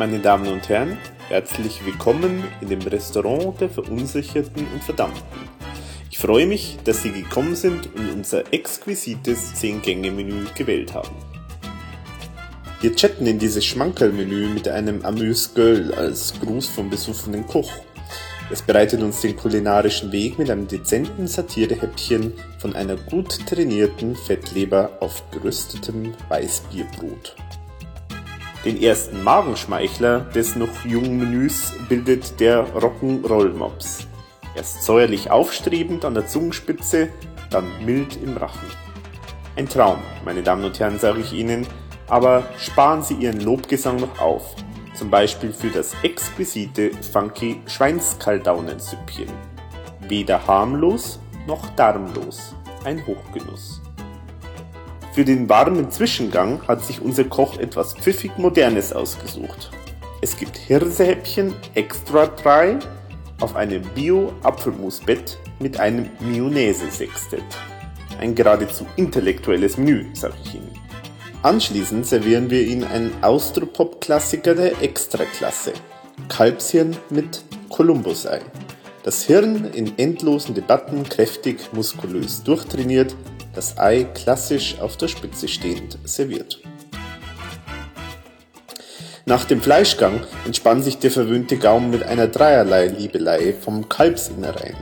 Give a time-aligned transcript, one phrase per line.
[0.00, 0.96] meine Damen und Herren,
[1.28, 5.20] herzlich willkommen in dem Restaurant der Verunsicherten und Verdammten.
[6.10, 11.14] Ich freue mich, dass Sie gekommen sind und unser exquisites 10-Gänge-Menü gewählt haben.
[12.80, 17.70] Wir chatten in dieses Schmankerl-Menü mit einem Amuse Girl als Gruß vom besoffenen Koch.
[18.50, 24.92] Es bereitet uns den kulinarischen Weg mit einem dezenten Satirehäppchen von einer gut trainierten Fettleber
[25.00, 27.36] auf geröstetem Weißbierbrot.
[28.64, 34.06] Den ersten Magenschmeichler des noch jungen Menüs bildet der Rock'n'Roll-Mops.
[34.54, 37.08] Erst säuerlich aufstrebend an der Zungenspitze,
[37.48, 38.68] dann mild im Rachen.
[39.56, 41.66] Ein Traum, meine Damen und Herren, sage ich Ihnen,
[42.08, 44.54] aber sparen Sie Ihren Lobgesang noch auf,
[44.94, 49.28] zum Beispiel für das exquisite funky Schweinskaldaunensüppchen.
[50.06, 52.54] Weder harmlos noch darmlos,
[52.84, 53.79] ein Hochgenuss.
[55.12, 59.70] Für den warmen Zwischengang hat sich unser Koch etwas pfiffig Modernes ausgesucht.
[60.20, 62.78] Es gibt Hirsehäppchen extra dry
[63.40, 67.42] auf einem Bio-Apfelmusbett mit einem Mayonnaise-Sextett.
[68.20, 70.70] Ein geradezu intellektuelles Menü, sag ich Ihnen.
[71.42, 75.72] Anschließend servieren wir Ihnen einen Austropop-Klassiker der Extraklasse.
[76.28, 78.40] Kalbshirn mit Kolumbusei.
[79.02, 83.16] Das Hirn in endlosen Debatten kräftig muskulös durchtrainiert,
[83.54, 86.60] das Ei klassisch auf der Spitze stehend serviert.
[89.26, 94.76] Nach dem Fleischgang entspannt sich der verwöhnte Gaumen mit einer dreierlei Liebelei vom Kalbsinnereien.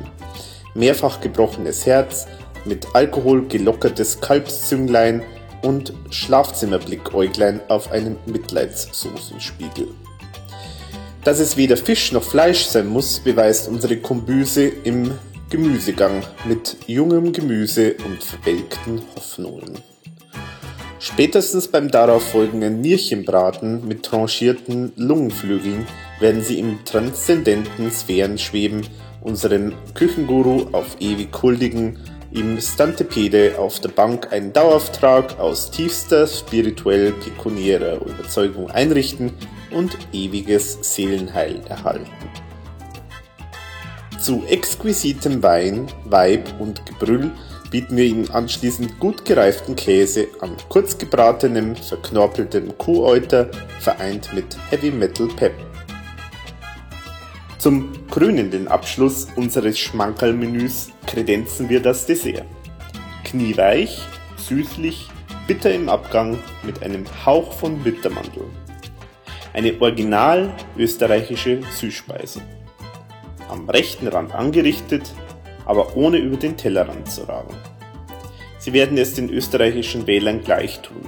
[0.74, 2.26] Mehrfach gebrochenes Herz,
[2.64, 5.22] mit Alkohol gelockertes Kalbszünglein
[5.62, 9.88] und Schlafzimmerblickäuglein auf einem Mitleidssoßenspiegel.
[11.24, 15.12] Dass es weder Fisch noch Fleisch sein muss, beweist unsere Kombüse im
[15.50, 19.78] Gemüsegang mit jungem Gemüse und verwelkten Hoffnungen.
[20.98, 25.86] Spätestens beim darauf folgenden Nierchenbraten mit tranchierten Lungenflügeln
[26.20, 28.86] werden sie im transzendenten Sphären schweben,
[29.22, 31.98] unseren Küchenguru auf ewig huldigen,
[32.30, 39.32] ihm Stantepede auf der Bank einen Dauerauftrag aus tiefster spirituell pekuniärer Überzeugung einrichten
[39.70, 42.17] und ewiges Seelenheil erhalten.
[44.28, 47.30] Zu exquisitem Wein, Weib und Gebrüll
[47.70, 53.50] bieten wir Ihnen anschließend gut gereiften Käse an kurz gebratenem, verknorpeltem Kuhäuter
[53.80, 55.54] vereint mit Heavy Metal Pep.
[57.56, 62.44] Zum krönenden Abschluss unseres Schmankerl-Menüs kredenzen wir das Dessert.
[63.24, 63.98] Knieweich,
[64.36, 65.08] süßlich,
[65.46, 68.44] bitter im Abgang mit einem Hauch von Bittermandel.
[69.54, 72.42] Eine original österreichische Süßspeise
[73.48, 75.12] am rechten Rand angerichtet,
[75.64, 77.54] aber ohne über den Tellerrand zu ragen.
[78.58, 81.02] Sie werden es den österreichischen Wählern gleich tun.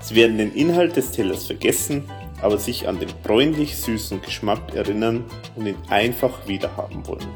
[0.00, 2.04] Sie werden den Inhalt des Tellers vergessen,
[2.40, 7.28] aber sich an den bräunlich süßen Geschmack erinnern und ihn einfach wiederhaben wollen.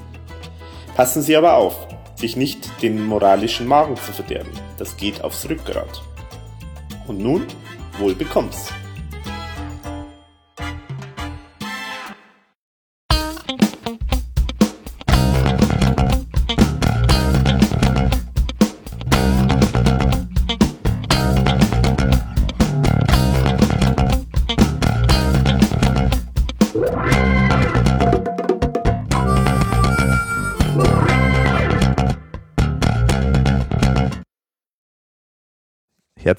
[0.95, 4.53] Passen Sie aber auf, sich nicht den moralischen Magen zu verderben.
[4.79, 6.03] Das geht aufs Rückgrat.
[7.07, 7.47] Und nun,
[7.99, 8.73] wohl bekomm's.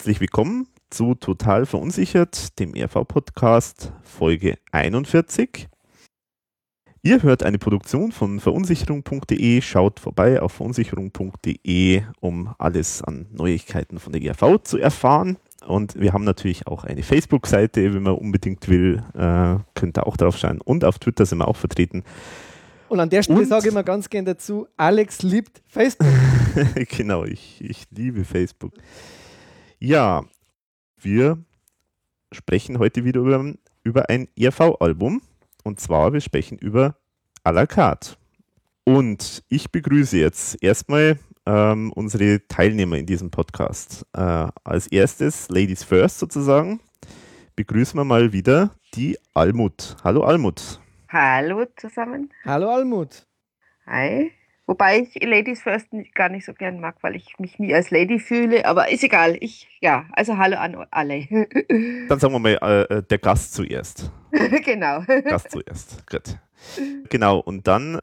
[0.02, 5.68] Herzlich willkommen zu Total Verunsichert, dem RV-Podcast Folge 41.
[7.04, 9.62] Ihr hört eine Produktion von verunsicherung.de.
[9.62, 15.38] Schaut vorbei auf verunsicherung.de, um alles an Neuigkeiten von der ERV zu erfahren.
[15.68, 20.18] Und wir haben natürlich auch eine Facebook-Seite, wenn man unbedingt will, äh, könnt ihr auch
[20.18, 20.62] drauf schauen.
[20.62, 22.04] Und auf Twitter sind wir auch vertreten.
[22.90, 26.08] Und an der Stelle sage ich mal ganz gern dazu, Alex liebt Facebook.
[26.98, 28.74] genau, ich, ich liebe Facebook.
[29.84, 30.24] Ja,
[30.96, 31.44] wir
[32.32, 35.24] sprechen heute wieder über, über ein ERV-Album.
[35.64, 36.96] Und zwar, wir sprechen über
[37.44, 38.16] à la carte.
[38.84, 41.18] Und ich begrüße jetzt erstmal
[41.48, 44.06] ähm, unsere Teilnehmer in diesem Podcast.
[44.14, 46.80] Äh, als erstes, Ladies First sozusagen,
[47.56, 49.98] begrüßen wir mal wieder die Almut.
[50.04, 50.80] Hallo Almut.
[51.10, 52.32] Hallo zusammen.
[52.46, 53.26] Hallo Almut.
[53.88, 54.32] Hi.
[54.68, 58.20] Wobei ich Ladies First gar nicht so gern mag, weil ich mich nie als Lady
[58.20, 58.66] fühle.
[58.66, 59.38] Aber ist egal.
[59.40, 61.28] Ich, ja, also hallo an alle.
[62.08, 64.12] Dann sagen wir mal äh, äh der Gast zuerst.
[64.64, 65.04] genau.
[65.26, 66.08] Gast zuerst.
[66.08, 66.38] Gut.
[67.10, 67.40] Genau.
[67.40, 68.00] Und dann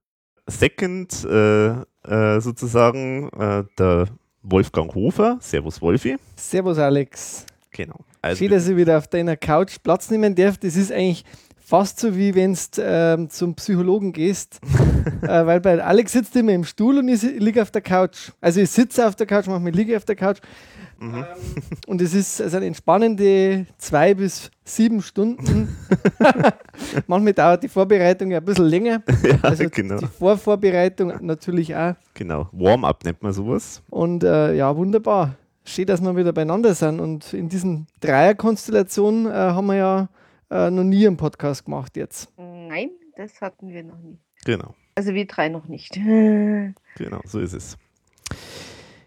[0.47, 4.09] second äh, äh, sozusagen äh, der
[4.43, 5.39] Wolfgang Hofer.
[5.41, 6.17] Servus Wolfi.
[6.37, 7.47] Servus Alex.
[7.71, 8.01] Genau.
[8.21, 10.59] Also Schön, dass ich wieder auf deiner Couch Platz nehmen darf.
[10.59, 11.25] Das ist eigentlich
[11.69, 14.59] fast so wie wenn du ähm, zum Psychologen gehst.
[15.23, 18.31] äh, weil bei Alex sitzt immer im Stuhl und ich liege auf der Couch.
[18.41, 20.39] Also ich sitze auf der Couch, manchmal liege ich auf der Couch.
[20.99, 21.25] Ähm,
[21.87, 25.77] und es ist also eine entspannende zwei bis sieben Stunden.
[27.07, 29.03] manchmal dauert die Vorbereitung ja ein bisschen länger.
[29.23, 29.99] ja, Also genau.
[29.99, 31.95] die Vorvorbereitung natürlich auch.
[32.15, 32.49] genau.
[32.53, 33.83] Warm-up nennt man sowas.
[33.91, 35.35] Und äh, ja, wunderbar.
[35.65, 36.99] Schön, dass wir wieder beieinander sind.
[36.99, 40.09] Und in diesen Dreierkonstellationen äh, haben wir ja
[40.51, 42.33] äh, noch nie einen Podcast gemacht jetzt.
[42.37, 44.19] Nein, das hatten wir noch nie.
[44.45, 44.75] Genau.
[44.95, 45.97] Also wir drei noch nicht.
[46.97, 47.77] Genau, so ist es.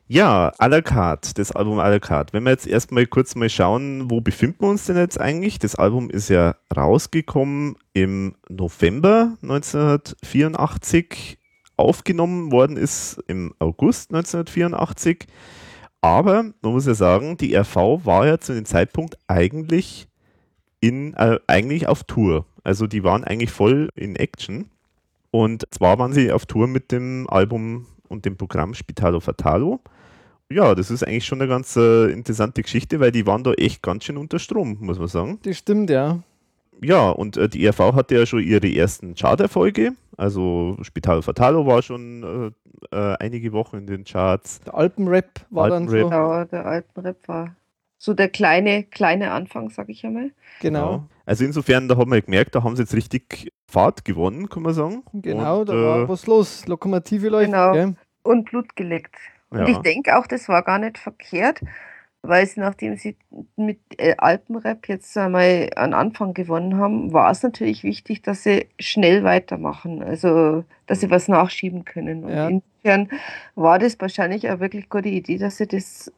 [0.07, 2.33] Ja, à la carte, das Album à la carte.
[2.33, 5.57] Wenn wir jetzt erstmal kurz mal schauen, wo befinden wir uns denn jetzt eigentlich?
[5.57, 11.37] Das Album ist ja rausgekommen im November 1984,
[11.77, 15.27] aufgenommen worden ist im August 1984.
[16.01, 20.09] Aber man muss ja sagen, die RV war ja zu dem Zeitpunkt eigentlich
[20.81, 22.45] in äh, eigentlich auf Tour.
[22.63, 24.69] Also die waren eigentlich voll in Action.
[25.31, 29.79] Und zwar waren sie auf Tour mit dem Album und dem Programm Spitalo Fatalo.
[30.49, 33.81] Ja, das ist eigentlich schon eine ganz äh, interessante Geschichte, weil die waren da echt
[33.81, 35.39] ganz schön unter Strom, muss man sagen.
[35.43, 36.19] Das stimmt, ja.
[36.83, 39.93] Ja, und äh, die ERV hatte ja schon ihre ersten Charterfolge.
[40.17, 42.51] Also Spitalo Fatalo war schon
[42.91, 44.59] äh, äh, einige Wochen in den Charts.
[44.61, 45.95] Der Alpenrap war dann so.
[45.95, 46.11] Alpenrap.
[46.11, 47.55] Genau, der alten Rap war
[48.03, 50.31] so der kleine, kleine Anfang, sag ich einmal.
[50.59, 51.07] Genau.
[51.23, 54.73] Also insofern, da haben wir gemerkt, da haben sie jetzt richtig Fahrt gewonnen, kann man
[54.73, 55.03] sagen.
[55.13, 56.65] Genau, Und, da war äh, was los.
[56.65, 57.51] Lokomotive läuft.
[57.51, 57.73] Genau.
[57.73, 57.95] Gell?
[58.23, 59.15] Und Blut geleckt.
[59.51, 59.67] Und Ja.
[59.67, 61.61] ich denke auch, das war gar nicht verkehrt,
[62.23, 63.15] weil es, nachdem sie
[63.55, 68.67] mit äh, Alpenrap jetzt einmal an Anfang gewonnen haben, war es natürlich wichtig, dass sie
[68.79, 72.23] schnell weitermachen, also dass sie was nachschieben können.
[72.23, 72.47] Und Ja.
[72.49, 73.09] insofern
[73.55, 76.11] war das wahrscheinlich eine wirklich gute Idee, dass sie das,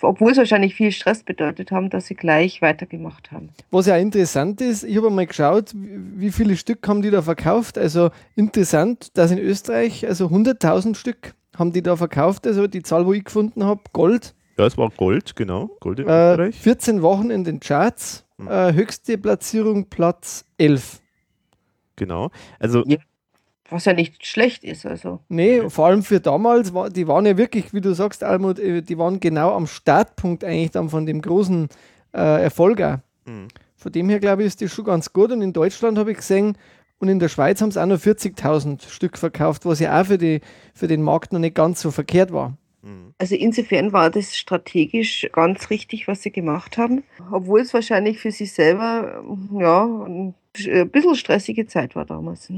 [0.00, 3.50] obwohl es wahrscheinlich viel Stress bedeutet haben, dass sie gleich weitergemacht haben.
[3.70, 7.22] Was ja interessant ist, ich habe mal geschaut, wie wie viele Stück haben die da
[7.22, 7.78] verkauft.
[7.78, 12.46] Also interessant, dass in Österreich, also 100.000 Stück haben die da verkauft.
[12.46, 14.34] Also die Zahl, wo ich gefunden habe, Gold.
[14.58, 15.70] Ja, es war Gold, genau.
[15.80, 16.56] Gold in Äh, Österreich.
[16.60, 18.24] 14 Wochen in den Charts.
[18.36, 18.48] Mhm.
[18.48, 21.00] Äh, höchste Platzierung Platz 11.
[21.96, 22.30] Genau.
[22.58, 22.84] Also
[23.70, 25.20] Was ja nicht schlecht ist, also.
[25.28, 28.82] Nee, vor allem für damals, war, die waren ja wirklich, wie du sagst, Almut, äh,
[28.82, 31.68] die waren genau am Startpunkt eigentlich dann von dem großen
[32.12, 32.98] äh, Erfolg auch.
[33.26, 33.48] Mhm.
[33.76, 35.30] Von dem her, glaube ich, ist das schon ganz gut.
[35.30, 36.56] Und in Deutschland habe ich gesehen,
[36.98, 40.16] und in der Schweiz haben sie auch noch 40.000 Stück verkauft, was ja auch für,
[40.16, 40.40] die,
[40.74, 42.56] für den Markt noch nicht ganz so verkehrt war.
[42.84, 43.14] Mhm.
[43.18, 48.30] Also insofern war das strategisch ganz richtig, was sie gemacht haben, obwohl es wahrscheinlich für
[48.30, 49.24] sie selber
[49.58, 50.34] ja ein
[50.66, 52.48] ein bisschen stressige Zeit war damals.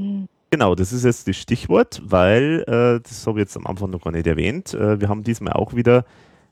[0.51, 4.01] Genau, das ist jetzt das Stichwort, weil, äh, das habe ich jetzt am Anfang noch
[4.01, 6.05] gar nicht erwähnt, äh, wir haben diesmal auch wieder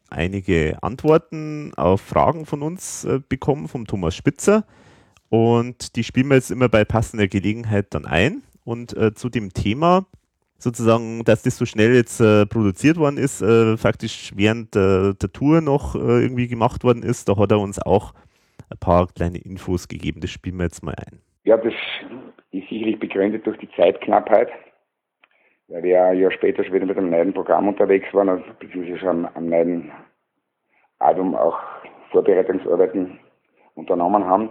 [0.10, 4.66] einige Antworten auf Fragen von uns äh, bekommen, vom Thomas Spitzer.
[5.30, 8.44] Und die spielen wir jetzt immer bei passender Gelegenheit dann ein.
[8.64, 10.06] Und äh, zu dem Thema,
[10.58, 15.32] sozusagen, dass das so schnell jetzt äh, produziert worden ist, äh, faktisch während äh, der
[15.32, 18.14] Tour noch äh, irgendwie gemacht worden ist, da hat er uns auch
[18.70, 20.22] ein paar kleine Infos gegeben.
[20.22, 21.20] Das spielen wir jetzt mal ein.
[21.44, 21.74] Ja, das
[22.52, 24.50] ist sicherlich begründet durch die Zeitknappheit,
[25.68, 29.28] weil wir ja später schon wieder mit einem neuen Programm unterwegs waren, also beziehungsweise schon
[29.36, 29.92] am neuen
[31.00, 31.60] Album auch
[32.12, 33.20] Vorbereitungsarbeiten
[33.76, 34.50] unternommen haben.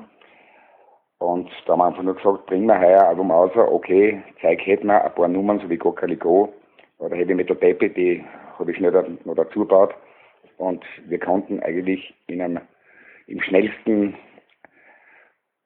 [1.24, 4.60] Und da haben wir einfach nur gesagt, bringen wir heuer ein Album raus, okay, zeig
[4.66, 6.52] hätten wir ein paar Nummern, so wie Gokali Go
[6.98, 8.24] oder Heavy Metal Baby, die
[8.58, 9.94] habe ich schnell noch dazu gebaut.
[10.58, 12.60] Und wir konnten eigentlich in einem,
[13.26, 14.14] im schnellsten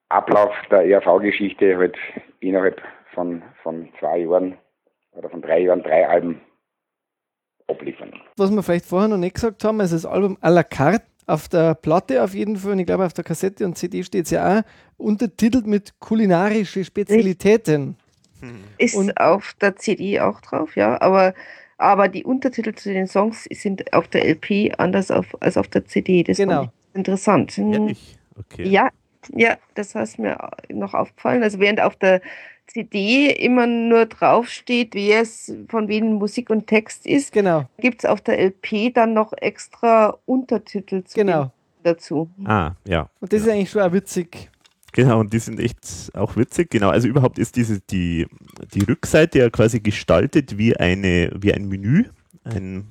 [0.09, 1.99] Ablauf der ERV-Geschichte halt
[2.41, 2.81] innerhalb
[3.13, 4.57] von, von zwei Jahren
[5.13, 6.41] oder von drei Jahren drei Alben
[7.67, 8.13] abliefern.
[8.37, 11.49] Was wir vielleicht vorher noch nicht gesagt haben, also das Album à la carte auf
[11.49, 14.31] der Platte auf jeden Fall und ich glaube auf der Kassette und CD steht es
[14.31, 14.63] ja auch,
[14.97, 17.97] untertitelt mit kulinarische Spezialitäten.
[18.79, 21.35] Ist Und- auf der CD auch drauf, ja, aber,
[21.77, 25.85] aber die Untertitel zu den Songs sind auf der LP anders auf, als auf der
[25.87, 26.23] CD.
[26.23, 26.69] Das Genau.
[26.95, 27.59] interessant.
[27.59, 28.17] Ehrlich?
[28.39, 28.69] Okay.
[28.69, 28.89] Ja,
[29.35, 30.39] ja, das ist mir
[30.73, 31.43] noch aufgefallen.
[31.43, 32.21] Also während auf der
[32.69, 38.11] CD immer nur draufsteht, wer es von wem Musik und Text ist, Genau, gibt es
[38.11, 41.51] auf der LP dann noch extra Untertitel zu genau.
[41.83, 42.31] dazu.
[42.45, 43.09] Ah, ja.
[43.21, 44.51] Und das ist eigentlich schon auch witzig.
[44.93, 45.79] Genau, und die sind echt
[46.15, 46.71] auch witzig.
[46.71, 48.27] Genau, also überhaupt ist diese, die,
[48.75, 52.05] die Rückseite ja quasi gestaltet wie, eine, wie ein Menü.
[52.45, 52.85] Ein,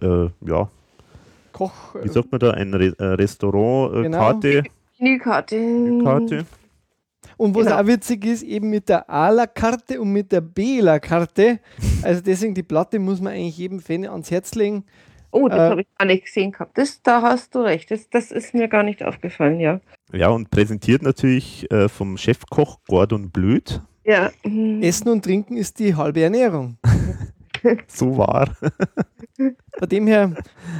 [0.00, 0.68] äh, ja,
[1.52, 1.94] Koch.
[2.02, 3.14] wie sagt man da, ein Re äh, Genau.
[3.14, 4.64] Restaurant-Karte.
[4.98, 6.46] Menükarte.
[7.36, 7.80] Und was Genau.
[7.80, 11.58] auch witzig ist, eben mit der A-La-Karte und mit der B-La-Karte.
[12.02, 14.84] Also deswegen die Platte muss man eigentlich jedem Fan ans Herz legen.
[15.30, 16.78] Oh, das äh, habe ich gar nicht gesehen gehabt.
[16.78, 17.90] Das, da hast du recht.
[17.90, 19.80] Das, das ist mir gar nicht aufgefallen, ja.
[20.12, 23.80] Ja, und präsentiert natürlich äh, vom Chefkoch Gordon Blöd.
[24.04, 24.30] Ja.
[24.80, 26.76] Essen und Trinken ist die halbe Ernährung.
[27.88, 28.50] so wahr.
[29.36, 30.34] Von dem her,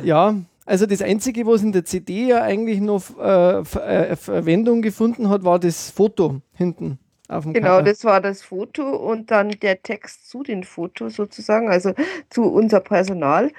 [0.05, 0.37] ja,
[0.67, 5.45] also das Einzige, was in der CD ja eigentlich noch äh, äh, Verwendung gefunden hat,
[5.45, 6.99] war das Foto hinten.
[7.29, 7.83] Auf dem genau, Cover.
[7.83, 11.93] das war das Foto und dann der Text zu den Fotos sozusagen, also
[12.31, 13.51] zu unser Personal.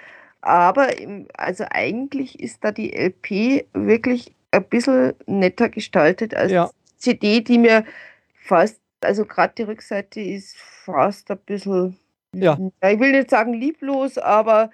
[0.42, 6.70] Aber im, also eigentlich ist da die LP wirklich ein bisschen netter gestaltet als ja.
[6.98, 7.86] CD, die mir
[8.36, 11.98] fast, also gerade die Rückseite ist fast ein bisschen,
[12.34, 12.58] ja.
[12.82, 14.70] ich will nicht sagen lieblos, aber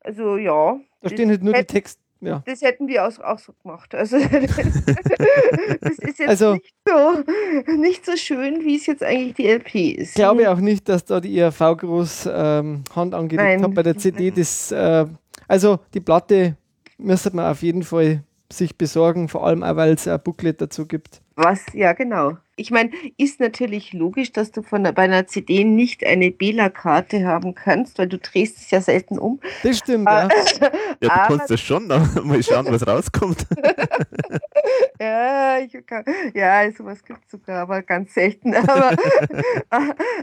[0.00, 0.78] also ja.
[1.04, 2.00] Da stehen halt nur die Texte.
[2.20, 2.42] Ja.
[2.46, 3.94] Das hätten wir auch, auch so gemacht.
[3.94, 4.18] Also
[5.80, 9.74] das ist jetzt also, nicht, so, nicht so schön, wie es jetzt eigentlich die LP
[9.98, 10.08] ist.
[10.10, 13.98] Ich glaube auch nicht, dass da die ERV groß ähm, Hand angelegt hat bei der
[13.98, 14.30] CD.
[14.30, 15.04] Das, äh,
[15.46, 16.56] also die Platte
[16.96, 20.86] müsste man auf jeden Fall sich besorgen, vor allem auch, weil es ein Booklet dazu
[20.86, 21.20] gibt.
[21.36, 22.38] Was, ja, genau.
[22.56, 27.54] Ich meine, ist natürlich logisch, dass du von, bei einer CD nicht eine Bela-Karte haben
[27.54, 29.40] kannst, weil du drehst es ja selten um.
[29.64, 30.28] Das stimmt, ja.
[30.60, 30.68] ja,
[31.00, 33.44] du kannst das schon, mal schauen, was rauskommt.
[35.00, 38.54] ja, ich kann, ja, sowas gibt es sogar, aber ganz selten.
[38.54, 38.96] Aber,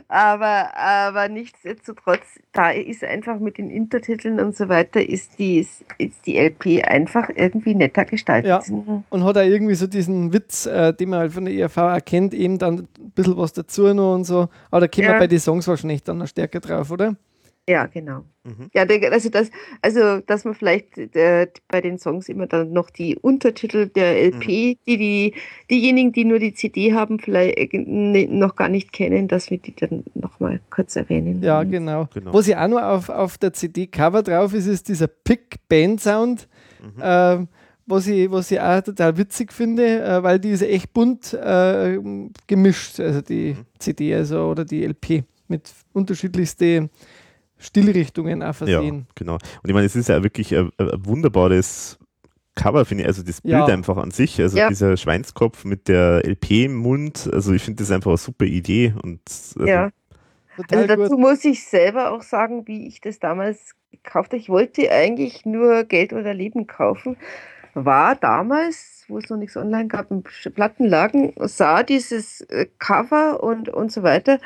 [0.07, 5.59] aber, aber nichtsdestotrotz, da ist einfach mit den Intertiteln und so weiter, ist die,
[5.97, 8.67] ist die LP einfach irgendwie netter gestaltet.
[8.67, 11.77] Ja, und hat auch irgendwie so diesen Witz, äh, den man halt von der ERV
[11.77, 14.49] erkennt, Band eben dann ein bisschen was dazu noch und so.
[14.69, 15.13] Aber da kommen ja.
[15.13, 17.15] wir bei den Songs wahrscheinlich dann noch stärker drauf, oder?
[17.69, 18.23] Ja, genau.
[18.43, 18.71] Mhm.
[18.73, 19.51] Ja, also das,
[19.83, 24.47] also dass man vielleicht äh, bei den Songs immer dann noch die Untertitel der LP,
[24.47, 24.77] mhm.
[24.87, 25.33] die, die
[25.69, 29.75] diejenigen, die nur die CD haben, vielleicht äh, noch gar nicht kennen, dass wir die
[29.75, 31.43] dann nochmal kurz erwähnen.
[31.43, 32.09] Ja, genau.
[32.11, 32.33] genau.
[32.33, 36.47] Was ja auch noch auf, auf der CD-Cover drauf ist, ist dieser Pick-Band-Sound.
[36.81, 37.01] Mhm.
[37.01, 37.47] Ähm,
[37.91, 41.99] was ich, was ich auch total witzig finde, äh, weil die ist echt bunt äh,
[42.47, 43.65] gemischt, also die mhm.
[43.77, 46.89] CD also, oder die LP mit unterschiedlichsten
[47.57, 48.99] Stilrichtungen auch versehen.
[48.99, 49.33] Ja, genau.
[49.33, 51.99] Und ich meine, es ist ja wirklich ein, ein wunderbares
[52.55, 53.65] Cover, finde ich, also das Bild ja.
[53.65, 54.67] einfach an sich, also ja.
[54.67, 58.93] dieser Schweinskopf mit der LP im Mund, also ich finde das einfach eine super Idee
[59.01, 59.91] und also ja.
[60.69, 61.19] also dazu gut.
[61.19, 64.37] muss ich selber auch sagen, wie ich das damals gekauft habe.
[64.37, 67.15] Ich wollte eigentlich nur Geld oder Leben kaufen
[67.73, 73.69] war damals, wo es noch nichts online gab, im Plattenlagen, sah dieses äh, Cover und,
[73.69, 74.39] und so weiter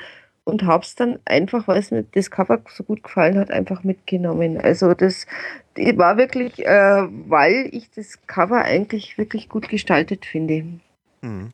[0.46, 3.84] und habe es dann einfach, weil es mir das Cover so gut gefallen hat, einfach
[3.84, 4.58] mitgenommen.
[4.58, 5.26] Also das
[5.76, 10.66] war wirklich, äh, weil ich das Cover eigentlich wirklich gut gestaltet finde.
[11.22, 11.52] Mhm.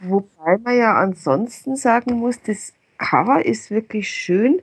[0.00, 4.60] Wobei man ja ansonsten sagen muss, das Cover ist wirklich schön.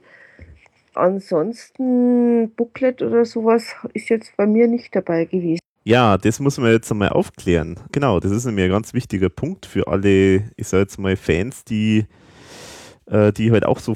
[0.93, 5.62] Ansonsten Booklet oder sowas ist jetzt bei mir nicht dabei gewesen.
[5.83, 7.79] Ja, das muss man jetzt einmal aufklären.
[7.91, 11.65] Genau, das ist nämlich ein ganz wichtiger Punkt für alle, ich sage jetzt mal, Fans,
[11.65, 12.05] die,
[13.07, 13.95] äh, die halt auch so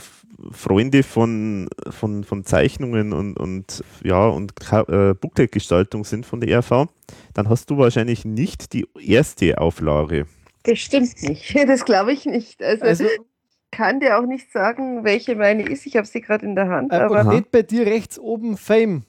[0.51, 6.88] Freunde von, von, von Zeichnungen und, und ja und äh, Booklet-Gestaltung sind von der RV.
[7.34, 10.27] Dann hast du wahrscheinlich nicht die erste Auflage.
[10.63, 11.56] Das stimmt nicht.
[11.67, 12.62] Das glaube ich nicht.
[12.62, 13.06] Also, also
[13.72, 15.86] kann dir auch nicht sagen, welche meine ist.
[15.86, 16.91] Ich habe sie gerade in der Hand.
[16.91, 19.03] Äh, aber steht bei dir rechts oben Fame.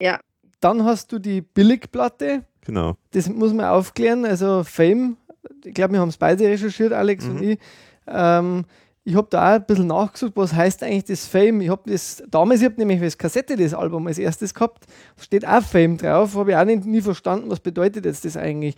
[0.00, 0.20] Ja,
[0.62, 2.44] dann hast du die Billigplatte.
[2.62, 2.96] Genau.
[3.10, 4.24] Das muss man aufklären.
[4.24, 5.16] Also Fame,
[5.64, 7.30] ich glaube, wir haben es beide recherchiert, Alex mhm.
[7.30, 7.58] und ich.
[8.06, 8.64] Ähm,
[9.04, 11.60] ich habe da auch ein bisschen nachgesucht, was heißt eigentlich das Fame.
[11.60, 15.22] Ich habe das damals, ich habe nämlich als Kassette das Album als erstes gehabt, da
[15.22, 18.76] steht auch Fame drauf, habe ich auch nicht, nie verstanden, was bedeutet jetzt das eigentlich.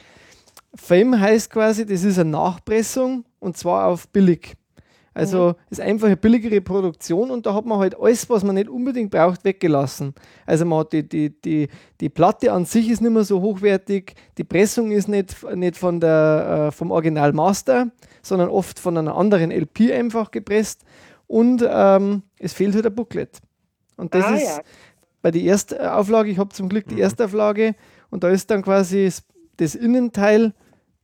[0.74, 4.54] Fame heißt quasi, das ist eine Nachpressung und zwar auf billig.
[5.14, 5.54] Also mhm.
[5.70, 9.12] ist einfach eine billigere Produktion und da hat man halt alles, was man nicht unbedingt
[9.12, 10.12] braucht, weggelassen.
[10.44, 11.68] Also man hat die, die, die,
[12.00, 16.00] die Platte an sich ist nicht mehr so hochwertig, die Pressung ist nicht, nicht von
[16.00, 17.92] der, äh, vom Original Master,
[18.22, 20.82] sondern oft von einer anderen LP einfach gepresst
[21.28, 23.40] und ähm, es fehlt halt ein Booklet.
[23.96, 24.62] Und das ah, ist ja.
[25.22, 27.02] bei der Erstauflage, ich habe zum Glück die mhm.
[27.02, 27.76] Erstauflage
[28.10, 29.08] und da ist dann quasi
[29.58, 30.54] das Innenteil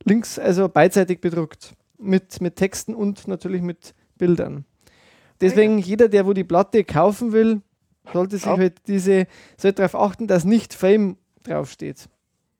[0.03, 4.65] links, also beidseitig bedruckt mit, mit Texten und natürlich mit Bildern.
[5.41, 7.61] Deswegen, jeder, der wo die Platte kaufen will,
[8.13, 9.25] sollte sich halt diese,
[9.57, 12.07] sollte darauf achten, dass nicht Fame draufsteht.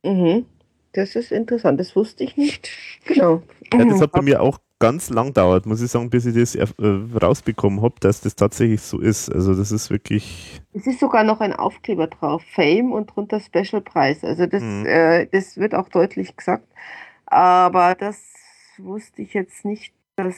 [0.04, 0.48] Mhm.
[0.94, 2.70] Das ist interessant, das wusste ich nicht.
[3.06, 3.44] Genau.
[3.72, 6.56] Ja, das hat bei mir auch ganz lang gedauert, muss ich sagen, bis ich das
[6.56, 6.66] äh,
[7.22, 9.32] rausbekommen habe, dass das tatsächlich so ist.
[9.32, 10.62] Also das ist wirklich.
[10.74, 14.24] Es ist sogar noch ein Aufkleber drauf, Fame und drunter Special Preis.
[14.24, 14.86] Also das, mhm.
[14.88, 16.68] äh, das wird auch deutlich gesagt.
[17.28, 18.18] Aber das
[18.80, 20.36] wusste ich jetzt nicht, dass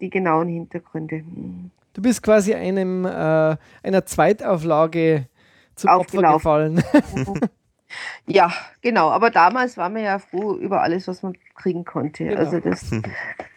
[0.00, 1.16] die genauen Hintergründe.
[1.16, 1.70] Hm.
[1.94, 5.28] Du bist quasi einem, äh, einer Zweitauflage
[5.74, 6.82] zum Opfer gefallen.
[8.26, 8.52] ja,
[8.82, 9.10] genau.
[9.10, 12.24] Aber damals waren wir ja froh über alles, was man kriegen konnte.
[12.24, 12.38] Genau.
[12.38, 12.90] Also das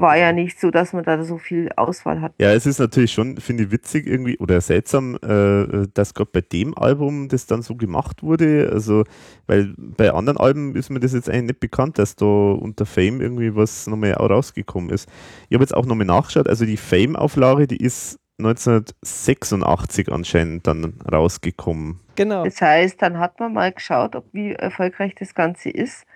[0.00, 2.32] war ja nicht so, dass man da so viel Auswahl hat.
[2.38, 6.40] Ja, es ist natürlich schon, finde ich, witzig irgendwie oder seltsam, äh, dass gerade bei
[6.40, 8.70] dem Album das dann so gemacht wurde.
[8.72, 9.04] Also,
[9.46, 13.20] weil bei anderen Alben ist mir das jetzt eigentlich nicht bekannt, dass da unter Fame
[13.20, 15.08] irgendwie was nochmal rausgekommen ist.
[15.48, 22.00] Ich habe jetzt auch nochmal nachgeschaut, also die Fame-Auflage, die ist 1986 anscheinend dann rausgekommen.
[22.16, 22.44] Genau.
[22.44, 26.06] Das heißt, dann hat man mal geschaut, ob wie erfolgreich das Ganze ist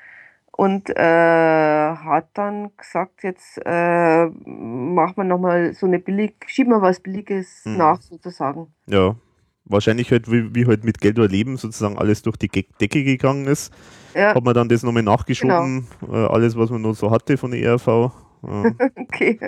[0.53, 6.83] und äh, hat dann gesagt, jetzt äh, machen wir nochmal so eine billig, schieben wir
[6.83, 7.77] was Billiges hm.
[7.77, 8.69] nach sozusagen.
[8.87, 9.17] Ja,
[9.65, 13.47] wahrscheinlich halt, wie, wie halt mit Geld oder Leben sozusagen alles durch die Decke gegangen
[13.47, 13.73] ist,
[14.15, 14.35] ja.
[14.35, 16.13] hat man dann das nochmal nachgeschoben, genau.
[16.13, 17.87] äh, alles, was man noch so hatte von der ERV.
[17.87, 18.11] Ja.
[18.97, 19.39] okay.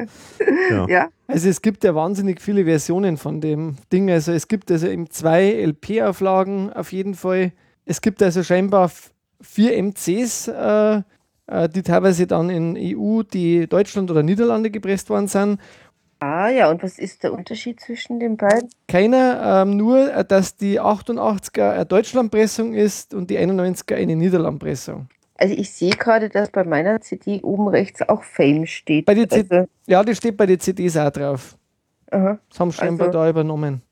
[0.70, 0.86] Ja.
[0.88, 1.08] ja.
[1.26, 4.10] Also es gibt ja wahnsinnig viele Versionen von dem Ding.
[4.10, 7.52] Also es gibt also eben zwei LP-Auflagen auf jeden Fall.
[7.84, 8.90] Es gibt also scheinbar
[9.42, 11.02] vier MCs, äh,
[11.46, 15.60] äh, die teilweise dann in EU, die Deutschland oder Niederlande gepresst worden sind.
[16.20, 18.68] Ah ja, und was ist der Unterschied zwischen den beiden?
[18.86, 25.08] Keiner, ähm, nur, äh, dass die 88er eine Deutschlandpressung ist und die 91er eine Niederlandpressung.
[25.34, 29.06] Also ich sehe gerade, dass bei meiner CD oben rechts auch Fame steht.
[29.06, 31.56] Bei also ja, das steht bei den CDs auch drauf.
[32.12, 32.38] Aha.
[32.48, 33.82] Das haben scheinbar also, da übernommen.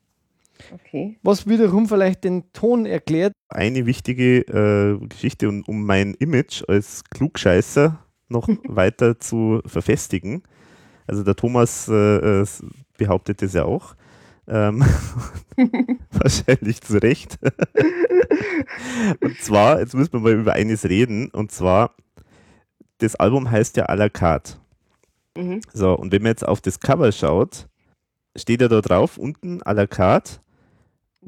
[0.73, 1.19] Okay.
[1.23, 3.33] Was wiederum vielleicht den Ton erklärt.
[3.49, 7.99] Eine wichtige äh, Geschichte, um, um mein Image als Klugscheißer
[8.29, 10.43] noch weiter zu verfestigen.
[11.07, 12.47] Also der Thomas äh, äh
[12.97, 13.97] behauptet es ja auch.
[14.47, 14.85] Ähm,
[16.11, 17.38] wahrscheinlich zu Recht.
[19.21, 21.95] und zwar, jetzt müssen wir mal über eines reden, und zwar,
[22.99, 24.55] das Album heißt ja à la carte.
[25.37, 25.61] Mhm.
[25.73, 27.69] So, und wenn man jetzt auf das Cover schaut,
[28.37, 30.40] steht ja da drauf, unten à la carte,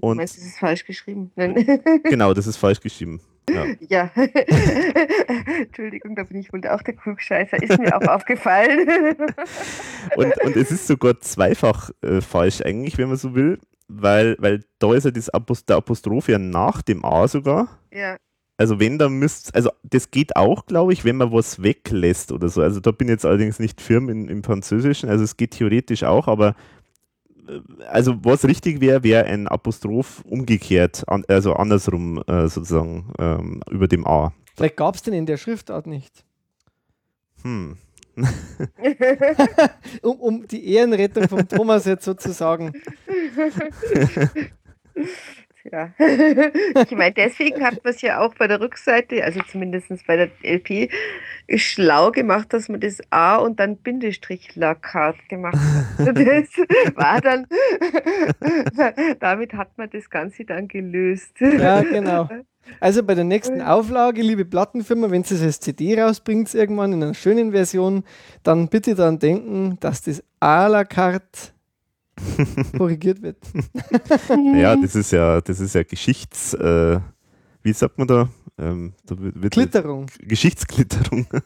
[0.00, 1.30] und du meinst, das ist falsch geschrieben?
[2.04, 3.20] genau, das ist falsch geschrieben.
[3.50, 3.66] Ja.
[3.88, 4.10] ja.
[5.60, 7.62] Entschuldigung, da bin ich wohl auch der Klugscheißer.
[7.62, 8.88] Ist mir auch aufgefallen.
[10.16, 14.64] und, und es ist sogar zweifach äh, falsch eigentlich, wenn man so will, weil, weil
[14.78, 17.80] da ist ja das Apost der Apostroph ja nach dem A sogar.
[17.92, 18.16] Ja.
[18.58, 22.48] Also wenn, dann müsst also das geht auch, glaube ich, wenn man was weglässt oder
[22.48, 22.62] so.
[22.62, 26.04] Also da bin ich jetzt allerdings nicht firm in, im Französischen, also es geht theoretisch
[26.04, 26.54] auch, aber
[27.88, 33.88] also was richtig wäre, wäre ein Apostroph umgekehrt, an, also andersrum äh, sozusagen ähm, über
[33.88, 34.32] dem A.
[34.54, 36.24] Vielleicht gab es den in der Schriftart nicht.
[37.42, 37.76] Hm.
[40.02, 42.72] um, um die Ehrenrettung von Thomas jetzt sozusagen.
[45.70, 45.92] Ja.
[45.98, 50.30] ich meine, deswegen hat man es ja auch bei der Rückseite, also zumindest bei der
[50.42, 50.90] LP,
[51.56, 55.82] schlau gemacht, dass man das A und dann Bindestrich Lakat gemacht hat.
[56.22, 57.46] Das war dann,
[59.20, 61.40] damit hat man das Ganze dann gelöst.
[61.40, 62.28] Ja, genau.
[62.80, 67.02] Also bei der nächsten Auflage, liebe Plattenfirma, wenn sie es als CD rausbringt, irgendwann in
[67.02, 68.04] einer schönen Version,
[68.42, 71.51] dann bitte daran denken, dass das à la carte
[72.76, 73.38] korrigiert wird.
[74.54, 77.00] ja, das ist ja, das ist ja Geschichts, äh,
[77.62, 78.28] wie sagt man da?
[78.58, 80.06] Ähm, da wird Glitterung.
[80.20, 81.26] Geschichtsglitterung.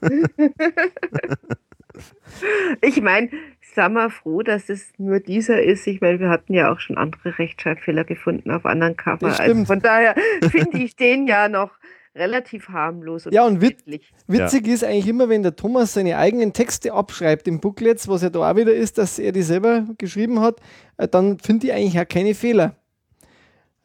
[2.81, 3.31] ich meine,
[3.75, 5.87] sagen wir froh, dass es nur dieser ist.
[5.87, 9.39] Ich meine, wir hatten ja auch schon andere Rechtschreibfehler gefunden auf anderen Cover.
[9.39, 10.15] Also von daher
[10.51, 11.71] finde ich den ja noch
[12.16, 13.79] relativ harmlos und Ja, und wit
[14.26, 14.74] witzig ja.
[14.74, 18.50] ist eigentlich immer, wenn der Thomas seine eigenen Texte abschreibt im Booklets, was ja da
[18.50, 20.61] auch wieder ist, dass er die selber geschrieben hat,
[20.96, 22.76] äh, dann finde ich eigentlich auch keine Fehler.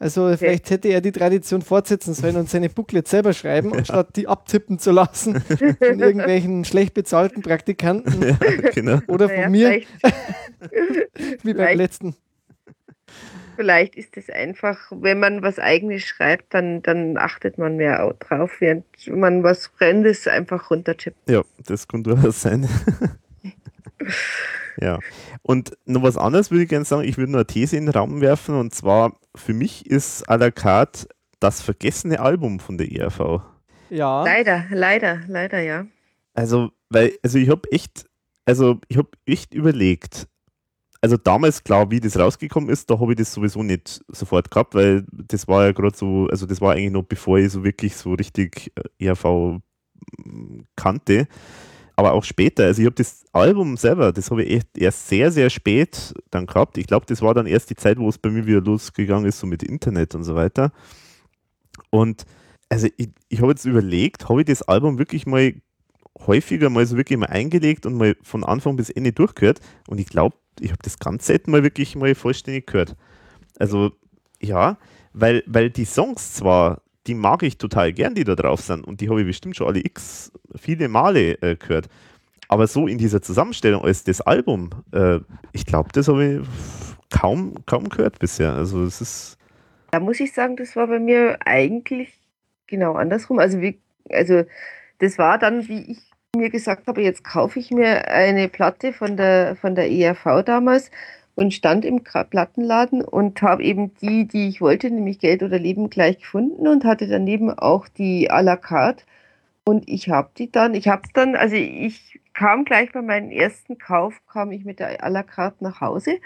[0.02, 0.38] Also okay.
[0.38, 4.80] vielleicht hätte er die Tradition fortsetzen sollen und seine Booklets selber schreiben, anstatt die abtippen
[4.80, 8.24] zu lassen von irgendwelchen schlecht bezahlten Praktikanten.
[8.24, 8.38] Ja,
[8.74, 9.00] genau.
[9.08, 9.82] Oder von naja, mir.
[11.44, 12.16] Wie beim letzten.
[13.56, 18.52] Vielleicht ist es einfach, wenn man was eigenes schreibt, dann, dann achtet man mehr drauf,
[18.60, 21.30] während man was Fremdes einfach runtertippt.
[21.30, 22.68] Ja, das kann durchaus sein.
[24.78, 25.00] ja.
[25.42, 27.04] Und noch was anderes würde ich gerne sagen.
[27.04, 30.38] Ich würde nur eine These in den Raum werfen und zwar für mich ist à
[30.38, 31.08] la carte
[31.40, 33.42] das vergessene Album von der ERV.
[33.90, 34.24] Ja.
[34.24, 35.86] Leider, leider, leider, ja.
[36.34, 38.06] Also, weil, also ich habe echt,
[38.46, 40.28] also ich habe echt überlegt,
[41.02, 44.76] also damals, klar, wie das rausgekommen ist, da habe ich das sowieso nicht sofort gehabt,
[44.76, 47.96] weil das war ja gerade so, also das war eigentlich noch bevor ich so wirklich
[47.96, 49.60] so richtig äh, ERV
[50.76, 51.28] kannte.
[51.96, 55.32] Aber auch später, also ich habe das Album selber, das habe ich echt erst sehr,
[55.32, 56.78] sehr spät dann gehabt.
[56.78, 59.40] Ich glaube, das war dann erst die Zeit, wo es bei mir wieder losgegangen ist,
[59.40, 60.72] so mit Internet und so weiter.
[61.90, 62.26] Und
[62.70, 65.54] also ich, ich habe jetzt überlegt, habe ich das Album wirklich mal
[66.28, 69.60] häufiger mal so wirklich mal eingelegt und mal von Anfang bis Ende durchgehört.
[69.88, 72.96] Und ich glaube, ich habe das ganz selten mal wirklich mal vollständig gehört.
[73.60, 73.92] Also
[74.42, 74.78] ja,
[75.14, 79.02] weil, weil die Songs zwar, die mag ich total gern, die da drauf sind und
[79.02, 81.88] die habe ich bestimmt schon alle x viele Male äh, gehört.
[82.48, 85.20] Aber so in dieser Zusammenstellung als das Album, äh,
[85.54, 86.48] ich glaube, das habe ich
[87.10, 88.54] kaum, kaum gehört bisher.
[88.54, 89.38] Also es ist.
[89.92, 92.20] Da muss ich sagen, das war bei mir eigentlich
[92.68, 93.40] genau andersrum.
[93.40, 94.44] Also wie, also
[95.00, 99.18] das war dann, wie ich mir gesagt habe, jetzt kaufe ich mir eine Platte von
[99.18, 100.90] der von der ERV damals
[101.36, 105.90] und stand im Plattenladen und habe eben die, die ich wollte, nämlich Geld oder Leben
[105.90, 109.04] gleich gefunden und hatte daneben auch die à la carte.
[109.66, 113.30] Und ich habe die dann, ich habe es dann, also ich kam gleich bei meinem
[113.32, 116.18] ersten Kauf, kam ich mit der à la carte nach Hause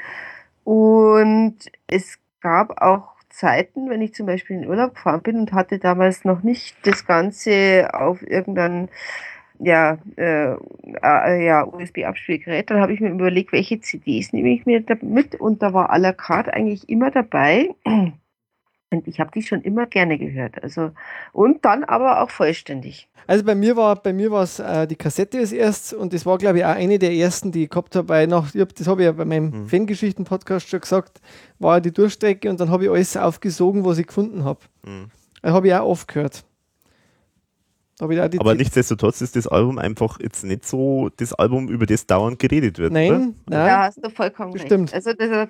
[0.63, 5.79] und es gab auch Zeiten, wenn ich zum Beispiel in Urlaub gefahren bin und hatte
[5.79, 8.89] damals noch nicht das Ganze auf irgendein
[9.59, 10.53] ja, äh,
[11.03, 15.35] äh, ja, USB-Abspielgerät, dann habe ich mir überlegt, welche CDs nehme ich mir da mit
[15.35, 17.69] und da war à la carte eigentlich immer dabei.
[18.91, 20.63] Und ich habe die schon immer gerne gehört.
[20.63, 20.91] Also,
[21.33, 23.09] und dann aber auch vollständig.
[23.27, 26.25] Also bei mir war bei mir war es äh, die Kassette als erstes und das
[26.25, 29.01] war, glaube ich, auch eine der ersten, die ich gehabt habe, weil nach, das habe
[29.01, 29.67] ich ja bei meinem mhm.
[29.67, 31.19] Fangeschichten-Podcast schon gesagt,
[31.57, 34.59] war die Durchstrecke und dann habe ich alles aufgesogen, was ich gefunden habe.
[34.85, 35.09] Mhm.
[35.41, 36.45] Das habe ich auch oft gehört.
[37.99, 42.77] Aber nichtsdestotrotz ist das Album einfach jetzt nicht so das Album, über das dauernd geredet
[42.77, 42.91] wird.
[42.91, 43.17] Nein, oder?
[43.17, 43.34] nein.
[43.47, 44.93] Da hast du vollkommen Bestimmt.
[44.93, 45.08] recht.
[45.08, 45.47] Also da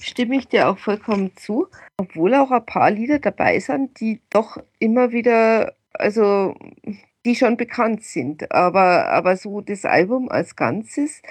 [0.00, 1.68] stimme ich dir auch vollkommen zu.
[1.96, 6.56] Obwohl auch ein paar Lieder dabei sind, die doch immer wieder, also
[7.24, 8.50] die schon bekannt sind.
[8.50, 11.22] Aber, aber so das Album als Ganzes,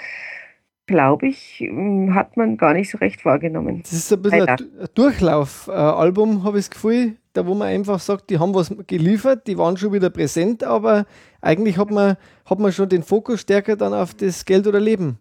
[0.86, 3.82] glaube ich, hm, hat man gar nicht so recht wahrgenommen.
[3.84, 4.58] Das ist ein bisschen ein
[4.95, 9.48] Durchlauf-Album, äh, habe ich das Gefühl da wo man einfach sagt, die haben was geliefert,
[9.48, 11.06] die waren schon wieder präsent, aber
[11.41, 12.15] eigentlich hat man,
[12.46, 15.19] hat man schon den Fokus stärker dann auf das Geld oder Leben.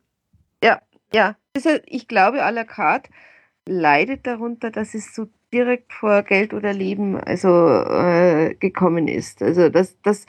[0.63, 0.81] Ja,
[1.13, 1.37] ja.
[1.55, 3.11] Also ich glaube, à la carte
[3.67, 9.43] leidet darunter, dass es so direkt vor Geld oder Leben also äh, gekommen ist.
[9.43, 10.27] Also dass, dass,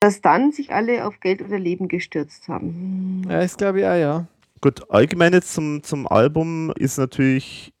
[0.00, 3.22] dass dann sich alle auf Geld oder Leben gestürzt haben.
[3.28, 4.26] Ja, das glaube ich auch, ja.
[4.60, 7.74] Gut, allgemein jetzt zum, zum Album ist natürlich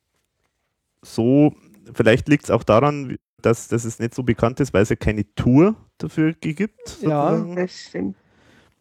[1.00, 1.54] so,
[1.94, 4.96] vielleicht liegt es auch daran, dass, dass es nicht so bekannt ist, weil es ja
[4.96, 6.88] keine Tour dafür gibt.
[6.88, 7.56] Sozusagen.
[7.56, 8.16] Ja, das stimmt.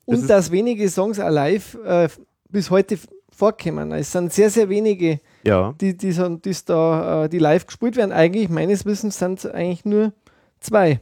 [0.06, 2.10] Und das dass wenige Songs live äh,
[2.50, 2.98] bis heute
[3.32, 3.92] vorkommen.
[3.92, 5.74] Es sind sehr, sehr wenige, ja.
[5.80, 8.12] die, die, die, da, äh, die live gespielt werden.
[8.12, 10.14] Eigentlich, meines Wissens, sind es eigentlich nur
[10.60, 11.02] zwei.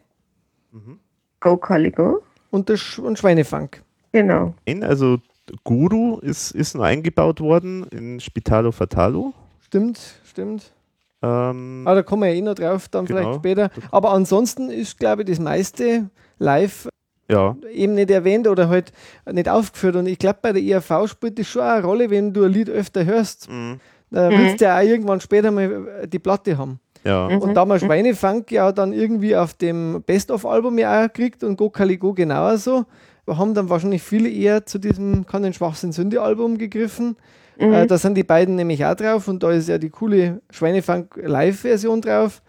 [0.72, 1.00] Mhm.
[1.40, 2.24] Go Caligo.
[2.50, 3.84] Und, Sch und Schweinefunk.
[4.12, 4.54] Genau.
[4.82, 5.20] Also
[5.64, 9.34] Guru ist, ist noch eingebaut worden in Spitalo Fatalo.
[9.62, 10.74] Stimmt, stimmt.
[11.24, 13.20] Ähm, ah, da kommen wir ja eh noch drauf, dann genau.
[13.20, 13.70] vielleicht später.
[13.92, 16.90] Aber ansonsten ist, glaube ich, das meiste live
[17.30, 17.56] ja.
[17.72, 18.92] eben nicht erwähnt oder halt
[19.32, 19.96] nicht aufgeführt.
[19.96, 22.70] Und ich glaube, bei der IAV spielt das schon eine Rolle, wenn du ein Lied
[22.70, 23.50] öfter hörst.
[23.50, 23.80] Mhm.
[24.10, 26.80] Da willst du ja auch irgendwann später mal die Platte haben.
[27.04, 27.30] Ja.
[27.30, 27.38] Mhm.
[27.40, 32.14] Und damals Schweinefunk ja dann irgendwie auf dem Best-of-Album ja auch gekriegt und Go Caligo
[32.14, 32.86] genauso.
[33.26, 37.16] Wir haben dann wahrscheinlich viele eher zu diesem Kann den Schwachsinn Sünde-Album gegriffen.
[37.58, 37.74] Mhm.
[37.74, 41.20] Äh, da sind die beiden nämlich auch drauf und da ist ja die coole Schweinefunk
[41.22, 42.42] Live-Version drauf.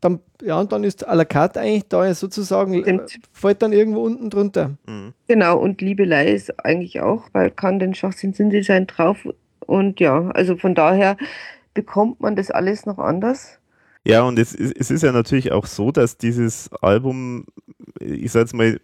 [0.00, 3.00] Dann, ja, und dann ist à la carte eigentlich da sozusagen, äh,
[3.32, 4.76] fällt dann irgendwo unten drunter.
[4.86, 5.12] Mhm.
[5.26, 9.26] Genau, und Liebelei ist eigentlich auch, weil kann den Schwachsinn Sünde sein drauf.
[9.66, 11.16] Und ja, also von daher
[11.74, 13.57] bekommt man das alles noch anders.
[14.08, 17.44] Ja, und es, es ist ja natürlich auch so, dass dieses Album,
[18.00, 18.80] ich sage jetzt mal,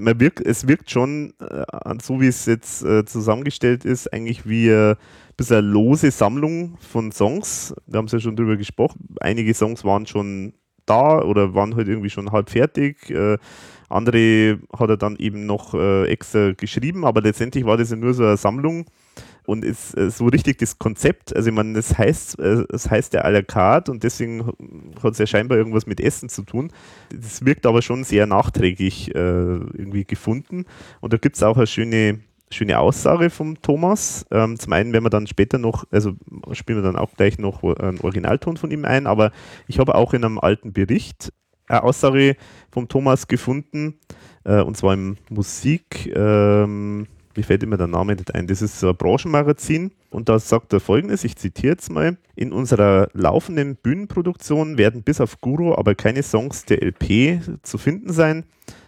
[0.00, 1.64] man wirkt, es wirkt schon, äh,
[2.02, 4.96] so wie es jetzt äh, zusammengestellt ist, eigentlich wie ein
[5.36, 7.72] bisschen eine lose Sammlung von Songs.
[7.86, 9.14] Wir haben es ja schon drüber gesprochen.
[9.20, 10.54] Einige Songs waren schon
[10.86, 13.10] da oder waren halt irgendwie schon halb fertig.
[13.10, 13.38] Äh,
[13.88, 18.12] andere hat er dann eben noch äh, extra geschrieben, aber letztendlich war das ja nur
[18.12, 18.86] so eine Sammlung
[19.46, 23.24] und ist äh, so richtig das Konzept, also ich meine, das heißt, äh, heißt ja
[23.24, 24.46] à la carte und deswegen
[25.02, 26.72] hat es ja scheinbar irgendwas mit Essen zu tun.
[27.10, 30.64] Das wirkt aber schon sehr nachträglich äh, irgendwie gefunden
[31.00, 34.24] und da gibt es auch eine schöne schöne Aussage vom Thomas.
[34.30, 36.12] Ähm, zum einen werden wir dann später noch, also
[36.52, 39.32] spielen wir dann auch gleich noch einen Originalton von ihm ein, aber
[39.66, 41.32] ich habe auch in einem alten Bericht
[41.66, 42.36] eine Aussage
[42.70, 43.98] vom Thomas gefunden,
[44.44, 48.80] äh, und zwar im Musik, ähm, mir fällt immer der Name nicht ein, das ist
[48.80, 53.76] so ein Branchenmagazin und da sagt er folgendes, ich zitiere jetzt mal, in unserer laufenden
[53.76, 58.44] Bühnenproduktion werden bis auf Guru aber keine Songs der LP zu finden sein,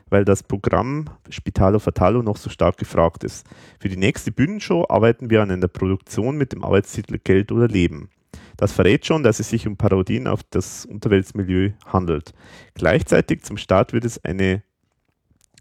[0.09, 3.47] weil das Programm Spitalo Fatalo noch so stark gefragt ist.
[3.81, 8.09] Für die nächste Bühnenshow arbeiten wir an einer Produktion mit dem Arbeitstitel Geld oder Leben.
[8.57, 12.33] Das verrät schon, dass es sich um Parodien auf das Unterweltsmilieu handelt.
[12.75, 14.63] Gleichzeitig zum Start wird es eine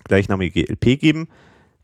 [0.06, 1.28] gleichnamige LP geben,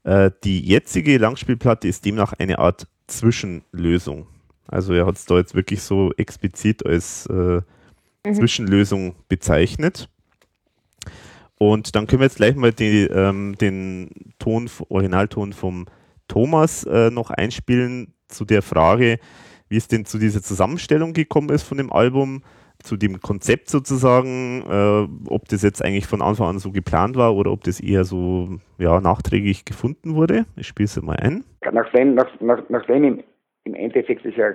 [0.04, 4.28] äh, die jetzige Langspielplatte ist demnach eine Art Zwischenlösung.
[4.68, 7.62] Also er hat es da jetzt wirklich so explizit als, äh,
[8.26, 8.34] mhm.
[8.34, 10.10] Zwischenlösung bezeichnet.
[11.58, 14.10] Und dann können wir jetzt gleich mal die, ähm, den
[14.40, 15.86] Ton, Originalton vom
[16.28, 19.20] Thomas äh, noch einspielen zu der Frage,
[19.70, 22.42] wie es denn zu dieser Zusammenstellung gekommen ist von dem Album,
[22.84, 27.36] zu dem Konzept sozusagen, äh, ob das jetzt eigentlich von Anfang an so geplant war
[27.36, 30.46] oder ob das eher so ja, nachträglich gefunden wurde.
[30.56, 31.44] Ich spiele es mal ein.
[31.72, 33.24] Nachdem, nach, nach, nachdem im,
[33.64, 34.52] im Endeffekt das ja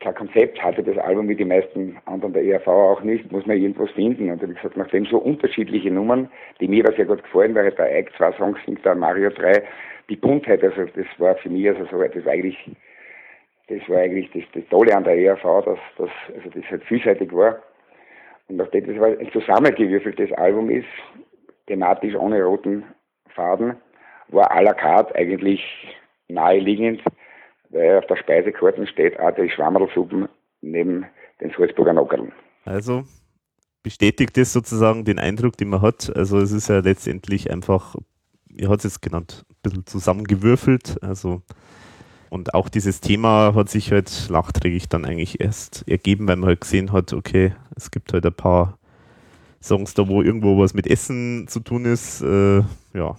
[0.00, 3.56] kein Konzept hatte, das Album wie die meisten anderen der ERV auch nicht, muss man
[3.56, 4.30] irgendwas finden.
[4.30, 6.28] Und wie gesagt, nachdem so unterschiedliche Nummern,
[6.60, 9.62] die mir sehr gut gefallen, weil der Ike zwei Songs singt, der Mario drei,
[10.08, 12.58] die Buntheit, also das war für mich also so, das war eigentlich,
[13.68, 17.32] das war eigentlich das, das Tolle an der ERV, dass, dass also das halt vielseitig
[17.32, 17.62] war.
[18.48, 20.86] Und nachdem das ein zusammengewürfeltes Album ist,
[21.66, 22.84] thematisch ohne roten
[23.34, 23.76] Faden,
[24.28, 25.62] war à la carte eigentlich
[26.28, 27.02] naheliegend,
[27.70, 30.28] weil auf der Speisekarte steht auch die Schwammerlsuppen
[30.60, 31.06] neben
[31.40, 32.32] den Salzburger Nockerln.
[32.64, 33.04] Also
[33.82, 36.10] bestätigt das sozusagen den Eindruck, den man hat.
[36.14, 37.96] Also es ist ja letztendlich einfach,
[38.48, 40.96] ihr hat es jetzt genannt, ein bisschen zusammengewürfelt.
[41.02, 41.42] Also
[42.34, 46.62] und auch dieses Thema hat sich halt nachträglich dann eigentlich erst ergeben, weil man halt
[46.62, 48.76] gesehen hat, okay, es gibt halt ein paar
[49.62, 52.22] Songs da, wo irgendwo was mit Essen zu tun ist.
[52.22, 53.16] Äh, ja.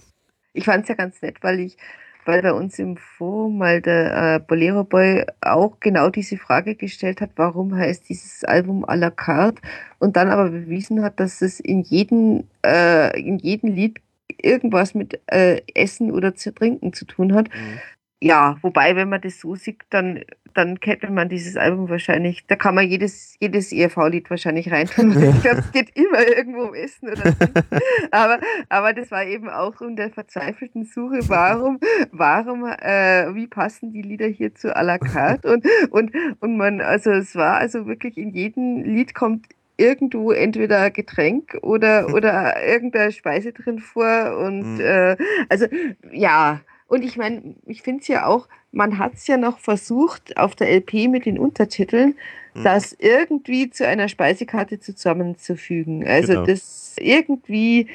[0.52, 1.78] Ich fand es ja ganz nett, weil ich
[2.26, 7.22] weil bei uns im Forum mal der äh, Bolero Boy auch genau diese Frage gestellt
[7.22, 9.62] hat, warum heißt dieses Album à la carte
[9.98, 14.00] und dann aber bewiesen hat, dass es in jedem, äh, in jedem Lied
[14.42, 17.48] irgendwas mit äh, Essen oder zu Trinken zu tun hat.
[17.48, 17.78] Mhm.
[18.26, 22.56] Ja, wobei, wenn man das so sieht, dann, dann kennt man dieses Album wahrscheinlich, da
[22.56, 25.10] kann man jedes, jedes ERV-Lied wahrscheinlich reintun.
[25.10, 27.46] ich glaube, es geht immer irgendwo um Essen oder so.
[28.10, 31.78] aber, aber das war eben auch in der verzweifelten Suche, warum,
[32.10, 35.52] warum, äh, wie passen die Lieder hier zu à la carte?
[35.52, 40.90] Und, und, und man, also es war also wirklich in jedem Lied kommt irgendwo entweder
[40.90, 44.80] Getränk oder, oder irgendeine Speise drin vor und, mhm.
[44.80, 45.16] äh,
[45.48, 45.66] also,
[46.12, 50.36] ja, und ich meine, ich finde es ja auch, man hat es ja noch versucht,
[50.36, 52.14] auf der LP mit den Untertiteln,
[52.54, 52.62] mhm.
[52.62, 56.06] das irgendwie zu einer Speisekarte zusammenzufügen.
[56.06, 56.46] Also genau.
[56.46, 57.88] das irgendwie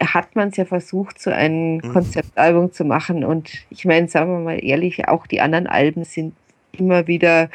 [0.00, 1.92] hat man es ja versucht, so ein mhm.
[1.92, 3.24] Konzeptalbum zu machen.
[3.24, 6.34] Und ich meine, sagen wir mal ehrlich, auch die anderen Alben sind
[6.72, 7.50] immer wieder,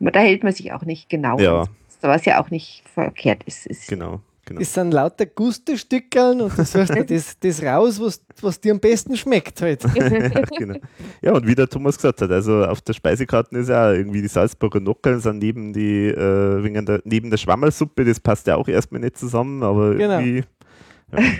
[0.00, 1.38] da hält man sich auch nicht genau.
[1.38, 1.66] Ja.
[2.00, 3.66] Was ja auch nicht verkehrt ist.
[3.66, 4.20] ist genau.
[4.46, 4.60] Genau.
[4.60, 8.80] Das sind lauter Gusto-Stückeln und du suchst dir das, das raus, was, was dir am
[8.80, 9.82] besten schmeckt halt.
[10.58, 10.78] genau.
[11.22, 14.28] Ja, und wie der Thomas gesagt hat, also auf der Speisekarte ist ja irgendwie die
[14.28, 18.68] Salzburger Nockeln sind neben, die, äh, wegen der, neben der Schwammersuppe, das passt ja auch
[18.68, 20.18] erstmal nicht zusammen, aber genau.
[20.18, 20.44] irgendwie.
[21.12, 21.18] Ja.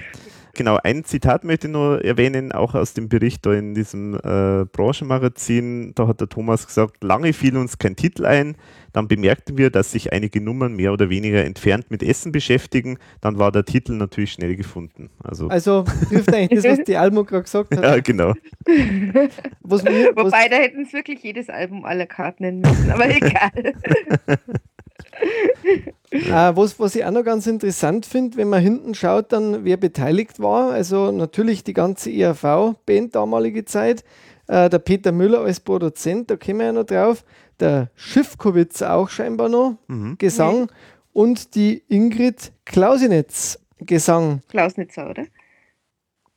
[0.54, 4.64] Genau, ein Zitat möchte ich noch erwähnen, auch aus dem Bericht da in diesem äh,
[4.64, 5.94] Branchenmagazin.
[5.94, 8.56] Da hat der Thomas gesagt, lange fiel uns kein Titel ein.
[8.92, 12.98] Dann bemerkten wir, dass sich einige Nummern mehr oder weniger entfernt mit Essen beschäftigen.
[13.20, 15.10] Dann war der Titel natürlich schnell gefunden.
[15.22, 17.84] Also, also trifft eigentlich das, was die Almo gerade gesagt hat.
[17.84, 18.32] Ja, genau.
[19.60, 23.74] was was Wobei, da hätten es wirklich jedes Album aller Karten nennen müssen, aber egal.
[26.10, 26.22] äh,
[26.56, 30.40] was, was ich auch noch ganz interessant finde, wenn man hinten schaut, dann wer beteiligt
[30.40, 30.72] war.
[30.72, 34.04] Also natürlich die ganze ERV-Band damalige Zeit.
[34.46, 37.24] Äh, der Peter Müller als Produzent, da kommen wir ja noch drauf.
[37.60, 40.16] Der Schiffkowitz auch scheinbar noch, mhm.
[40.18, 40.62] Gesang.
[40.62, 40.68] Mhm.
[41.12, 44.40] Und die Ingrid Klausinetz, Gesang.
[44.48, 45.24] Klausnitzer, oder?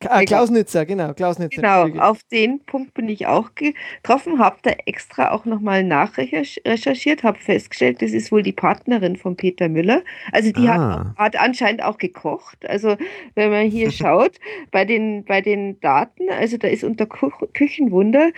[0.05, 1.59] Ah, Klausnitzer, genau, Klausnitzer.
[1.59, 7.39] Genau, auf den Punkt bin ich auch getroffen, habe da extra auch nochmal nachrecherchiert, habe
[7.39, 10.03] festgestellt, das ist wohl die Partnerin von Peter Müller.
[10.31, 11.15] Also die ah.
[11.17, 12.63] hat, hat anscheinend auch gekocht.
[12.69, 12.95] Also
[13.33, 14.37] wenn man hier schaut,
[14.69, 18.29] bei den, bei den Daten, also da ist unter Küchenwunder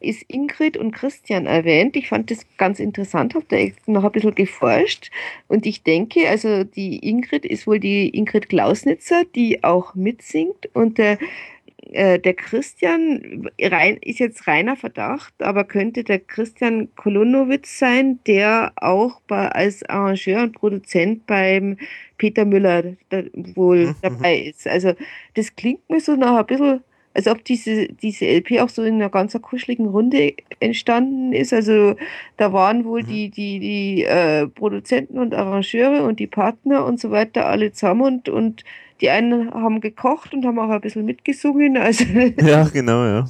[0.00, 1.96] ist Ingrid und Christian erwähnt.
[1.96, 3.56] Ich fand das ganz interessant, habe da
[3.90, 5.10] noch ein bisschen geforscht.
[5.48, 10.68] Und ich denke, also die Ingrid ist wohl die Ingrid Klausnitzer, die auch mitsingt.
[10.72, 11.18] Und der,
[11.92, 18.72] äh, der Christian rein, ist jetzt reiner Verdacht, aber könnte der Christian Kolonowitz sein, der
[18.76, 21.76] auch bei, als Arrangeur und Produzent beim
[22.18, 22.96] Peter Müller
[23.54, 23.94] wohl mhm.
[24.02, 24.68] dabei ist.
[24.68, 24.94] Also
[25.34, 26.82] das klingt mir so nach ein bisschen
[27.14, 31.52] als ob diese, diese LP auch so in einer ganz kuscheligen Runde entstanden ist.
[31.52, 31.96] Also
[32.36, 33.06] da waren wohl mhm.
[33.06, 38.02] die, die, die äh, Produzenten und Arrangeure und die Partner und so weiter alle zusammen
[38.02, 38.64] und, und
[39.00, 41.76] die einen haben gekocht und haben auch ein bisschen mitgesungen.
[41.76, 43.24] Also, ja, genau, ja.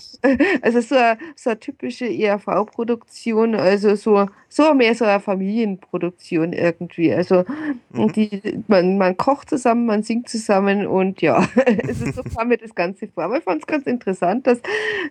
[0.62, 7.12] Also so eine, so eine typische ERV-Produktion, also so, so mehr so eine Familienproduktion irgendwie.
[7.12, 7.44] Also
[7.90, 8.12] mhm.
[8.12, 11.37] die, man, man kocht zusammen, man singt zusammen und ja,
[11.87, 13.24] also so kam mir das Ganze vor.
[13.24, 14.61] Aber ich fand es ganz interessant, dass,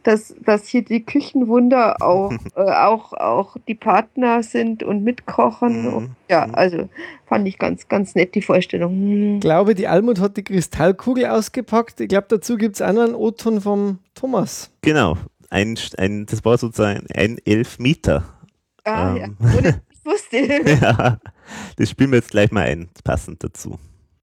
[0.04, 5.84] dass, dass hier die Küchenwunder auch, äh, auch, auch die Partner sind und mitkochen.
[5.84, 6.10] Mhm.
[6.30, 6.90] Ja, also
[7.28, 8.92] fand ich ganz, ganz nett die Vorstellung.
[8.92, 9.36] Hm.
[9.36, 12.00] Ich glaube, die Almut hat die Kristallkugel ausgepackt.
[12.00, 14.74] Ich glaube, dazu gibt es auch noch einen O-Ton vom Thomas.
[14.82, 15.18] Genau.
[15.50, 18.24] Ein, ein, das war sozusagen ein Elfmeter.
[18.86, 19.38] Ah, Ähm.
[19.40, 19.58] ja.
[19.58, 20.38] Ohne, ich wusste.
[20.82, 21.18] ja,
[21.78, 23.78] das spielen wir jetzt gleich mal ein, passend dazu.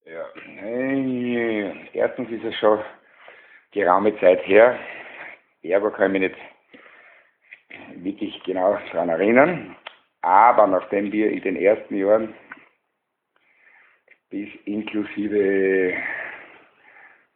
[0.07, 2.79] Ja, äh, erstens ist es schon
[3.73, 4.79] geraume Zeit her.
[5.63, 9.77] Ergo kann ich mich nicht wirklich genau daran erinnern.
[10.23, 12.35] Aber nachdem wir in den ersten Jahren
[14.35, 15.95] bis inklusive,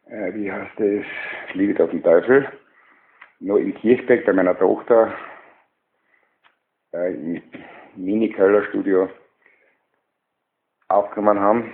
[0.07, 1.05] äh, wie heißt es,
[1.53, 2.51] Liebe auf den Teufel,
[3.39, 5.13] noch in Kirchberg bei meiner Tochter
[6.91, 7.41] äh, im
[7.95, 9.09] Mini-Keller-Studio
[10.89, 11.73] aufgenommen haben,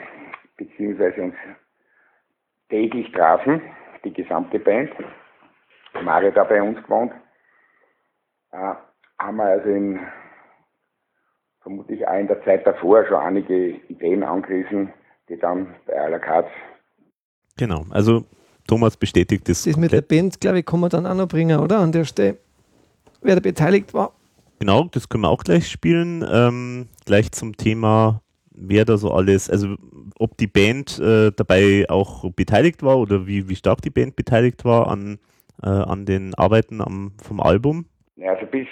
[0.57, 1.35] beziehungsweise uns
[2.69, 3.63] täglich trafen,
[4.03, 4.91] die gesamte Band.
[6.03, 7.13] Mario da bei uns gewohnt.
[8.51, 8.75] Äh,
[9.17, 10.05] haben wir also in,
[11.63, 14.93] vermutlich auch in der Zeit davor schon einige Ideen angerissen,
[15.29, 16.49] die dann bei à la carte
[17.57, 17.85] Genau.
[17.89, 18.25] Also
[18.67, 19.63] Thomas bestätigt das.
[19.63, 20.07] Das mit der komplett.
[20.07, 21.79] Band, glaube ich, kann man dann auch noch bringen, oder?
[21.79, 22.37] An der Stelle.
[23.21, 24.13] Wer da beteiligt war.
[24.59, 26.25] Genau, das können wir auch gleich spielen.
[26.29, 29.75] Ähm, gleich zum Thema, wer da so alles, also
[30.17, 34.63] ob die Band äh, dabei auch beteiligt war oder wie, wie stark die Band beteiligt
[34.63, 35.19] war an,
[35.61, 37.85] äh, an den Arbeiten am, vom Album.
[38.15, 38.67] Ja, also bis,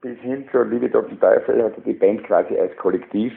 [0.00, 3.32] bis hin zur Liebe den Teufel hatte die Band quasi als Kollektiv.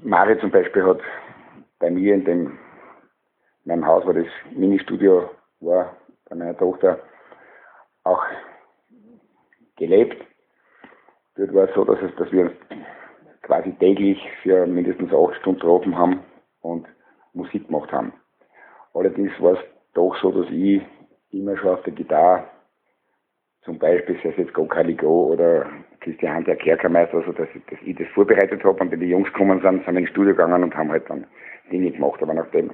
[0.00, 1.00] Mari zum Beispiel hat
[1.80, 2.58] bei mir in dem
[3.64, 5.28] in meinem Haus, wo das Ministudio
[5.60, 5.94] war,
[6.28, 7.00] bei meiner Tochter,
[8.04, 8.24] auch
[9.76, 10.24] gelebt.
[11.36, 12.50] Dort war es so, dass, es, dass wir
[13.42, 16.20] quasi täglich für mindestens acht Stunden getroffen haben
[16.62, 16.86] und
[17.34, 18.12] Musik gemacht haben.
[18.94, 19.58] Allerdings war es
[19.94, 20.80] doch so, dass ich
[21.30, 22.44] immer schon auf der Gitarre
[23.68, 25.66] zum Beispiel, sei es jetzt Go Kali Go oder
[26.00, 29.30] Christian der Kerkermeister, also dass, ich- dass ich das vorbereitet habe und wenn die Jungs
[29.30, 31.26] gekommen sind, sind wir ins Studio gegangen und haben halt dann
[31.70, 32.22] Dinge gemacht.
[32.22, 32.70] Aber nachdem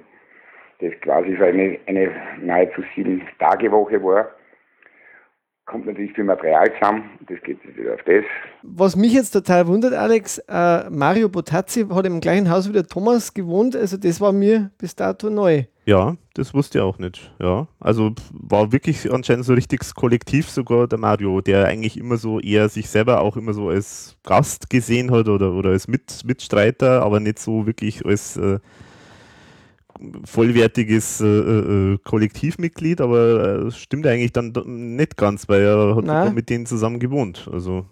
[0.80, 4.28] das quasi so eine, eine nahezu sieben Tage Woche war,
[5.66, 7.10] kommt natürlich viel Material zusammen.
[7.28, 8.24] Das geht wieder auf das.
[8.62, 12.86] Was mich jetzt total wundert, Alex, äh, Mario Botazzi hat im gleichen Haus wie der
[12.86, 13.74] Thomas gewohnt.
[13.74, 15.64] Also das war mir bis dato neu.
[15.86, 17.30] Ja, das wusste ich auch nicht.
[17.40, 22.40] Ja, also war wirklich anscheinend so richtig Kollektiv sogar der Mario, der eigentlich immer so
[22.40, 27.02] eher sich selber auch immer so als Gast gesehen hat oder, oder als Mit, Mitstreiter,
[27.02, 28.60] aber nicht so wirklich als äh,
[30.24, 34.52] vollwertiges äh, äh, Kollektivmitglied, aber äh, stimmt eigentlich dann
[34.96, 36.34] nicht ganz, weil er hat Nein.
[36.34, 37.48] mit denen zusammen gewohnt.
[37.52, 37.86] Also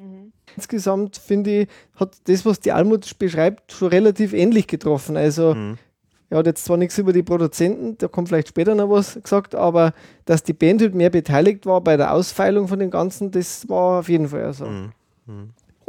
[0.56, 5.16] Insgesamt finde ich, hat das, was die Almut beschreibt, schon relativ ähnlich getroffen.
[5.16, 5.78] Also Mhm.
[6.28, 9.54] er hat jetzt zwar nichts über die Produzenten, da kommt vielleicht später noch was gesagt,
[9.54, 9.94] aber
[10.26, 14.00] dass die Band halt mehr beteiligt war bei der Ausfeilung von dem Ganzen, das war
[14.00, 14.66] auf jeden Fall so.
[14.66, 14.90] Mhm.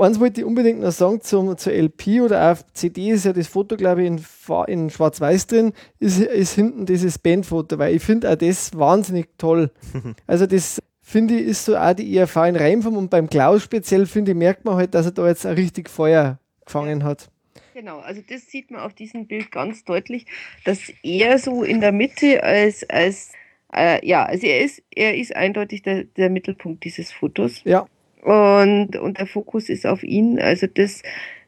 [0.04, 3.48] Eins wollte ich unbedingt noch sagen zum, zur LP oder auf CD ist ja das
[3.48, 4.24] Foto, glaube ich, in,
[4.68, 9.72] in Schwarz-Weiß drin, ist, ist hinten dieses Bandfoto, weil ich finde auch das wahnsinnig toll.
[10.28, 14.06] also das finde ich ist so auch die IRV in Reimform und beim Klaus speziell
[14.06, 17.30] finde ich, merkt man halt, dass er da jetzt auch richtig Feuer gefangen hat.
[17.74, 20.26] Genau, also das sieht man auf diesem Bild ganz deutlich,
[20.64, 23.32] dass er so in der Mitte als, als
[23.74, 27.62] äh, ja, also er ist, er ist eindeutig der, der Mittelpunkt dieses Fotos.
[27.64, 27.88] Ja.
[28.24, 30.40] Und, und der Fokus ist auf ihn.
[30.40, 31.04] Also das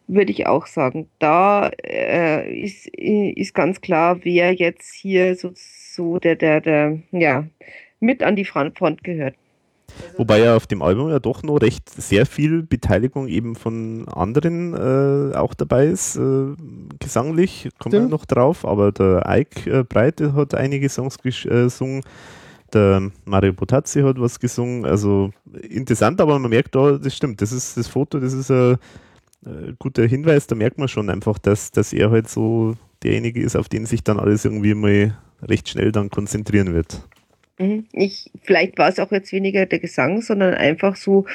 [0.07, 1.09] würde ich auch sagen.
[1.19, 7.47] Da äh, ist, ist ganz klar, wer jetzt hier so, so der, der, der, ja,
[7.99, 9.35] mit an die Front gehört.
[10.17, 14.73] Wobei ja auf dem Album ja doch noch recht sehr viel Beteiligung eben von anderen
[14.73, 16.53] äh, auch dabei ist, äh,
[16.99, 22.01] gesanglich, kommen wir noch drauf, aber der Ike äh, Breite hat einige Songs äh, gesungen,
[22.75, 25.31] der Mario Potazzi hat was gesungen, also
[25.69, 28.77] interessant, aber man merkt da, das stimmt, das ist das Foto, das ist ein
[29.45, 33.55] äh, guter Hinweis, da merkt man schon einfach, dass, dass er halt so derjenige ist,
[33.55, 37.01] auf den sich dann alles irgendwie mal recht schnell dann konzentrieren wird.
[37.57, 37.85] Mhm.
[37.93, 41.25] Ich, vielleicht war es auch jetzt weniger der Gesang, sondern einfach so,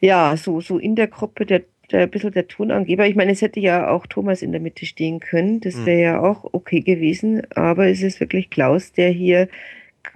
[0.00, 3.06] ja, so, so in der Gruppe der, der ein bisschen der Tonangeber.
[3.06, 5.60] Ich meine, es hätte ja auch Thomas in der Mitte stehen können.
[5.60, 5.86] Das Mhm.
[5.86, 7.42] wäre ja auch okay gewesen.
[7.54, 9.48] Aber es ist wirklich Klaus, der hier,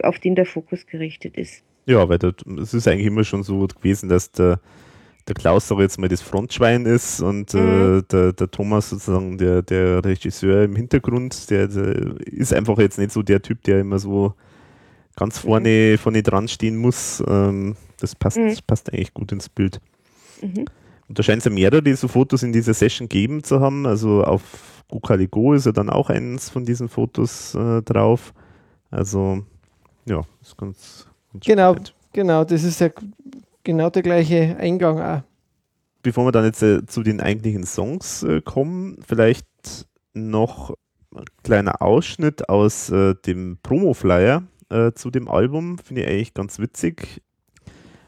[0.03, 1.63] auf den der Fokus gerichtet ist.
[1.87, 2.19] Ja, weil
[2.61, 4.59] es ist eigentlich immer schon so gewesen, dass der,
[5.29, 8.05] der Klaus auch jetzt mal das Frontschwein ist und äh, Mhm.
[8.11, 13.13] der, der Thomas sozusagen der, der Regisseur im Hintergrund, der, der ist einfach jetzt nicht
[13.13, 14.35] so der Typ, der immer so
[15.17, 17.23] ganz vorne, vorne dran stehen muss.
[17.29, 18.57] Ähm, das passt, Mhm.
[18.67, 19.81] passt eigentlich gut ins Bild.
[20.43, 20.65] Mhm.
[21.07, 23.87] Und da scheint es ja mehrere so Fotos in dieser Session gegeben zu haben.
[23.87, 28.33] Also auf Gukaligo ist ja dann auch eins von diesen Fotos äh, drauf.
[28.91, 29.45] Also
[30.07, 31.73] ja, ist ganz, ganz Genau.
[31.73, 31.95] spannend.
[32.13, 32.91] Genau, das ist ja
[33.65, 35.23] genau der gleiche Eingang auch.
[36.03, 39.47] bevor wir dann jetzt äh, zu den eigentlichen Songs äh, kommen, vielleicht
[40.13, 40.75] noch
[41.15, 46.59] ein kleiner Ausschnitt aus äh, dem Promo-Flyer äh, zu dem Album, finde ich eigentlich ganz
[46.59, 47.23] witzig.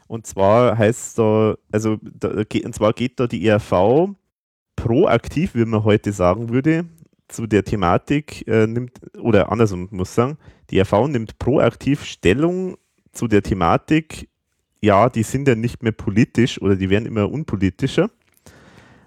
[0.07, 4.09] Und zwar heißt da, also da, und zwar geht da die ERV
[4.75, 6.85] proaktiv, wie man heute sagen würde,
[7.27, 10.37] zu der Thematik äh, nimmt, oder andersrum muss sagen,
[10.69, 12.77] die ERV nimmt proaktiv Stellung
[13.11, 14.29] zu der Thematik,
[14.81, 18.09] ja, die sind ja nicht mehr politisch oder die werden immer unpolitischer.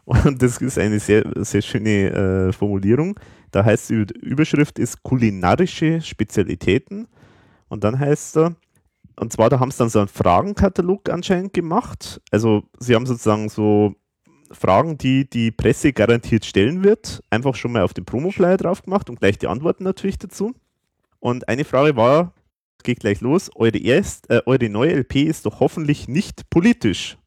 [0.04, 3.18] Und das ist eine sehr, sehr schöne äh, Formulierung.
[3.52, 7.06] Da heißt die Überschrift ist kulinarische Spezialitäten.
[7.68, 8.56] Und dann heißt da,
[9.16, 12.20] und zwar, da haben sie dann so einen Fragenkatalog anscheinend gemacht.
[12.30, 13.94] Also sie haben sozusagen so
[14.51, 19.09] Fragen, die die Presse garantiert stellen wird, einfach schon mal auf den Promoflyer drauf gemacht
[19.09, 20.55] und gleich die Antworten natürlich dazu.
[21.20, 22.34] Und eine Frage war,
[22.82, 27.18] geht gleich los, eure, erst, äh, eure neue LP ist doch hoffentlich nicht politisch.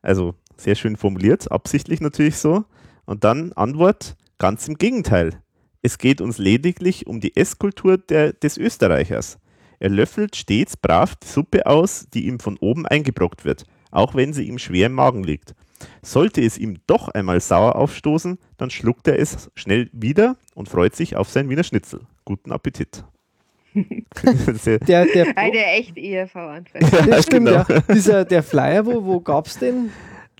[0.00, 2.64] Also sehr schön formuliert, absichtlich natürlich so.
[3.04, 5.42] Und dann Antwort, ganz im Gegenteil.
[5.82, 9.38] Es geht uns lediglich um die Esskultur der, des Österreichers.
[9.78, 14.32] Er löffelt stets brav die Suppe aus, die ihm von oben eingebrockt wird, auch wenn
[14.32, 15.54] sie ihm schwer im Magen liegt.
[16.02, 20.94] Sollte es ihm doch einmal sauer aufstoßen, dann schluckt er es schnell wieder und freut
[20.96, 22.00] sich auf sein Wiener Schnitzel.
[22.24, 23.04] Guten Appetit.
[23.74, 27.08] der, der Eine echte ERV-Antwort.
[27.08, 27.64] das stimmt, genau.
[27.68, 27.80] ja.
[27.92, 29.90] Dieser, der Flyer, wo, wo gab es den?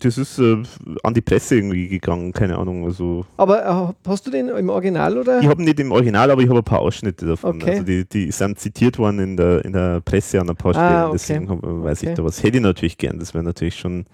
[0.01, 0.63] das ist äh,
[1.03, 2.85] an die Presse irgendwie gegangen, keine Ahnung.
[2.85, 5.39] Also aber äh, hast du den im Original oder?
[5.41, 7.61] Ich habe nicht im Original, aber ich habe ein paar Ausschnitte davon.
[7.61, 7.71] Okay.
[7.71, 10.73] Also die, die sind zitiert worden in der, in der Presse an ein paar ah,
[10.73, 11.13] Stellen, ah, okay.
[11.13, 12.09] deswegen hab, weiß okay.
[12.09, 12.43] ich da was.
[12.43, 14.05] Hätte ich natürlich gern, das wäre natürlich schon,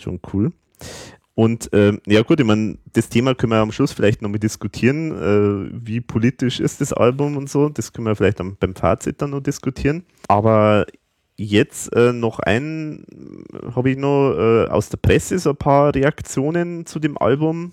[0.00, 0.52] schon cool.
[1.34, 5.12] Und äh, ja gut, ich meine, das Thema können wir am Schluss vielleicht nochmal diskutieren.
[5.12, 7.68] Äh, wie politisch ist das Album und so?
[7.68, 10.04] Das können wir vielleicht am, beim Fazit dann noch diskutieren.
[10.26, 10.84] Aber
[11.36, 13.04] jetzt äh, noch ein,
[13.74, 17.70] habe ich noch äh, aus der Presse so ein paar Reaktionen zu dem Album.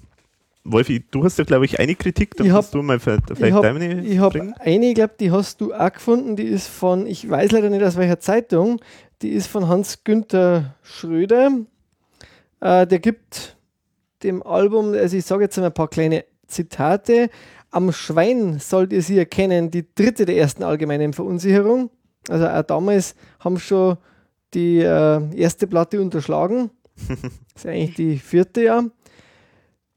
[0.64, 3.52] Wolfi, du hast ja, glaube ich, eine Kritik, da ich hab, du mal vielleicht ich
[3.52, 7.06] hab, deine Ich habe eine, ich glaube, die hast du auch gefunden, die ist von,
[7.06, 8.80] ich weiß leider nicht aus welcher Zeitung,
[9.22, 11.52] die ist von Hans-Günther Schröder.
[12.66, 13.58] Äh, der gibt
[14.24, 17.30] dem Album, also ich sage jetzt mal ein paar kleine Zitate.
[17.70, 21.92] Am Schwein sollt ihr sie erkennen, die dritte der ersten allgemeinen Verunsicherung.
[22.28, 23.98] Also auch damals haben schon
[24.56, 26.72] die äh, erste Platte unterschlagen.
[27.08, 27.18] das
[27.56, 28.84] ist eigentlich die vierte ja.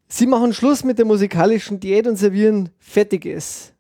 [0.06, 3.72] Sie machen Schluss mit der musikalischen Diät und servieren Fettiges.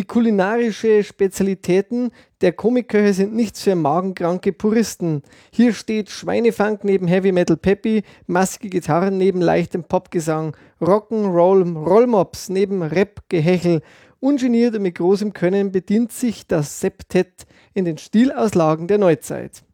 [0.00, 5.20] Die kulinarische Spezialitäten der Komikköche sind nichts für magenkranke Puristen.
[5.52, 12.82] Hier steht Schweinefunk neben Heavy Metal Peppy, maskige Gitarren neben leichtem Popgesang, Rock'n'Roll Rollmops neben
[12.82, 13.82] Rap-Gehechel.
[14.20, 19.64] Ungeniert und mit großem Können bedient sich das Septett in den Stilauslagen der Neuzeit.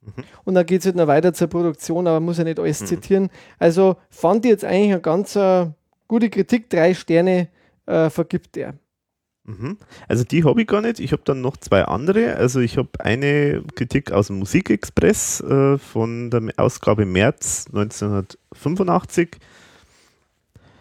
[0.00, 0.24] Mhm.
[0.42, 2.86] Und dann geht es halt noch weiter zur Produktion, aber muss ja nicht alles mhm.
[2.86, 3.30] zitieren.
[3.56, 5.70] Also fand ich jetzt eigentlich eine ganz uh,
[6.08, 7.50] gute Kritik, drei Sterne
[7.88, 8.74] uh, vergibt er.
[9.44, 9.76] Mhm.
[10.08, 11.00] Also die habe ich gar nicht.
[11.00, 12.36] Ich habe dann noch zwei andere.
[12.36, 19.36] Also ich habe eine Kritik aus dem Musikexpress äh, von der Ausgabe März 1985.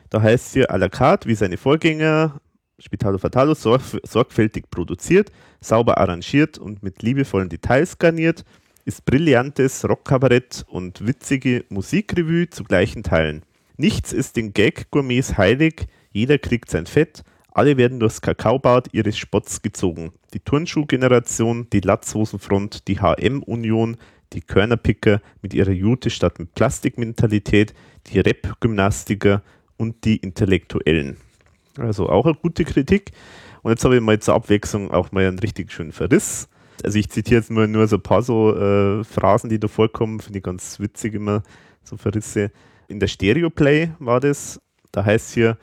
[0.10, 2.40] Da heißt hier à la carte, wie seine Vorgänger,
[2.80, 8.46] Spitalo Fatalo sorgfältig produziert, sauber arrangiert und mit liebevollen Details garniert,
[8.86, 13.44] ist brillantes Rockkabarett und witzige Musikrevue zu gleichen Teilen.
[13.78, 19.62] Nichts ist den Gag-Gourmets heilig, jeder kriegt sein Fett, alle werden durchs Kakaobad ihres Spotts
[19.62, 20.14] gezogen.
[20.34, 23.98] Die Turnschuhgeneration, die Latzhosenfront, die HM-Union,
[24.34, 27.74] die Körnerpicker mit ihrer Jute statt mit Plastikmentalität,
[28.08, 29.44] die Rap-Gymnastiker
[29.78, 31.18] und die Intellektuellen.
[31.78, 33.12] Also auch eine gute Kritik.
[33.62, 36.50] Und jetzt habe ich mal zur Abwechslung auch mal einen richtig schönen Verriss.
[36.84, 40.20] Also ich zitiere jetzt nur, nur so ein paar so äh, Phrasen, die da vorkommen,
[40.20, 41.44] finde ich ganz witzig immer,
[41.84, 42.52] so Verrisse.
[42.88, 44.60] In der Stereoplay war das,
[44.92, 45.58] da heißt hier,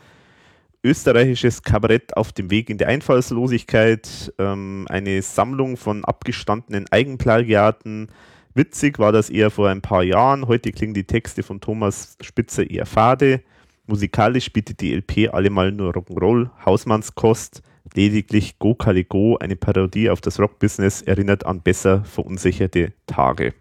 [0.82, 8.08] österreichisches Kabarett auf dem Weg in die Einfallslosigkeit, ähm, eine Sammlung von abgestandenen Eigenplagiaten.
[8.54, 12.68] Witzig war das eher vor ein paar Jahren, heute klingen die Texte von Thomas Spitzer
[12.68, 13.42] eher fade.
[13.86, 17.62] Musikalisch bietet die LP allemal nur Rock'n'Roll, Hausmannskost,
[17.94, 23.54] lediglich Go Kali Go, eine Parodie auf das Rockbusiness, erinnert an besser verunsicherte Tage.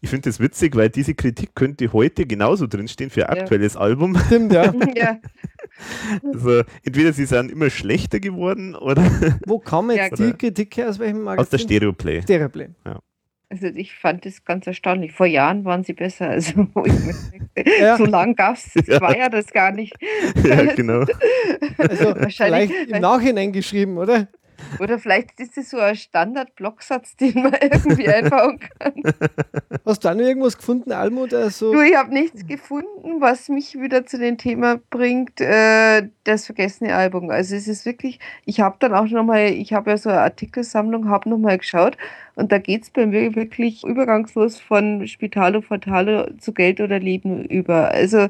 [0.00, 3.42] Ich finde das witzig, weil diese Kritik könnte heute genauso drinstehen für ein ja.
[3.42, 4.16] aktuelles Album.
[4.26, 4.72] Stimmt, ja.
[4.94, 5.18] ja.
[6.22, 9.02] Also, entweder sie sind immer schlechter geworden oder.
[9.46, 10.88] Wo kam jetzt die Kritik her?
[10.88, 11.42] Aus welchem Magazin?
[11.42, 12.22] Aus der Stereoplay.
[12.22, 12.68] Stereoplay.
[12.84, 13.00] Ja.
[13.48, 15.12] Also ich fand das ganz erstaunlich.
[15.12, 16.30] Vor Jahren waren sie besser.
[16.30, 16.66] Also
[17.80, 17.96] ja.
[17.96, 19.00] so lang gab es ja.
[19.00, 19.94] war ja das gar nicht.
[20.42, 21.04] Ja, genau.
[21.78, 24.28] Also vielleicht im Nachhinein geschrieben, oder?
[24.78, 28.94] Oder vielleicht ist das so ein Standard-Blocksatz, den man irgendwie einbauen kann.
[29.84, 31.72] Hast du auch noch irgendwas gefunden, Almo, oder so?
[31.72, 36.94] Du, ich habe nichts gefunden, was mich wieder zu dem Thema bringt, äh, das vergessene
[36.94, 37.30] Album.
[37.30, 41.08] Also es ist wirklich, ich habe dann auch nochmal, ich habe ja so eine Artikelsammlung,
[41.08, 41.96] habe nochmal geschaut
[42.36, 47.44] und da geht es bei mir wirklich übergangslos von Spitalo Fatalo zu Geld oder Leben
[47.46, 47.90] über.
[47.90, 48.28] Also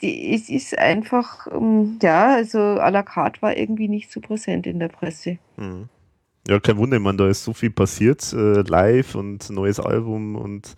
[0.00, 4.66] die, es ist einfach, ähm, ja, also à la carte war irgendwie nicht so präsent
[4.66, 5.38] in der Presse.
[5.56, 5.88] Mhm.
[6.48, 10.74] Ja, kein Wunder, meine, da ist so viel passiert, äh, live und neues Album und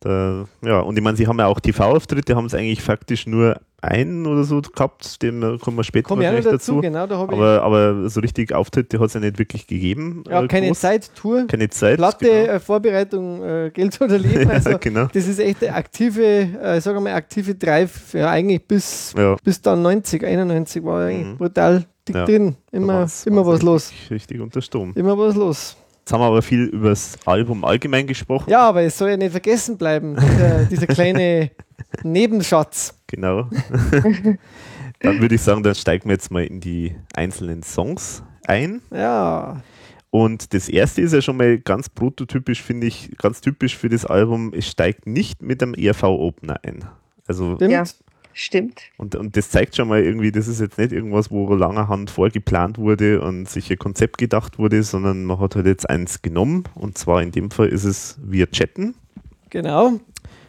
[0.00, 3.60] da, ja, und ich meine, sie haben ja auch TV-Auftritte, haben es eigentlich faktisch nur
[3.82, 6.80] einen oder so gehabt, dem kommen wir später Komm wahrscheinlich dazu, dazu.
[6.82, 10.22] genau, da Aber, aber so richtig Auftritte hat es ja nicht wirklich gegeben.
[10.28, 10.80] ja, äh, keine groß.
[10.80, 11.96] Zeit, Tour, Keine Zeit.
[11.96, 12.52] Platte, genau.
[12.52, 14.50] äh, Vorbereitung, äh, Geld oder Leben.
[14.50, 15.06] Also ja, genau.
[15.12, 19.36] das ist echt eine aktive, äh, sagen wir mal, aktive Drive, ja, eigentlich bis, Ja,
[19.42, 21.36] bis dann 90, 91 war eigentlich Mhm.
[21.38, 22.24] brutal dick Ja.
[22.26, 22.56] drin.
[22.72, 23.90] Immer, immer was los.
[23.92, 24.92] Richtig, richtig unter Strom.
[24.94, 25.76] Immer was los.
[26.00, 28.50] Jetzt haben wir aber viel über das Album allgemein gesprochen.
[28.50, 31.50] Ja, aber es soll ja nicht vergessen bleiben, dieser, dieser kleine
[32.02, 32.98] Nebenschatz.
[33.06, 33.48] Genau.
[35.00, 38.80] dann würde ich sagen, dann steigen wir jetzt mal in die einzelnen Songs ein.
[38.92, 39.62] Ja,
[40.10, 44.04] Und das erste ist ja schon mal ganz prototypisch, finde ich, ganz typisch für das
[44.04, 44.52] Album.
[44.54, 46.84] Es steigt nicht mit einem ERV-Opener ein.
[47.28, 47.70] Also, stimmt.
[48.32, 48.82] Stimmt.
[48.96, 52.78] und, und das zeigt schon mal irgendwie, das ist jetzt nicht irgendwas, wo langerhand vorgeplant
[52.78, 56.64] wurde und sich ein Konzept gedacht wurde, sondern man hat halt jetzt eins genommen.
[56.74, 58.94] Und zwar in dem Fall ist es Wir chatten.
[59.50, 59.98] Genau.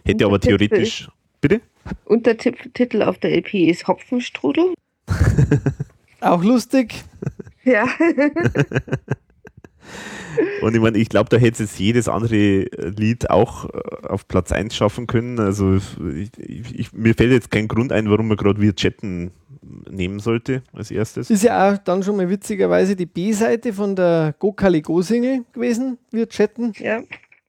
[0.06, 1.10] Hätte aber Untertitel theoretisch.
[1.42, 1.62] Bitte?
[2.06, 4.74] Untertitel auf der LP ist Hopfenstrudel.
[6.22, 7.04] Auch lustig.
[7.64, 7.88] Ja.
[10.62, 14.28] Und ich meine, ich glaube, da hätte es jedes andere äh, Lied auch äh, auf
[14.28, 15.40] Platz 1 schaffen können.
[15.40, 19.32] Also ich, ich, ich, mir fällt jetzt kein Grund ein, warum man gerade Wir chatten
[19.90, 21.30] nehmen sollte als erstes.
[21.30, 25.46] Ist ja auch dann schon mal witzigerweise die B-Seite von der Go Kali Go Single
[25.54, 25.98] gewesen.
[26.12, 26.74] Wir chatten.
[26.78, 27.02] ja.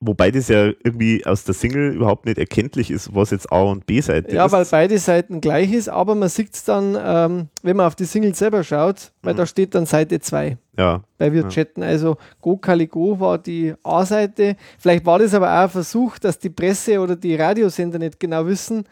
[0.05, 3.87] Wobei das ja irgendwie aus der Single überhaupt nicht erkenntlich ist, was jetzt A und
[3.87, 4.53] B-Seite Ja, ist.
[4.53, 8.05] weil beide Seiten gleich ist, aber man sieht es dann, ähm, wenn man auf die
[8.05, 9.39] Single selber schaut, weil Mhm.
[9.39, 11.49] da steht dann Seite 2 ja, bei Wir Ja.
[11.49, 11.83] chatten.
[11.85, 14.57] Also Go Kali Go war die A-Seite.
[14.79, 18.45] Vielleicht war das aber auch ein Versuch, dass die Presse oder die Radiosender nicht genau
[18.47, 18.85] wissen,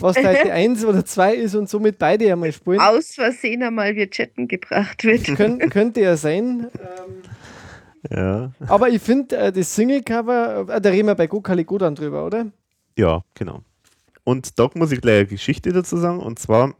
[0.00, 2.80] was Seite 1 oder 2 ist und somit beide einmal spielen.
[2.80, 5.24] Aus Versehen einmal wir chatten gebracht wird.
[5.24, 6.66] Kön könnte ja sein.
[6.74, 7.22] Ähm,
[8.10, 11.94] ja, aber ich finde, äh, das Single-Cover, äh, da reden wir bei Go Go dann
[11.94, 12.46] drüber, oder?
[12.96, 13.62] ja, genau.
[14.24, 16.18] Und da muss ich gleich eine Geschichte dazu sagen.
[16.18, 16.74] Und zwar,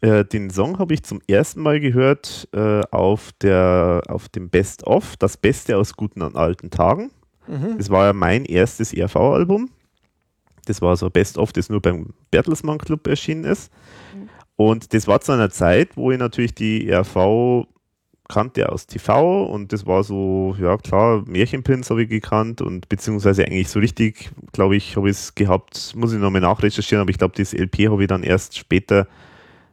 [0.00, 4.84] äh, den Song habe ich zum ersten Mal gehört äh, auf, der, auf dem Best
[4.86, 7.10] of, das Beste aus guten und alten Tagen.
[7.46, 7.78] Mhm.
[7.78, 9.70] Das war ja mein erstes ERV-Album.
[10.66, 13.72] Das war so ein Best-of, das nur beim Bertelsmann Club erschienen ist.
[14.56, 17.66] Und das war zu einer Zeit, wo ich natürlich die ERV
[18.30, 23.44] kannte aus TV und das war so, ja klar, Märchenprinz habe ich gekannt und beziehungsweise
[23.44, 27.18] eigentlich so richtig, glaube ich, habe ich es gehabt, muss ich nochmal nachrecherchieren, aber ich
[27.18, 29.08] glaube, das LP habe ich dann erst später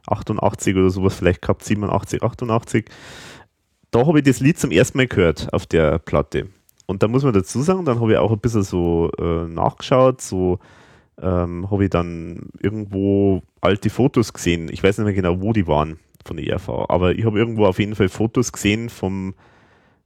[0.08, 2.86] 88 oder sowas vielleicht gehabt, 87, 88.
[3.90, 6.48] Da habe ich das Lied zum ersten Mal gehört auf der Platte.
[6.86, 10.20] Und da muss man dazu sagen, dann habe ich auch ein bisschen so äh, nachgeschaut,
[10.20, 10.58] so
[11.20, 14.68] ähm, habe ich dann irgendwo alte Fotos gesehen.
[14.72, 15.98] Ich weiß nicht mehr genau, wo die waren
[16.28, 19.34] von der ERV, aber ich habe irgendwo auf jeden Fall Fotos gesehen vom,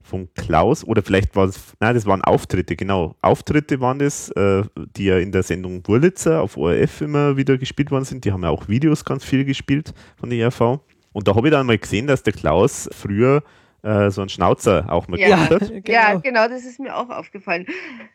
[0.03, 3.15] vom Klaus oder vielleicht war es, nein, das waren Auftritte, genau.
[3.21, 4.63] Auftritte waren das, äh,
[4.97, 8.25] die ja in der Sendung Wurlitzer auf ORF immer wieder gespielt worden sind.
[8.25, 10.81] Die haben ja auch Videos ganz viel gespielt von der ERV.
[11.13, 13.43] Und da habe ich dann mal gesehen, dass der Klaus früher
[13.83, 15.51] äh, so einen Schnauzer auch mal Ja.
[15.51, 15.73] hat.
[15.89, 17.67] Ja, genau, das ist mir auch aufgefallen.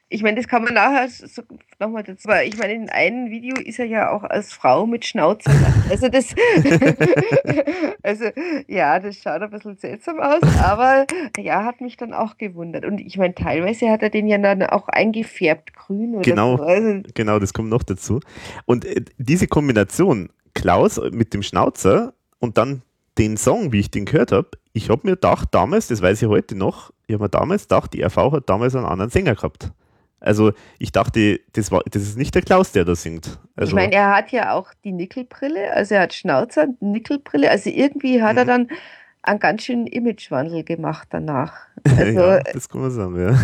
[0.09, 1.41] Ich meine, das kann man nachher so,
[1.80, 2.30] nochmal dazu.
[2.30, 5.51] Aber ich meine, in einem Video ist er ja auch als Frau mit Schnauzer.
[5.89, 6.34] Also das,
[8.03, 8.26] also
[8.68, 11.05] ja, das schaut ein bisschen seltsam aus, aber
[11.38, 12.86] ja, hat mich dann auch gewundert.
[12.86, 16.57] Und ich meine, teilweise hat er den ja dann auch eingefärbt, grün oder Genau.
[16.57, 16.63] so.
[16.63, 18.20] Also, Genau, das kommt noch dazu.
[18.65, 22.82] Und äh, diese Kombination, Klaus mit dem Schnauzer und dann
[23.18, 26.28] den Song, wie ich den gehört habe, ich habe mir gedacht, damals, das weiß ich
[26.28, 29.72] heute noch, ich habe mir damals gedacht, die RV hat damals einen anderen Sänger gehabt.
[30.20, 33.40] Also ich dachte, das, war, das ist nicht der Klaus, der da singt.
[33.56, 37.70] Also, ich meine, er hat ja auch die Nickelbrille, also er hat Schnauzer, Nickelbrille, also
[37.70, 38.48] irgendwie hat er Mhm.
[38.48, 38.68] dann
[39.22, 41.54] einen ganz schönen Imagewandel gemacht danach.
[41.98, 43.40] Also, ja, das kann man sagen, ja.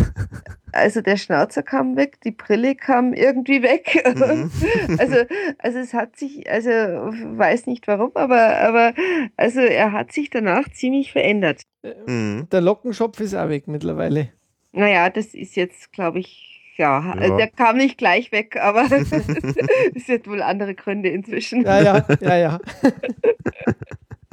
[0.72, 4.02] also der Schnauzer kam weg, die Brille kam irgendwie weg.
[4.14, 4.50] Mhm.
[4.98, 5.16] Also,
[5.58, 8.92] also es hat sich, also weiß nicht warum, aber, aber
[9.36, 11.62] also er hat sich danach ziemlich verändert.
[12.06, 12.48] Mhm.
[12.50, 14.30] Der Lockenschopf ist auch weg mittlerweile.
[14.72, 17.36] Naja, das ist jetzt, glaube ich, ja, Ja.
[17.36, 18.84] der kam nicht gleich weg, aber
[19.94, 21.62] es hat wohl andere Gründe inzwischen.
[21.62, 22.60] Ja, ja, ja, ja.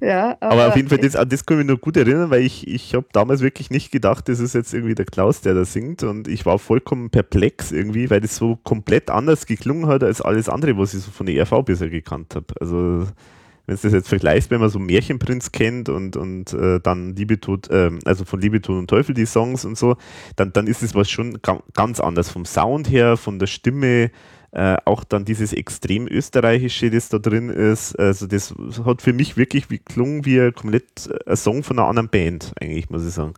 [0.00, 2.30] ja, aber, aber, auf jeden Fall, das, an das kann ich mich noch gut erinnern,
[2.30, 5.54] weil ich, ich habe damals wirklich nicht gedacht, das ist jetzt irgendwie der Klaus, der
[5.54, 10.02] da singt und ich war vollkommen perplex irgendwie, weil das so komplett anders geklungen hat
[10.02, 12.46] als alles andere, was ich so von der ERV bisher gekannt habe.
[12.60, 13.06] Also
[13.70, 17.38] wenn du das jetzt vergleichst, wenn man so Märchenprinz kennt und, und äh, dann Liebe
[17.38, 19.96] tut, äh, also von Liebe tut und Teufel die Songs und so,
[20.34, 21.38] dann, dann ist es was schon
[21.74, 24.10] ganz anders vom Sound her, von der Stimme,
[24.52, 27.94] äh, auch dann dieses extrem österreichische, das da drin ist.
[27.96, 31.88] Also das hat für mich wirklich wie klungen wie ein komplett ein Song von einer
[31.88, 33.34] anderen Band, eigentlich, muss ich sagen.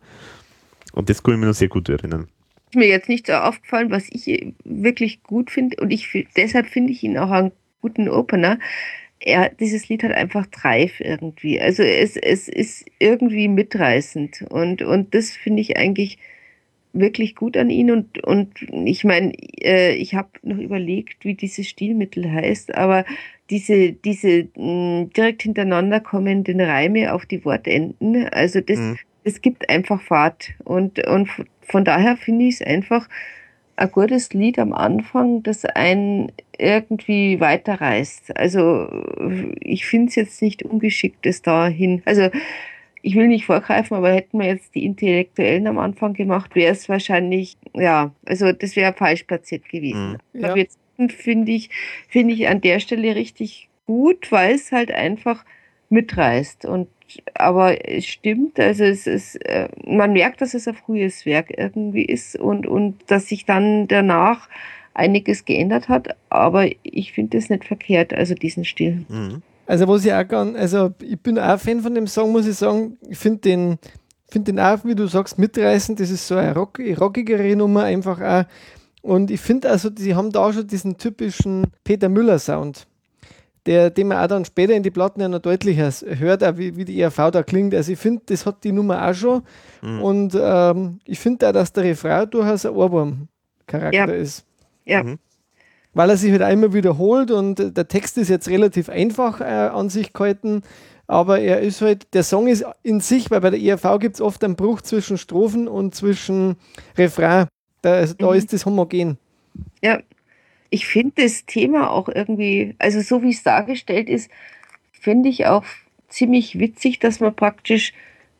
[0.93, 2.27] Und das kann ich mir noch sehr gut erinnern.
[2.69, 6.91] Ist mir jetzt nicht so aufgefallen, was ich wirklich gut finde und ich deshalb finde
[6.91, 7.51] ich ihn auch einen
[7.81, 8.57] guten Opener.
[9.19, 11.61] Er, dieses Lied hat einfach Dreif irgendwie.
[11.61, 16.17] Also es, es ist irgendwie mitreißend und, und das finde ich eigentlich
[16.93, 18.49] wirklich gut an ihn und, und
[18.85, 23.03] ich meine, äh, ich habe noch überlegt, wie dieses Stilmittel heißt, aber
[23.49, 28.97] diese, diese mh, direkt hintereinander kommenden Reime auf die Wortenden, also das, mhm.
[29.23, 31.29] das gibt einfach Fahrt und, und
[31.61, 33.09] von daher finde ich es einfach
[33.75, 38.37] ein gutes Lied am Anfang, das einen irgendwie weiterreißt.
[38.37, 38.87] Also
[39.59, 42.03] ich finde es jetzt nicht ungeschickt, das dahin.
[42.05, 42.29] Also
[43.03, 46.87] ich will nicht vorgreifen, aber hätten wir jetzt die Intellektuellen am Anfang gemacht, wäre es
[46.87, 50.17] wahrscheinlich, ja, also das wäre falsch platziert gewesen.
[50.31, 50.39] Mhm.
[50.39, 50.49] Ja.
[50.49, 50.79] Aber jetzt
[51.09, 51.69] finde ich,
[52.07, 55.43] finde ich an der Stelle richtig gut, weil es halt einfach
[55.89, 56.65] mitreißt.
[56.65, 56.87] Und
[57.33, 62.05] aber es stimmt, also es ist, äh, man merkt, dass es ein frühes Werk irgendwie
[62.05, 64.49] ist und, und dass sich dann danach
[64.93, 69.05] einiges geändert hat, aber ich finde es nicht verkehrt, also diesen Stil.
[69.09, 69.41] Mhm.
[69.65, 72.55] Also was ich auch kann, also ich bin auch Fan von dem Song, muss ich
[72.55, 72.97] sagen.
[73.07, 73.79] Ich finde den,
[74.29, 75.99] find den auch, wie du sagst, mitreißend.
[75.99, 78.45] Das ist so eine rock, rockigere Nummer einfach auch.
[79.01, 82.87] Und ich finde also, sie haben da schon diesen typischen Peter Müller-Sound,
[83.65, 86.75] der, den man auch dann später in die Platten ja noch deutlicher hört, auch wie,
[86.75, 87.73] wie die ERV da klingt.
[87.73, 89.43] Also ich finde, das hat die Nummer auch schon.
[89.81, 90.01] Mhm.
[90.01, 94.21] Und ähm, ich finde auch, dass der Refrain durchaus ein Ohrwurm-Charakter ja.
[94.21, 94.45] ist.
[94.85, 95.03] Ja.
[95.03, 95.19] Mhm
[95.93, 99.89] weil er sich halt einmal wiederholt und der Text ist jetzt relativ einfach äh, an
[99.89, 100.63] sich gehalten,
[101.07, 104.21] aber er ist halt, der Song ist in sich, weil bei der ERV gibt es
[104.21, 106.55] oft einen Bruch zwischen Strophen und zwischen
[106.97, 107.47] Refrain.
[107.81, 108.37] Da, also, da mhm.
[108.37, 109.17] ist das homogen.
[109.81, 109.99] Ja,
[110.69, 114.31] ich finde das Thema auch irgendwie, also so wie es dargestellt ist,
[114.91, 115.65] finde ich auch
[116.07, 117.93] ziemlich witzig, dass man praktisch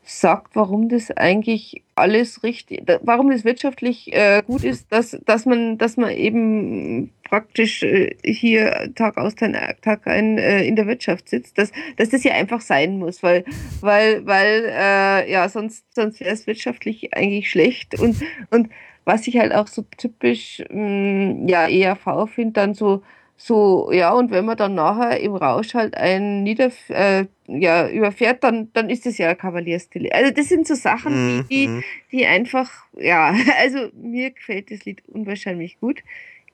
[0.05, 5.77] sagt, warum das eigentlich alles richtig, warum das wirtschaftlich äh, gut ist, dass, dass man,
[5.77, 11.57] dass man eben praktisch äh, hier Tag aus Tag ein äh, in der Wirtschaft sitzt,
[11.57, 13.45] dass, dass das ja einfach sein muss, weil,
[13.81, 17.99] weil, weil äh, ja sonst, sonst wäre es wirtschaftlich eigentlich schlecht.
[17.99, 18.17] Und
[18.49, 18.69] und
[19.05, 23.03] was ich halt auch so typisch mh, mm, ja ERV finde, dann so
[23.35, 28.43] so, ja, und wenn man dann nachher im Rausch halt einen nieder, äh, ja, überfährt,
[28.43, 30.09] dann, dann ist das ja ein Kavalierstil.
[30.11, 31.47] Also das sind so Sachen, mhm.
[31.49, 31.83] die, mhm.
[32.11, 36.03] die einfach, ja, also mir gefällt das Lied unwahrscheinlich gut.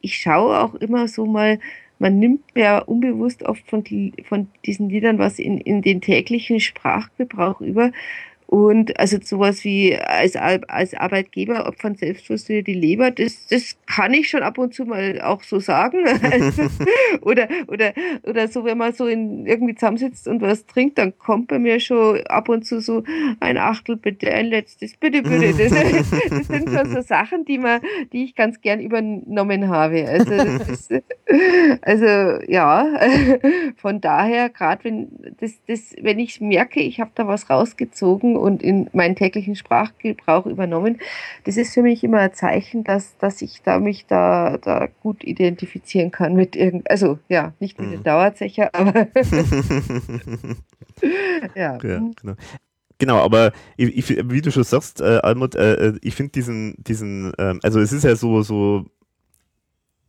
[0.01, 1.59] Ich schaue auch immer so mal,
[1.99, 3.84] man nimmt ja unbewusst oft von,
[4.23, 7.91] von diesen Liedern was in, in den täglichen Sprachgebrauch über.
[8.51, 14.27] Und also sowas wie als, als Arbeitgeber opfern selbstbewusst die Leber, das, das kann ich
[14.27, 15.99] schon ab und zu mal auch so sagen.
[17.21, 17.93] oder, oder,
[18.23, 21.79] oder so, wenn man so in, irgendwie zusammensitzt und was trinkt, dann kommt bei mir
[21.79, 23.03] schon ab und zu so
[23.39, 25.53] ein Achtel bitte, ein letztes, bitte, bitte.
[25.59, 27.81] Das, das sind schon so Sachen, die man,
[28.13, 30.07] die ich ganz gern übernommen habe.
[30.07, 30.91] Also, ist,
[31.81, 32.87] also ja,
[33.75, 38.63] von daher, gerade wenn das, das, wenn ich merke, ich habe da was rausgezogen und
[38.63, 40.99] in meinen täglichen Sprachgebrauch übernommen.
[41.43, 45.23] Das ist für mich immer ein Zeichen, dass, dass ich da mich da, da gut
[45.23, 47.91] identifizieren kann mit irgend, also ja, nicht mit mhm.
[47.91, 48.93] den Dauerzecher, aber
[51.55, 51.55] ja.
[51.55, 52.35] ja genau.
[53.01, 56.75] Genau, aber ich, ich, wie du schon sagst, äh, Almut, äh, äh ich finde diesen,
[56.83, 58.87] diesen, äh, also es ist ja so, so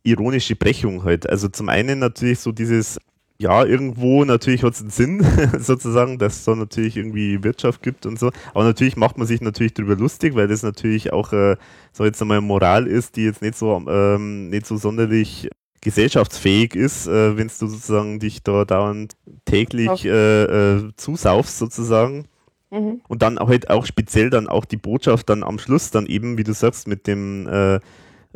[0.03, 1.29] ironische Brechung halt.
[1.29, 2.99] Also zum einen natürlich so dieses
[3.41, 5.25] ja, irgendwo natürlich hat es einen Sinn,
[5.59, 8.31] sozusagen, dass es da natürlich irgendwie Wirtschaft gibt und so.
[8.53, 11.57] Aber natürlich macht man sich natürlich darüber lustig, weil das natürlich auch, äh,
[11.91, 15.49] so jetzt einmal Moral ist, die jetzt nicht so, ähm, nicht so sonderlich
[15.81, 19.13] gesellschaftsfähig ist, äh, wenn du sozusagen dich da dauernd
[19.45, 22.25] täglich äh, äh, zusaufst sozusagen.
[22.69, 23.01] Mhm.
[23.07, 26.37] Und dann auch halt auch speziell dann auch die Botschaft dann am Schluss dann eben,
[26.37, 27.79] wie du sagst, mit dem äh,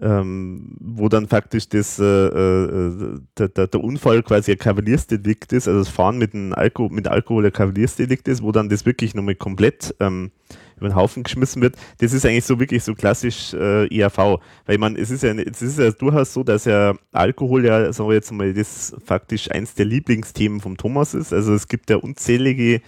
[0.02, 5.80] ähm, wo dann faktisch das, äh, äh, der, der, Unfall quasi ein Kavaliersdelikt ist, also
[5.80, 9.36] das Fahren mit, dem Alko mit Alkohol ein Kavaliersdelikt ist, wo dann das wirklich nochmal
[9.36, 10.32] komplett ähm,
[10.78, 11.76] über den Haufen geschmissen wird.
[12.00, 14.40] Das ist eigentlich so wirklich so klassisch äh, ERV.
[14.66, 18.10] Weil man, es ist ja, es ist ja durchaus so, dass ja Alkohol ja, sagen
[18.10, 21.32] wir jetzt mal, das faktisch eins der Lieblingsthemen vom Thomas ist.
[21.32, 22.82] Also es gibt ja unzählige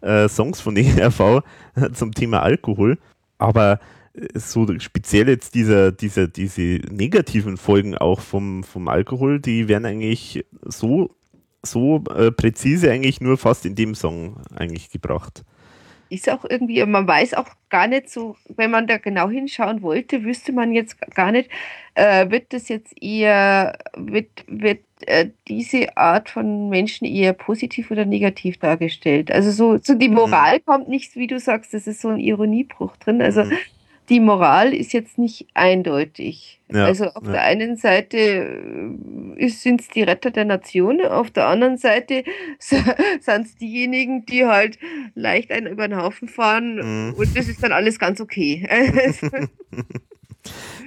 [0.00, 1.42] äh, Songs von ERV
[1.92, 2.98] zum Thema Alkohol.
[3.36, 3.80] Aber
[4.34, 10.44] so speziell jetzt diese, diese, diese negativen Folgen auch vom, vom Alkohol, die werden eigentlich
[10.62, 11.10] so,
[11.62, 15.42] so äh, präzise eigentlich nur fast in dem Song eigentlich gebracht
[16.14, 20.22] ist auch irgendwie, man weiß auch gar nicht so, wenn man da genau hinschauen wollte,
[20.22, 21.50] wüsste man jetzt gar nicht,
[21.94, 28.04] äh, wird das jetzt eher, wird, wird äh, diese Art von Menschen eher positiv oder
[28.04, 29.32] negativ dargestellt?
[29.32, 30.14] Also so, so die mhm.
[30.14, 30.64] Moral mhm.
[30.64, 33.20] kommt nicht, wie du sagst, das ist so ein Ironiebruch drin.
[33.20, 33.56] Also mhm
[34.08, 36.60] die Moral ist jetzt nicht eindeutig.
[36.70, 37.32] Ja, also auf ja.
[37.32, 38.18] der einen Seite
[39.36, 42.24] äh, sind es die Retter der Nation, auf der anderen Seite
[42.58, 44.78] sind es diejenigen, die halt
[45.14, 47.14] leicht einen über den Haufen fahren mhm.
[47.14, 48.66] und das ist dann alles ganz okay.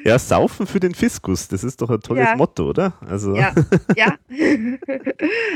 [0.03, 2.35] Ja, saufen für den Fiskus, das ist doch ein tolles ja.
[2.35, 2.93] Motto, oder?
[3.07, 3.35] Also.
[3.35, 3.53] Ja,
[3.95, 4.15] ja.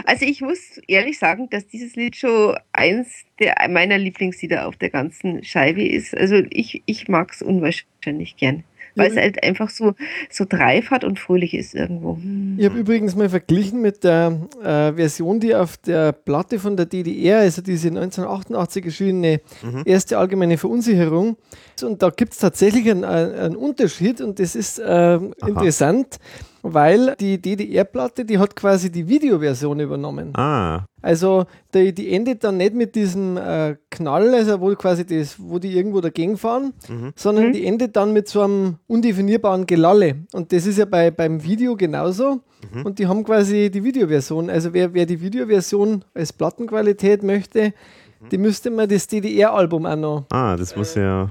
[0.06, 3.08] Also ich muss ehrlich sagen, dass dieses Lied schon eins
[3.40, 6.18] der meiner Lieblingslieder auf der ganzen Scheibe ist.
[6.18, 8.64] Also ich, ich mag es unwahrscheinlich gern
[8.96, 9.94] weil es halt einfach so,
[10.30, 12.18] so dreif hat und fröhlich ist irgendwo.
[12.58, 16.86] Ich habe übrigens mal verglichen mit der äh, Version, die auf der Platte von der
[16.86, 19.84] DDR, also diese 1988 erschienene mhm.
[19.86, 21.38] erste allgemeine Verunsicherung.
[21.82, 26.20] Und da gibt es tatsächlich einen, einen, Unterschied und das ist äh, interessant
[26.64, 30.36] weil die DDR-Platte, die hat quasi die Videoversion übernommen.
[30.36, 30.86] Ah.
[31.02, 35.58] Also die, die endet dann nicht mit diesem äh, Knall, also wo quasi das, wo
[35.58, 37.14] die irgendwo dagegen fahren, mhm.
[37.16, 37.54] sondern mhm.
[37.54, 40.26] die endet dann mit so einem undefinierbaren Gelalle.
[40.34, 42.42] Und das ist ja bei, beim Video genauso.
[42.72, 42.86] Mhm.
[42.86, 44.50] Und die haben quasi die Videoversion.
[44.50, 47.74] Also wer, wer die Videoversion als Plattenqualität möchte,
[48.20, 48.30] mhm.
[48.30, 50.26] die müsste man das DDR-Album auch noch.
[50.30, 51.30] Ah, das muss ja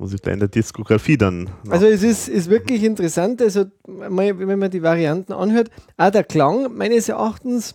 [0.00, 1.50] muss ich da in der Diskografie dann.
[1.68, 6.74] Also es ist, ist wirklich interessant, also wenn man die Varianten anhört, auch der Klang
[6.74, 7.74] meines Erachtens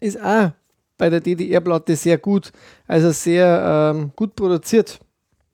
[0.00, 0.50] ist auch
[0.98, 2.52] bei der DDR-Platte sehr gut,
[2.86, 5.00] also sehr ähm, gut produziert.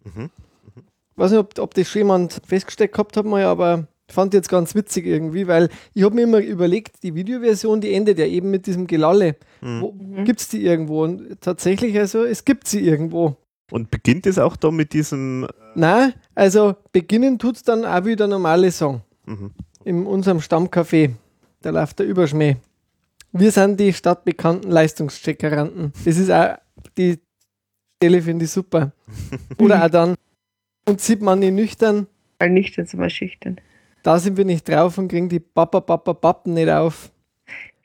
[0.02, 0.22] Mhm.
[0.22, 0.30] Mhm.
[0.76, 4.48] Ich weiß nicht, ob, ob das schon jemand festgesteckt gehabt hat, mal, aber fand jetzt
[4.48, 8.50] ganz witzig irgendwie, weil ich habe mir immer überlegt, die Videoversion, die endet ja eben
[8.50, 9.36] mit diesem Gelalle.
[9.60, 10.24] Mhm.
[10.24, 11.04] Gibt es die irgendwo?
[11.04, 13.36] Und tatsächlich, also es gibt sie irgendwo.
[13.70, 15.44] Und beginnt es auch da mit diesem.
[15.44, 19.02] Äh, Nein, also beginnen tut es dann auch wieder normale Song.
[19.26, 19.52] Mhm.
[19.84, 21.12] In unserem Stammcafé.
[21.62, 22.56] Da läuft der Überschmäh.
[23.32, 25.92] Wir sind die stadtbekannten Leistungscheckeranten.
[26.04, 26.56] Das ist auch
[26.96, 27.18] die
[27.96, 28.92] Stelle, finde ich super.
[29.58, 30.14] Oder auch dann,
[30.86, 32.06] und sieht man nicht nüchtern.
[32.38, 33.60] Weil nüchtern sind wir schüchtern.
[34.02, 37.10] Da sind wir nicht drauf und kriegen die Papa, Papa, Pappen nicht auf.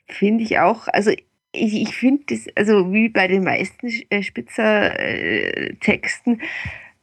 [0.06, 0.86] Finde ich auch.
[0.88, 1.12] Also
[1.52, 6.42] ich, ich finde das, also wie bei den meisten äh, Spitzer-Texten,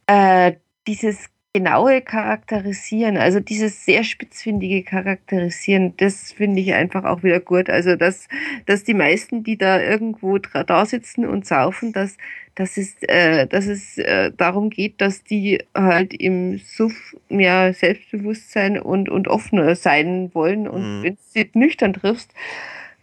[0.07, 0.53] äh,
[0.87, 7.67] dieses genaue Charakterisieren, also dieses sehr spitzfindige Charakterisieren, das finde ich einfach auch wieder gut.
[7.69, 8.27] Also dass,
[8.67, 12.17] dass die meisten, die da irgendwo da sitzen und saufen, dass,
[12.53, 18.79] dass es, äh, dass es äh, darum geht, dass die halt im Suff mehr Selbstbewusstsein
[18.79, 20.67] und, und offener sein wollen.
[20.67, 21.03] Und mhm.
[21.03, 22.31] wenn du sie nüchtern triffst,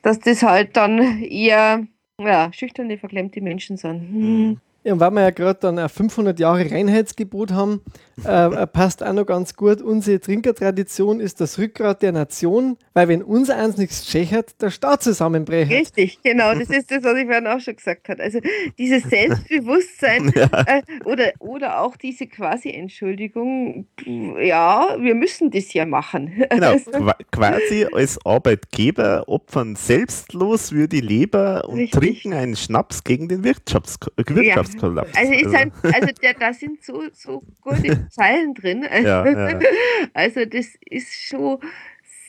[0.05, 1.87] dass das halt dann eher
[2.21, 4.01] ja, schüchterne, verklemmte Menschen sind.
[4.01, 4.61] Hm.
[4.85, 7.81] Ja, und weil wir ja gerade dann ein 500 Jahre Reinheitsgebot haben,
[8.25, 9.83] äh, äh, passt auch noch ganz gut.
[9.83, 15.03] Unsere Trinkertradition ist das Rückgrat der Nation, weil wenn unser eins nichts schächert, der Staat
[15.03, 15.71] zusammenbrecht.
[15.71, 16.55] Richtig, genau.
[16.55, 18.23] Das ist das, was ich vorhin auch schon gesagt habe.
[18.23, 18.41] Also
[18.79, 20.49] dieses Selbstbewusstsein ja.
[20.67, 26.45] äh, oder, oder auch diese quasi Entschuldigung, ja, wir müssen das ja machen.
[26.55, 26.91] Genau, also
[27.33, 32.01] quasi als Arbeitgeber opfern selbstlos für die Leber und Richtig.
[32.01, 35.11] trinken einen Schnaps gegen den Wirtschafts Wirtschafts Kollaps.
[35.17, 35.57] Also, ist also.
[35.57, 38.85] Ein, also der, da sind so, so gute Zeilen drin.
[39.03, 39.59] Ja, ja.
[40.15, 41.59] Also das ist schon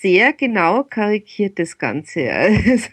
[0.01, 2.21] sehr genau karikiert, das Ganze.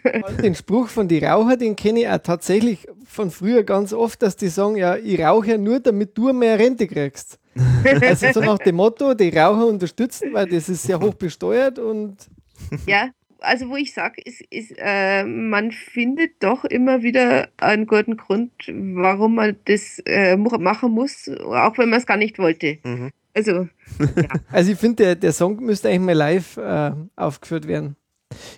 [0.04, 0.42] Also.
[0.42, 4.36] Den Spruch von die Raucher, den kenne ich auch tatsächlich von früher ganz oft, dass
[4.36, 7.38] die sagen, ja, ich rauche ja nur, damit du mehr Rente kriegst.
[7.84, 12.16] also so nach dem Motto, die Raucher unterstützen, weil das ist sehr hoch besteuert und
[12.86, 13.10] ja,
[13.42, 18.52] also wo ich sage, ist, ist äh, man findet doch immer wieder einen guten Grund,
[18.68, 22.78] warum man das äh, machen muss, auch wenn man es gar nicht wollte.
[22.84, 23.10] Mhm.
[23.34, 23.52] Also,
[23.98, 24.28] ja.
[24.50, 27.96] also ich finde, der, der Song müsste eigentlich mal live äh, aufgeführt werden.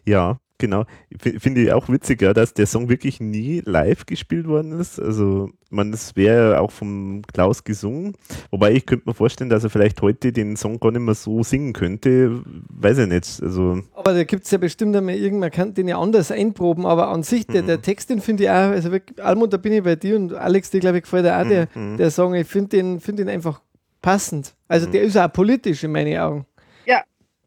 [0.04, 0.84] Ja, Genau.
[1.18, 4.98] Finde ich auch witzig, ja, dass der Song wirklich nie live gespielt worden ist.
[4.98, 8.14] Also, man, das wäre auch vom Klaus gesungen.
[8.50, 11.42] Wobei ich könnte mir vorstellen, dass er vielleicht heute den Song gar nicht mehr so
[11.42, 12.40] singen könnte.
[12.70, 13.42] Weiß ich nicht.
[13.42, 16.86] Also, Aber da gibt es ja bestimmt einmal irgendwann, man kann den ja anders einproben,
[16.86, 17.66] aber an sich, der, Mhm.
[17.66, 20.32] der Text, den finde ich auch, also wirklich, Almut, da bin ich bei dir und
[20.32, 21.98] Alex, dir glaube ich gefällt auch der, Mhm.
[21.98, 23.60] der Song, ich finde den, find den einfach
[24.00, 24.54] passend.
[24.68, 26.46] Also der ist auch politisch in meinen Augen.
[26.86, 27.02] Ja.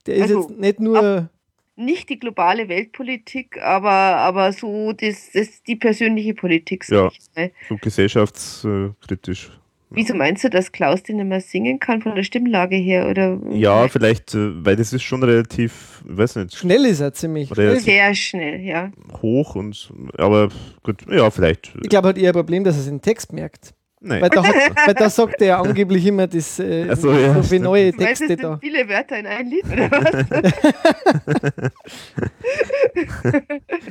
[0.05, 1.29] Der ist Also, jetzt nicht nur,
[1.77, 6.87] Nicht die globale Weltpolitik, aber, aber so das, das, die persönliche Politik.
[6.89, 7.09] Ja.
[7.09, 9.51] ich so gesellschaftskritisch.
[9.89, 13.07] Wieso meinst du, dass Klaus den nicht mehr singen kann von der Stimmlage her?
[13.07, 17.13] Oder Ja, vielleicht, äh, weil das ist schon relativ, ich weiß nicht, schnell ist er
[17.13, 17.49] ziemlich.
[17.49, 18.91] Sehr schnell, ja.
[19.21, 20.49] hoch und, aber
[20.83, 21.73] gut, ja, vielleicht.
[21.81, 23.73] Ich glaube, hat eher ein Problem, dass er den Text merkt.
[23.99, 24.21] Nein.
[24.21, 24.55] Weil da, hat,
[24.87, 27.63] weil da sagt er ja angeblich immer das, äh, so, ja, so wie stimmt.
[27.63, 28.57] neue Texte da.
[28.57, 31.71] viele Wörter in ein Lied, oder was?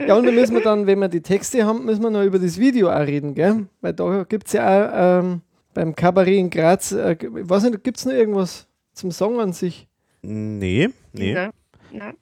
[0.07, 2.39] Ja, und dann müssen wir dann, wenn wir die Texte haben, müssen wir noch über
[2.39, 3.67] das Video auch reden, gell?
[3.81, 5.41] Weil da gibt es ja auch ähm,
[5.75, 9.53] beim Kabarett in Graz, äh, ich weiß nicht, gibt es noch irgendwas zum Song an
[9.53, 9.89] sich?
[10.23, 11.35] Nee, nee.
[11.35, 11.51] Na,
[11.93, 12.13] na.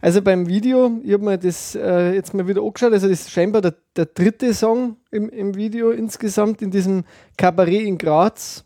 [0.00, 3.30] Also beim Video, ich habe mir das äh, jetzt mal wieder angeschaut, also das ist
[3.30, 7.04] scheinbar der, der dritte Song im, im Video insgesamt in diesem
[7.36, 8.64] Kabarett in Graz.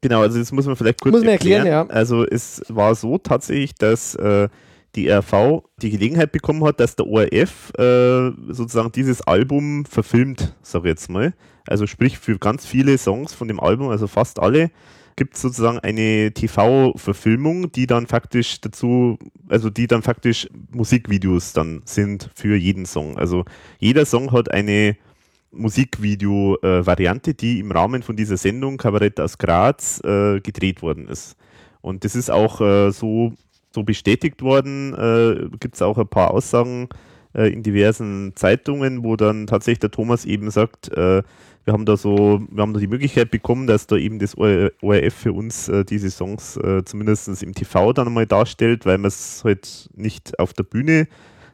[0.00, 1.86] Genau, also das muss man vielleicht kurz Muss man erklären, ja.
[1.88, 4.48] Also es war so tatsächlich, dass äh,
[4.94, 10.82] die RV die Gelegenheit bekommen hat, dass der ORF äh, sozusagen dieses Album verfilmt, sag
[10.84, 11.34] ich jetzt mal.
[11.66, 14.70] Also sprich für ganz viele Songs von dem Album, also fast alle,
[15.16, 21.80] gibt es sozusagen eine TV-Verfilmung, die dann faktisch dazu, also die dann faktisch Musikvideos dann
[21.86, 23.16] sind für jeden Song.
[23.16, 23.44] Also
[23.78, 24.96] jeder Song hat eine
[25.52, 31.36] Musikvideo-Variante, die im Rahmen von dieser Sendung Kabarett aus Graz äh, gedreht worden ist.
[31.80, 33.32] Und das ist auch äh, so,
[33.74, 34.92] so bestätigt worden.
[34.92, 36.88] Äh, Gibt es auch ein paar Aussagen
[37.32, 40.90] in diversen Zeitungen, wo dann tatsächlich der Thomas eben sagt,
[41.66, 44.70] wir haben da so, wir haben da die Möglichkeit bekommen, dass da eben das OR
[44.82, 49.08] ORF für uns äh, diese Songs äh, zumindest im TV dann einmal darstellt, weil wir
[49.08, 51.08] es halt nicht auf der Bühne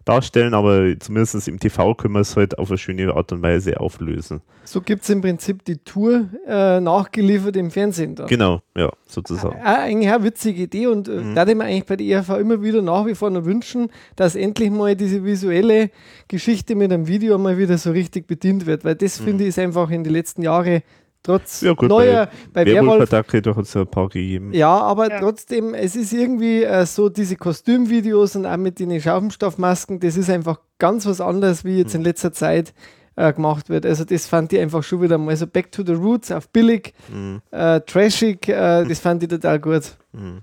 [0.05, 3.79] darstellen, aber zumindest im TV können wir es halt auf eine schöne Art und Weise
[3.81, 4.41] auflösen.
[4.65, 8.27] So gibt es im Prinzip die Tour äh, nachgeliefert im Fernsehen dann.
[8.29, 9.57] Genau, ja, sozusagen.
[9.57, 11.35] Äh, eigentlich eine witzige Idee und äh, Mhm.
[11.35, 14.35] da ich mir eigentlich bei der ERV immer wieder nach wie vor noch wünschen, dass
[14.35, 15.91] endlich mal diese visuelle
[16.29, 19.59] Geschichte mit einem Video mal wieder so richtig bedient wird, weil das finde ich ist
[19.59, 20.83] einfach in den letzten Jahren
[21.23, 21.61] trotz.
[21.61, 24.53] Ja, gut, neuer, bei, Werwolf, Werwolf-Attacke, da hat es ja ein paar gegeben.
[24.53, 25.21] ja, aber Ja.
[25.21, 30.31] trotzdem, es ist irgendwie äh, so diese Kostümvideos und auch mit den Schaumstoffmasken, das ist
[30.31, 32.75] einfach ganz was anderes, wie jetzt in letzter Zeit
[33.15, 33.85] äh, gemacht wird.
[33.87, 36.95] Also das fand ich einfach schon wieder mal so back to the roots auf billig,
[37.13, 37.43] Mhm.
[37.51, 39.97] äh, trashig, äh, das fand ich total gut.
[40.13, 40.39] Mhm.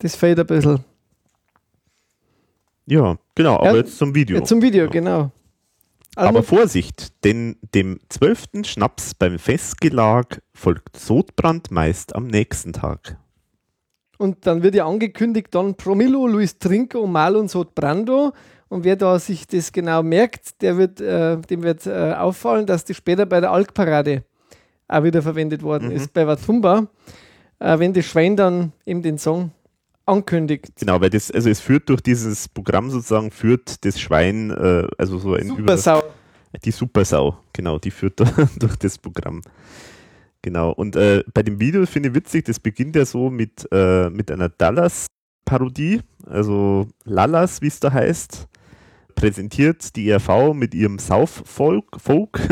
[0.00, 0.80] Das fehlt ein bisschen.
[2.86, 4.36] Ja, genau, aber Ja, jetzt zum Video.
[4.38, 5.30] Ja, zum Video, genau.
[6.18, 13.16] Aber Almut, Vorsicht, denn dem zwölften Schnaps beim Festgelag folgt Sodbrand meist am nächsten Tag.
[14.18, 18.32] und dann wird ja angekündigt, dann Promillo, Luis Trinco, Mal und Sot Brando.
[18.68, 22.84] Und wer da sich das genau merkt, der wird, äh, dem wird äh, auffallen, dass
[22.84, 24.24] die später bei der Alkparade
[24.88, 25.96] auch wieder verwendet worden Mhm.
[25.96, 26.88] ist, bei Watumba,
[27.60, 29.52] äh, wenn das Schwein dann eben den Song
[30.08, 30.72] ankündigt.
[30.76, 35.18] Genau, weil das, also es führt durch dieses Programm sozusagen, führt das Schwein, äh, also
[35.18, 36.02] so ein Super Sau.
[36.64, 38.20] Die Supersau, genau, die führt
[38.58, 39.42] durch das Programm.
[40.42, 44.08] Genau, und äh, bei dem Video finde ich witzig, das beginnt ja so mit, äh,
[44.08, 48.46] mit einer Dallas-Parodie, also Lallas, wie es da heißt,
[49.14, 52.00] präsentiert die ERV mit ihrem Sauf-Folk.
[52.00, 52.40] Folk.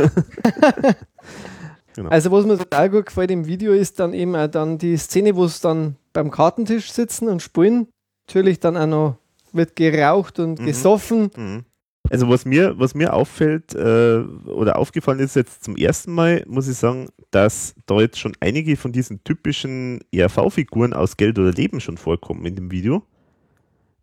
[2.11, 5.35] Also was mir total gut gefällt im Video ist dann eben auch dann die Szene,
[5.35, 7.89] wo es dann beim Kartentisch sitzen und spielen.
[8.27, 9.19] Natürlich dann auch noch
[9.53, 10.65] wird geraucht und Mhm.
[10.67, 11.31] gesoffen.
[11.37, 11.65] Mhm.
[12.09, 16.69] Also was mir, was mir auffällt äh, oder aufgefallen ist jetzt zum ersten Mal, muss
[16.69, 21.81] ich sagen, dass da jetzt schon einige von diesen typischen ERV-Figuren aus Geld oder Leben
[21.81, 23.03] schon vorkommen in dem Video.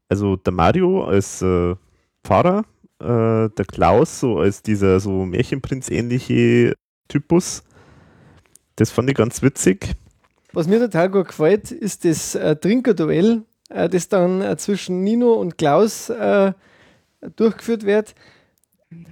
[0.09, 1.75] Also der Mario als äh,
[2.25, 2.65] Pfarrer,
[2.99, 6.73] äh, der Klaus so als dieser so Märchenprinz-ähnliche
[7.07, 7.63] Typus.
[8.75, 9.95] Das fand ich ganz witzig.
[10.53, 15.33] Was mir total gut gefällt, ist das äh, Trinkerduell, äh, das dann äh, zwischen Nino
[15.33, 16.53] und Klaus äh,
[17.35, 18.13] durchgeführt wird.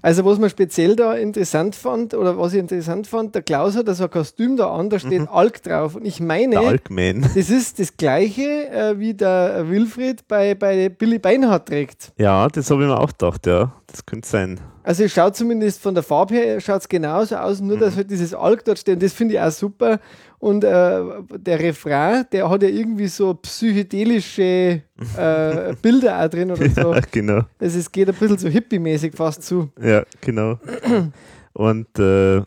[0.03, 3.87] Also was man speziell da interessant fand, oder was ich interessant fand, der Klaus hat
[3.87, 5.95] so ein Kostüm da an, da steht Alk drauf.
[5.95, 6.55] Und ich meine,
[7.35, 12.13] das ist das gleiche, äh, wie der Wilfried bei, bei Billy Beinhardt trägt.
[12.17, 13.73] Ja, das habe ich mir auch gedacht, ja.
[13.87, 14.59] Das könnte sein.
[14.83, 17.97] Also es schaut zumindest von der Farbe her schaut's genauso aus, nur dass Mhm.
[17.97, 18.95] halt dieses Alk dort steht.
[18.95, 19.99] Und das finde ich auch super.
[20.39, 21.01] Und äh,
[21.37, 24.81] der Refrain, der hat ja irgendwie so psychedelische
[25.17, 26.93] äh, Bilder auch drin oder so.
[26.93, 27.41] Ja, genau.
[27.59, 29.69] Also es geht ein bisschen so hippie-mäßig fast zu.
[29.79, 30.59] Ja, genau.
[31.53, 32.41] Und äh,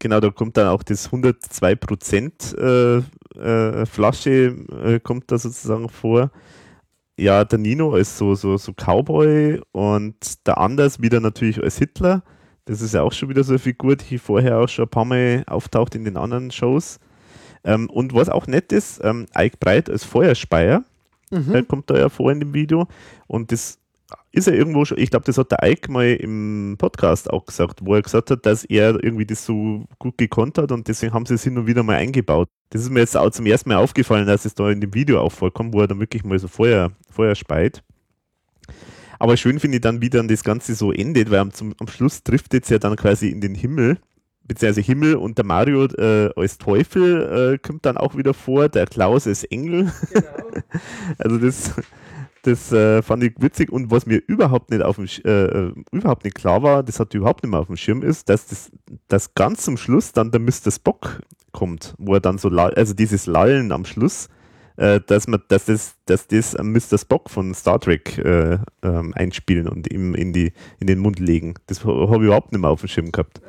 [0.00, 3.02] genau, da kommt dann auch das 102% äh,
[3.38, 6.30] äh, Flasche äh, kommt da sozusagen vor.
[7.18, 12.22] Ja, der Nino als so, so, so Cowboy und der Anders wieder natürlich als Hitler.
[12.64, 15.04] Das ist ja auch schon wieder so eine Figur, die vorher auch schon ein paar
[15.04, 17.00] Mal auftaucht in den anderen Shows.
[17.64, 20.84] Ähm, und was auch nett ist, ähm, Ike Breit als Feuerspeier,
[21.30, 21.66] Mhm.
[21.68, 22.86] kommt da ja vor in dem Video.
[23.26, 23.78] Und das
[24.32, 27.80] ist ja irgendwo schon, ich glaube, das hat der Ike mal im Podcast auch gesagt,
[27.82, 31.26] wo er gesagt hat, dass er irgendwie das so gut gekonnt hat und deswegen haben
[31.26, 32.48] sie es hin und wieder mal eingebaut.
[32.70, 35.20] Das ist mir jetzt auch zum ersten Mal aufgefallen, dass es da in dem Video
[35.20, 37.82] auch vorkommt, wo er dann wirklich mal so Feuer, Feuer speit.
[39.18, 41.88] Aber schön finde ich dann, wie dann das Ganze so endet, weil am, zum, am
[41.88, 43.98] Schluss trifft es ja dann quasi in den Himmel,
[44.44, 48.86] beziehungsweise Himmel und der Mario äh, als Teufel äh, kommt dann auch wieder vor, der
[48.86, 49.92] Klaus als Engel.
[51.18, 51.72] Also das,
[52.42, 56.24] das äh, fand ich witzig und was mir überhaupt nicht auf dem äh, äh, überhaupt
[56.24, 58.70] nicht klar war, das hat überhaupt nicht mehr auf dem Schirm ist, dass das
[59.08, 60.70] dass ganz zum Schluss dann der Mr.
[60.70, 61.20] Spock
[61.52, 64.28] kommt, wo er dann so also dieses Lallen am Schluss,
[64.76, 66.98] äh, dass man dass das dass das am Mr.
[66.98, 71.54] Spock von Star Trek äh, ähm, einspielen und ihm in die in den Mund legen.
[71.66, 73.40] Das habe ich überhaupt nicht mehr auf dem Schirm gehabt.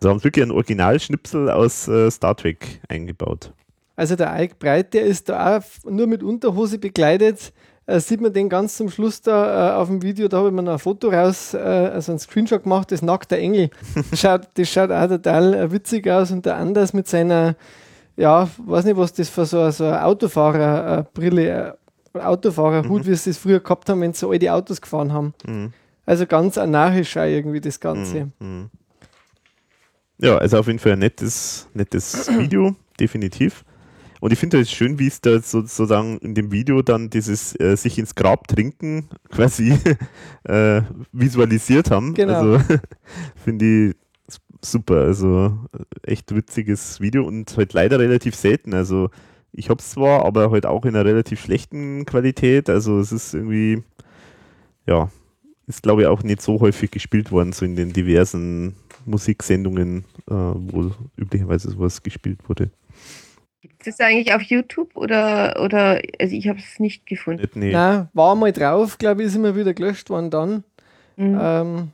[0.00, 3.52] Sie haben wirklich einen Originalschnipsel aus äh, Star Trek eingebaut.
[3.96, 7.52] Also der Ike Breit, der ist da auch nur mit Unterhose bekleidet.
[7.86, 10.54] Äh, sieht man den ganz zum Schluss da äh, auf dem Video, da habe ich
[10.54, 13.70] mir noch ein Foto raus, äh, also ein Screenshot gemacht, das nackte Engel.
[14.12, 17.54] schaut, das schaut auch total äh, witzig aus und der Anders mit seiner,
[18.16, 21.76] ja, weiß nicht, was das für so, so eine Autofahrerbrille,
[22.14, 25.34] äh, Autofahrerhut, wie sie das früher gehabt haben, wenn sie so alte Autos gefahren haben.
[25.46, 25.72] Mhm.
[26.06, 28.30] Also ganz anarchisch auch irgendwie das Ganze.
[28.40, 28.70] Mhm.
[30.18, 33.64] Ja, also auf jeden Fall ein nettes, nettes Video, definitiv.
[34.20, 37.76] Und ich finde es schön, wie es da sozusagen in dem Video dann dieses äh,
[37.76, 39.78] sich ins Grab trinken quasi
[40.44, 42.14] äh, visualisiert haben.
[42.14, 42.34] Genau.
[42.34, 42.64] Also
[43.44, 43.94] finde ich
[44.62, 45.02] super.
[45.02, 45.58] Also
[46.04, 48.74] äh, echt witziges Video und halt leider relativ selten.
[48.74, 49.10] Also
[49.52, 52.68] ich habe es zwar, aber halt auch in einer relativ schlechten Qualität.
[52.68, 53.82] Also es ist irgendwie,
[54.86, 55.10] ja,
[55.66, 60.34] ist glaube ich auch nicht so häufig gespielt worden, so in den diversen Musiksendungen, äh,
[60.34, 62.70] wo üblicherweise sowas gespielt wurde.
[63.86, 67.42] Gibt es das eigentlich auf YouTube oder, oder also ich habe es nicht gefunden.
[67.42, 67.70] Nicht, nee.
[67.72, 70.64] Na, war mal drauf, glaube ich, ist immer wieder gelöscht worden dann.
[71.16, 71.38] Mhm.
[71.40, 71.88] Ähm,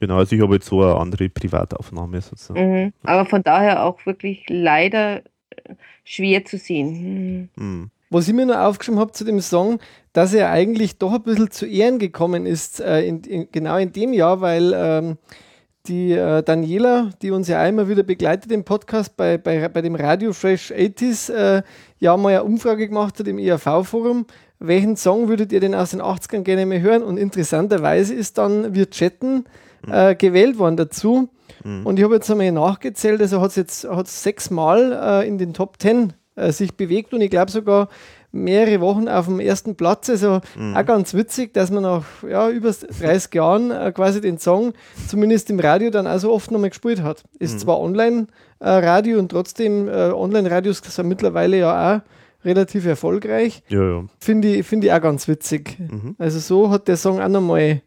[0.00, 2.84] Genau, also ich habe jetzt so eine andere Privataufnahme sozusagen.
[2.84, 2.92] Mhm.
[3.04, 5.74] Aber von daher auch wirklich leider äh,
[6.04, 7.48] schwer zu sehen.
[7.56, 7.62] Mhm.
[7.62, 7.90] Hm.
[8.10, 9.80] Was ich mir noch aufgeschrieben habe zu dem Song,
[10.12, 13.92] dass er eigentlich doch ein bisschen zu Ehren gekommen ist, äh, in, in, genau in
[13.92, 15.16] dem Jahr, weil ähm,
[15.86, 19.94] die äh, Daniela, die uns ja immer wieder begleitet im Podcast bei, bei, bei dem
[19.94, 21.62] Radio Fresh 80s, äh,
[21.98, 24.26] ja mal eine Umfrage gemacht hat im IAV-Forum.
[24.58, 27.02] Welchen Song würdet ihr denn aus den 80ern gerne mehr hören?
[27.02, 29.44] Und interessanterweise ist dann Wir chatten
[29.86, 31.28] äh, gewählt worden dazu.
[31.62, 31.84] Mhm.
[31.84, 35.52] Und ich habe jetzt einmal nachgezählt, also hat es jetzt hat's sechsmal äh, in den
[35.52, 37.88] Top 10 äh, sich bewegt und ich glaube sogar
[38.34, 40.10] mehrere Wochen auf dem ersten Platz.
[40.10, 40.76] Also Mhm.
[40.76, 44.72] auch ganz witzig, dass man nach ja, über 30 Jahren äh, quasi den Song
[45.08, 47.22] zumindest im Radio dann auch so oft nochmal gespielt hat.
[47.38, 47.58] Ist Mhm.
[47.60, 52.00] zwar Online-Radio und trotzdem äh, Online-Radios sind mittlerweile ja auch
[52.44, 53.62] relativ erfolgreich.
[53.68, 54.04] Ja, ja.
[54.18, 55.78] Finde ich, find ich auch ganz witzig.
[55.78, 56.16] Mhm.
[56.18, 57.80] Also so hat der Song auch nochmal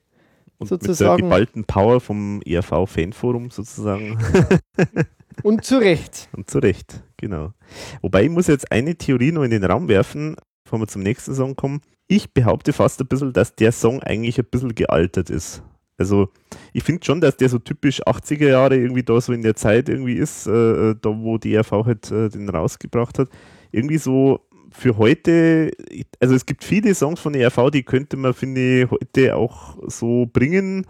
[0.57, 1.21] Und mit der Sozusagen.
[1.23, 4.17] geballten Power vom ERV-Fanforum sozusagen.
[5.43, 6.29] und zu Recht.
[6.35, 7.53] Und zu Recht, genau.
[8.01, 11.33] Wobei ich muss jetzt eine Theorie noch in den Raum werfen, bevor wir zum nächsten
[11.35, 11.81] Song kommen.
[12.07, 15.63] Ich behaupte fast ein bisschen, dass der Song eigentlich ein bisschen gealtert ist.
[15.97, 16.29] Also
[16.73, 19.89] ich finde schon, dass der so typisch 80er Jahre irgendwie da so in der Zeit
[19.89, 23.29] irgendwie ist, äh, da wo die ERV halt äh, den rausgebracht hat.
[23.71, 25.71] Irgendwie so für heute,
[26.19, 30.27] also es gibt viele Songs von ERV, die könnte man, finde ich, heute auch so
[30.31, 30.85] bringen.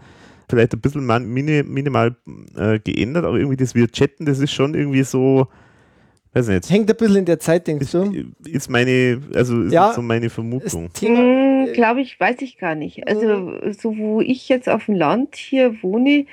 [0.48, 2.16] Vielleicht ein bisschen man- mini, minimal
[2.56, 5.46] äh, geändert, aber irgendwie das wir chatten, das ist schon irgendwie so,
[6.32, 6.70] weiß nicht.
[6.70, 8.32] Hängt ein bisschen in der Zeit, denkst Ist, du?
[8.46, 10.90] ist meine, also ist Ja, so meine Vermutung.
[11.00, 13.06] Hm, Glaube ich, weiß ich gar nicht.
[13.06, 16.24] Also, so wo ich jetzt auf dem Land hier wohne,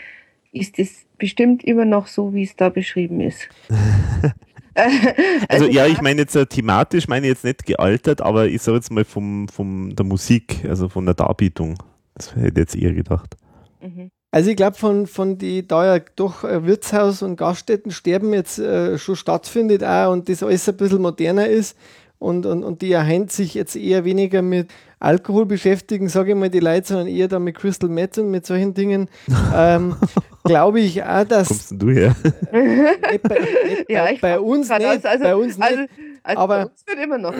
[0.53, 3.49] ist es bestimmt immer noch so, wie es da beschrieben ist.
[5.47, 8.75] Also ja, ich meine jetzt äh, thematisch, meine ich jetzt nicht gealtert, aber ich sage
[8.75, 11.75] jetzt mal vom, vom der Musik, also von der Darbietung.
[12.13, 13.37] Das hätte ich jetzt eher gedacht.
[13.85, 14.11] Mhm.
[14.31, 18.59] Also ich glaube, von, von die, da ja doch äh, Wirtshaus- und Gaststätten sterben jetzt
[18.59, 21.77] äh, schon stattfindet auch und das alles ein bisschen moderner ist,
[22.17, 26.49] und, und, und die erheint sich jetzt eher weniger mit Alkohol beschäftigen, sage ich mal,
[26.49, 29.09] die Leute, sondern eher dann mit Crystal Meth und mit solchen Dingen,
[29.55, 29.95] ähm,
[30.45, 31.47] glaube ich auch, dass.
[31.49, 32.15] Kommst denn du her?
[33.11, 33.37] Nicht bei,
[33.89, 35.67] Ja, bei, ich bei uns nicht, aus- also, bei uns nicht.
[35.67, 35.83] also,
[36.23, 37.33] also aber- bei uns wird immer noch.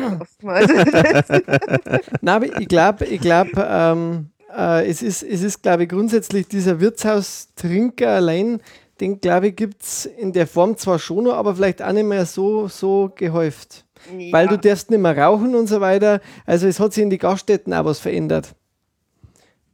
[0.46, 1.30] Also, das-
[2.22, 6.48] Nein, aber ich glaube, ich glaub, ähm, äh, es ist, es ist glaube ich, grundsätzlich
[6.48, 8.62] dieser Wirtshaustrinker allein,
[9.00, 12.06] den, glaube ich, gibt es in der Form zwar schon noch, aber vielleicht auch nicht
[12.06, 13.86] mehr so, so gehäuft.
[14.32, 16.22] Weil du darfst nicht mehr rauchen und so weiter.
[16.46, 18.54] Also es hat sich in die Gaststätten auch was verändert.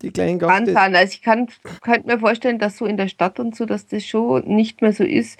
[0.01, 0.73] Die kleinen kann Gaststätten.
[0.73, 0.95] sein.
[0.95, 1.47] Also ich kann,
[1.81, 4.93] könnte mir vorstellen, dass so in der Stadt und so, dass das schon nicht mehr
[4.93, 5.37] so ist.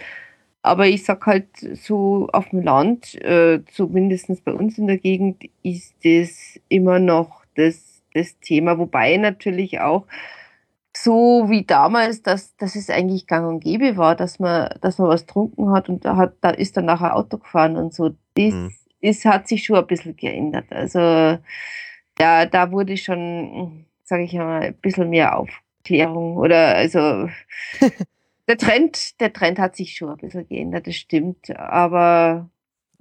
[0.61, 1.47] Aber ich sag halt,
[1.81, 7.41] so auf dem Land, äh, zumindest bei uns in der Gegend, ist das immer noch
[7.55, 8.78] das, das Thema.
[8.78, 10.07] Wobei natürlich auch
[10.95, 15.07] so wie damals, dass, dass es eigentlich gang und gäbe war, dass man, dass man
[15.09, 18.09] was getrunken hat und da hat, da ist dann nachher Auto gefahren und so.
[18.36, 18.74] Das Mhm.
[18.99, 20.66] ist, hat sich schon ein bisschen geändert.
[20.72, 20.99] Also
[22.18, 27.30] da, da wurde schon, sage ich mal, ein bisschen mehr Aufklärung oder also
[28.47, 31.49] der Trend, der Trend hat sich schon ein bisschen geändert, das stimmt.
[31.57, 32.50] Aber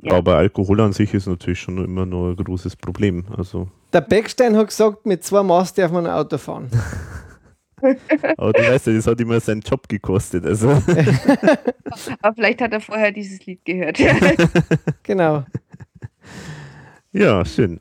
[0.03, 0.12] Ja.
[0.14, 3.24] Aber Alkohol an sich ist natürlich schon immer noch ein großes Problem.
[3.36, 6.70] Also, Der Beckstein hat gesagt, mit zwei Maß darf man ein Auto fahren.
[8.36, 10.46] aber du weißt ja, das hat immer seinen Job gekostet.
[10.46, 10.70] Also,
[12.22, 13.98] Aber vielleicht hat er vorher dieses Lied gehört.
[15.03, 15.44] Genau.
[17.12, 17.80] ja, schön.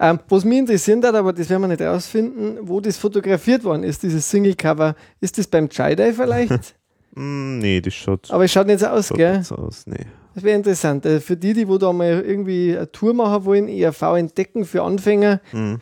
[0.00, 3.84] Ähm, was mich interessiert hat, aber das werden wir nicht rausfinden, wo das fotografiert worden
[3.84, 4.96] ist, dieses Single-Cover.
[5.20, 6.74] Ist das beim Chai vielleicht?
[7.14, 9.38] Hm, nee, das schaut, aber es schaut nicht so aus, schaut gell?
[9.38, 9.86] nicht so aus.
[9.86, 10.06] Nee.
[10.36, 11.06] Das wäre interessant.
[11.06, 14.82] Äh, für die, die wo da mal irgendwie eine Tour machen wollen, ERV entdecken für
[14.82, 15.80] Anfänger, Hm.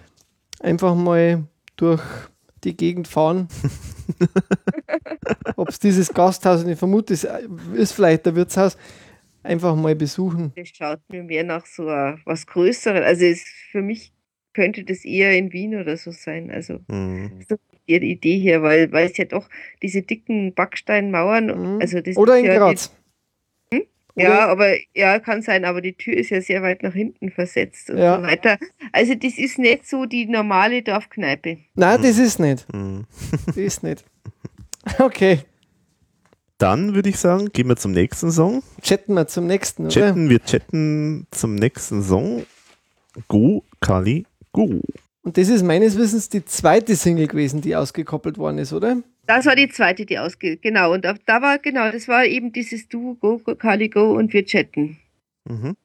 [0.61, 1.43] einfach mal
[1.75, 2.01] durch
[2.63, 3.49] die Gegend fahren.
[5.57, 7.27] Ob es dieses Gasthaus, und ich vermute, es
[7.75, 8.77] ist vielleicht der Wirtshaus,
[9.43, 10.53] einfach mal besuchen.
[10.55, 13.03] Das schaut mir mehr nach so was Größeren.
[13.03, 13.43] Also es,
[13.73, 14.13] für mich
[14.53, 16.53] könnte das eher in Wien oder so sein.
[16.53, 17.45] Also Hm.
[17.87, 19.49] ihre Idee hier, weil, weil es ja doch
[19.83, 21.81] diese dicken Backsteinmauern, Mhm.
[21.81, 22.55] also das Oder ist in ja
[24.17, 27.31] Die, ja, aber ja, kann sein, aber die Tür ist ja sehr weit nach hinten
[27.31, 28.17] versetzt und Ja.
[28.19, 28.59] so weiter.
[28.93, 31.59] Also das ist nicht so die normale Dorfkneipe.
[31.75, 32.65] Nein, das ist nicht.
[32.73, 33.07] Hm.
[33.47, 34.05] Das ist nicht.
[34.99, 35.39] Okay,
[36.59, 38.63] Dann würde ich sagen, gehen wir zum nächsten Song.
[38.83, 39.93] chatten wir zum nächsten, oder?
[39.95, 42.45] Chatten, wir chatten zum nächsten Song.
[43.29, 44.81] Go, Kali, go.
[45.23, 48.99] Und das ist meines Wissens die zweite Single gewesen, die ausgekoppelt worden ist, oder?
[49.27, 50.63] Das war die zweite, die ausgeht.
[50.63, 54.15] Genau, und da, da war, genau, das war eben dieses Du, Go, Go, Kali, Go
[54.15, 54.99] und wir chatten.
[55.45, 55.77] Mhm.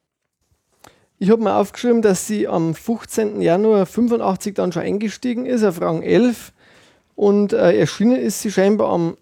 [1.19, 3.41] Ich habe mir aufgeschrieben, dass sie am 15.
[3.41, 6.53] Januar 85 dann schon eingestiegen ist, auf Rang 11.
[7.15, 9.17] Und äh, erschienen ist sie scheinbar am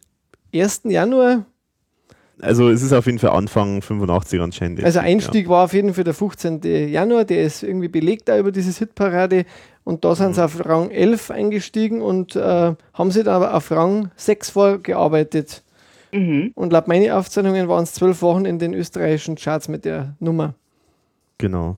[0.53, 0.81] 1.
[0.85, 1.45] Januar.
[2.39, 4.83] Also es ist auf jeden Fall Anfang 85 anscheinend.
[4.83, 6.61] Also Einstieg war auf jeden Fall der 15.
[6.89, 9.45] Januar, der ist irgendwie belegt da über dieses Hitparade.
[9.87, 13.71] Und da sind sie auf Rang 11 eingestiegen und äh, haben sie dann aber auf
[13.71, 15.63] Rang 6 vorgearbeitet.
[16.11, 16.51] Mhm.
[16.55, 20.55] Und laut meinen Aufzeichnungen waren es zwölf Wochen in den österreichischen Charts mit der Nummer.
[21.37, 21.77] Genau.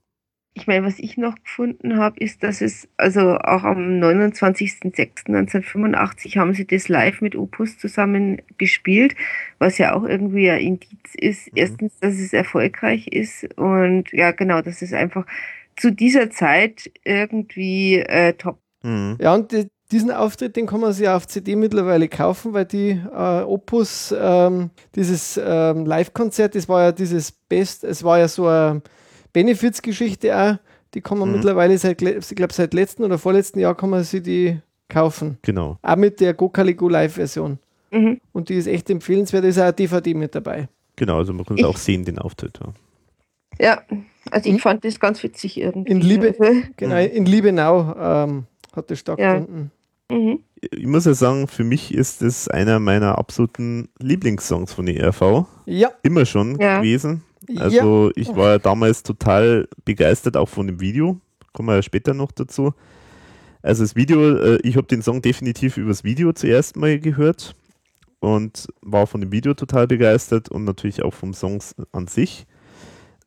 [0.54, 6.52] Ich meine, was ich noch gefunden habe, ist, dass es, also auch am 29.06.1985 haben
[6.52, 9.14] sie das live mit Opus zusammen gespielt,
[9.60, 11.46] was ja auch irgendwie ein Indiz ist.
[11.46, 11.52] Mhm.
[11.54, 15.26] Erstens, dass es erfolgreich ist und ja, genau, dass es einfach
[15.80, 18.58] zu dieser Zeit irgendwie äh, top.
[18.82, 19.16] Mhm.
[19.20, 22.90] Ja, und die, diesen Auftritt, den kann man sich auf CD mittlerweile kaufen, weil die
[22.90, 28.46] äh, Opus, ähm, dieses ähm, Live-Konzert, das war ja dieses Best, es war ja so
[28.46, 28.82] eine
[29.32, 30.58] Benefits-Geschichte auch,
[30.94, 31.36] die kann man Mhm.
[31.36, 35.38] mittlerweile seit, ich glaube, seit letzten oder vorletzten Jahr kann man sich die kaufen.
[35.42, 35.78] Genau.
[35.82, 37.58] Auch mit der Gokaligo Live-Version.
[37.90, 38.20] Mhm.
[38.32, 40.68] Und die ist echt empfehlenswert, da ist auch eine DVD mit dabei.
[40.96, 42.58] Genau, also man kann Ich- auch sehen, den Auftritt.
[42.62, 42.72] Ja.
[43.58, 43.82] Ja,
[44.30, 44.60] also ich Hm?
[44.60, 45.90] fand das ganz witzig irgendwie.
[45.92, 47.00] In Liebe- Also, Genau, Mhm.
[47.12, 48.44] in Liebenau ähm,
[48.74, 49.70] hat das stattgefunden.
[50.10, 50.40] mhm.
[50.72, 55.46] Ich muss ja sagen, für mich ist es einer meiner absoluten Lieblingssongs von ERV.
[55.64, 56.78] Ja, Immer schon Ja.
[56.80, 57.22] gewesen.
[57.48, 57.62] ja.
[57.62, 61.18] Also ich war ja damals total begeistert, auch von dem Video.
[61.54, 62.74] Kommen wir ja später noch dazu.
[63.62, 67.54] Also das Video, äh, ich habe den Song definitiv übers Video zuerst mal gehört
[68.20, 71.62] und war von dem Video total begeistert und natürlich auch vom Song
[71.92, 72.46] an sich,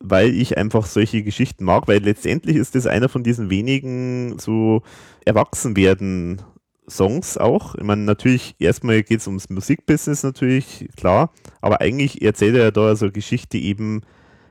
[0.06, 4.82] weil ich einfach solche Geschichten mag, weil letztendlich ist das einer von diesen wenigen so
[5.24, 6.42] Erwachsenwerden
[6.86, 7.74] Songs auch.
[7.74, 11.32] Ich meine, natürlich, erstmal geht es ums Musikbusiness natürlich, klar,
[11.62, 14.02] aber eigentlich erzählt er da so eine Geschichte eben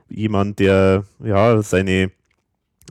[0.08, 2.10] jemand, der ja seine,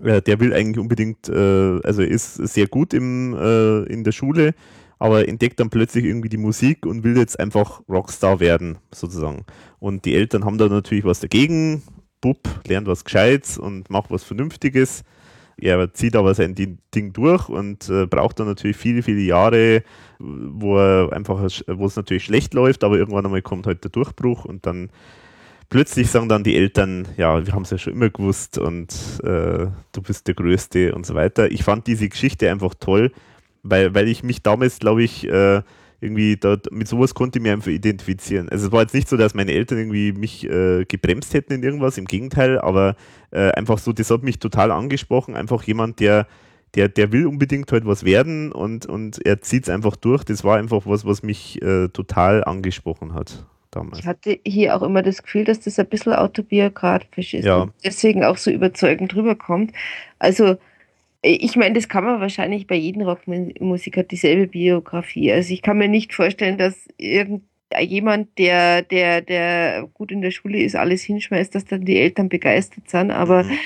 [0.02, 4.56] äh, der will eigentlich unbedingt, äh, also ist sehr gut im, äh, in der Schule,
[5.00, 9.44] aber entdeckt dann plötzlich irgendwie die Musik und will jetzt einfach Rockstar werden, sozusagen.
[9.80, 11.84] Und die Eltern haben da natürlich was dagegen,
[12.24, 15.04] Bub, lernt was Gescheites und macht was Vernünftiges.
[15.58, 19.84] Er zieht aber sein Ding durch und äh, braucht dann natürlich viele, viele Jahre,
[20.20, 21.38] wo er einfach,
[21.68, 24.90] wo es natürlich schlecht läuft, aber irgendwann einmal kommt halt der Durchbruch und dann
[25.70, 28.94] plötzlich sagen dann die Eltern, ja, wir haben es ja schon immer gewusst und
[29.24, 31.52] äh, du bist der Größte und so weiter.
[31.52, 33.12] Ich fand diese Geschichte einfach toll,
[33.64, 35.62] weil, weil ich mich damals, glaube ich, äh,
[36.04, 38.50] irgendwie dort, mit sowas konnte ich mich einfach identifizieren.
[38.50, 41.64] Also es war jetzt nicht so, dass meine Eltern irgendwie mich äh, gebremst hätten in
[41.64, 42.96] irgendwas, im Gegenteil, aber
[43.32, 45.36] äh, einfach so, das hat mich total angesprochen.
[45.36, 46.28] Einfach jemand, der,
[46.76, 50.24] der, der will unbedingt halt was werden und, und er zieht es einfach durch.
[50.24, 53.46] Das war einfach was, was mich äh, total angesprochen hat.
[53.72, 54.00] Damals.
[54.00, 57.64] Ich hatte hier auch immer das Gefühl, dass das ein bisschen autobiografisch ist Ja.
[57.64, 59.72] und deswegen auch so überzeugend rüberkommt.
[60.20, 60.58] Also
[61.24, 65.32] ich meine, das kann man wahrscheinlich bei jedem Rockmusiker dieselbe Biografie.
[65.32, 70.62] Also ich kann mir nicht vorstellen, dass irgendjemand, der, der, der gut in der Schule
[70.62, 73.12] ist, alles hinschmeißt, dass dann die Eltern begeistert sind.
[73.12, 73.58] Aber, Mhm.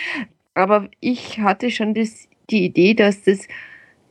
[0.53, 3.47] aber ich hatte schon das, die Idee, dass das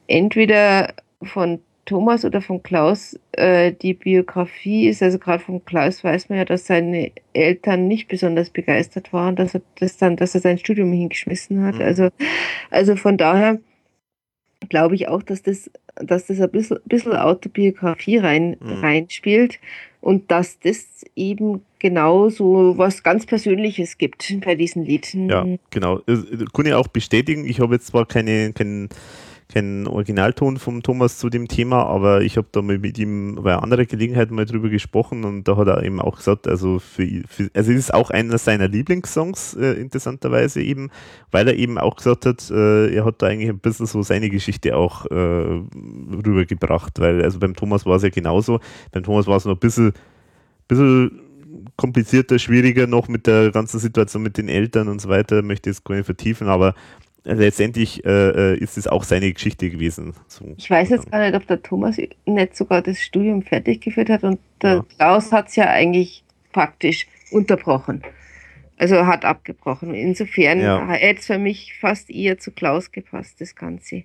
[0.09, 5.03] entweder von Thomas oder von Klaus äh, die Biografie ist.
[5.03, 9.55] Also gerade von Klaus weiß man ja, dass seine Eltern nicht besonders begeistert waren, dass
[9.55, 11.77] er das dann, dass er sein Studium hingeschmissen hat.
[11.77, 11.83] Mhm.
[11.83, 12.09] Also,
[12.71, 13.59] also von daher
[14.69, 18.73] glaube ich auch, dass das, dass das ein bisschen, bisschen Autobiografie rein, Mhm.
[18.81, 19.61] reinspielt
[20.01, 25.15] und dass das eben genau so was ganz Persönliches gibt bei diesen Lied.
[25.15, 25.99] Ja, genau.
[26.07, 26.17] Äh,
[26.53, 27.45] Kann ich auch bestätigen.
[27.45, 28.89] Ich habe jetzt zwar keine, keinen
[29.49, 33.55] keinen Originalton vom Thomas zu dem Thema, aber ich habe da mal mit ihm bei
[33.55, 37.49] anderer Gelegenheit mal drüber gesprochen und da hat er eben auch gesagt, also für, für
[37.55, 40.91] also es ist auch einer seiner Lieblingssongs, äh, interessanterweise eben,
[41.31, 44.31] weil er eben auch gesagt hat, äh, er hat da eigentlich ein bisschen so seine
[44.31, 48.59] Geschichte auch äh, rübergebracht, weil also beim Thomas war es ja genauso,
[48.91, 49.93] beim Thomas war es noch ein bisschen,
[50.67, 51.21] bisschen
[51.77, 55.77] komplizierter, schwieriger noch mit der ganzen Situation mit den Eltern und so weiter, möchte ich
[55.77, 56.75] jetzt gar nicht vertiefen, aber
[57.35, 60.15] letztendlich äh, äh, ist es auch seine Geschichte gewesen.
[60.29, 60.55] So.
[60.57, 64.23] Ich weiß jetzt gar nicht, ob der Thomas nicht sogar das Studium fertig geführt hat
[64.25, 64.85] und der Ja.
[64.97, 66.23] Klaus hat es ja eigentlich
[66.53, 68.03] praktisch unterbrochen.
[68.79, 69.95] Also hat abgebrochen.
[69.95, 70.87] Insofern Ja.
[70.89, 74.05] hätte es für mich fast eher zu Klaus gepasst, das Ganze.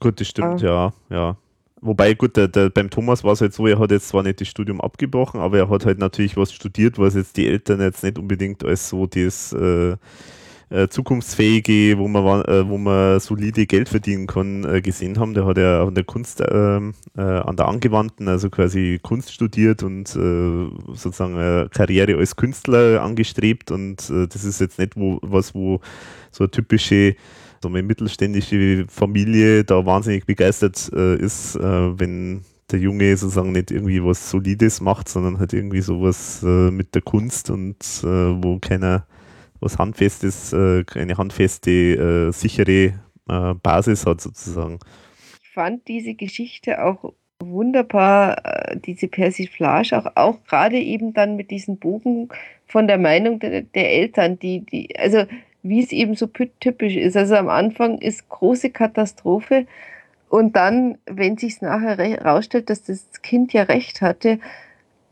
[0.00, 0.92] Gut, das stimmt, Ah.
[1.10, 1.36] ja, ja.
[1.82, 4.40] Wobei, gut, der, der, beim Thomas war es halt so, er hat jetzt zwar nicht
[4.40, 8.02] das Studium abgebrochen, aber er hat halt natürlich was studiert, was jetzt die Eltern jetzt
[8.02, 9.96] nicht unbedingt als so das äh,
[10.70, 15.34] äh, zukunftsfähige, wo man, äh, wo man solide Geld verdienen kann, äh, gesehen haben.
[15.34, 19.82] Der hat ja an der Kunst, ähm, äh, an der Angewandten, also quasi Kunst studiert
[19.82, 25.18] und äh, sozusagen eine Karriere als Künstler angestrebt und äh, das ist jetzt nicht wo,
[25.22, 25.80] was, wo
[26.30, 27.16] so eine typische
[27.62, 33.70] so eine mittelständische Familie da wahnsinnig begeistert äh, ist, äh, wenn der Junge sozusagen nicht
[33.70, 38.58] irgendwie was Solides macht, sondern halt irgendwie sowas äh, mit der Kunst und äh, wo
[38.58, 39.06] keiner
[39.60, 42.94] was Handfestes, äh, keine handfeste, äh, sichere
[43.28, 44.78] äh, Basis hat sozusagen.
[45.42, 51.50] Ich fand diese Geschichte auch wunderbar, äh, diese Persiflage, auch, auch gerade eben dann mit
[51.50, 52.28] diesem Bogen
[52.66, 55.24] von der Meinung der, der Eltern, die, die, also
[55.62, 56.28] wie es eben so
[56.60, 57.16] typisch ist.
[57.16, 59.66] Also am Anfang ist große Katastrophe
[60.28, 64.38] und dann, wenn sich nachher re- rausstellt, dass das Kind ja recht hatte,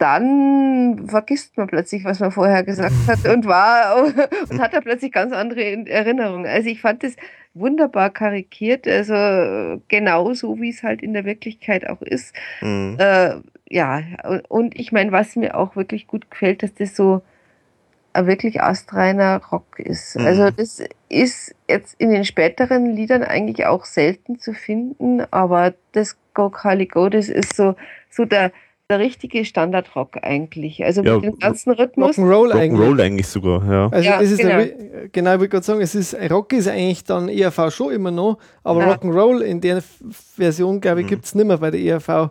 [0.04, 4.04] dann vergisst man plötzlich, was man vorher gesagt hat und war
[4.50, 6.46] und hat da plötzlich ganz andere Erinnerungen.
[6.46, 7.16] Also ich fand das
[7.54, 12.34] wunderbar karikiert, also genau so, wie es halt in der Wirklichkeit auch ist.
[12.60, 12.98] Mhm.
[12.98, 13.36] Äh,
[13.70, 17.22] ja, und, und ich meine, was mir auch wirklich gut gefällt, dass das so
[18.12, 20.18] ein wirklich astreiner Rock ist.
[20.18, 20.26] Mhm.
[20.26, 26.18] Also das ist jetzt in den späteren Liedern eigentlich auch selten zu finden, aber das
[26.34, 27.74] Go Carly Go, das ist so,
[28.10, 28.52] so der,
[28.98, 30.84] der richtige Standardrock eigentlich.
[30.84, 32.16] Also Ja, mit dem ganzen Rhythmus.
[32.18, 32.80] Rock'n'Roll eigentlich.
[32.80, 33.88] Rock'n'Roll eigentlich sogar, ja.
[33.90, 34.58] Also Ja, es ist genau.
[34.64, 38.10] genau, genau wie ich gerade sagen, es ist Rock ist eigentlich dann ERV schon immer
[38.10, 38.92] noch, aber Ja.
[38.94, 39.82] Rock'n'Roll in der
[40.36, 41.10] Version, glaube ich, Mhm.
[41.10, 42.30] gibt es nicht mehr bei der ERV.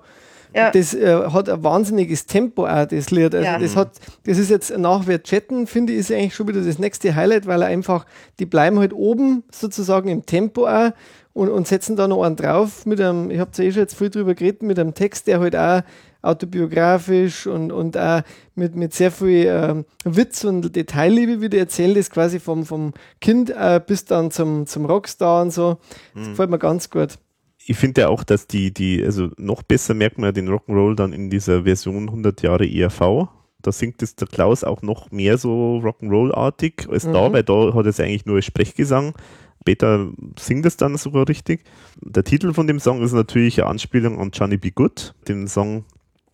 [0.55, 0.69] Ja.
[0.69, 3.33] Das äh, hat ein wahnsinniges Tempo auch, das Lied.
[3.33, 3.57] Also Ja.
[3.57, 3.93] das hat,
[4.25, 7.63] das ist jetzt nach chatten, finde ich, ist eigentlich schon wieder das nächste Highlight, weil
[7.63, 8.05] er einfach,
[8.39, 10.91] die bleiben halt oben sozusagen im Tempo auch
[11.33, 13.97] und, und setzen da noch einen drauf mit einem, ich habe ja eh schon jetzt
[13.97, 15.81] viel drüber geredet, mit einem Text, der halt auch
[16.23, 18.21] autobiografisch und, und auch
[18.55, 23.49] mit, mit sehr viel ähm, Witz und Detailliebe wieder erzählt ist, quasi vom, vom Kind
[23.49, 25.77] äh, bis dann zum, zum Rockstar und so.
[26.15, 27.19] Das gefällt mir ganz gut.
[27.65, 30.95] ich finde ja auch, dass die, die, also noch besser merkt man ja den Rock'n'Roll
[30.95, 33.27] dann in dieser Version 100 Jahre ERV.
[33.61, 37.33] Da singt es der Klaus auch noch mehr so Rock'n'Roll-artig als da, Mhm.
[37.33, 39.13] weil da hat es eigentlich nur Sprechgesang.
[39.61, 41.63] Später singt es dann sogar richtig.
[42.01, 44.71] Der Titel von dem Song ist natürlich eine Anspielung an Johnny B.
[44.71, 45.85] Good, den Song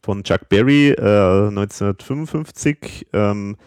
[0.09, 3.05] von Chuck Berry äh, 1955.
[3.13, 3.57] Ähm,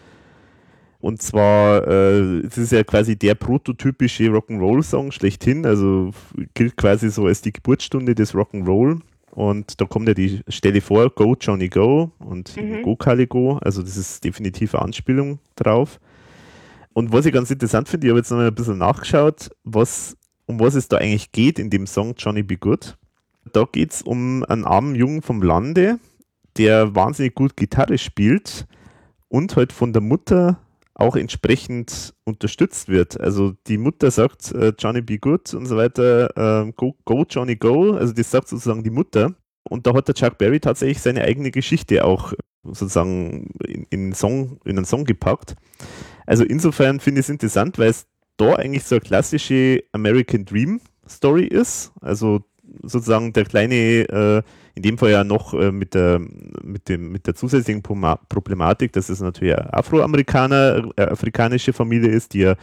[0.99, 6.11] und zwar, äh, es ist ja quasi der prototypische Rock'n'Roll-Song schlechthin, also
[6.53, 8.99] gilt quasi so als die Geburtsstunde des Rock'n'Roll.
[9.31, 12.83] Und da kommt ja die Stelle vor, Go Johnny Go und mhm.
[12.83, 13.57] Go Kali Go.
[13.61, 15.97] Also das ist definitiv eine Anspielung drauf.
[16.91, 20.17] Und was ich ganz interessant finde, ich habe jetzt noch mal ein bisschen nachgeschaut, was,
[20.45, 22.97] um was es da eigentlich geht in dem Song Johnny Be Good.
[23.53, 25.99] Da geht es um einen armen Jungen vom Lande,
[26.57, 28.67] der wahnsinnig gut Gitarre spielt
[29.27, 30.59] und halt von der Mutter
[30.95, 33.19] auch entsprechend unterstützt wird.
[33.19, 37.55] Also die Mutter sagt, äh, Johnny be good und so weiter, äh, go, go Johnny
[37.55, 39.33] go, also das sagt sozusagen die Mutter.
[39.63, 44.59] Und da hat der Chuck Berry tatsächlich seine eigene Geschichte auch sozusagen in, in, Song,
[44.65, 45.55] in einen Song gepackt.
[46.25, 48.05] Also insofern finde ich es interessant, weil es
[48.37, 51.91] da eigentlich so eine klassische American Dream Story ist.
[52.01, 52.43] Also
[52.81, 54.41] sozusagen der kleine, äh,
[54.75, 56.19] in dem Fall ja noch äh, mit, der,
[56.63, 62.33] mit, dem, mit der zusätzlichen Problematik, dass es natürlich eine Afroamerikaner, äh, afrikanische Familie ist,
[62.33, 62.55] die ja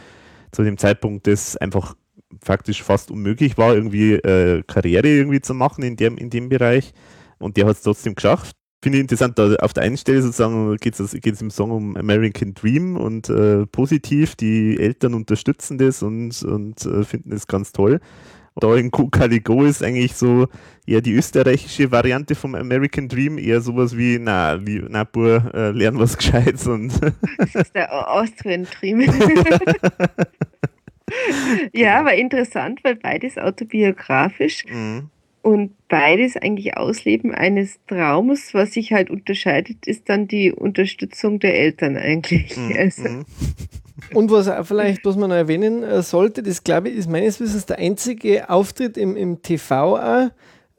[0.51, 1.95] zu dem Zeitpunkt das einfach
[2.43, 6.93] faktisch fast unmöglich war, irgendwie äh, Karriere irgendwie zu machen in dem, in dem Bereich.
[7.39, 8.55] Und der hat es trotzdem geschafft.
[8.83, 12.55] Finde ich interessant, da auf der einen Stelle sozusagen geht es im Song um American
[12.55, 17.99] Dream und äh, positiv, die Eltern unterstützen das und, und äh, finden es ganz toll.
[18.55, 20.47] Da in Caligo ist eigentlich so
[20.85, 25.71] eher die österreichische Variante vom American Dream, eher sowas wie, na, wie, na, Bur, äh,
[25.71, 26.91] lern was Gescheites und.
[27.37, 29.01] das ist der Austrian Dream.
[31.73, 35.09] ja, aber interessant, weil beides autobiografisch mhm.
[35.43, 38.53] und beides eigentlich Ausleben eines Traumes.
[38.53, 42.57] Was sich halt unterscheidet, ist dann die Unterstützung der Eltern eigentlich.
[42.57, 42.75] Mhm.
[42.77, 43.23] Also.
[44.13, 47.65] Und was vielleicht, was man noch erwähnen äh, sollte, das glaube ich, ist meines Wissens
[47.65, 50.29] der einzige Auftritt im, im TV auch,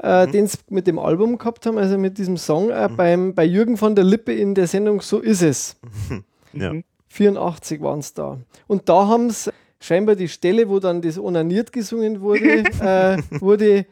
[0.02, 0.32] äh, mhm.
[0.32, 2.96] den sie mit dem Album gehabt haben, also mit diesem Song äh, mhm.
[2.96, 5.76] beim, bei Jürgen von der Lippe in der Sendung So ist es.
[6.54, 6.74] Ja.
[7.08, 8.38] 84 waren es da.
[8.66, 13.86] Und da haben sie scheinbar die Stelle, wo dann das Onaniert gesungen wurde, äh, wurde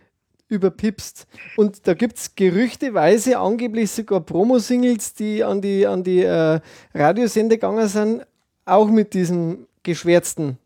[0.48, 1.26] überpipst.
[1.56, 6.60] Und da gibt es gerüchteweise angeblich sogar Promo-Singles, die an die, an die äh,
[6.92, 8.26] Radiosender gegangen sind,
[8.64, 10.58] auch mit diesem geschwärzten.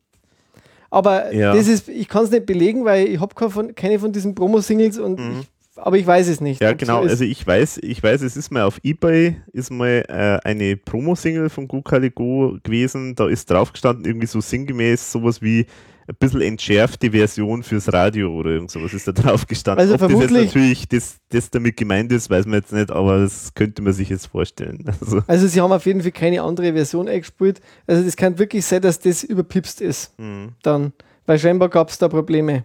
[0.91, 1.55] Aber ja.
[1.55, 4.99] das ist, ich kann es nicht belegen, weil ich habe keine, keine von diesen Promo-Singles
[4.99, 5.41] und mhm.
[5.41, 6.63] ich, aber ich weiß es nicht.
[6.63, 7.03] Ja, genau.
[7.03, 10.77] So also ich weiß, ich weiß, es ist mal auf Ebay ist mal äh, eine
[10.77, 13.17] Promo-Single von Go Caligo gewesen.
[13.17, 15.67] Da ist drauf gestanden irgendwie so sinngemäß sowas wie
[16.07, 19.81] ein bisschen entschärfte Version fürs Radio oder irgend sowas ist da drauf gestanden.
[19.81, 22.91] Also Ob vermutlich, das jetzt natürlich das, das damit gemeint ist, weiß man jetzt nicht,
[22.91, 24.85] aber das könnte man sich jetzt vorstellen.
[25.05, 27.61] Also, also sie haben auf jeden Fall keine andere Version eingespielt.
[27.87, 30.19] Also das kann wirklich sein, dass das überpipst ist.
[30.19, 30.53] Mhm.
[30.63, 30.93] Dann,
[31.27, 32.65] weil scheinbar gab es da Probleme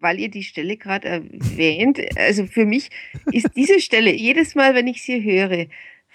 [0.00, 2.90] weil ihr die Stelle gerade erwähnt, also für mich
[3.32, 5.66] ist diese Stelle jedes Mal, wenn ich sie höre,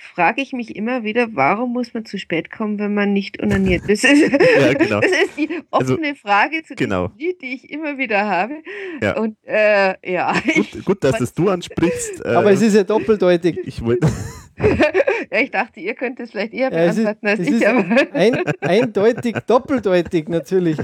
[0.04, 3.84] frage ich mich immer wieder, warum muss man zu spät kommen, wenn man nicht onaniert?
[3.88, 5.00] Das ist, ja, genau.
[5.00, 7.12] das ist die also, offene also, Frage zu genau.
[7.18, 8.56] Lied, die ich immer wieder habe.
[9.02, 9.18] Ja.
[9.18, 10.34] Und äh, ja.
[10.56, 12.26] Gut, gut dass es du ansprichst.
[12.26, 13.60] Aber äh, es ist ja doppeldeutig.
[13.66, 14.08] Ich wollte.
[15.32, 17.68] ja, ich dachte, ihr könnt es vielleicht eher beantworten ja, ist, als ich.
[17.68, 20.78] Aber ein, eindeutig, doppeldeutig natürlich.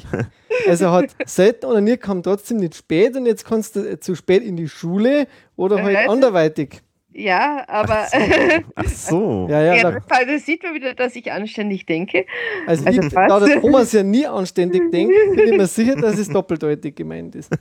[0.67, 4.55] Also hat selten onaniert, kam trotzdem nicht spät und jetzt kannst du zu spät in
[4.55, 6.81] die Schule oder halt anderweitig.
[7.19, 8.07] Ja, aber.
[8.11, 8.63] Ach so.
[8.75, 9.47] Ach so.
[9.49, 12.25] ja, ja, ja da, das sieht man wieder, dass ich anständig denke.
[12.65, 16.17] Also, also wie, da der Thomas ja nie anständig denkt, bin ich mir sicher, dass
[16.17, 17.51] es doppeldeutig gemeint ist.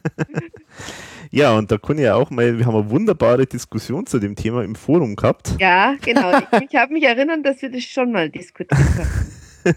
[1.31, 4.35] Ja, und da kann ich ja auch mal, wir haben eine wunderbare Diskussion zu dem
[4.35, 5.57] Thema im Forum gehabt.
[5.59, 6.39] Ja, genau.
[6.39, 9.77] Ich, ich habe mich erinnert, dass wir das schon mal diskutiert haben.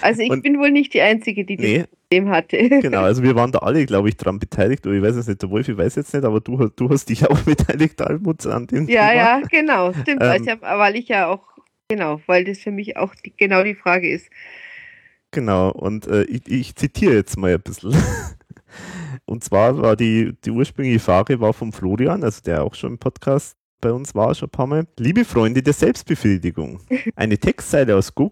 [0.00, 2.56] Also ich und bin wohl nicht die Einzige, die nee, das Problem hatte.
[2.82, 4.86] Genau, also wir waren da alle, glaube ich, daran beteiligt.
[4.86, 7.08] Oder ich weiß es nicht, der Wolf, ich weiß jetzt nicht, aber du, du hast
[7.08, 9.14] dich auch beteiligt, Almut, an dem Ja, Thema.
[9.14, 9.92] ja, genau.
[9.92, 11.42] Stimmt, ähm, also, weil ich ja auch,
[11.88, 14.28] genau, weil das für mich auch die, genau die Frage ist.
[15.32, 17.94] Genau, und äh, ich, ich zitiere jetzt mal ein bisschen.
[19.26, 22.98] Und zwar war die, die ursprüngliche Frage war von Florian, also der auch schon im
[22.98, 24.86] Podcast bei uns war, schon ein paar Mal.
[24.98, 26.80] Liebe Freunde der Selbstbefriedigung,
[27.16, 28.30] eine Textzeile aus Go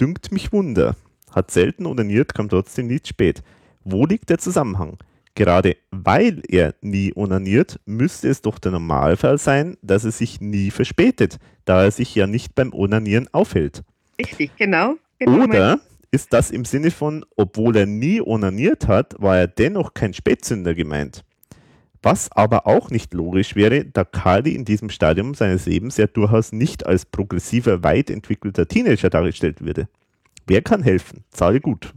[0.00, 0.96] dünkt mich Wunder.
[1.30, 3.42] Hat selten onaniert, kam trotzdem nicht spät.
[3.82, 4.98] Wo liegt der Zusammenhang?
[5.34, 10.70] Gerade weil er nie onaniert, müsste es doch der Normalfall sein, dass er sich nie
[10.70, 13.82] verspätet, da er sich ja nicht beim Onanieren aufhält.
[14.18, 14.94] Richtig, genau.
[15.18, 15.80] genau Oder
[16.12, 20.74] ist das im Sinne von, obwohl er nie onaniert hat, war er dennoch kein Spätzünder
[20.74, 21.24] gemeint.
[22.04, 26.52] Was aber auch nicht logisch wäre, da Kali in diesem Stadium seines Lebens ja durchaus
[26.52, 29.88] nicht als progressiver, weit entwickelter Teenager dargestellt würde.
[30.46, 31.24] Wer kann helfen?
[31.30, 31.94] Zahle gut.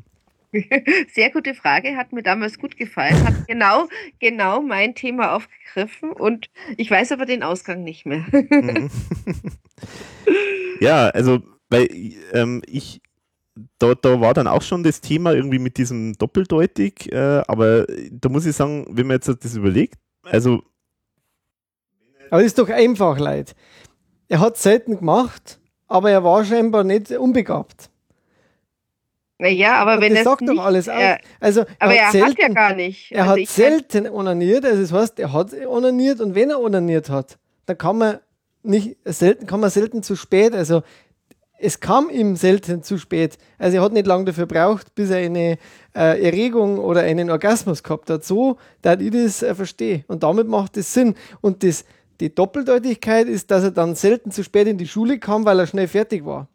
[1.14, 3.90] Sehr gute Frage, hat mir damals gut gefallen, hat genau,
[4.20, 8.26] genau mein Thema aufgegriffen und ich weiß aber den Ausgang nicht mehr.
[8.32, 8.90] Mhm.
[10.80, 11.90] ja, also, weil
[12.32, 13.02] ähm, ich,
[13.80, 18.30] da, da war dann auch schon das Thema irgendwie mit diesem doppeldeutig, äh, aber da
[18.30, 20.62] muss ich sagen, wenn man jetzt das überlegt, also.
[22.30, 23.56] Aber das ist doch einfach, Leid.
[24.28, 27.90] Er hat selten gemacht, aber er war scheinbar nicht unbegabt.
[29.40, 30.96] Naja, aber Und wenn das es sagt nicht, doch alles aus.
[31.00, 33.12] er, Also, aber er er hat hat selten, ja gar nicht.
[33.12, 37.10] er Also hat selten onaniert, also das heißt, er hat onaniert und wenn er onaniert
[37.10, 38.20] hat, dann kann man
[38.64, 40.82] nicht selten, kann man selten zu spät, also
[41.58, 43.38] es kam ihm selten zu spät.
[43.58, 45.58] Also er hat nicht lange dafür braucht, bis er eine
[45.96, 48.24] äh, Erregung oder einen Orgasmus gehabt hat.
[48.24, 50.04] So, da ich das äh, verstehe.
[50.08, 51.16] Und damit macht es Sinn.
[51.42, 51.86] Und das,
[52.20, 55.68] die Doppeldeutigkeit ist, dass er dann selten zu spät in die Schule kam, weil er
[55.68, 56.48] schnell fertig war.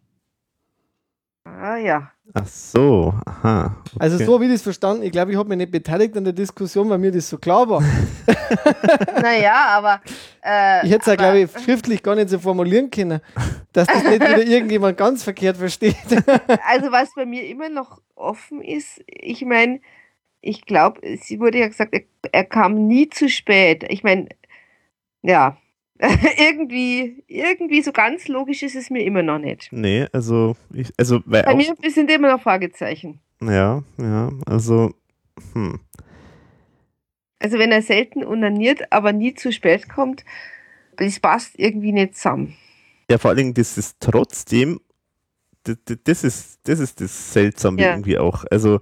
[1.45, 2.12] Ah ja.
[2.35, 3.77] Ach so, aha.
[3.85, 3.97] Okay.
[3.99, 5.03] Also so habe ich das verstanden.
[5.03, 7.69] Ich glaube, ich habe mich nicht beteiligt an der Diskussion, weil mir das so klar
[7.69, 7.83] war.
[9.21, 10.01] Naja, aber.
[10.45, 13.21] Äh, Ich hätte es ja, glaube ich, schriftlich gar nicht so formulieren können,
[13.73, 15.97] dass das nicht wieder irgendjemand ganz verkehrt versteht.
[16.67, 19.81] Also was bei mir immer noch offen ist, ich meine,
[20.41, 23.85] ich glaube, sie wurde ja gesagt, er, er kam nie zu spät.
[23.89, 24.29] Ich meine,
[25.23, 25.57] ja,
[26.37, 29.69] irgendwie, irgendwie so ganz logisch ist es mir immer noch nicht.
[29.71, 33.21] Nee, also, ich, also, Bei auch, mir sind immer noch Fragezeichen.
[33.41, 34.93] ja, ja, also,
[35.53, 35.79] hm.
[37.39, 40.25] Also wenn er selten unaniert, aber nie zu spät kommt,
[40.97, 42.57] das passt irgendwie nicht zusammen.
[43.11, 44.81] Ja, vor allen Dingen, das ist trotzdem,
[45.65, 47.91] das, das ist, das ist das Seltsame Ja.
[47.91, 48.45] irgendwie auch.
[48.51, 48.81] Also,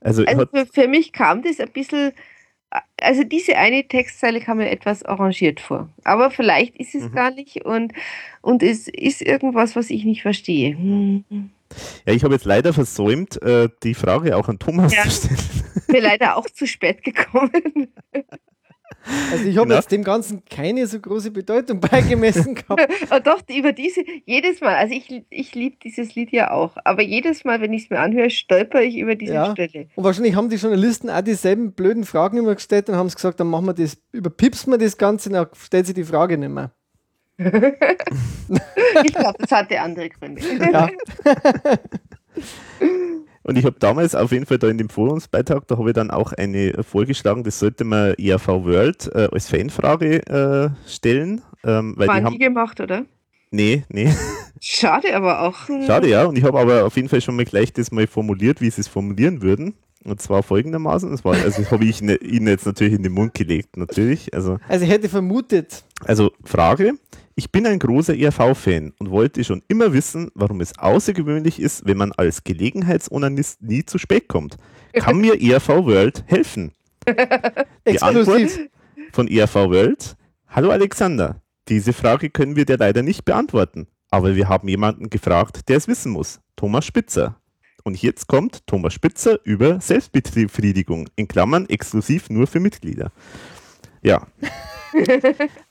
[0.00, 2.12] also, Also für, für mich kam das ein bisschen,
[3.00, 5.88] also diese eine Textzeile kam mir etwas arrangiert vor.
[6.04, 7.12] Aber vielleicht ist es Mhm.
[7.14, 7.92] gar nicht und,
[8.42, 10.76] und es ist irgendwas, was ich nicht verstehe.
[10.76, 11.24] Hm.
[12.06, 15.04] ja, ich habe jetzt leider versäumt, äh, die Frage auch an Thomas Ja.
[15.04, 15.38] zu stellen.
[15.88, 17.88] Mir leider auch zu spät gekommen.
[19.32, 19.74] Also ich habe Genau.
[19.76, 22.86] jetzt dem Ganzen keine so große Bedeutung beigemessen gehabt.
[23.24, 27.44] Doch, über diese, jedes Mal, also ich, ich liebe dieses Lied ja auch, aber jedes
[27.44, 29.52] Mal, wenn ich es mir anhöre, stolper ich über diese Ja.
[29.52, 29.88] Stelle.
[29.94, 33.48] Und wahrscheinlich haben die Journalisten auch dieselben blöden Fragen immer gestellt und haben gesagt, dann
[33.48, 36.72] machen wir das, überpipsen wir das Ganze, dann stellt sich die Frage nicht mehr.
[39.04, 40.40] Ich glaube, das hatte andere Gründe.
[40.72, 40.88] Ja.
[43.48, 46.10] Und ich habe damals auf jeden Fall da in dem Forumsbeitrag, da habe ich dann
[46.10, 51.40] auch eine vorgeschlagen, das sollte man ERV World äh, als Fanfrage äh, stellen.
[51.64, 53.06] Ähm, weil War die nie haben, gemacht, oder?
[53.50, 54.12] nee, nee,
[54.60, 55.68] Schade, aber auch.
[55.68, 56.24] hm, schade, ja.
[56.26, 58.82] Und ich habe aber auf jeden Fall schon mal gleich das mal formuliert, wie sie
[58.82, 59.74] es formulieren würden.
[60.04, 63.12] Und zwar folgendermaßen, das war, also das habe ich ne- Ihnen jetzt natürlich in den
[63.12, 64.32] Mund gelegt, natürlich.
[64.34, 66.94] Also, Also ich hätte vermutet, also Frage,
[67.38, 71.96] ich bin ein großer ERV-Fan und wollte schon immer wissen, warum es außergewöhnlich ist, wenn
[71.96, 74.56] man als Gelegenheitsonanist nie zu spät kommt.
[74.92, 76.72] Kann mir ERV World helfen?
[77.86, 78.68] Die Antwort
[79.12, 80.16] von ERV World.
[80.48, 85.68] Hallo Alexander, diese Frage können wir dir leider nicht beantworten, aber wir haben jemanden gefragt,
[85.68, 86.40] der es wissen muss.
[86.56, 87.40] Thomas Spitzer.
[87.84, 93.12] Und jetzt kommt Thomas Spitzer über Selbstbefriedigung, in Klammern exklusiv nur für Mitglieder.
[94.02, 94.26] Ja.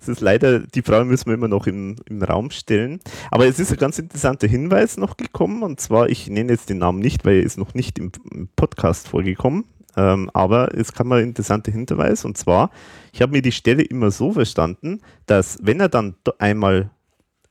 [0.00, 3.00] Es ist leider, die Frage müssen wir immer noch im, im Raum stellen.
[3.30, 5.62] Aber es ist ein ganz interessanter Hinweis noch gekommen.
[5.62, 8.48] Und zwar, ich nenne jetzt den Namen nicht, weil er ist noch nicht im, im
[8.56, 9.64] Podcast vorgekommen.
[9.96, 12.24] Ähm, aber es kam ein interessanter Hinweis.
[12.24, 12.70] Und zwar,
[13.12, 16.90] ich habe mir die Stelle immer so verstanden, dass wenn er dann einmal,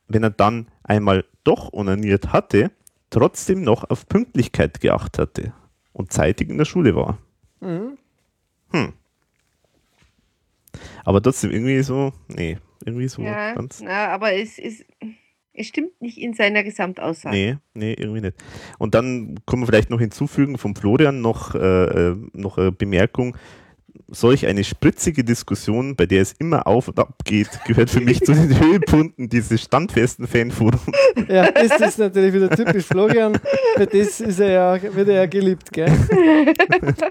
[0.07, 2.71] wenn er dann einmal doch onaniert hatte,
[3.09, 5.53] trotzdem noch auf Pünktlichkeit geachtet hatte
[5.93, 7.17] und zeitig in der Schule war.
[7.61, 7.97] Mhm.
[8.71, 8.93] Hm.
[11.03, 13.81] Aber trotzdem irgendwie so, nee, irgendwie so Ja, ganz.
[13.81, 14.85] na, aber es, es,
[15.53, 17.35] es stimmt nicht in seiner Gesamtaussage.
[17.35, 18.37] Nee, nee, irgendwie nicht.
[18.77, 23.37] Und dann können wir vielleicht noch hinzufügen vom Florian noch, äh, äh, noch eine Bemerkung.
[24.07, 28.21] Solch eine spritzige Diskussion, bei der es immer auf und ab geht, gehört für mich
[28.21, 30.81] zu den Höhepunkten dieses standfesten Fanforums.
[31.27, 33.37] Ja, das ist natürlich wieder typisch Florian.
[33.75, 35.91] Für das ist er ja, wird er ja geliebt, gell?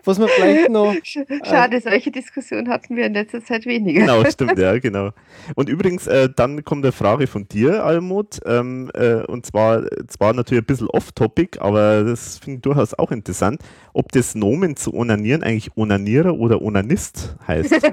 [0.05, 0.93] Was man vielleicht noch.
[0.95, 4.01] Sch- Schade, solche Diskussionen hatten wir in letzter Zeit weniger.
[4.01, 5.11] Genau, stimmt, ja, genau.
[5.57, 10.33] Und übrigens, äh, dann kommt eine Frage von dir, Almut, ähm, äh, und zwar, zwar
[10.33, 13.61] natürlich ein bisschen off-topic, aber das finde ich durchaus auch interessant,
[13.93, 17.75] ob das Nomen zu onanieren eigentlich Onanierer oder Onanist heißt.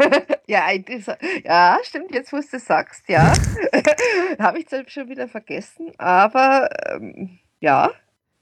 [0.47, 0.65] Ja,
[1.45, 3.31] ja, stimmt, jetzt wo du sagst, ja.
[4.39, 7.91] Habe ich zwar schon wieder vergessen, aber ähm, ja.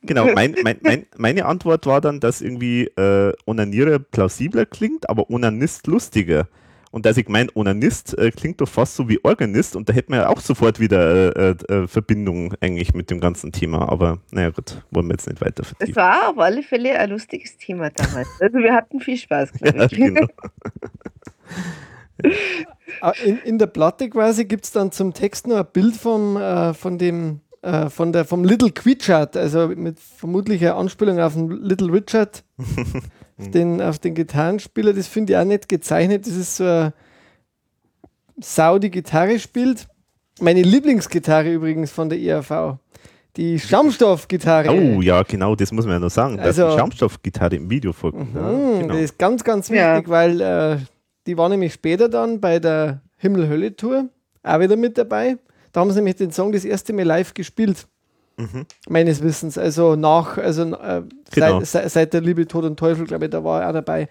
[0.01, 5.29] Genau, mein, mein, mein, meine Antwort war dann, dass irgendwie äh, Onanierer plausibler klingt, aber
[5.29, 6.47] Onanist lustiger.
[6.91, 10.11] Und dass ich mein Onanist äh, klingt doch fast so wie Organist und da hätten
[10.11, 13.87] wir ja auch sofort wieder äh, äh, Verbindung eigentlich mit dem ganzen Thema.
[13.89, 15.95] Aber naja gut, wollen wir jetzt nicht weiter Es vertiefen.
[15.97, 18.27] war auf alle Fälle ein lustiges Thema damals.
[18.39, 19.91] Also wir hatten viel Spaß, glaube Ja, ich.
[19.97, 20.27] genau.
[23.01, 26.35] Ah, In, in der Platte quasi gibt es dann zum Text noch ein Bild vom,
[26.37, 31.49] äh, von dem äh, von der, vom Little Quitchard, also mit vermutlicher Anspielung auf den
[31.49, 32.43] Little Richard,
[33.39, 36.25] auf, den, auf den Gitarrenspieler, das finde ich auch nicht gezeichnet.
[36.27, 36.93] Das ist so ein
[38.41, 39.87] Sau, die Gitarre spielt.
[40.39, 42.77] Meine Lieblingsgitarre übrigens von der IAV.
[43.35, 44.69] Die Schaumstoffgitarre.
[44.71, 47.93] Oh ja, genau, das muss man ja noch sagen, dass Also- die Schaumstoffgitarre im Video
[47.93, 48.33] vorkommt.
[48.35, 48.93] ja, Mhm, genau.
[48.93, 50.07] Das ist ganz, ganz wichtig, Ja.
[50.07, 50.77] weil äh,
[51.27, 54.09] die war nämlich später dann bei der Himmel-Hölle-Tour
[54.43, 55.37] auch wieder mit dabei.
[55.71, 57.87] Da haben sie nämlich den Song das erste Mal live gespielt.
[58.87, 59.57] Meines Wissens.
[59.57, 61.59] Also nach, also äh, Genau.
[61.59, 64.07] seit, seit, seit der Liebe, Tod und Teufel, glaube ich, da war er auch dabei.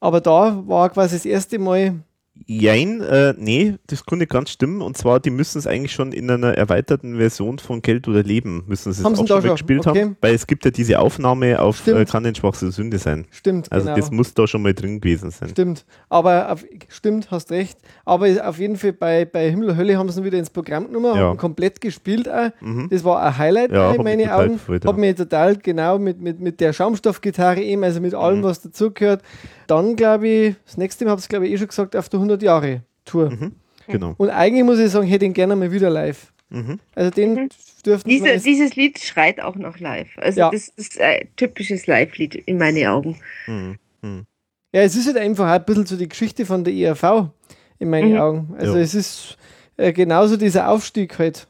[0.00, 2.00] Aber da war quasi das erste Mal.
[2.46, 4.82] Jein, äh, nee, das nicht ganz stimmen.
[4.82, 8.64] Und zwar, die müssen es eigentlich schon in einer erweiterten Version von Geld oder Leben
[8.66, 10.00] müssen sie es auch schon gespielt Okay.
[10.02, 10.16] haben.
[10.20, 13.26] Weil es gibt ja diese Aufnahme auf äh, Kann den schwachste Sünde sein.
[13.30, 13.96] Stimmt, Also genau.
[13.98, 15.48] das muss da schon mal drin gewesen sein.
[15.50, 17.78] Stimmt, aber auf, stimmt, hast recht.
[18.04, 20.86] Aber auf jeden Fall bei, bei Himmel und Hölle haben sie ihn wieder ins Programm
[20.86, 21.28] genommen, Ja.
[21.28, 22.50] haben komplett gespielt auch.
[22.60, 22.88] Mhm.
[22.90, 24.52] Das war ein Highlight Ja, in meinen Augen.
[24.54, 25.00] gefreut, Hat ja.
[25.00, 28.18] mich total genau mit, mit, mit der Schaumstoffgitarre eben, also mit Mhm.
[28.18, 29.22] allem, was dazugehört.
[29.66, 32.08] Dann glaube ich, das nächste Mal habe ich es glaube ich eh schon gesagt, auf
[32.08, 33.52] der 100 Jahre Tour.
[33.86, 34.14] Genau.
[34.18, 36.32] Und eigentlich muss ich sagen, hätte ihn gerne mal wieder live.
[36.50, 36.78] Mhm.
[36.94, 37.48] Also den
[37.86, 40.08] dürften Diese, dieses Lied schreit auch noch live.
[40.18, 40.50] Also Ja.
[40.50, 43.18] das ist ein typisches Live-Lied in meinen Augen.
[43.46, 43.78] Mhm.
[44.02, 44.26] Mhm.
[44.72, 47.30] Ja, es ist halt einfach ein bisschen so die Geschichte von der ERV
[47.78, 48.18] in meinen Mhm.
[48.20, 48.54] Augen.
[48.58, 48.82] Also Ja.
[48.82, 49.36] es ist
[49.76, 51.46] äh, genauso dieser Aufstieg halt.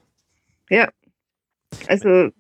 [1.87, 2.31] Also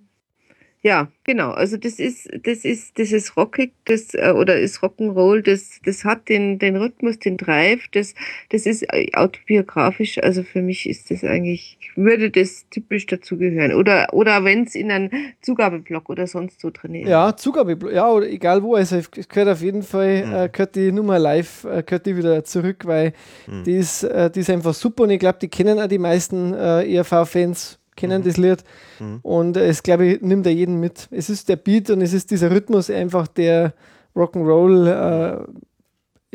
[0.82, 1.50] ja, genau.
[1.50, 6.04] Also das ist, das ist, das ist rockig, das äh, oder ist Rock'n'Roll, das, das
[6.04, 8.14] hat den, den Rhythmus, den Drive, das,
[8.48, 10.18] das ist äh, autobiografisch.
[10.22, 13.74] Also für mich ist das eigentlich, würde das typisch dazugehören.
[13.74, 15.10] Oder, oder wenn es in einem
[15.42, 17.08] Zugabeblock oder sonst so drin ist.
[17.08, 20.32] Ja, Zugabe, ja, oder egal wo, also es gehört auf jeden Fall, Mhm.
[20.34, 23.12] äh, gehört die Nummer live, äh, gehört die wieder zurück, weil
[23.46, 23.64] Mhm.
[23.64, 26.54] die, ist, äh, die ist einfach super und ich glaube, die kennen auch die meisten
[26.54, 28.26] äh, ERV-Fans, kennen Mhm.
[28.26, 28.64] das Lied
[28.98, 29.18] Mhm.
[29.22, 31.08] und es, glaube ich, nimmt er jeden mit.
[31.10, 33.74] Es ist der Beat und es ist dieser Rhythmus einfach der
[34.16, 35.46] Rock'n'Roll äh,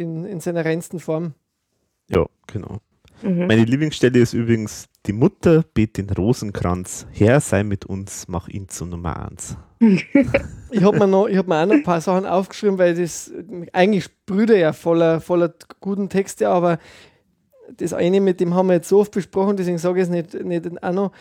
[0.02, 1.34] in, in seiner reinsten Form.
[2.10, 2.80] Ja, genau.
[3.22, 3.48] Mhm.
[3.48, 8.68] Meine Lieblingsstelle ist übrigens, die Mutter bet den Rosenkranz, Herr sei mit uns, mach ihn
[8.70, 9.56] zu Nummer eins.
[10.72, 13.32] Ich habe mir, noch- ich hab mir auch noch ein paar Sachen aufgeschrieben, weil das
[13.72, 16.80] eigentlich sprüht er ja voller, voller guten Texte, aber
[17.78, 20.34] das eine, mit dem haben wir jetzt so oft besprochen, deswegen sage ich es nicht,
[20.44, 21.12] nicht auch noch.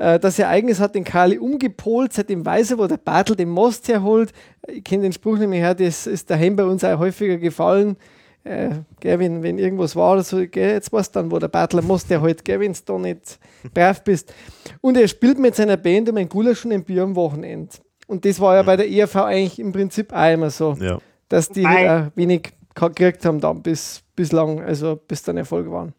[0.00, 3.86] Äh, Das Ereignis hat den Kali umgepolt, seitdem weiß er, wo der Bartel den Most
[3.88, 4.32] herholt.
[4.66, 7.96] Ich kenne den Spruch nämlich her, das ist daheim bei uns auch häufiger gefallen.
[8.42, 8.70] Äh,
[9.00, 11.82] gell, wenn, wenn irgendwas war oder so, gell, jetzt weißt du dann, wo der Bartler
[11.82, 13.38] Most herholt, gell, wenn du da nicht
[13.74, 14.32] brav bist.
[14.80, 17.68] Und er spielt mit seiner Band um ein Gulasch und ein Bier am Wochenende.
[18.06, 20.98] Und das war ja bei der ERV eigentlich im Prinzip auch immer so, Ja.
[21.28, 25.92] dass die halt auch wenig gekriegt haben dann bis, bislang, also bis dann Erfolg waren.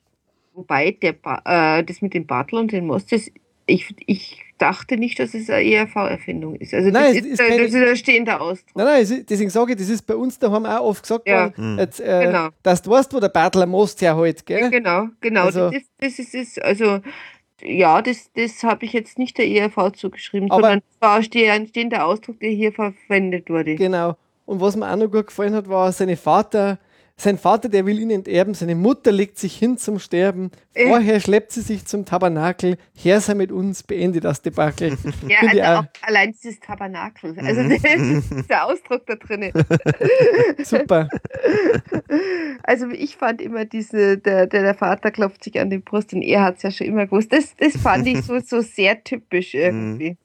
[0.55, 3.29] Wobei der ba äh, das mit dem Bartel und dem Most, das,
[3.71, 6.73] ich, ich dachte nicht, dass es eine ERV-Erfindung ist.
[6.73, 8.75] Also Nein, das, es ist, ist keine- das ist ein stehender Ausdruck.
[8.75, 11.45] Nein, nein, es deswegen sage ich, das ist bei uns daheim auch oft gesagt Ja.
[11.57, 12.49] worden, jetzt, äh, Genau.
[12.61, 14.69] dass du weißt, wo der Bartler Most herholt, gell?
[14.69, 15.45] Genau, genau.
[15.45, 16.99] Also- das, ist, das ist, ist also
[17.63, 21.67] ja, das, das habe ich jetzt nicht der ERV zugeschrieben, Aber- sondern es war ein
[21.67, 23.75] stehender Ausdruck, der hier verwendet wurde.
[23.75, 24.15] Genau.
[24.45, 26.77] Und was mir auch noch gut gefallen hat, war seine Vater,
[27.21, 30.87] sein Vater, der will ihn enterben, seine Mutter legt sich hin zum Sterben, Äh.
[30.87, 34.97] vorher schleppt sie sich zum Tabernakel, Herr sei mit uns, beende das Debakel.
[35.27, 35.79] Ja, also auch.
[35.83, 37.37] auch allein dieses Tabernakel.
[37.39, 37.71] Also Mhm.
[37.71, 39.51] ist der Ausdruck da drin.
[40.63, 41.07] Super.
[42.63, 46.21] Also ich fand immer diese, der, der, der Vater klopft sich an die Brust und
[46.21, 47.31] er hat es ja schon immer gewusst.
[47.33, 50.17] Das, das fand ich so, so sehr typisch irgendwie.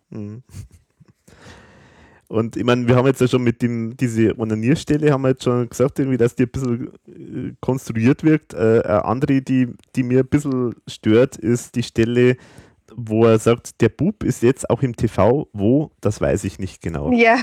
[2.29, 5.45] Und ich meine, wir haben jetzt ja schon mit dem, diese Onanierstelle haben wir jetzt
[5.45, 8.55] schon gesagt, irgendwie, dass die ein bisschen äh, konstruiert wirkt.
[8.55, 12.37] Äh, eine andere, die, die mir ein bisschen stört, ist die Stelle,
[12.97, 16.81] wo er sagt, der Bub ist jetzt auch im TV, wo, das weiß ich nicht
[16.83, 17.13] genau.
[17.13, 17.37] Ja,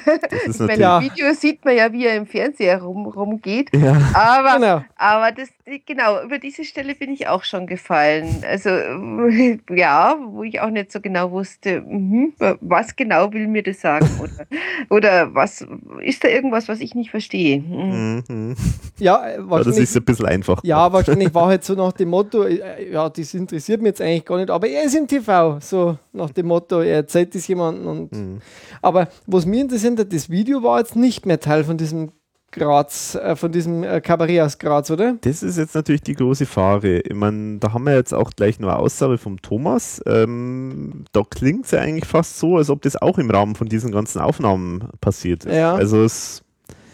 [0.47, 0.97] Das meine, Ja.
[0.99, 3.69] im Video sieht man ja, wie er im Fernseher rum, rumgeht.
[3.75, 4.84] Ja, Aber, Genau.
[4.95, 5.49] aber das,
[5.85, 8.43] genau, über diese Stelle bin ich auch schon gefallen.
[8.49, 13.63] Also, äh, ja, wo ich auch nicht so genau wusste, mhm, was genau will mir
[13.63, 14.09] das sagen?
[14.19, 14.45] Oder,
[14.89, 15.65] oder was,
[16.01, 17.59] ist da irgendwas, was ich nicht verstehe?
[17.59, 18.23] Mhm.
[18.27, 18.55] mhm.
[18.99, 20.63] Ja, äh, ja das wahrscheinlich, ist ein bisschen einfach.
[20.63, 24.25] ja, wahrscheinlich war halt so nach dem Motto, äh, ja, das interessiert mich jetzt eigentlich
[24.25, 27.88] gar nicht, aber er ist im TV, so nach dem Motto, er erzählt das jemandem.
[27.88, 28.40] Und, Mhm.
[28.82, 32.11] Aber was mich interessiert hat, das Video war jetzt nicht mehr Teil von diesem
[32.53, 35.15] Graz, äh, von diesem äh, Kabarett aus Graz, oder?
[35.22, 36.99] Das ist jetzt natürlich die große Frage.
[36.99, 40.02] Ich meine, da haben wir jetzt auch gleich noch eine Aussage vom Thomas.
[40.06, 43.68] Ähm, da klingt es ja eigentlich fast so, als ob das auch im Rahmen von
[43.68, 45.56] diesen ganzen Aufnahmen passiert ist.
[45.56, 45.74] Ja.
[45.74, 46.44] Also es,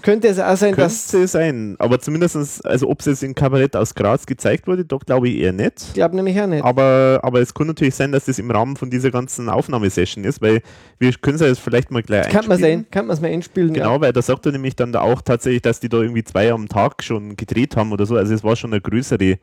[0.02, 1.14] Könnte es auch sein, Könnte dass.
[1.14, 5.02] es sein, aber zumindest, also ob es jetzt in Kabarett aus Graz gezeigt wurde, doch
[5.06, 5.82] glaube ich eher nicht.
[5.88, 6.64] Ich glaube nämlich auch nicht.
[6.64, 10.42] Aber, aber es kann natürlich sein, dass das im Rahmen von dieser ganzen Aufnahmesession ist,
[10.42, 10.62] weil
[11.00, 12.80] wir können es ja jetzt vielleicht mal gleich kann man einspielen.
[12.80, 13.74] sehen, kann man es mal einspielen.
[13.74, 16.52] Genau, weil da sagt er nämlich dann da auch tatsächlich, dass die da irgendwie zwei
[16.52, 18.16] am Tag schon gedreht haben oder so.
[18.16, 19.38] Also es war schon eine größere,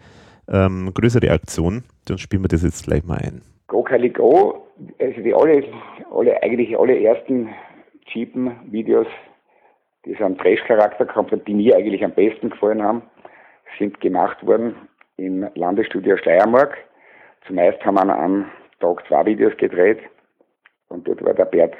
[0.49, 1.85] ähm, größere Aktion.
[2.07, 3.43] Dann spielen wir das jetzt gleich mal ein.
[3.69, 4.62] Go Kylie Go,
[5.01, 5.65] also die alle,
[6.15, 7.49] alle, eigentlich alle ersten
[8.12, 9.07] cheapen Videos,
[10.07, 13.03] die so einen Trash-Charakter gehabt haben, die mir eigentlich am besten gefallen haben,
[13.78, 14.77] sind gemacht worden
[15.16, 16.77] im Landesstudio Steiermark.
[17.47, 18.51] Zumeist haben wir an
[18.81, 19.99] Tag zwei Videos gedreht
[20.89, 21.74] und dort war der Bert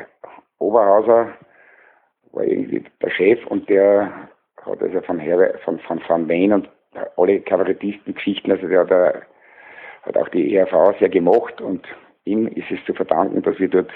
[0.59, 1.35] Oberhauser,
[2.33, 4.29] war irgendwie der Chef und der
[4.65, 6.69] hat also von, Herr, von, von Van Wayne und
[7.17, 9.21] alle Kabarettisten-Geschichten, also der hat, äh,
[10.03, 11.87] hat auch die ERV sehr gemocht und
[12.25, 13.91] ihm ist es zu verdanken, dass wir dort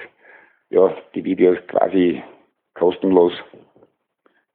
[0.69, 2.23] ja, die Videos quasi
[2.74, 3.32] kostenlos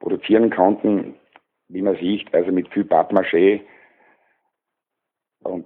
[0.06, 1.16] produzieren konnten,
[1.68, 3.62] wie man sieht, also mit viel Pappmaché
[5.44, 5.66] und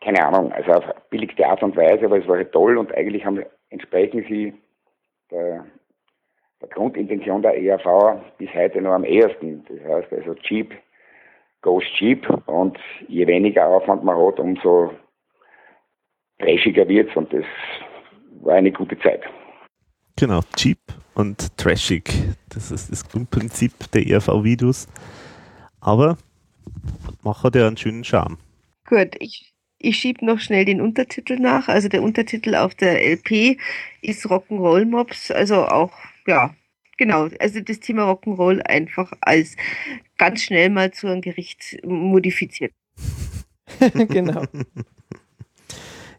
[0.00, 3.24] keine Ahnung, also auf billigste Art und Weise, aber es war halt toll und eigentlich
[3.24, 4.54] haben, entsprechen sie
[5.32, 5.66] der,
[6.60, 9.64] der Grundintention der ERV bis heute noch am ehesten.
[9.68, 10.72] Das heißt also cheap
[11.62, 12.78] goes cheap und
[13.08, 14.92] je weniger Aufwand man hat, umso
[16.38, 17.44] trashiger wird es und das
[18.40, 19.24] war eine gute Zeit.
[20.18, 20.80] Genau, cheap
[21.14, 22.12] und trashig.
[22.48, 24.88] Das ist das Grundprinzip der ERV-Videos.
[25.80, 26.18] Aber
[27.22, 28.36] macht ja einen schönen Charme.
[28.84, 31.68] Gut, ich, ich schiebe noch schnell den Untertitel nach.
[31.68, 33.58] Also der Untertitel auf der LP
[34.02, 35.92] ist Rock'n'Roll Mobs, also auch,
[36.26, 36.52] ja,
[36.96, 39.54] genau, also das Thema Rock'n'Roll einfach als
[40.16, 42.72] ganz schnell mal zu einem Gericht modifiziert.
[43.94, 44.44] genau.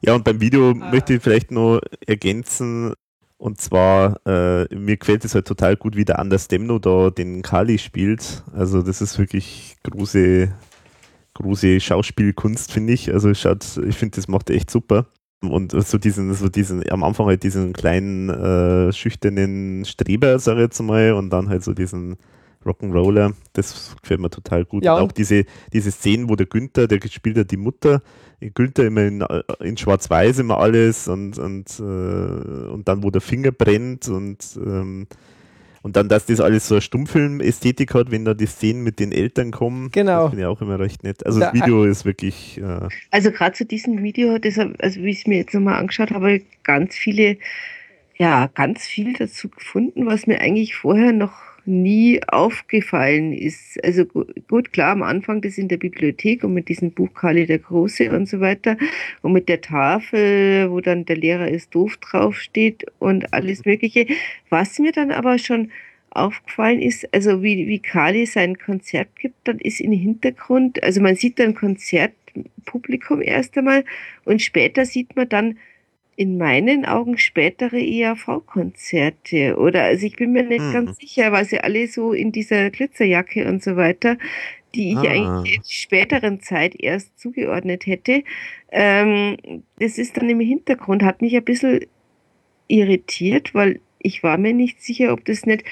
[0.01, 0.91] Ja, und beim Video Ah.
[0.91, 2.93] möchte ich vielleicht noch ergänzen,
[3.39, 7.41] und zwar, äh, mir gefällt es halt total gut, wie der Anders Demno da den
[7.41, 8.43] Kali spielt.
[8.53, 10.53] Also das ist wirklich große,
[11.35, 13.13] große Schauspielkunst, finde ich.
[13.13, 15.05] Also schaut, ich finde, das macht er echt super.
[15.41, 20.63] Und so diesen, so diesen, am Anfang halt diesen kleinen, äh, schüchternen Streber, sage ich
[20.65, 22.17] jetzt mal, und dann halt so diesen
[22.65, 24.83] Rock'n'Roller, das gefällt mir total gut.
[24.83, 28.01] Ja, und auch und- diese, diese Szenen, wo der Günther, der spielt ja die Mutter,
[28.53, 29.23] Günther immer in,
[29.61, 35.07] in Schwarz-Weiß immer alles und, und, äh, und dann, wo der Finger brennt und, ähm,
[35.81, 39.11] und dann, dass das alles so eine Stummfilm-Ästhetik hat, wenn da die Szenen mit den
[39.13, 39.89] Eltern kommen.
[39.91, 40.23] Genau.
[40.23, 41.25] Das finde ich auch immer recht nett.
[41.25, 45.09] Also Da- das Video ist wirklich, äh, Also gerade zu diesem Video, deshalb, also wie
[45.11, 47.37] ich es mir jetzt nochmal angeschaut habe, habe ich ganz viele,
[48.17, 51.31] ja, ganz viel dazu gefunden, was mir eigentlich vorher noch
[51.69, 53.81] nie aufgefallen ist.
[53.83, 57.45] Also gu- gut, klar, am Anfang das in der Bibliothek und mit diesem Buch Kali
[57.45, 58.77] der Große und so weiter
[59.21, 64.07] und mit der Tafel, wo dann der Lehrer ist doof draufsteht und alles Mögliche.
[64.49, 65.71] Was mir dann aber schon
[66.11, 71.15] aufgefallen ist, also wie, wie Kali sein Konzert gibt, dann ist im Hintergrund, also man
[71.15, 73.85] sieht dann Konzertpublikum erst einmal
[74.25, 75.57] und später sieht man dann
[76.19, 79.55] in meinen Augen spätere ERV-Konzerte.
[79.57, 80.73] Oder also ich bin mir nicht Mhm.
[80.73, 84.17] ganz sicher, weil sie alle so in dieser Glitzerjacke und so weiter,
[84.75, 85.11] die ich Ah.
[85.11, 88.23] eigentlich in späteren Zeit erst zugeordnet hätte.
[88.71, 89.37] Ähm,
[89.79, 91.85] das ist dann im Hintergrund, hat mich ein bisschen
[92.67, 95.63] irritiert, weil ich war mir nicht sicher, ob das nicht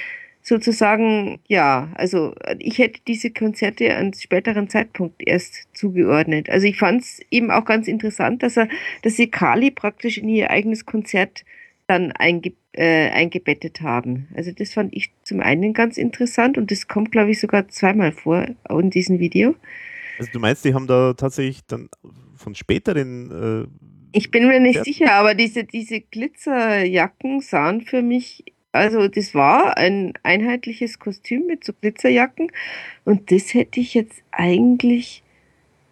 [0.47, 6.49] sozusagen, ja, also ich hätte diese Konzerte an späteren Zeitpunkt erst zugeordnet.
[6.49, 8.69] Also ich fand es eben auch ganz interessant, dass er,
[9.01, 11.43] dass sie Kali praktisch in ihr eigenes Konzert
[11.87, 14.29] dann einge, äh, eingebettet haben.
[14.37, 18.13] Also das fand ich zum einen ganz interessant und das kommt, glaube ich, sogar zweimal
[18.13, 19.53] vor in diesem Video.
[20.17, 21.89] also du meinst, die haben da tatsächlich dann
[22.37, 28.45] von späteren, äh, Ich bin mir nicht sicher, aber diese, diese Glitzerjacken sahen für mich,
[28.71, 32.51] also das war ein einheitliches Kostüm mit so Glitzerjacken
[33.05, 35.23] und das hätte ich jetzt eigentlich,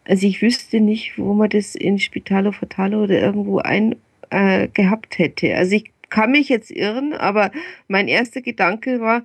[0.06, 3.96] also ich wüsste nicht, wo man das in Spitalo Fatalo oder irgendwo ein
[4.30, 5.56] äh, gehabt hätte.
[5.56, 7.52] Also ich kann mich jetzt irren, aber
[7.88, 9.24] mein erster Gedanke war,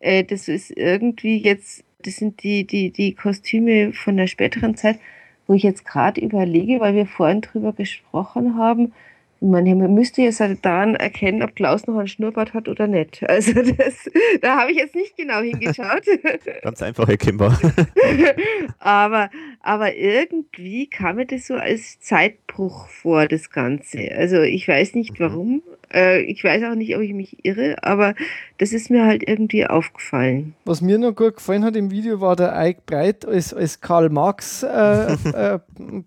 [0.00, 4.98] äh, das ist irgendwie jetzt, das sind die, die, die Kostüme von der späteren Zeit,
[5.46, 8.92] wo ich jetzt gerade überlege, weil wir vorhin drüber gesprochen haben,
[9.40, 13.22] man müsste jetzt halt daran erkennen, ob Klaus noch einen Schnurrbart hat oder nicht.
[13.28, 14.08] Also das,
[14.40, 16.04] da habe ich jetzt nicht genau hingeschaut.
[16.62, 17.58] ganz einfach erkennbar.
[18.78, 19.30] aber,
[19.60, 24.10] aber irgendwie kam mir das so als Zeitbruch vor, das Ganze.
[24.16, 25.24] Also ich weiß nicht Mhm.
[25.24, 25.62] warum.
[25.96, 28.14] Äh, ich weiß auch nicht, ob ich mich irre, aber
[28.58, 30.54] das ist mir halt irgendwie aufgefallen.
[30.66, 34.10] Was mir noch gut gefallen hat im Video war der Ike Breit als, als Karl
[34.10, 35.58] Marx äh, äh,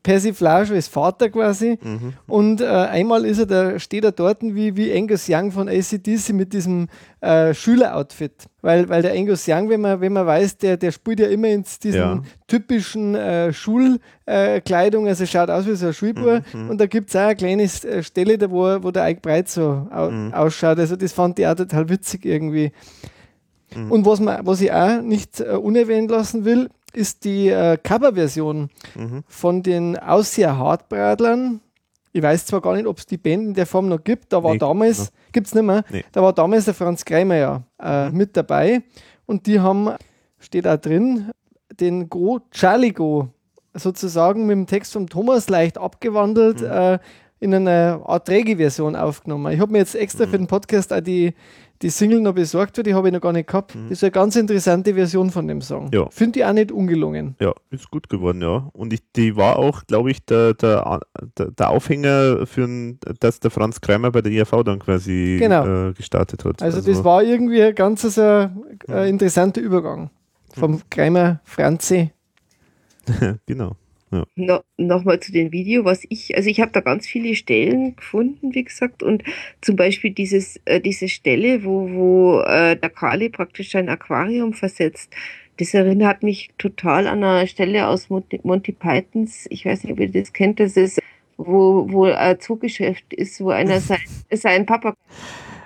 [0.03, 1.79] Persiflage, als Vater quasi.
[1.81, 2.13] Mhm.
[2.27, 6.33] Und äh, einmal ist er da, steht er dort wie, wie Angus Young von ACDC
[6.33, 6.87] mit diesem
[7.21, 8.47] äh, Schüleroutfit.
[8.61, 11.47] Weil, weil der Angus Young, wenn man, wenn man weiß, der, der spielt ja immer
[11.49, 12.21] in diesen Ja.
[12.47, 16.43] typischen äh, Schulkleidung, also schaut aus wie so ein Schulbub.
[16.53, 19.21] Mhm, Und da gibt es auch eine kleine äh, Stelle, da wo, wo der Ike
[19.21, 20.33] Breit so au Mhm.
[20.33, 20.79] ausschaut.
[20.79, 22.71] Also das fand ich auch total witzig irgendwie.
[23.75, 23.91] Mhm.
[23.91, 28.69] Und was, man, was ich auch nicht äh, unerwähnt lassen will, ist die äh, Coverversion
[28.95, 29.23] Mhm.
[29.27, 31.61] von den Aussier Hartbradlern.
[32.11, 34.43] Ich weiß zwar gar nicht, ob es die Band in der Form noch gibt, da
[34.43, 35.09] war Nee, damals, genau.
[35.31, 36.03] gibt es nicht mehr, Nee.
[36.11, 38.81] da war damals der Franz Kreimer ja äh, mit dabei
[39.25, 39.89] und die haben,
[40.39, 41.29] steht auch drin,
[41.79, 43.29] den Go Charlie Go
[43.73, 46.97] sozusagen mit dem Text von Thomas leicht abgewandelt äh,
[47.39, 49.53] in einer Art Reggae-Version aufgenommen.
[49.53, 51.33] Ich habe mir jetzt extra für den Podcast auch die,
[51.81, 53.75] die Single noch besorgt, weil die habe ich noch gar nicht gehabt.
[53.75, 55.89] Das ist eine ganz interessante Version von dem Song.
[55.93, 56.09] Ja.
[56.09, 57.35] Finde ich auch nicht ungelungen.
[57.39, 58.69] Ja, ist gut geworden, ja.
[58.73, 60.99] Und ich, die war auch, glaube ich, der, der,
[61.37, 65.89] der, Aufhänger für ein, dass der Franz Kreimer bei der IAV dann quasi Genau.
[65.89, 66.61] äh, gestartet hat.
[66.61, 70.09] Also, das war irgendwie ein ganz so, äh, interessanter Übergang.
[70.53, 72.11] Vom Kreimer Franzi.
[73.45, 73.75] genau.
[74.35, 78.55] No, Nochmal zu dem Video, was ich, also ich habe da ganz viele Stellen gefunden,
[78.55, 79.23] wie gesagt, und
[79.61, 85.13] zum Beispiel dieses, äh, diese Stelle, wo, wo äh, der Kali praktisch ein Aquarium versetzt.
[85.57, 89.99] Das erinnert mich total an eine Stelle aus Monty, Monty Pythons, ich weiß nicht, ob
[89.99, 90.99] ihr das kennt, das ist,
[91.37, 93.99] wo, wo ein Zugeschäft ist, wo einer sein,
[94.31, 94.95] sein Papa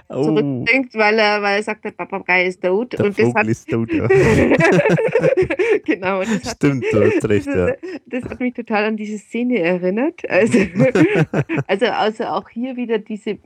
[0.10, 2.94] Oh, zurückdenkt, weil er, weil er sagt, der Papagei ist tot.
[2.94, 4.08] der und das hat Vogel ist tot, ja.
[5.86, 7.72] genau, das hat Stimmt, du hast recht, ja.
[8.06, 10.30] das, hat mich total an diese Szene erinnert.
[10.30, 10.60] Also,
[11.68, 13.40] also, also auch hier wieder diese,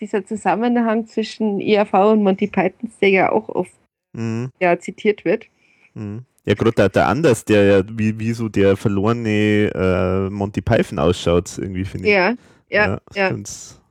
[0.00, 3.72] dieser Zusammenhang zwischen ERV und Monty Pythons, der ja auch oft
[4.16, 4.50] Mhm.
[4.60, 5.44] ja, zitiert wird.
[5.94, 6.24] Mhm.
[6.44, 10.98] Ja, gerade der, der Anders, der ja wie, wie so der verlorene äh, Monty Python
[10.98, 12.14] ausschaut, irgendwie finde ich.
[12.14, 12.34] Ja,
[12.70, 13.36] ja, ja.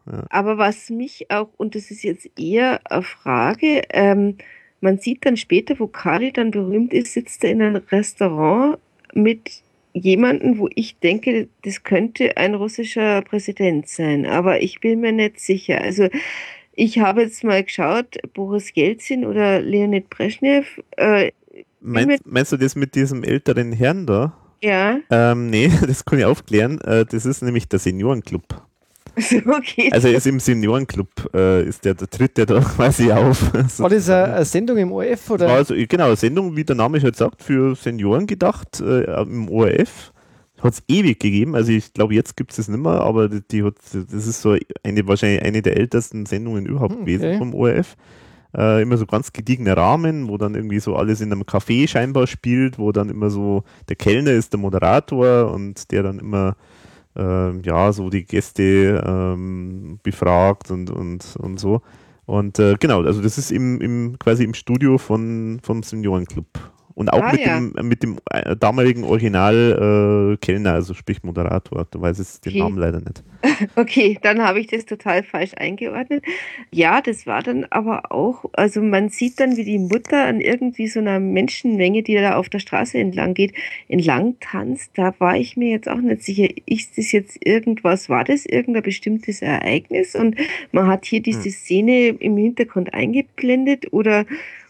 [0.06, 0.26] Ja.
[0.30, 4.38] Aber was mich auch, und das ist jetzt eher eine Frage, ähm,
[4.82, 8.77] man sieht dann später, wo Kari dann berühmt ist, sitzt er in einem Restaurant
[9.14, 9.64] mit
[9.94, 15.40] jemandem, wo ich denke, das könnte ein russischer Präsident sein, aber ich bin mir nicht
[15.40, 15.82] sicher.
[15.82, 16.10] Also
[16.73, 21.32] ich habe jetzt mal geschaut, Boris Jelzin oder Leonid Brezhnev, äh,
[21.80, 24.36] Meinst, meinst du das mit diesem älteren Herrn da?
[24.61, 26.82] ja, Ähm, nee, das kann ich aufklären.
[26.82, 28.64] Äh, das ist nämlich der Seniorenclub.
[29.19, 29.37] so.
[29.91, 33.53] Also er ist im Seniorenclub, äh, ist der, der tritt der da quasi auf.
[33.79, 35.29] War das eine, eine Sendung im ORF?
[35.29, 35.49] Oder?
[35.49, 40.11] also, genau, eine Sendung, wie der Name schon sagt, für Senioren gedacht, äh, im ORF.
[40.61, 43.41] Hat es ewig gegeben, also ich glaube, jetzt gibt es es nicht mehr, aber die,
[43.41, 47.37] die hat, das ist so eine, wahrscheinlich eine der ältesten Sendungen überhaupt Hm, gewesen okay.
[47.37, 47.95] vom ORF.
[48.57, 52.25] Äh, immer so ganz gediegene Rahmen, wo dann irgendwie so alles in einem Café scheinbar
[52.25, 56.55] spielt, wo dann immer so der Kellner ist der Moderator und der dann immer
[57.15, 61.81] ähm, ja so die Gäste ähm, befragt und, und, und so.
[62.25, 66.47] Und äh, genau, also das ist im, im quasi im Studio von, vom Seniorenclub.
[66.95, 67.59] Und auch Ah, mit, ja.
[67.59, 71.85] dem, mit dem äh, damaligen Original äh, Kellner, also sprich Moderator.
[71.91, 72.59] Du weißt jetzt den Okay.
[72.59, 73.23] Namen leider nicht.
[73.76, 76.23] Okay, dann habe ich das total falsch eingeordnet.
[76.72, 80.88] Ja, das war dann aber auch, also man sieht dann, wie die Mutter an irgendwie
[80.88, 83.53] so einer Menschenmenge, die da auf der Straße entlang geht,
[83.88, 84.91] entlang tanzt.
[84.95, 88.84] Da war ich mir jetzt auch nicht sicher, ist das jetzt irgendwas, war das irgendein
[88.84, 90.15] bestimmtes Ereignis?
[90.15, 90.38] Und
[90.72, 94.26] man hat hier diese Szene im Hintergrund eingeblendet oder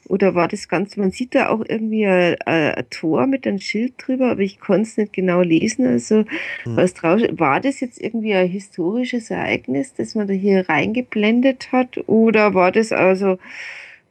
[0.09, 3.59] oder war das Ganze, man sieht da auch irgendwie ein, ein, ein Tor mit einem
[3.59, 5.85] Schild drüber, aber ich konnte es nicht genau lesen.
[5.87, 6.25] Also
[6.63, 6.75] Hm.
[6.77, 11.97] was drauf war das jetzt irgendwie ein historisches Ereignis, das man da hier reingeblendet hat?
[12.07, 13.37] Oder war das also,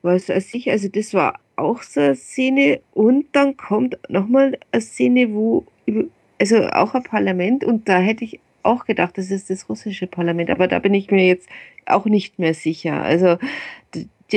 [0.02, 4.82] was weiß ich, also das war auch so eine Szene und dann kommt nochmal eine
[4.82, 5.64] Szene, wo,
[6.38, 10.50] also auch ein Parlament und da hätte ich auch gedacht, das ist das russische Parlament,
[10.50, 11.48] aber da bin ich mir jetzt
[11.86, 13.02] auch nicht mehr sicher.
[13.02, 13.36] Also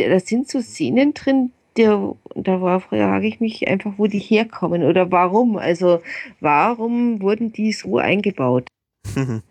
[0.02, 4.84] da sind so Szenen drin, der, da war, frage ich mich einfach, wo die herkommen
[4.84, 5.58] oder warum.
[5.58, 6.02] Also
[6.40, 8.68] warum wurden die so eingebaut?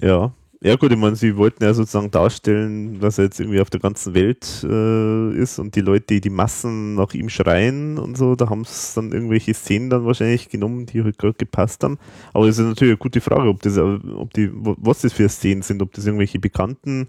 [0.00, 0.32] Ja.
[0.64, 3.80] Ja gut, ich meine, sie wollten ja sozusagen darstellen, dass er jetzt irgendwie auf der
[3.80, 8.48] ganzen Welt äh, ist und die Leute, die Massen nach ihm schreien und so, da
[8.48, 11.98] haben es dann irgendwelche Szenen dann wahrscheinlich genommen, die halt gerade gepasst haben.
[12.32, 15.62] Aber es ist natürlich eine gute Frage, ob das, ob die, was das für Szenen
[15.62, 17.08] sind, ob das irgendwelche bekannten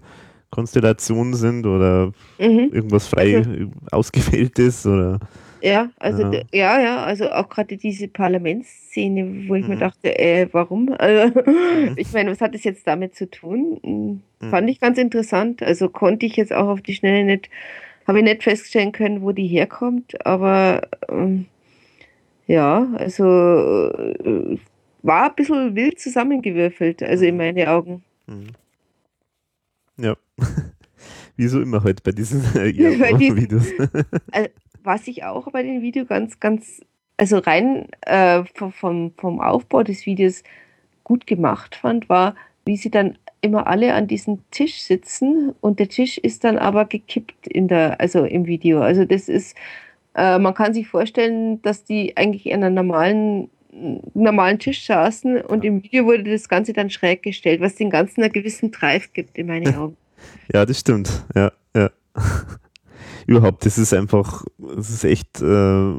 [0.54, 2.70] Konstellationen sind oder Mhm.
[2.72, 3.50] irgendwas frei Also-
[3.90, 5.18] ausgewähltes oder
[5.60, 6.42] Ja, also Ja.
[6.52, 9.80] ja, ja, also auch gerade diese Parlamentsszene, wo ich mir Mhm.
[9.80, 10.94] dachte, äh, warum?
[11.00, 11.40] Also,
[11.96, 13.78] ich meine, was hat das jetzt damit zu tun?
[13.82, 14.50] Hm, Mhm.
[14.50, 15.62] Fand ich ganz interessant.
[15.62, 17.48] Also konnte ich jetzt auch auf die Schnelle nicht,
[18.06, 21.46] habe ich nicht feststellen können, wo die herkommt, aber ähm,
[22.46, 24.58] ja, also äh,
[25.02, 27.38] war ein bisschen wild zusammengewürfelt, also in Mhm.
[27.38, 28.02] meine Augen.
[28.26, 28.48] Mhm.
[29.96, 30.14] Ja.
[31.36, 33.70] Wie so immer halt bei diesen diesen- Videos.
[34.32, 34.48] Äh,
[34.82, 36.82] was ich auch bei dem Video ganz, ganz,
[37.16, 40.42] also rein äh, vom, vom, Aufbau des Videos
[41.04, 42.34] gut gemacht fand, war,
[42.64, 46.86] wie sie dann immer alle an diesem Tisch sitzen und der Tisch ist dann aber
[46.86, 48.80] gekippt in der, also im Video.
[48.80, 49.56] Also das ist,
[50.14, 53.50] äh, man kann sich vorstellen, dass die eigentlich an einem normalen
[54.14, 58.22] normalen Tisch saßen und im Video wurde das Ganze dann schräg gestellt, was den Ganzen
[58.22, 59.96] einen gewissen Drive gibt in meinen Augen.
[60.52, 61.24] Ja, das stimmt.
[61.34, 61.90] Ja, ja.
[63.26, 65.94] Überhaupt, das ist einfach, das ist echt, äh,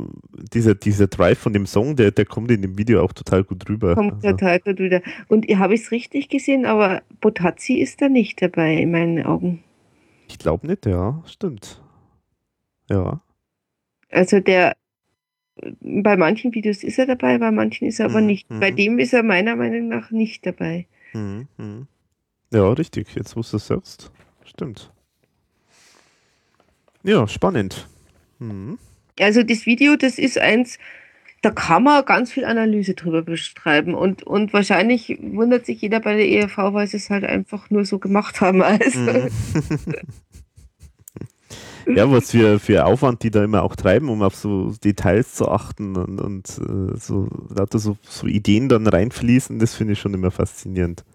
[0.54, 3.68] dieser, dieser Drive von dem Song, der, der kommt in dem Video auch total gut
[3.68, 3.96] rüber.
[3.96, 5.02] Kommt Also, total gut wieder.
[5.28, 9.64] Und habe ich es richtig gesehen, aber Botazzi ist da nicht dabei in meinen Augen.
[10.28, 11.82] ich glaube nicht, ja, stimmt.
[12.90, 13.22] Ja.
[14.12, 14.76] Also der
[15.82, 18.48] bei manchen Videos ist er dabei, bei manchen ist er aber Mhm, nicht.
[18.50, 18.76] Bei mhm.
[18.76, 20.86] dem ist er meiner Meinung nach nicht dabei.
[21.14, 21.88] Mhm, mhm.
[22.52, 24.12] Ja, richtig, jetzt wo du es sagst.
[24.44, 24.92] Stimmt.
[27.04, 27.88] Ja, spannend.
[28.40, 28.78] Mhm.
[29.20, 30.78] Also das Video, das ist eins,
[31.42, 36.16] da kann man ganz viel Analyse drüber beschreiben und, und wahrscheinlich wundert sich jeder bei
[36.16, 38.64] der ERV, weil sie es halt einfach nur so gemacht haben.
[38.64, 39.30] Also,
[41.88, 41.96] Mhm.
[41.96, 45.48] ja, was für, für Aufwand die da immer auch treiben, um auf so Details zu
[45.48, 47.30] achten und, und äh, so
[47.74, 51.06] so, so Ideen dann reinfließen, das finde ich schon immer faszinierend.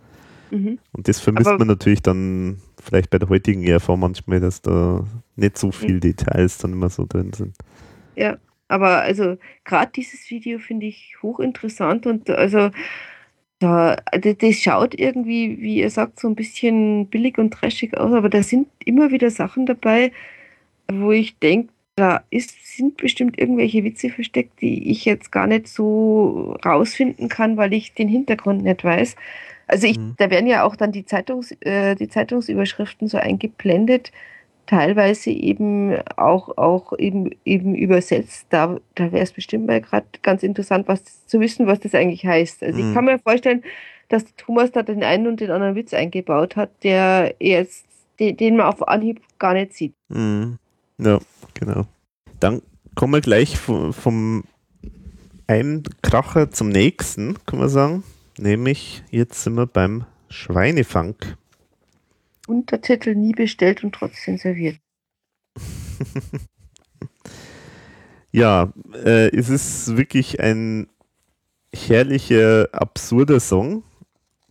[0.51, 0.79] Mhm.
[0.93, 5.05] Und das vermisst Aber- man natürlich dann vielleicht bei der heutigen ERV manchmal, dass da
[5.37, 6.01] nicht so viel Mhm.
[6.01, 7.57] Details dann immer so drin sind.
[8.17, 12.71] Ja, aber also gerade dieses Video finde ich hochinteressant und also
[13.59, 18.13] da, das, das schaut irgendwie, wie ihr sagt, so ein bisschen billig und trashig aus,
[18.13, 20.13] aber da sind immer wieder Sachen dabei,
[20.91, 25.69] wo ich denke, da ist, sind bestimmt irgendwelche Witze versteckt, die ich jetzt gar nicht
[25.69, 29.17] so rausfinden kann, weil ich den Hintergrund nicht weiß.
[29.71, 30.15] Also ich, Mhm.
[30.19, 34.11] da werden ja auch dann die Zeitungs, äh, die Zeitungsüberschriften so eingeblendet,
[34.67, 38.47] teilweise eben auch, auch eben, eben übersetzt.
[38.51, 42.27] Da, da wäre es bestimmt mal gerade ganz interessant, was zu wissen, was das eigentlich
[42.27, 42.63] heißt.
[42.63, 42.89] Also Mhm.
[42.89, 43.63] ich kann mir vorstellen,
[44.09, 47.87] dass Thomas da den einen und den anderen Witz eingebaut hat, der jetzt,
[48.19, 49.95] den, den man auf Anhieb gar nicht sieht.
[50.09, 50.59] Mhm.
[50.99, 51.21] Ja,
[51.55, 51.87] genau.
[52.41, 52.61] Dann
[52.97, 54.43] kommen wir gleich vom, vom
[55.47, 58.03] einen Kracher zum nächsten, kann man sagen.
[58.41, 61.37] Nämlich, jetzt sind wir beim Schweinefunk.
[62.47, 64.79] Untertitel nie bestellt und trotzdem serviert.
[68.33, 68.73] Ja,
[69.05, 70.87] äh, es ist wirklich ein
[71.75, 73.83] herrlicher, absurder Song,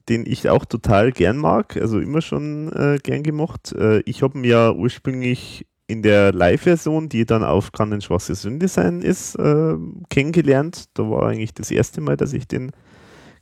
[0.09, 3.71] den ich auch total gern mag, also immer schon äh, gern gemacht.
[3.71, 8.35] Äh, ich habe ihn ja ursprünglich in der Live-Version, die dann auf Kann ein schwarze
[8.35, 9.75] Sünde sein ist, äh,
[10.09, 10.89] kennengelernt.
[10.95, 12.73] Da war eigentlich das erste Mal, dass ich den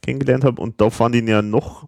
[0.08, 1.88] kennengelernt habe und da fand ich ihn ja noch,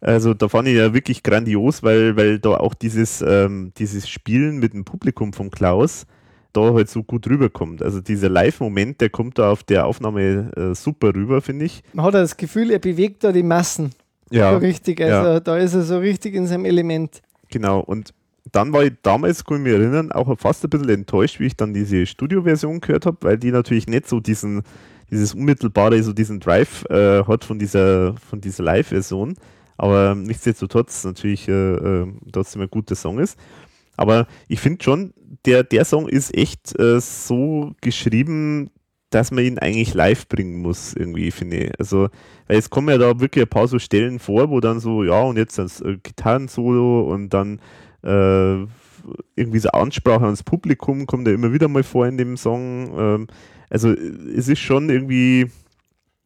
[0.00, 4.08] also da fand ich ihn ja wirklich grandios, weil, weil da auch dieses, ähm, dieses
[4.08, 6.06] Spielen mit dem Publikum von Klaus,
[6.52, 7.80] da halt so gut rüberkommt.
[7.80, 11.84] Also dieser Live-Moment, der kommt da auf der Aufnahme äh, super rüber, finde ich.
[11.92, 13.92] Man hat das Gefühl, er bewegt da die Massen.
[14.30, 15.00] So Ja, richtig.
[15.00, 17.22] Also da ist er so richtig in seinem Element.
[17.48, 17.80] genau.
[17.80, 18.12] Und
[18.52, 21.56] dann war ich damals, kann ich mich erinnern, auch fast ein bisschen enttäuscht, wie ich
[21.56, 24.62] dann diese Studio-Version gehört habe, weil die natürlich nicht so diesen,
[25.10, 29.34] dieses unmittelbare, so diesen Drive äh, hat von dieser, von dieser Live-Version.
[29.76, 33.38] Aber nichtsdestotrotz natürlich äh, äh, trotzdem ein guter Song ist.
[33.96, 35.12] Aber ich finde schon,
[35.46, 38.70] der, der Song ist echt äh, so geschrieben,
[39.10, 41.72] dass man ihn eigentlich live bringen muss, irgendwie, finde ich.
[41.78, 42.08] Also,
[42.46, 45.20] weil es kommen ja da wirklich ein paar so Stellen vor, wo dann so, ja,
[45.22, 47.60] und jetzt das äh, Gitarrensolo und dann
[48.04, 48.66] äh,
[49.36, 52.92] irgendwie so Ansprache ans Publikum kommt ja immer wieder mal vor in dem Song.
[52.96, 53.26] Ähm,
[53.70, 55.46] also, es ist schon irgendwie,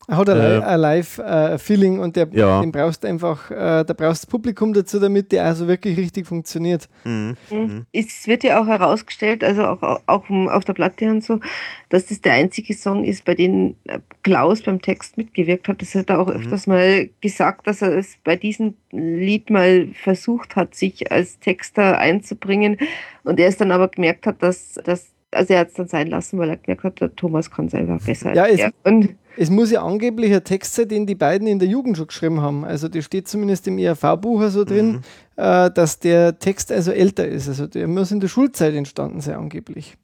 [0.06, 2.60] Er hat ein, Äh, Live-Feeling und der, Ja.
[2.60, 5.96] den brauchst du einfach, äh, da brauchst du das Publikum dazu, damit der also wirklich
[5.96, 6.90] richtig funktioniert.
[7.04, 7.86] mh, Mhm.
[7.90, 11.40] Es wird ja auch herausgestellt, also auch, auch auf der Platte und so,
[11.88, 15.80] dass das der einzige Song ist, bei dem äh, Klaus beim Text mitgewirkt hat.
[15.80, 16.34] Das hat er auch Mhm.
[16.34, 21.96] öfters mal gesagt, dass er es bei diesem Lied mal versucht hat, sich als Texter
[21.98, 22.76] einzubringen.
[23.22, 26.08] Und er es dann aber gemerkt hat, dass, dass also er hat es dann sein
[26.08, 28.34] lassen, weil er gemerkt hat, der Thomas kann es einfach besser.
[28.34, 28.70] Ja, es-.
[28.84, 32.06] Und Es muss ja angeblich ein Text sein, den die beiden in der Jugend schon
[32.06, 32.64] geschrieben haben.
[32.64, 35.00] Also das steht zumindest im ERV-Buch so drin, Mhm.
[35.36, 37.48] äh, dass der Text also älter ist.
[37.48, 39.96] Also der muss in der Schulzeit entstanden sein angeblich.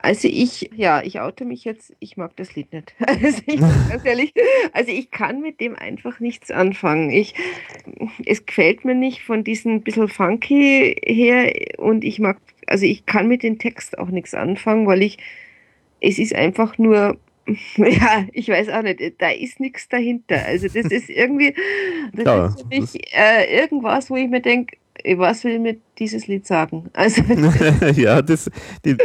[0.00, 2.94] Also ich, ja, ich oute mich jetzt, ich mag das Lied nicht.
[3.06, 4.32] Also ich sag ganz ehrlich,
[4.72, 7.10] also ich kann mit dem einfach nichts anfangen.
[7.10, 7.34] Ich,
[8.24, 13.28] es gefällt mir nicht von diesem bisschen funky her und ich mag, also ich kann
[13.28, 15.18] mit dem Text auch nichts anfangen, weil ich,
[16.00, 17.18] es ist einfach nur,
[17.76, 20.44] ja, ich weiß auch nicht, da ist nichts dahinter.
[20.44, 21.54] Also das ist irgendwie,
[22.12, 24.76] das Ja, ist für mich äh, irgendwas, wo ich mir denke,
[25.16, 26.90] was will mir dieses Lied sagen?
[26.92, 27.22] Also,
[27.96, 28.50] ja, das,
[28.84, 28.96] die,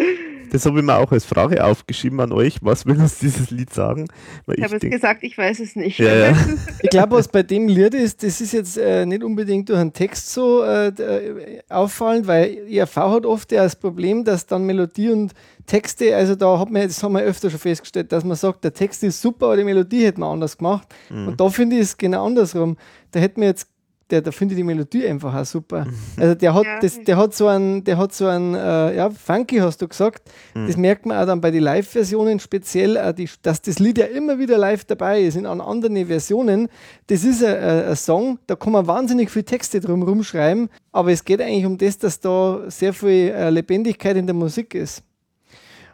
[0.51, 2.57] das habe ich mir auch als Frage aufgeschrieben an euch.
[2.61, 4.07] Was will uns dieses Lied sagen?
[4.45, 5.99] Weil ich habe jetzt gesagt, ich weiß es nicht.
[5.99, 6.37] Ja, ja.
[6.81, 9.93] ich glaube, was bei dem Lied ist, das ist jetzt äh, nicht unbedingt durch einen
[9.93, 15.09] Text so äh, äh auffallend, weil ERV hat oft ja das Problem, dass dann Melodie
[15.09, 15.33] und
[15.65, 18.73] Texte, also da hat man, das haben wir öfter schon festgestellt, dass man sagt, der
[18.73, 20.87] Text ist super, aber die Melodie hätte man anders gemacht.
[21.09, 21.29] Mhm.
[21.29, 22.77] Und da finde ich es genau andersrum.
[23.11, 23.67] Da hätte man jetzt
[24.13, 25.87] der, der finde die Melodie einfach auch super.
[26.17, 26.79] Also der hat, ja.
[26.79, 30.29] das, der hat so einen, der hat so einen, äh, ja, funky hast du gesagt.
[30.53, 30.67] Mhm.
[30.67, 34.05] Das merkt man auch dann bei den Live-Versionen speziell, äh, die, dass das Lied ja
[34.05, 36.69] immer wieder live dabei ist in anderen Versionen.
[37.07, 41.25] Das ist ein, ein Song, da kann man wahnsinnig viel Texte drum rumschreiben, aber es
[41.25, 45.01] geht eigentlich um das, dass da sehr viel äh, Lebendigkeit in der Musik ist.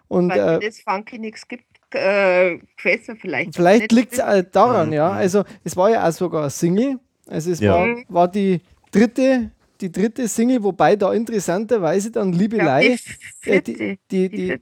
[0.09, 1.63] Und, Weil äh, es Funky nichts gibt,
[1.95, 3.55] äh, vielleicht.
[3.55, 5.09] Vielleicht liegt es daran, ja.
[5.09, 6.99] Also es war ja auch sogar ein Single
[7.29, 7.73] also es ja.
[7.73, 8.61] war, war die
[8.91, 9.51] dritte
[9.81, 12.97] die dritte Single, wobei da interessanterweise dann Liebelei.
[13.45, 14.59] Ja, die, äh, die, die, die,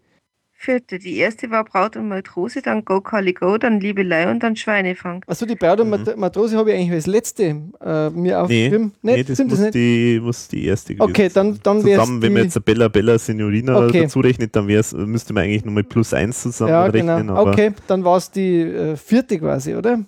[0.57, 0.99] vierte.
[0.99, 5.23] Die erste war Braut und Matrose, dann Go Kali Go, dann Liebelei und dann Schweinefang.
[5.27, 6.19] Achso, die Braut und mhm.
[6.19, 7.43] Matrose habe ich eigentlich als letzte
[7.79, 8.91] äh, mir aufgeschrieben.
[9.01, 12.21] Nee, nee, das, muss das Die, muss die erste gewesen Okay, dann, dann wäre Zusammen,
[12.21, 14.03] wenn man jetzt Bella Bella Signorina okay.
[14.03, 17.07] dazu rechnet, dann müsste man eigentlich nur mit plus eins zusammenrechnen.
[17.07, 17.47] Ja, genau.
[17.47, 19.99] okay, dann war es die äh, vierte quasi, oder?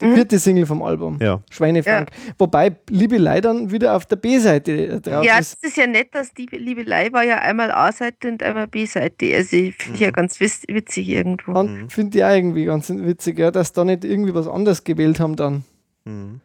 [0.00, 0.14] Die mhm.
[0.14, 1.18] vierte Single vom Album.
[1.20, 1.42] Ja.
[1.50, 2.10] Schweinefrank.
[2.10, 2.34] Ja.
[2.38, 5.52] Wobei Liebelei dann wieder auf der B-Seite drauf ja, ist.
[5.52, 9.34] Ja, das ist ja nett, dass die Liebelei war ja einmal A-Seite und einmal B-Seite.
[9.34, 10.12] Also finde ich ja mhm.
[10.12, 11.62] ganz witzig irgendwo.
[11.62, 11.88] Mhm.
[11.88, 15.36] Finde ich auch irgendwie ganz witzig, ja, dass da nicht irgendwie was anderes gewählt haben
[15.36, 15.64] dann.
[16.04, 16.40] Mhm.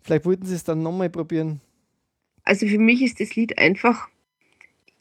[0.00, 1.60] Vielleicht wollten sie es dann nochmal probieren.
[2.44, 4.08] Also für mich ist das Lied einfach,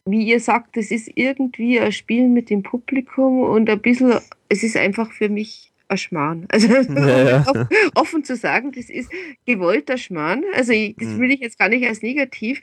[0.05, 4.13] wie ihr sagt, es ist irgendwie ein Spielen mit dem Publikum und ein bisschen,
[4.49, 6.47] es ist einfach für mich ein Schmarrn.
[6.51, 7.67] Also ja, ja.
[7.95, 9.11] offen zu sagen, das ist
[9.45, 10.43] gewollter Schmarrn.
[10.55, 11.19] Also ich, das mhm.
[11.19, 12.61] will ich jetzt gar nicht als negativ.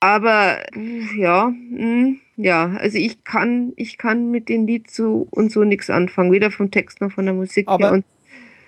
[0.00, 0.58] Aber
[1.16, 5.88] ja, hm, ja, also ich kann, ich kann mit dem Lied so und so nichts
[5.88, 7.66] anfangen, weder vom Text noch von der Musik.
[7.68, 8.04] Aber und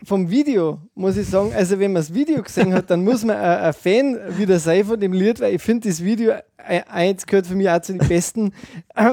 [0.04, 3.36] vom Video muss ich sagen, also wenn man das Video gesehen hat, dann muss man
[3.36, 6.34] ein Fan wieder sein von dem Lied, weil ich finde, das Video
[6.88, 8.52] eins gehört für mich auch zu den besten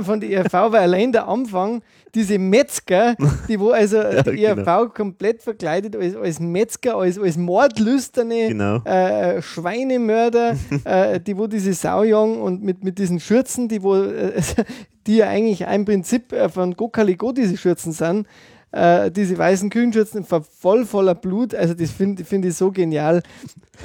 [0.03, 1.81] von der ERV, weil allein der Anfang,
[2.13, 3.15] diese Metzger,
[3.47, 4.87] die wo also ja, die ERV genau.
[4.89, 8.77] komplett verkleidet als, als Metzger, als, als mordlüsterne genau.
[8.83, 13.95] äh, Schweinemörder, äh, die wo diese Sau jagen und mit, mit diesen Schürzen, die wo
[13.95, 14.41] äh,
[15.07, 18.27] die ja eigentlich im Prinzip äh, von Gokaligo diese Schürzen sind,
[18.75, 21.55] äh, diese weißen Kühenschürzen voll voller Blut.
[21.55, 23.23] Also das finde find ich so genial.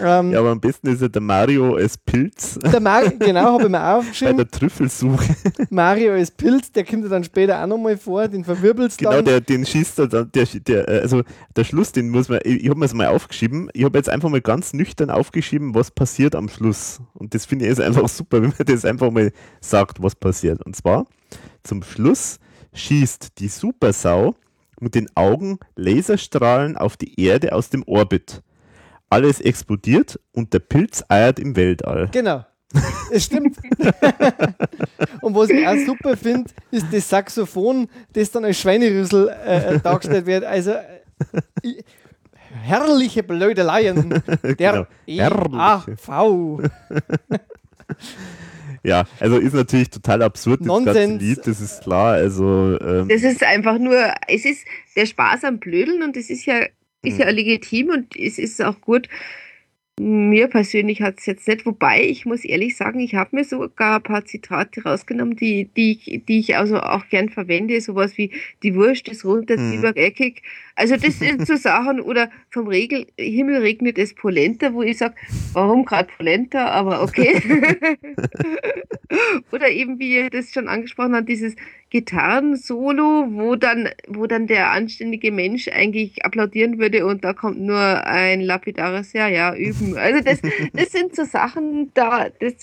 [0.00, 2.58] Ähm, ja, aber am besten ist ja der Mario als Pilz.
[2.58, 4.36] Der Mario, genau, habe ich mir aufgeschrieben.
[4.36, 5.36] Bei der Trüffelsuche.
[5.70, 9.24] Mario als Pilz, der kommt dann später auch nochmal vor, den verwirbelst genau, dann.
[9.24, 11.22] Genau, der, den schießt er dann, der, der, äh, also
[11.54, 14.08] der Schluss, den muss man, ich, ich habe mir das mal aufgeschrieben, ich habe jetzt
[14.08, 17.00] einfach mal ganz nüchtern aufgeschrieben, was passiert am Schluss.
[17.14, 19.30] Und das finde ich ist einfach super, wenn man das einfach mal
[19.60, 20.64] sagt, was passiert.
[20.66, 21.06] Und zwar,
[21.62, 22.38] zum Schluss
[22.72, 24.34] schießt die Supersau
[24.81, 28.43] mit den Augen Laserstrahlen auf die Erde aus dem Orbit.
[29.09, 32.09] Alles explodiert und der Pilz eiert im Weltall.
[32.12, 32.44] Genau.
[33.11, 33.57] Es stimmt.
[35.20, 39.81] und was ich auch super finde, ist das Saxophon, das dann als Schweinerüssel äh, äh
[39.81, 40.44] dargestellt wird.
[40.44, 41.82] Also äh,
[42.62, 44.23] herrliche Blödeleien.
[44.59, 45.82] Der genau.
[45.86, 46.70] EAV.
[48.82, 52.15] Ja, also ist natürlich total absurd, das ganze Lied, das ist klar.
[52.15, 53.98] Also, ähm das ist einfach nur,
[54.28, 54.65] es ist
[54.97, 56.61] der Spaß am Blödeln und es ist ja,
[57.02, 57.36] ist ja hm.
[57.36, 59.09] legitim und es ist auch gut.
[59.98, 63.97] Mir persönlich hat es jetzt nicht, wobei ich muss ehrlich sagen, ich habe mir sogar
[63.97, 68.32] ein paar Zitate rausgenommen, die, die, ich, die ich also auch gern verwende, sowas wie
[68.62, 70.02] die Wurst ist Zwieback mhm.
[70.02, 70.43] eckig.
[70.81, 75.15] Also das sind so Sachen, oder vom Regel, Himmel regnet es Polenta, wo ich sage,
[75.52, 77.39] warum gerade Polenta, aber okay.
[79.52, 81.55] oder eben, wie ihr das schon angesprochen habt, dieses
[81.90, 88.07] Gitarrensolo, wo dann, wo dann der anständige Mensch eigentlich applaudieren würde und da kommt nur
[88.07, 89.98] ein lapidares Ja, ja, üben.
[89.98, 90.40] Also das,
[90.73, 92.55] das sind so Sachen, da, das,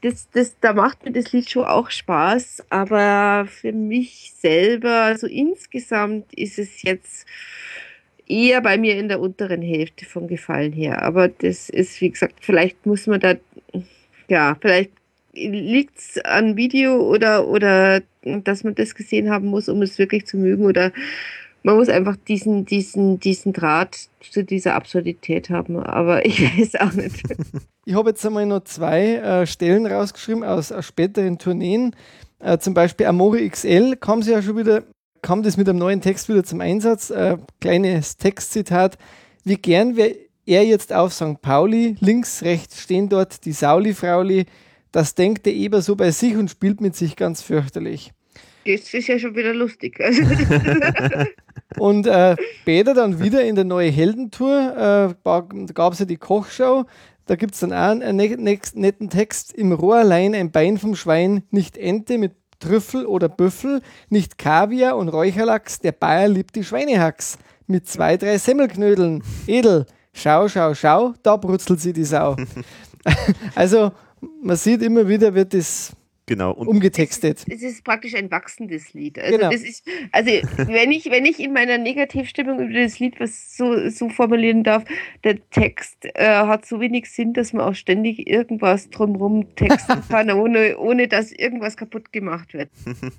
[0.00, 5.26] das, das, da macht mir das Lied schon auch Spaß, aber für mich selber, also
[5.26, 7.26] insgesamt ist es jetzt
[8.26, 11.02] eher bei mir in der unteren Hälfte vom Gefallen her.
[11.02, 13.34] Aber das ist, wie gesagt, vielleicht muss man da,
[14.28, 14.90] ja, vielleicht
[15.32, 20.26] liegt es an Video oder, oder dass man das gesehen haben muss, um es wirklich
[20.26, 20.92] zu mögen oder
[21.64, 26.92] man muss einfach diesen, diesen, diesen Draht zu dieser Absurdität haben, aber ich weiß auch
[26.92, 27.22] nicht.
[27.86, 31.94] Ich habe jetzt einmal noch zwei äh, Stellen rausgeschrieben aus, aus späteren Tourneen.
[32.38, 34.84] Äh, zum Beispiel Amore XL kam sie ja schon wieder,
[35.24, 37.08] kam das mit einem neuen Text wieder zum Einsatz.
[37.08, 38.98] Äh, kleines Textzitat.
[39.42, 41.40] Wie gern wäre er jetzt auf St.
[41.40, 44.44] Pauli, links, rechts stehen dort die Sauli-Frauli,
[44.92, 48.12] das denkt der Eber so bei sich und spielt mit sich ganz fürchterlich.
[48.66, 49.98] Das ist ja schon wieder lustig.
[51.78, 56.84] und äh, später dann wieder in der neue Heldentour, äh, gab es ja die Kochshow,
[57.24, 59.54] da gibt es dann auch einen netten Text.
[59.54, 65.08] Im Rohrlein ein Bein vom Schwein, nicht Ente mit Trüffel oder Büffel, nicht Kaviar und
[65.08, 67.38] Räucherlachs, der Bayer liebt die Schweinehacks.
[67.66, 69.22] Mit zwei, drei Semmelknödeln.
[69.46, 72.36] Edel, schau, schau, schau, da brutzelt sie die Sau.
[73.54, 73.92] also
[74.42, 75.92] man sieht immer wieder, wird das
[76.26, 76.52] genau.
[76.52, 77.38] Und umgetextet.
[77.40, 79.18] Es ist, es ist, praktisch ein wachsendes Lied.
[79.18, 79.50] Also, genau.
[79.50, 83.88] das ist, also wenn, ich, wenn ich in meiner Negativstimmung über das Lied was so,
[83.90, 84.84] so formulieren darf,
[85.24, 90.30] der Text äh, hat so wenig Sinn, dass man auch ständig irgendwas drumherum texten kann,
[90.30, 92.70] ohne, ohne dass irgendwas kaputt gemacht wird.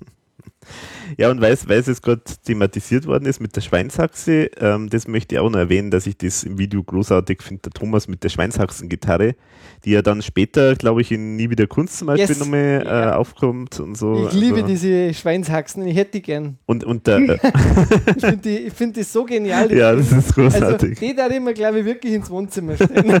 [1.16, 5.34] Ja, und weil es, jetzt gerade thematisiert worden ist mit der Schweinshaxe, ähm, das möchte
[5.34, 8.28] ich auch noch erwähnen, dass ich das im Video großartig finde, der Thomas mit der
[8.28, 9.36] Schweinshaxengitarre,
[9.84, 12.38] die ja dann später, glaube ich, in Nie wieder Kunst zum Beispiel yes.
[12.40, 13.16] nochmal äh, ja.
[13.16, 14.26] aufkommt und so.
[14.26, 14.66] Ich liebe also.
[14.66, 16.58] diese Schweinshaxen, ich hätte die gern.
[16.66, 17.38] Und, und der, äh
[18.16, 19.72] ich finde die, find die so genial.
[19.72, 20.90] Ja, das ist großartig.
[20.90, 23.20] Also, die da immer, glaube ich, wirklich ins Wohnzimmer stellen.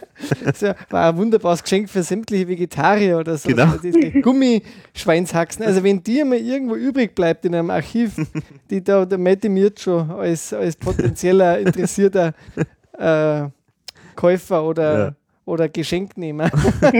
[0.44, 3.48] das war ein wunderbares Geschenk für sämtliche Vegetarier oder so.
[3.48, 3.74] Genau.
[3.82, 5.64] Diese Gummischweinshaxen.
[5.64, 8.14] Also wenn die mal irgendwo übrig bleibt in einem Archiv,
[8.70, 12.34] die da der Mette Mirt schon als, als potenzieller interessierter
[12.98, 13.48] äh,
[14.14, 15.16] Käufer oder.
[15.50, 16.50] Oder Geschenknehmer.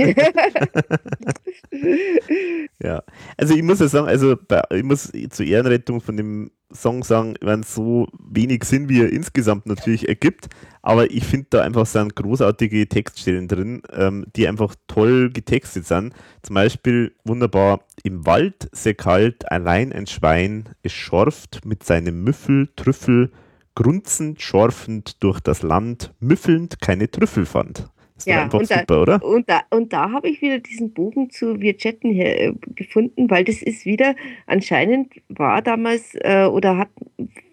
[2.83, 3.03] ja,
[3.37, 4.37] also ich muss ja sagen, also
[4.71, 9.13] ich muss zur Ehrenrettung von dem Song sagen, wenn es so wenig Sinn, wie er
[9.13, 10.49] insgesamt natürlich ergibt,
[10.83, 16.15] aber ich finde da einfach sind großartige Textstellen drin, ähm, die einfach toll getextet sind.
[16.43, 22.69] Zum Beispiel wunderbar, im Wald sehr kalt, allein ein Schwein, es schorft mit seinem Müffel,
[22.77, 23.33] Trüffel,
[23.75, 27.91] grunzend, schorfend durch das Land, müffelnd keine Trüffel fand.
[28.21, 29.25] Ist ja, einfach und da, super, oder?
[29.25, 33.31] Und da, und da habe ich wieder diesen Bogen zu Wir chatten hier äh, gefunden,
[33.31, 34.15] weil das ist wieder,
[34.47, 36.91] anscheinend war damals äh, oder hat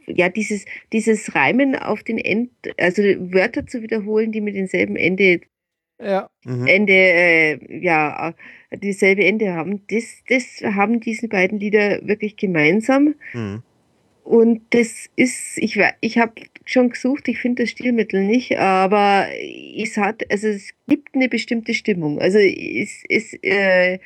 [0.07, 5.39] ja dieses, dieses Reimen auf den End, also Wörter zu wiederholen, die mit demselben Ende
[5.99, 6.29] ja.
[6.43, 6.67] Mhm.
[6.67, 8.33] Ende, äh, ja,
[8.71, 9.83] dieselbe Ende haben.
[9.87, 13.15] Das, das haben diese beiden Lieder wirklich gemeinsam.
[13.33, 13.63] Mhm.
[14.23, 16.33] Und das ist, ich, ich habe
[16.69, 19.27] schon gesucht, ich finde das Stilmittel nicht, aber
[19.77, 22.19] es hat, also es gibt eine bestimmte Stimmung.
[22.19, 23.99] Also es, es, äh,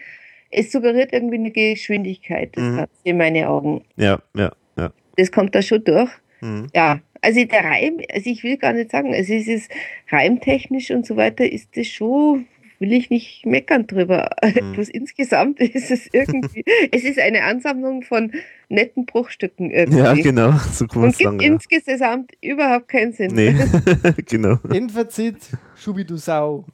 [0.50, 2.78] es suggeriert irgendwie eine Geschwindigkeit, das mhm.
[2.78, 3.84] hat in meine Augen.
[3.96, 4.94] Ja, ja, ja.
[5.18, 6.12] Das kommt da schon durch.
[6.42, 6.68] Mhm.
[6.74, 9.72] Ja, also der Reim, also ich will gar nicht sagen, also es ist
[10.10, 12.48] reimtechnisch und so weiter, ist das schon
[12.82, 14.32] will ich nicht meckern drüber.
[14.42, 14.74] Mhm.
[14.74, 18.32] Bloß insgesamt ist es irgendwie, es ist eine Ansammlung von
[18.72, 20.00] netten Bruchstücken irgendwie.
[20.00, 20.54] Ja, genau.
[20.72, 23.32] So Und gibt sagen, insgesamt überhaupt keinen Sinn.
[23.36, 23.56] Nee,
[24.26, 24.58] genau.
[24.72, 25.38] Endfazit,
[25.76, 26.66] Schubidusau.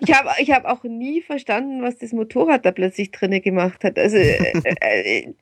[0.00, 3.98] ich habe ich hab auch nie verstanden, was das Motorrad da plötzlich drinne gemacht hat.
[3.98, 5.32] Also, äh, äh,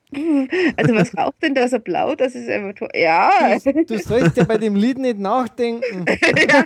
[0.77, 2.15] also was raucht denn da so blau?
[2.15, 2.95] Das ist ein Motorrad.
[2.95, 3.57] Ja.
[3.63, 6.05] Du, du sollst ja bei dem Lied nicht nachdenken.
[6.49, 6.65] ja.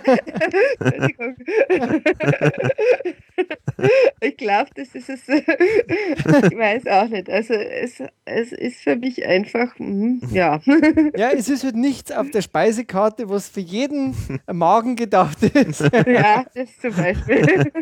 [4.20, 5.28] Ich glaube, das ist es.
[5.28, 7.28] ich weiß auch nicht.
[7.28, 10.60] Also es, es ist für mich einfach, mh, ja.
[11.16, 14.14] ja, es ist halt nichts auf der Speisekarte, was für jeden
[14.50, 15.80] Magen gedacht ist.
[16.06, 17.72] ja, das zum Beispiel.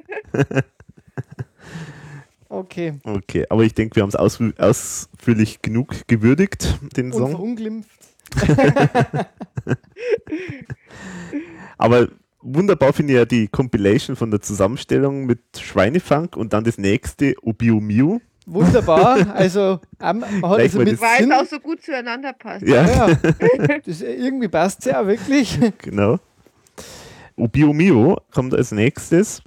[2.49, 2.95] Okay.
[3.05, 7.25] Okay, aber ich denke, wir haben es ausfü ausführlich genug gewürdigt, den Song.
[7.25, 7.91] Und verunglimpft.
[11.79, 12.09] aber
[12.43, 17.35] wunderbar finde ich ja die Compilation von der Zusammenstellung mit Schweinefunk und dann das nächste
[17.81, 18.21] Mio.
[18.47, 22.67] Wunderbar, also, ähm, also mit Weil es auch so gut zueinander passt.
[22.67, 23.17] Ja, ja.
[23.85, 25.59] Das, irgendwie passt es ja wirklich.
[25.79, 26.19] Genau.
[27.73, 29.43] Mio kommt als nächstes.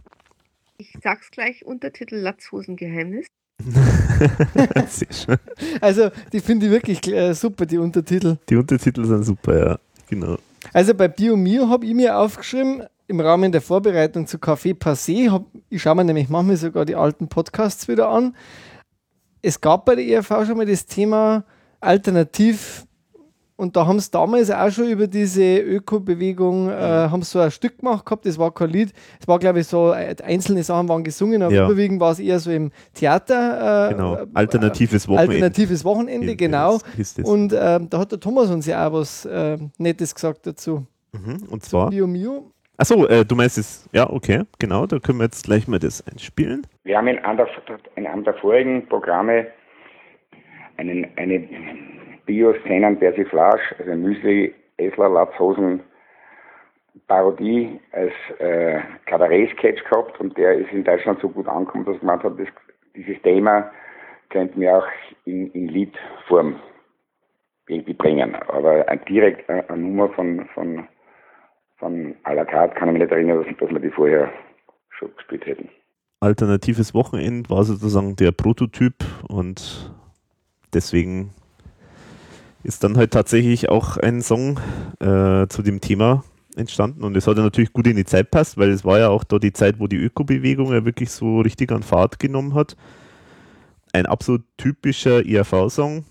[0.78, 3.28] Ich sag's gleich, Untertitel Latzhosengeheimnis.
[4.88, 5.38] Sehr schön.
[5.80, 8.38] Also, die finde ich wirklich äh, super, die Untertitel.
[8.50, 9.80] Die Untertitel sind super, ja,
[10.10, 10.38] genau.
[10.74, 15.30] Also bei Bio Mio habe ich mir aufgeschrieben, im Rahmen der Vorbereitung zu Café Passé,
[15.30, 18.36] hab, ich schaue mir nämlich manchmal sogar die alten Podcasts wieder an.
[19.44, 21.44] Es gab bei der ERV schon mal das Thema
[21.80, 22.88] Alternativ
[23.56, 27.80] und da haben sie damals auch schon über diese Öko-Bewegung, äh, haben so ein Stück
[27.80, 31.04] gemacht gehabt, das war kein Lied, es war glaube ich so, äh, einzelne Sachen waren
[31.04, 31.66] gesungen, aber ja.
[31.66, 33.90] überwiegend war es eher so im Theater.
[33.90, 35.34] Äh, genau, alternatives Wochenende.
[35.34, 36.80] Alternatives Wochenende, in, genau.
[37.24, 40.86] Und äh, da hat der Thomas uns ja auch was äh, Nettes gesagt dazu.
[41.12, 41.90] Mhm, und zwar?
[41.90, 42.52] Bio Mio.
[42.78, 46.06] Achso, äh, du meinst es, ja, okay, genau, da können wir jetzt gleich mal das
[46.08, 46.66] einspielen.
[46.84, 47.48] Wir haben in einem der,
[47.96, 49.48] in einem der vorigen Programme
[50.78, 51.48] einen, eine
[52.26, 55.82] Bio-Szenen Persiflage, also Müsli, Esler, Latzhosen,
[57.08, 62.22] Parodie als äh, Kabarett-Sketch gehabt und der ist in Deutschland so gut angekommen, dass man
[62.22, 62.48] hat, das,
[62.96, 63.72] dieses Thema
[64.30, 64.88] könnten wir auch
[65.26, 66.60] in, in Liedform
[67.68, 68.36] irgendwie bringen.
[68.48, 70.88] Aber direkt eine, eine Nummer von, von,
[71.78, 74.32] von à la carte kann ich mich nicht erinnern, dass, dass wir die vorher
[74.90, 75.70] schon gespielt hätten.
[76.20, 78.94] Alternatives Wochenend war sozusagen der Prototyp
[79.28, 79.94] und
[80.74, 81.32] deswegen
[82.64, 84.60] ist dann halt tatsächlich auch ein Song
[85.00, 86.24] äh, zu dem Thema
[86.56, 89.10] entstanden und es hat ja natürlich gut in die Zeit passt, weil es war ja
[89.10, 92.76] auch da die Zeit, wo die Ökobewegung ja wirklich so richtig an Fahrt genommen hat.
[93.92, 96.06] Ein absolut typischer ERV-Song,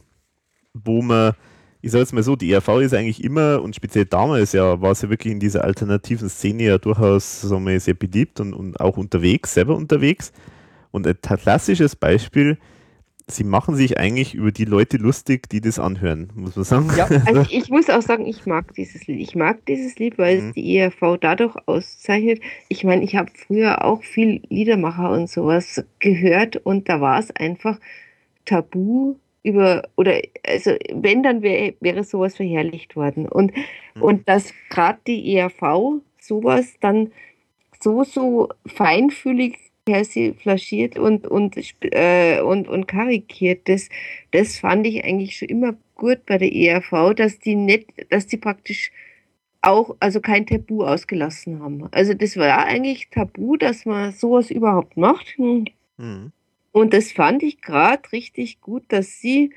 [0.74, 1.34] wo man,
[1.80, 4.92] ich sage jetzt mal so, die ERV ist eigentlich immer und speziell damals ja, war
[4.92, 8.80] es ja wirklich in dieser alternativen Szene ja durchaus sagen wir, sehr beliebt und, und
[8.80, 10.32] auch unterwegs, selber unterwegs.
[10.90, 12.58] Und ein klassisches Beispiel
[13.36, 16.90] sie machen sich eigentlich über die Leute lustig, die das anhören, muss man sagen.
[16.96, 19.20] Ja, also ich muss auch sagen, ich mag dieses Lied.
[19.20, 20.48] Ich mag dieses Lied, weil mhm.
[20.48, 22.40] es die ERV dadurch auszeichnet.
[22.68, 27.30] Ich meine, ich habe früher auch viel Liedermacher und sowas gehört und da war es
[27.34, 27.78] einfach
[28.44, 33.28] tabu über, oder also wenn, dann wäre wär sowas verherrlicht worden.
[33.28, 33.52] Und,
[33.96, 34.02] mhm.
[34.02, 37.10] und dass gerade die ERV sowas dann
[37.80, 43.68] so, so feinfühlig persiflagiert und, und, äh, und, und karikiert.
[43.68, 43.88] Das,
[44.30, 48.36] das fand ich eigentlich schon immer gut bei der ERV, dass die nicht, dass die
[48.36, 48.92] praktisch
[49.60, 51.88] auch, also kein Tabu ausgelassen haben.
[51.92, 55.38] Also das war eigentlich tabu, dass man sowas überhaupt macht.
[55.38, 56.32] Mhm.
[56.72, 59.50] Und das fand ich gerade richtig gut, dass sie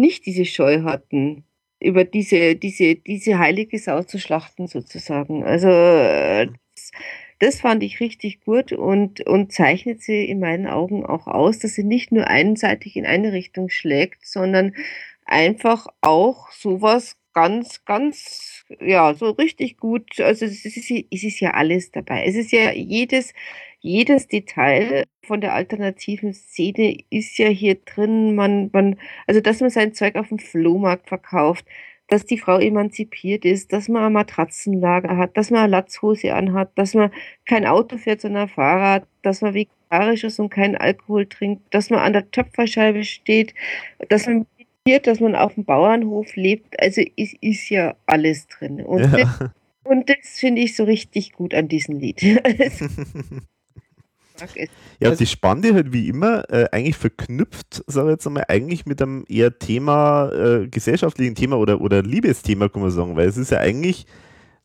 [0.00, 1.44] nicht diese Scheu hatten,
[1.80, 5.44] über diese, diese, diese heilige Sau zu schlachten sozusagen.
[5.44, 6.90] Also äh, das,
[7.38, 11.74] das fand ich richtig gut und, und zeichnet sie in meinen Augen auch aus, dass
[11.74, 14.74] sie nicht nur einseitig in eine Richtung schlägt, sondern
[15.24, 20.20] einfach auch sowas ganz, ganz, ja, so richtig gut.
[20.20, 22.24] Also es ist, es ist ja alles dabei.
[22.24, 23.34] Es ist ja jedes,
[23.80, 28.34] jedes Detail von der alternativen Szene ist ja hier drin.
[28.34, 28.96] Man, man,
[29.26, 31.66] also dass man sein Zeug auf dem Flohmarkt verkauft,
[32.08, 36.70] dass die Frau emanzipiert ist, dass man ein Matratzenlager hat, dass man eine Latzhose anhat,
[36.76, 37.10] dass man
[37.46, 41.90] kein Auto fährt, sondern ein Fahrrad, dass man vegetarisch ist und keinen Alkohol trinkt, dass
[41.90, 43.54] man an der Töpferscheibe steht,
[44.08, 46.80] dass man meditiert, dass man auf dem Bauernhof lebt.
[46.80, 48.80] Also es ist ja alles drin.
[48.82, 49.08] Und, ja.
[49.08, 49.50] das,
[49.84, 52.22] und das finde ich so richtig gut an diesem Lied.
[55.00, 58.86] Ja, also, die Spannende halt wie immer äh, eigentlich verknüpft, sage ich jetzt einmal, eigentlich
[58.86, 63.36] mit einem eher Thema, äh, gesellschaftlichen Thema oder, oder Liebesthema, kann man sagen, weil es
[63.36, 64.06] ist ja eigentlich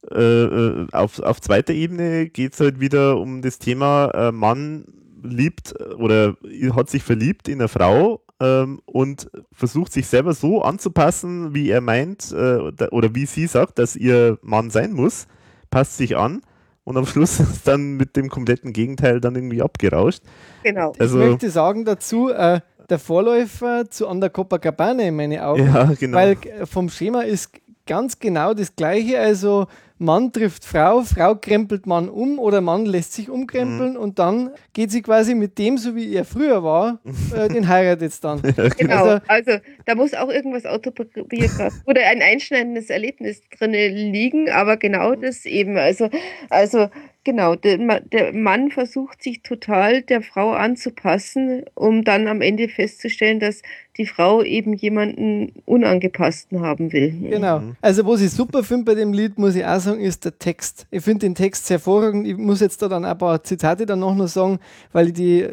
[0.10, 4.86] äh, äh auf, auf zweiter Ebene geht es halt wieder um das Thema, äh, Mann
[5.24, 6.36] liebt oder
[6.76, 11.82] hat sich verliebt in eine Frau ähm, und versucht sich selber so anzupassen, wie er
[11.82, 12.58] meint äh,
[12.90, 15.28] oder wie sie sagt, dass ihr Mann sein muss,
[15.70, 16.42] passt sich an
[16.84, 20.22] und am Schluss ist dann mit dem kompletten Gegenteil dann irgendwie abgerauscht.
[20.64, 20.94] Genau.
[21.00, 25.66] Also, ich möchte sagen dazu, äh, der Vorläufer zu Under Copacabana in meine Augen.
[25.66, 26.18] Ja, genau.
[26.18, 27.52] Weil äh, vom Schema ist
[27.86, 29.20] ganz genau das gleiche.
[29.20, 29.68] Also
[30.02, 34.00] Mann trifft Frau, Frau krempelt Mann um oder Mann lässt sich umkrempeln mhm.
[34.00, 37.00] und dann geht sie quasi mit dem, so wie er früher war,
[37.36, 38.42] äh, den heiratet jetzt dann.
[38.58, 39.52] Ja, genau, also, also,
[39.86, 45.78] da muss auch irgendwas autobiografisch oder ein einschneidendes Erlebnis drin liegen, aber genau das eben.
[45.78, 46.10] Also,
[46.50, 46.90] also
[47.24, 53.40] Genau, der, der, Mann versucht sich total der Frau anzupassen, um dann am Ende festzustellen,
[53.40, 53.62] dass
[53.98, 57.12] die Frau eben jemanden Unangepassten haben will.
[57.12, 57.60] Genau.
[57.60, 57.76] Mhm.
[57.80, 60.88] Also, was ich super finde bei dem Lied, muss ich auch sagen, ist der Text.
[60.90, 62.26] Ich finde den Text sehr hervorragend.
[62.26, 64.58] Ich muss jetzt da dann ein paar Zitate dann noch sagen,
[64.92, 65.48] weil ich die,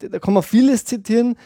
[0.00, 1.36] da kann man vieles zitieren.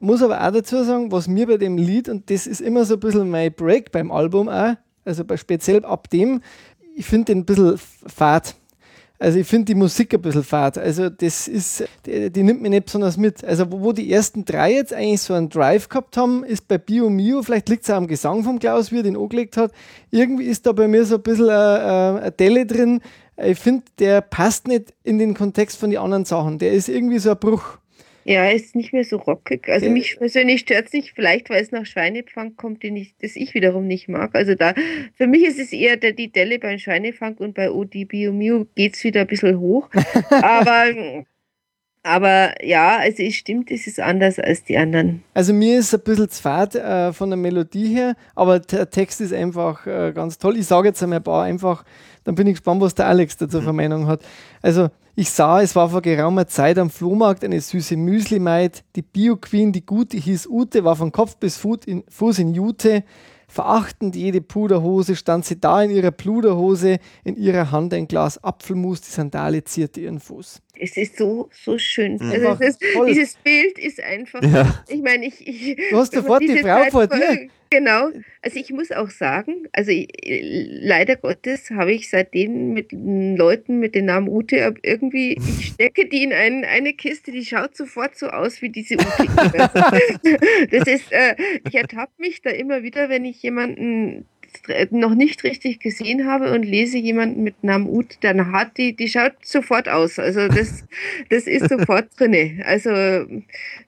[0.00, 2.94] Muss aber auch dazu sagen, was mir bei dem Lied, und das ist immer so
[2.94, 4.74] ein bisschen mein Break beim Album auch,
[5.06, 6.42] also bei, speziell ab dem,
[6.94, 8.54] ich finde den ein bisschen fad.
[9.24, 10.76] Also ich finde die Musik ein bisschen fad.
[10.76, 13.42] Also das ist, die, die, nimmt mich nicht besonders mit.
[13.42, 17.08] Also wo, die ersten drei jetzt eigentlich so einen Drive gehabt haben, ist bei Bio
[17.08, 19.72] Mio, vielleicht liegt es auch am Gesang vom Klaus, wie er den angelegt hat.
[20.10, 23.00] Irgendwie ist da bei mir so ein bisschen eine, eine Delle drin.
[23.38, 26.58] Ich finde, der passt nicht in den Kontext von den anderen Sachen.
[26.58, 27.78] Der ist irgendwie so ein Bruch.
[28.24, 29.68] Ja, ist nicht mehr so rockig.
[29.68, 29.92] Also ja.
[29.92, 33.54] mich persönlich stört es nicht, vielleicht weil es nach Schweinefang kommt, den ich, das ich
[33.54, 34.34] wiederum nicht mag.
[34.34, 34.74] Also da,
[35.14, 38.66] für mich ist es eher der, die Delle beim Schweinefang und bei OD Bio Mio
[38.74, 39.90] geht es wieder ein bisschen hoch.
[40.30, 41.24] Aber
[42.06, 45.24] aber ja, also es stimmt, es ist anders als die anderen.
[45.32, 49.22] Also mir ist ein bisschen zu fad äh, von der Melodie her, aber der Text
[49.22, 50.58] ist einfach äh, ganz toll.
[50.58, 51.82] Ich sage jetzt einmal ein paar einfach,
[52.24, 54.22] dann bin ich gespannt, was der Alex dazu für Meinung hat.
[54.60, 58.82] Also ich sah, es war vor geraumer Zeit am Flohmarkt eine süße Müsli-Maid.
[58.96, 63.04] Die Bio-Queen, die gute, hieß Ute, war von Kopf bis Fuß in, Jute.
[63.46, 69.02] Verachtend jede Puderhose stand sie da in ihrer Pluderhose, in ihrer Hand ein Glas Apfelmus,
[69.02, 70.60] die Sandale zierte ihren Fuß.
[70.76, 72.16] Es ist so, so schön.
[72.16, 72.32] Mhm.
[72.32, 72.56] Also
[72.94, 73.06] Toll.
[73.06, 74.42] dieses Bild ist einfach.
[74.42, 74.82] Ja.
[74.88, 75.76] Ich meine, ich, ich.
[75.90, 77.48] Du hast sofort die Frau Zeit vor dir.
[77.74, 78.12] Genau.
[78.40, 83.96] Also ich muss auch sagen, also ich, leider Gottes habe ich seitdem mit Leuten mit
[83.96, 88.28] dem Namen Ute irgendwie, ich stecke die in ein, eine Kiste, die schaut sofort so
[88.28, 89.26] aus wie diese Ute.
[90.70, 91.34] das ist, äh,
[91.66, 94.24] ich ertappe mich da immer wieder, wenn ich jemanden
[94.90, 99.08] noch nicht richtig gesehen habe und lese jemanden mit Namen Ute, dann hat die, die
[99.08, 100.20] schaut sofort aus.
[100.20, 100.84] Also das,
[101.28, 102.62] das ist sofort drinne.
[102.64, 102.90] Also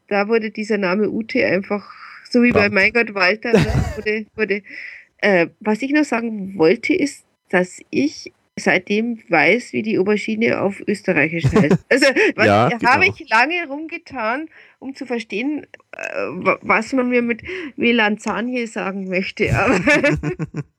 [0.08, 1.88] da wurde dieser Name Ute einfach,
[2.30, 2.68] so wie bei.
[2.70, 4.62] Mein Gott Walter, das wurde, wurde
[5.18, 10.80] äh, was ich noch sagen wollte, ist, dass ich seitdem weiß, wie die Aubergine auf
[10.86, 11.78] Österreichisch heißt.
[11.90, 13.14] Also was, Ja, habe genau.
[13.20, 14.48] ich lange rumgetan,
[14.78, 15.98] um zu verstehen, äh,
[16.28, 17.42] wa- was man mir mit
[17.76, 19.54] Melanzanie sagen möchte.
[19.54, 19.78] Aber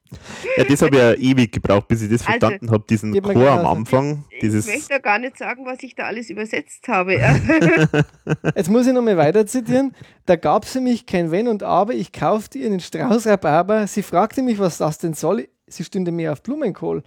[0.57, 3.21] Ja, das habe ich ja ewig gebraucht, bis ich das Also, verstanden habe, diesen mir
[3.21, 3.65] Chor am.
[3.65, 4.23] Anfang.
[4.29, 7.15] ich Dieses, möchte da gar nicht sagen, was ich da alles übersetzt habe.
[7.17, 7.35] Ja.
[8.55, 9.93] Jetzt muss ich nochmal weiter zitieren.
[10.25, 11.93] Da gab sie mich kein Wenn und Aber.
[11.93, 13.87] Ich kaufte ihr einen Strauß Rhabarber.
[13.87, 15.47] Sie fragte mich, was das denn soll.
[15.67, 17.03] Sie stünde mehr auf Blumenkohl.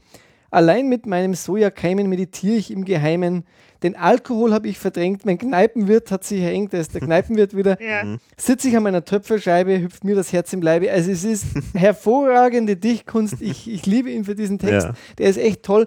[0.50, 3.44] Allein mit meinem Sojakeimen meditiere ich im Geheimen.
[3.82, 5.24] Den Alkohol habe ich verdrängt.
[5.24, 6.72] Mein Kneipenwirt hat sich erhängt.
[6.72, 7.80] Da ist der Kneipenwirt wieder.
[7.80, 8.16] Ja.
[8.36, 10.90] Sitze ich an meiner Töpferscheibe, hüpft mir das Herz im Leibe.
[10.90, 13.40] Also es ist hervorragende Dichtkunst.
[13.40, 14.88] Ich, ich liebe ihn für diesen Text.
[14.88, 14.94] Ja.
[15.18, 15.86] Der ist echt toll.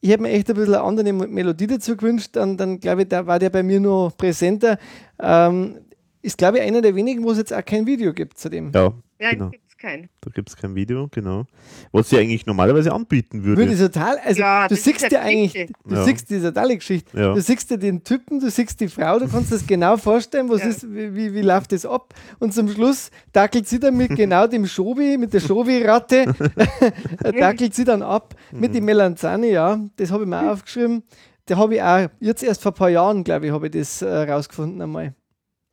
[0.00, 2.30] Ich habe mir echt ein bisschen eine andere Melodie dazu gewünscht.
[2.32, 4.78] Dann, dann glaube ich, da war der bei mir noch präsenter.
[5.20, 5.78] Ähm,
[6.22, 8.70] ist, glaube ich, einer der wenigen, wo es jetzt auch kein Video gibt zu dem.
[8.72, 9.50] ja, Nein, genau.
[9.78, 10.08] Keinen.
[10.20, 11.46] Da gibt es kein Video, genau.
[11.92, 13.62] Was sie eigentlich normalerweise anbieten würde.
[13.62, 15.52] Würde total, also Ja, du siehst ja eigentlich,
[15.86, 16.04] du Ja.
[16.04, 17.16] siehst diese totale Geschichte.
[17.18, 17.32] Ja.
[17.34, 20.62] Du siehst dir den Typen, du siehst die Frau, du kannst das genau vorstellen, was
[20.62, 20.68] Ja.
[20.68, 22.12] ist, wie, wie, wie läuft das ab.
[22.38, 26.26] Und zum Schluss dackelt sie dann mit genau dem Schobi, mit der Schobi-Ratte,
[27.38, 28.74] dackelt sie dann ab mit Mhm.
[28.74, 31.02] dem Melanzani, ja, das habe ich mir auch aufgeschrieben.
[31.46, 34.02] Da habe ich auch, jetzt erst vor ein paar Jahren, glaube ich, habe ich das
[34.02, 35.14] äh, rausgefunden einmal.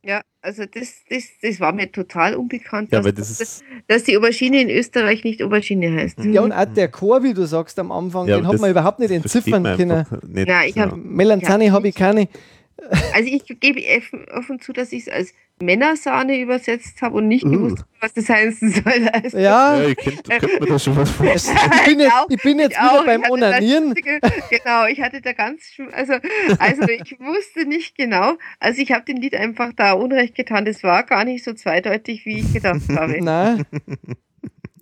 [0.02, 3.64] Ja, also das, das, das war mir total unbekannt, ja, dass, das ist.
[3.88, 6.20] dass die Aubergine in Österreich nicht Aubergine heißt.
[6.24, 9.00] Ja, und auch der Chor, wie du sagst am Anfang, Ja, den hat man überhaupt
[9.00, 10.06] nicht entziffern können.
[10.28, 10.96] Nicht, Na, ich hab- ja.
[10.96, 12.28] Melanzani habe ich keine.
[13.12, 13.82] Also ich gebe
[14.32, 17.50] offen zu, dass ich es als Männersahne übersetzt habe und nicht Uh.
[17.50, 19.08] gewusst, habe, was das heißen soll.
[19.12, 21.58] Also, Ja, Ja, ich könnte könnt mir da schon was vorstellen.
[21.76, 23.04] ich bin jetzt, auch, ich bin jetzt ich wieder auch.
[23.06, 23.94] beim Onanieren.
[23.94, 25.62] Genau, ich hatte da ganz,
[25.92, 26.14] also,
[26.58, 30.64] also ich wusste nicht genau, also ich habe dem Lied einfach da Unrecht getan.
[30.64, 33.18] Das war gar nicht so zweideutig, wie ich gedacht habe.
[33.22, 33.64] Nein.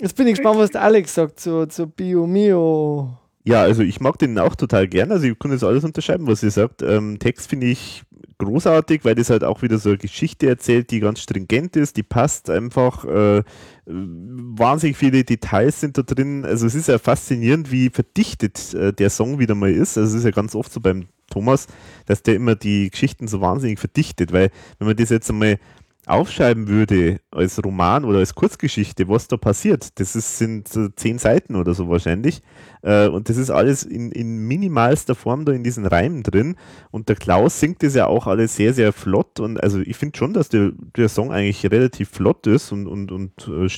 [0.00, 3.16] Jetzt bin ich gespannt, was der Alex sagt zu, zu Bio Mio.
[3.44, 5.12] Ja, also ich mag den auch total gern.
[5.12, 6.82] Also ich kann das alles unterschreiben, was ihr sagt.
[6.82, 8.02] Ähm, Text finde ich
[8.38, 12.02] großartig, weil das halt auch wieder so eine Geschichte erzählt, die ganz stringent ist, die
[12.02, 13.04] passt einfach.
[13.04, 13.42] Äh,
[13.86, 16.44] wahnsinnig viele Details sind da drin.
[16.44, 19.98] Also es ist ja faszinierend, wie verdichtet äh, der Song wieder mal ist.
[19.98, 21.66] Also es ist ja ganz oft so beim Thomas,
[22.06, 25.58] dass der immer die Geschichten so wahnsinnig verdichtet, weil wenn man das jetzt einmal
[26.06, 31.18] aufschreiben würde als Roman oder als Kurzgeschichte, was da passiert, das ist, sind äh, zehn
[31.18, 32.42] Seiten oder so wahrscheinlich.
[32.82, 36.56] Äh, und das ist alles in, in minimalster Form da in diesen Reimen drin.
[36.90, 39.40] Und der Klaus singt das ja auch alles sehr, sehr flott.
[39.40, 43.10] Und also ich finde schon, dass der, der Song eigentlich relativ flott ist und, und,
[43.10, 43.68] und äh,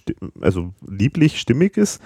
[0.41, 2.03] also lieblich, stimmig ist.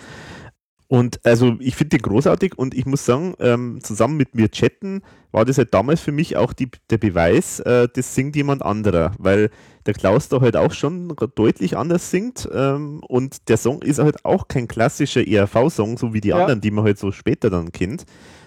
[0.90, 5.02] Und also ich finde den großartig und ich muss sagen, ähm, zusammen mit mir chatten
[5.30, 9.12] war das halt damals für mich auch die, der Beweis, äh, das singt jemand anderer,
[9.16, 9.50] weil
[9.86, 14.24] der Klaus da halt auch schon deutlich anders singt ähm, und der Song ist halt
[14.24, 16.38] auch kein klassischer ERV-Song, so wie die Ja.
[16.40, 18.04] anderen, die man halt so später dann kennt.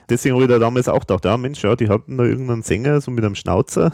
[0.10, 3.00] Deswegen habe ich da damals auch gedacht, ja Mensch, ja, die hatten da irgendeinen Sänger
[3.02, 3.92] so mit einem Schnauzer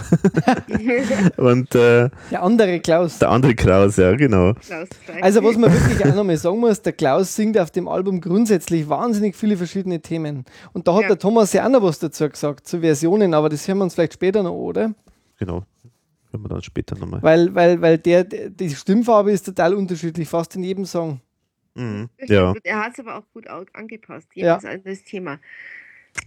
[1.37, 3.19] und äh, Der andere Klaus.
[3.19, 4.53] der andere Kraus, ja genau.
[4.53, 4.87] Klaus.
[5.21, 8.89] Also, was man wirklich auch nochmal sagen muss, der Klaus singt auf dem Album grundsätzlich
[8.89, 10.45] wahnsinnig viele verschiedene Themen.
[10.73, 11.07] Und da hat Ja.
[11.09, 13.95] der Thomas ja auch noch was dazu gesagt, zu Versionen, aber das hören wir uns
[13.95, 14.93] vielleicht später noch, oder?
[15.37, 15.63] Genau.
[16.31, 17.23] Wenn wir dann später nochmal.
[17.23, 21.21] Weil, weil, weil der, der, die Stimmfarbe ist total unterschiedlich, fast in jedem Song.
[21.75, 22.09] Mhm.
[22.27, 22.53] Ja.
[22.63, 24.53] Er hat es aber auch gut angepasst, Ja.
[24.57, 25.39] jedes anderes Thema.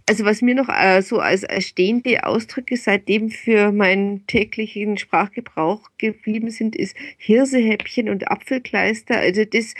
[0.08, 5.80] Also was mir noch äh, so als, als stehende Ausdrücke seitdem für meinen täglichen Sprachgebrauch
[5.96, 9.16] geblieben sind, ist Hirsehäppchen und Apfelkleister.
[9.16, 9.74] Also das,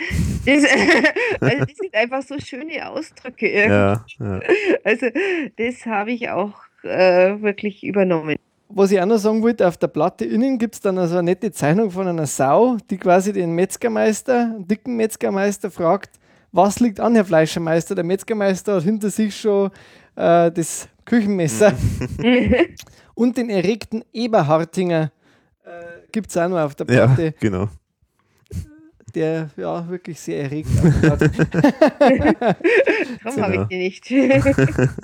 [0.45, 0.63] das,
[1.41, 3.47] also das sind einfach so schöne Ausdrücke.
[3.47, 3.69] irgendwie.
[3.69, 4.39] Ja, ja.
[4.83, 5.07] Also
[5.57, 6.53] das habe ich auch
[6.83, 8.37] äh, wirklich übernommen.
[8.69, 11.23] Was ich auch noch sagen wollte, auf der Platte innen gibt es dann also eine
[11.23, 16.09] nette Zeichnung von einer Sau, die quasi den Metzgermeister, einen dicken Metzgermeister fragt,
[16.53, 17.95] was liegt an, Herr Fleischermeister?
[17.95, 19.71] Der Metzgermeister hat hinter sich schon
[20.15, 21.73] äh, das Küchenmesser
[23.15, 25.11] und den erregten Eberhartinger
[25.65, 25.69] äh,
[26.11, 27.33] gibt es auch noch auf der ja, Platte.
[27.39, 27.67] genau.
[29.13, 30.69] der ja wirklich sehr erregt
[33.23, 33.41] Warum Genau.
[33.47, 34.09] habe ich die nicht?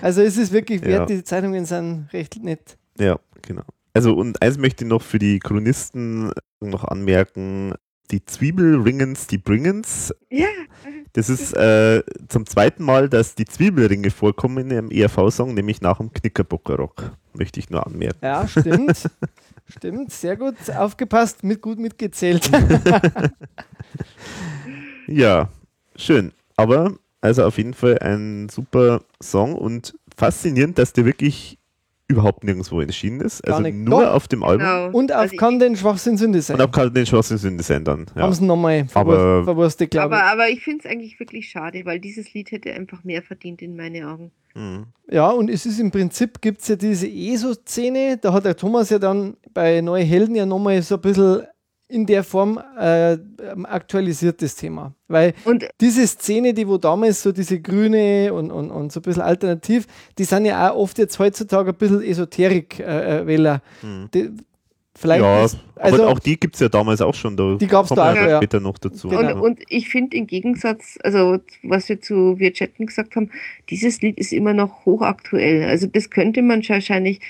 [0.00, 1.16] Also es ist wirklich wert, Ja.
[1.16, 2.78] die Zeitungen sind recht nett.
[2.98, 3.64] Ja, genau.
[3.92, 7.74] Also und eins möchte ich noch für die Chronisten noch anmerken,
[8.10, 10.46] die Zwiebelringens, die Bringens, ja,
[11.12, 15.98] das ist äh, zum zweiten Mal, dass die Zwiebelringe vorkommen in einem ERV-Song, nämlich nach
[15.98, 18.18] dem Knickerbockerrock, möchte ich nur anmerken.
[18.22, 19.10] Ja, stimmt.
[19.68, 22.50] stimmt, sehr gut aufgepasst, mit gut mitgezählt.
[25.08, 25.48] Ja,
[25.96, 26.32] schön.
[26.56, 31.57] Aber also auf jeden Fall ein super Song und faszinierend, dass der wirklich
[32.08, 33.42] überhaupt nirgendwo erschienen ist.
[33.42, 33.76] Gar Also nicht.
[33.76, 34.12] nur Doch.
[34.14, 34.66] auf dem Album.
[34.66, 34.90] genau.
[34.96, 36.56] Und auf Also kann den Schwachsinn Sünde sein.
[36.56, 38.06] Und auf kann den Schwarzen Sünde sein dann.
[38.16, 38.22] Ja.
[38.22, 40.32] Haben sie nochmal Aber- verwurstet, glaube aber, ich.
[40.32, 43.76] aber ich finde es eigentlich wirklich schade, weil dieses Lied hätte einfach mehr verdient in
[43.76, 44.30] meine Augen.
[44.54, 44.86] Mhm.
[45.10, 48.90] Ja, und es ist im Prinzip, gibt es ja diese ESO-Szene, da hat der Thomas
[48.90, 51.42] ja dann bei Neue Helden ja nochmal so ein bisschen
[51.88, 53.16] in der Form äh,
[53.64, 54.94] aktualisiert das Thema.
[55.08, 59.02] Weil Und diese Szene, die wo damals so diese grüne und, und, und so ein
[59.02, 59.86] bisschen alternativ,
[60.18, 63.62] die sind ja auch oft jetzt heutzutage ein bisschen Esoterik-Wähler.
[63.82, 64.10] Mhm.
[65.00, 67.36] Vielleicht ja, ist, also aber auch die gibt es ja damals auch schon.
[67.36, 68.36] Da Die gab's kommen da auch, ja ja.
[68.38, 69.06] später noch dazu.
[69.08, 69.36] Genau.
[69.36, 73.30] Und, und ich finde im Gegensatz, also was wir zu Wir chatten gesagt haben,
[73.70, 75.68] dieses Lied ist immer noch hochaktuell.
[75.68, 77.20] Also das könnte man wahrscheinlich,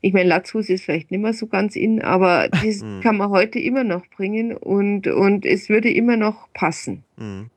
[0.00, 3.00] ich meine, Latzhus ist vielleicht nicht mehr so ganz in, aber das Mhm.
[3.02, 7.04] kann man heute immer noch bringen und, und es würde immer noch passen.
[7.16, 7.50] Mhm.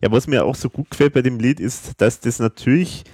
[0.00, 3.04] Ja, was mir auch so gut gefällt bei dem Lied ist, dass das natürlich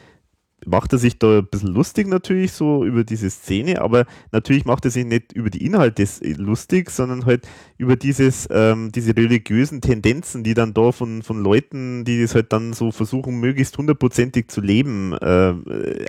[0.67, 4.85] macht er sich da ein bisschen lustig natürlich so über diese Szene, aber natürlich macht
[4.85, 7.47] er sich nicht über die Inhalte s- lustig, sondern halt
[7.79, 12.53] über dieses, ähm, diese religiösen Tendenzen, die dann da von, von Leuten, die das halt
[12.53, 15.55] dann so versuchen, möglichst hundertprozentig zu leben, äh,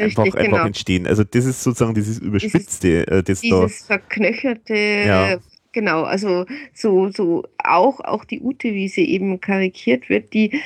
[0.04, 0.66] einfach, einfach genau.
[0.66, 1.08] entstehen.
[1.08, 3.62] Also das ist sozusagen dieses Überspitzte, äh, das da.
[3.66, 5.38] Dieses verknöcherte, Ja.
[5.72, 10.60] genau, also so, so auch, auch die Ute, wie sie eben karikiert wird, die,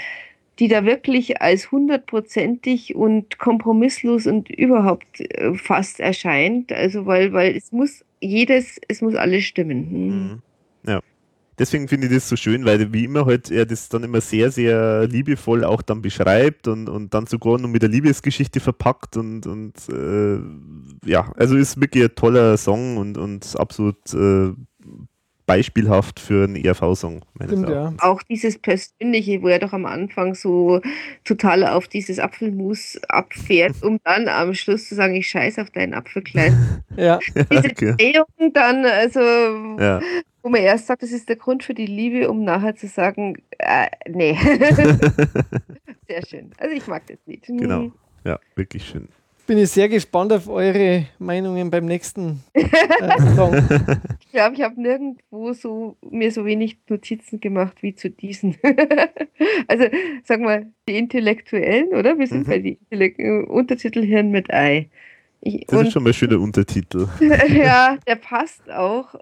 [0.60, 6.72] die da wirklich als hundertprozentig und kompromisslos und überhaupt äh, fast erscheint.
[6.72, 9.90] Also weil, weil es muss jedes, es muss alles stimmen.
[9.90, 10.08] Hm.
[10.08, 10.42] Mhm.
[10.88, 11.02] Ja.
[11.60, 14.52] Deswegen finde ich das so schön, weil wie immer halt er das dann immer sehr,
[14.52, 19.48] sehr liebevoll auch dann beschreibt und, und dann sogar noch mit der Liebesgeschichte verpackt und,
[19.48, 20.40] und äh,
[21.10, 24.54] ja, also ist wirklich ein toller Song und, und absolut äh,
[25.48, 27.22] beispielhaft für einen ERV-Song.
[27.44, 27.94] Stimmt, ja.
[27.99, 30.82] Auch dieses Persönliche, wo er doch am Anfang so
[31.24, 35.95] total auf dieses Apfelmus abfährt, um dann am Schluss zu sagen, ich scheiß auf dein
[35.95, 36.84] Apfelklein.
[36.98, 37.19] Ja,
[37.52, 37.94] Diese Okay.
[37.98, 39.99] Drehung dann, also Ja.
[40.41, 43.38] wo man erst sagt, das ist der Grund für die Liebe, um nachher zu sagen,
[43.60, 44.36] äh, nee.
[46.07, 46.52] Sehr schön.
[46.57, 47.45] Also ich mag das Lied.
[47.45, 47.91] Genau.
[48.26, 49.10] Ja, wirklich schön.
[49.48, 52.65] Bin ich sehr gespannt auf eure Meinungen beim nächsten äh,
[53.36, 53.56] Song.
[54.19, 58.56] Ich glaube, ich habe nirgendwo so mir so wenig Notizen gemacht wie zu diesen.
[59.68, 59.86] also
[60.24, 62.19] sag mal, die Intellektuellen, oder?
[62.19, 62.52] Wir sind Mhm.
[62.52, 63.19] bei die Intellekt
[63.49, 64.90] Untertitel Hirn mit Ei.
[65.41, 67.07] Ich, Das und ist schon mal ein schöner Untertitel.
[67.49, 69.15] ja, der passt auch.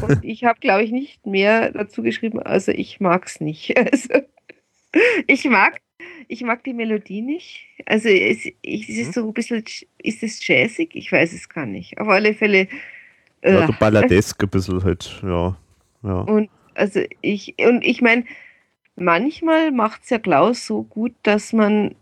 [0.00, 3.76] Und ich habe, glaube ich, nicht mehr dazu geschrieben, also ich mag's nicht.
[3.76, 4.20] Also,
[5.26, 5.80] ich mag,
[6.28, 7.60] ich mag die Melodie nicht.
[7.86, 9.02] Also es, ich, es Mhm.
[9.02, 9.64] ist so ein bisschen,
[10.02, 10.90] ist es jazzig?
[10.94, 11.98] Ich weiß es gar nicht.
[11.98, 12.68] Auf alle Fälle.
[13.42, 15.56] Ja, äh, so balladesk ein bisschen halt, ja.
[16.02, 16.20] ja.
[16.22, 18.24] und also ich, und ich meine,
[18.96, 21.94] manchmal macht's ja Klaus so gut, dass man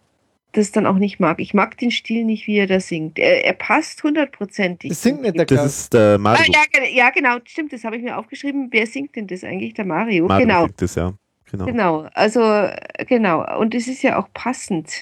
[0.52, 1.40] das dann auch nicht mag.
[1.40, 3.18] Ich mag den Stil nicht, wie er da singt.
[3.18, 4.88] Er, er passt hundertprozentig.
[4.90, 5.66] Das singt nicht der Das Klaus.
[5.78, 6.52] ist der Ah, Mario.
[6.52, 8.68] ja, ge- ja, genau, stimmt, das habe ich mir aufgeschrieben.
[8.70, 9.74] Wer singt denn das eigentlich?
[9.74, 10.26] Der Mario.
[10.26, 11.14] Mario genau, singt das, ja.
[11.50, 11.64] Genau.
[11.66, 12.08] genau.
[12.14, 12.68] Also,
[13.06, 13.58] genau.
[13.58, 14.92] Und es ist ja auch passend.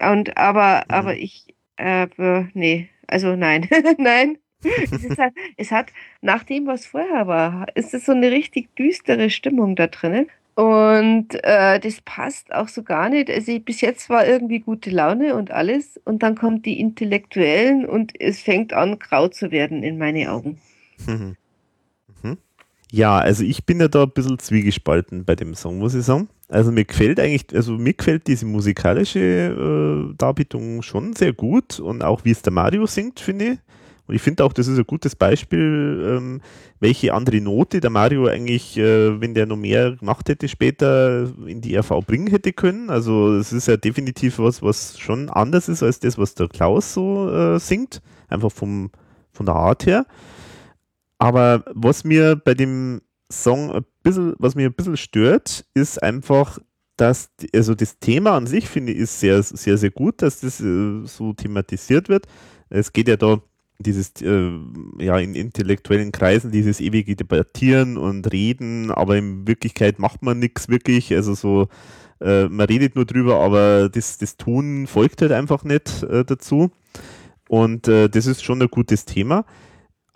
[0.00, 0.94] Und aber, Mhm.
[0.94, 2.06] aber ich, äh,
[2.54, 3.68] nee, also nein,
[3.98, 4.38] nein.
[4.64, 5.86] Es, halt, es hat,
[6.22, 10.28] nach dem, was vorher war, ist es so eine richtig düstere Stimmung da drinnen.
[10.54, 13.30] Und äh, das passt auch so gar nicht.
[13.30, 16.00] Also ich- bis jetzt war irgendwie gute Laune und alles.
[16.04, 20.58] Und dann kommt die Intellektuellen und es fängt an, grau zu werden in meine Augen.
[21.06, 21.36] Mhm.
[22.92, 26.28] Ja, also ich bin ja da ein bisschen zwiegespalten bei dem Song, muss ich sagen.
[26.48, 32.04] Also mir gefällt eigentlich, also mir gefällt diese musikalische äh, Darbietung schon sehr gut und
[32.04, 33.58] auch wie es der Mario singt, finde ich.
[34.06, 36.40] Und ich finde auch, das ist ein gutes Beispiel, ähm,
[36.78, 41.60] welche andere Note der Mario eigentlich, äh, wenn der noch mehr gemacht hätte, später in
[41.60, 42.88] die RV bringen hätte können.
[42.88, 46.94] Also es ist ja definitiv was, was schon anders ist als das, was der Klaus
[46.94, 48.00] so äh, singt.
[48.28, 48.90] Einfach vom,
[49.32, 50.06] von der Art her.
[51.18, 56.58] Aber was mir bei dem Song ein bisschen, was mir ein bisschen stört, ist einfach,
[56.96, 60.60] dass, also das Thema an sich finde ich ist sehr, sehr, sehr gut, dass das
[60.60, 62.26] äh, so thematisiert wird.
[62.68, 63.40] Es geht ja da
[63.78, 64.50] dieses, äh,
[64.98, 70.68] ja, in intellektuellen Kreisen dieses ewige Debattieren und Reden, aber in Wirklichkeit macht man nichts
[70.68, 71.12] wirklich.
[71.12, 71.68] Also so,
[72.20, 76.70] äh, man redet nur drüber, aber das, das Tun folgt halt einfach nicht äh, dazu.
[77.48, 79.44] Und äh, das ist schon ein gutes Thema.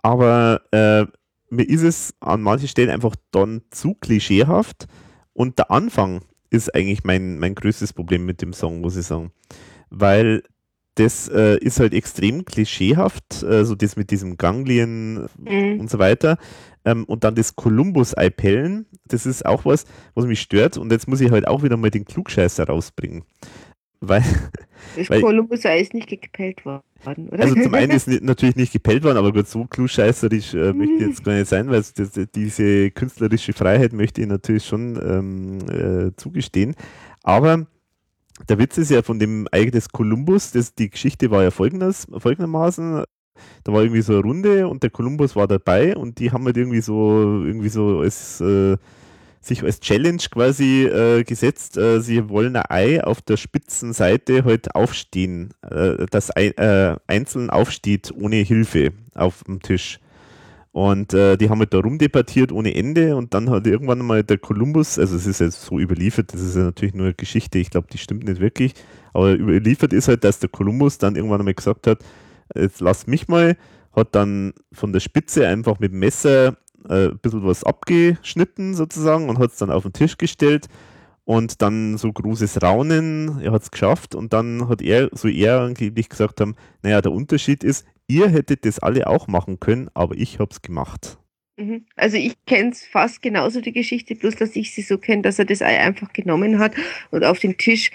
[0.01, 1.05] Aber äh,
[1.49, 4.87] mir ist es an manchen Stellen einfach dann zu klischeehaft.
[5.33, 9.31] Und der Anfang ist eigentlich mein, mein größtes Problem mit dem Song, muss ich sagen.
[9.89, 10.43] Weil
[10.95, 15.79] das äh, ist halt extrem klischeehaft, äh, so das mit diesem Ganglien mhm.
[15.79, 16.37] und so weiter.
[16.83, 20.77] Ähm, und dann das Columbus-Eipellen, das ist auch was, was mich stört.
[20.77, 23.23] Und jetzt muss ich halt auch wieder mal den Klugscheißer rausbringen.
[24.03, 24.23] Weil,
[24.97, 27.43] das Columbus-Ei ist nicht gepellt worden, oder?
[27.43, 31.01] Also zum einen ist natürlich nicht gepellt worden, aber gut, so klugscheißerisch äh, möchte ich
[31.01, 36.15] jetzt gar nicht sein, weil das, diese künstlerische Freiheit möchte ich natürlich schon ähm, äh,
[36.15, 36.75] zugestehen.
[37.21, 37.67] Aber
[38.49, 42.07] der Witz ist ja von dem Ei des Kolumbus, das, die Geschichte war ja folgendes,
[42.17, 43.03] folgendermaßen,
[43.63, 46.57] da war irgendwie so eine Runde und der Kolumbus war dabei und die haben halt
[46.57, 48.77] irgendwie so, irgendwie so als, äh,
[49.41, 54.45] sich als Challenge quasi äh, gesetzt, äh, sie wollen ein Ei auf der spitzen Seite
[54.45, 59.99] halt aufstehen, äh, das ein, äh, einzeln aufsteht ohne Hilfe auf dem Tisch.
[60.73, 64.37] Und äh, die haben halt da rumdebattiert ohne Ende und dann hat irgendwann mal der
[64.37, 67.71] Kolumbus, also es ist jetzt so überliefert, das ist ja natürlich nur eine Geschichte, ich
[67.71, 68.73] glaube, die stimmt nicht wirklich,
[69.11, 71.99] aber überliefert ist halt, dass der Kolumbus dann irgendwann einmal gesagt hat,
[72.55, 73.57] jetzt lass mich mal,
[73.93, 76.55] hat dann von der Spitze einfach mit dem Messer
[76.89, 80.67] äh, ein bisschen was abgeschnitten sozusagen und hat es dann auf den Tisch gestellt
[81.23, 85.61] und dann so großes Raunen, er hat es geschafft und dann hat er, so er
[85.61, 90.15] angeblich gesagt haben, naja, der Unterschied ist, ihr hättet das alle auch machen können, aber
[90.15, 91.17] ich habe es gemacht.
[91.57, 91.85] Mhm.
[91.95, 95.39] Also ich kenne es fast genauso die Geschichte, bloß dass ich sie so kenne, dass
[95.39, 96.73] er das Ei einfach genommen hat
[97.11, 97.91] und auf den Tisch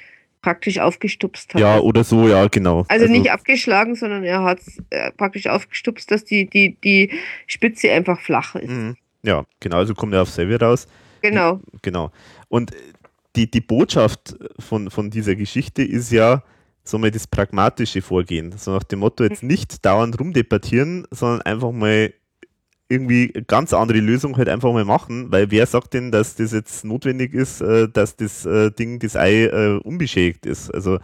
[0.47, 1.61] praktisch aufgestupst hat.
[1.61, 2.85] Ja, oder so, ja, genau.
[2.87, 7.11] Also, also nicht abgeschlagen, sondern er hat es äh, praktisch aufgestupst, dass die, die, die
[7.49, 8.71] Spitze einfach flach ist.
[8.71, 8.97] Mhm.
[9.25, 10.87] Ja, genau, also kommt er auf selber raus.
[11.21, 11.59] Genau.
[11.83, 12.13] Genau.
[12.47, 12.71] Und
[13.35, 16.45] die, die Botschaft von, von dieser Geschichte ist ja,
[16.85, 18.55] so mal das pragmatische Vorgehen.
[18.57, 22.15] So nach dem Motto, jetzt nicht dauernd rumdebattieren, sondern einfach mal
[22.89, 26.85] irgendwie ganz andere Lösung halt einfach mal machen, weil wer sagt denn, dass das jetzt
[26.85, 30.73] notwendig ist, äh, dass das äh, Ding, das Ei äh, unbeschädigt ist?
[30.73, 30.99] Also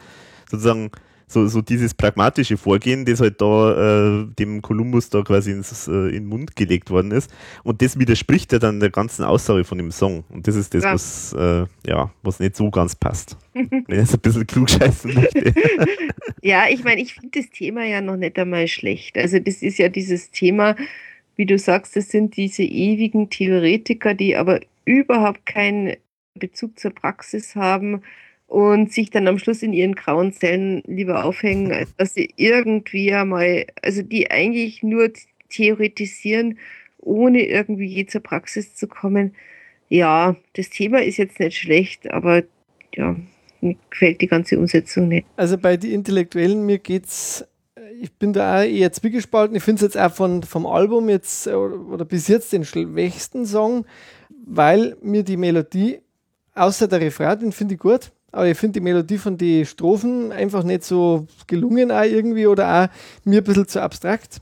[0.48, 0.90] sozusagen
[1.32, 5.92] so, so dieses pragmatische Vorgehen, das halt da äh, dem Kolumbus da quasi ins, äh,
[5.92, 7.32] in den Mund gelegt worden ist.
[7.64, 10.24] Und das widerspricht ja dann der ganzen Aussage von dem Song.
[10.28, 10.92] Und das ist das, ja.
[10.92, 13.36] was, äh, ja, was nicht so ganz passt.
[13.54, 15.54] Wenn ich jetzt ein bisschen klug scheißen möchte.
[16.42, 19.16] ja, ich meine, ich finde das Thema ja noch nicht einmal schlecht.
[19.16, 20.76] Also das ist ja dieses Thema,
[21.36, 25.96] wie du sagst, das sind diese ewigen Theoretiker, die aber überhaupt keinen
[26.34, 28.02] Bezug zur Praxis haben
[28.46, 33.12] und sich dann am Schluss in ihren grauen Zellen lieber aufhängen, als dass sie irgendwie
[33.12, 35.10] einmal, also die eigentlich nur
[35.48, 36.58] theoretisieren,
[36.98, 39.34] ohne irgendwie je zur Praxis zu kommen.
[39.88, 42.42] Ja, das Thema ist jetzt nicht schlecht, aber
[42.94, 43.16] ja,
[43.60, 45.26] mir gefällt die ganze Umsetzung nicht.
[45.36, 47.44] Also bei den Intellektuellen, mir geht's,
[48.02, 49.56] ich bin da auch eher zwiegespalten.
[49.56, 53.86] Ich finde es jetzt auch von, vom Album jetzt oder bis jetzt den schwächsten Song,
[54.44, 56.00] weil mir die Melodie,
[56.54, 60.32] außer der Refrain, den finde ich gut aber ich finde die Melodie von den Strophen
[60.32, 64.40] einfach nicht so gelungen auch irgendwie oder auch mir ein bisschen zu abstrakt.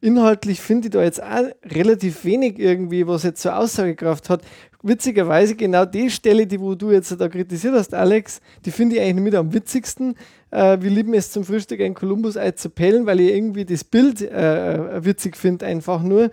[0.00, 4.42] Inhaltlich finde ich da jetzt auch relativ wenig irgendwie, was jetzt so Aussagekraft hat.
[4.82, 9.02] Witzigerweise genau die Stelle, die wo du jetzt da kritisiert hast, Alex, die finde ich
[9.02, 10.16] eigentlich mit am witzigsten.
[10.52, 14.20] Äh, wir lieben es zum Frühstück ein Kolumbus-Ei zu pellen, weil ich irgendwie das Bild
[14.20, 16.30] äh, witzig finde, einfach nur.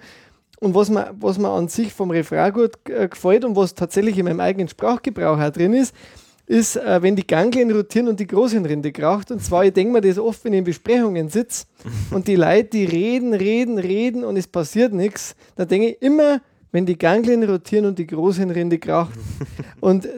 [0.59, 4.17] Und was mir, was mir an sich vom Refrain gut äh, gefällt und was tatsächlich
[4.17, 5.95] in meinem eigenen Sprachgebrauch auch drin ist,
[6.45, 9.31] ist, äh, wenn die Ganglien rotieren und die Großhirnrinde kraucht.
[9.31, 11.65] Und zwar, ich denke mir das oft, wenn ich in Besprechungen sitze
[12.11, 16.41] und die Leute, die reden, reden, reden und es passiert nichts, dann denke ich immer,
[16.71, 19.13] wenn die Ganglien rotieren und die Großhirnrinde kraucht.
[19.79, 20.09] und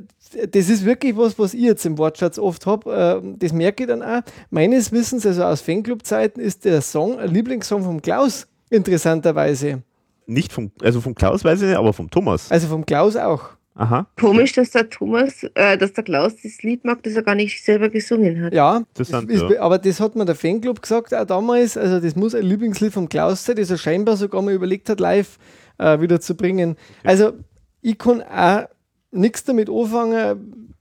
[0.50, 3.22] das ist wirklich was, was ich jetzt im Wortschatz oft habe.
[3.24, 4.22] Äh, das merke ich dann auch.
[4.50, 9.84] Meines Wissens, also aus Fanclub-Zeiten, ist der Song ein Lieblingssong vom Klaus, interessanterweise.
[10.28, 12.52] Nicht vom, also vom Klaus weiß ich nicht, aber vom Thomas.
[12.52, 13.50] Also vom Klaus auch.
[13.76, 14.06] Aha.
[14.20, 17.64] Komisch, dass der Thomas, äh, dass der Klaus das Lied mag, das er gar nicht
[17.64, 18.54] selber gesungen hat.
[18.54, 19.62] Ja, das ist, ja.
[19.62, 21.78] aber das hat mir der Fanclub gesagt auch damals.
[21.78, 25.00] Also das muss ein Lieblingslied vom Klaus sein, das er scheinbar sogar mal überlegt hat,
[25.00, 25.40] live
[25.78, 26.76] äh, wieder zu bringen.
[27.04, 27.34] Also
[27.82, 28.68] ich kann auch
[29.12, 30.74] nichts damit anfangen.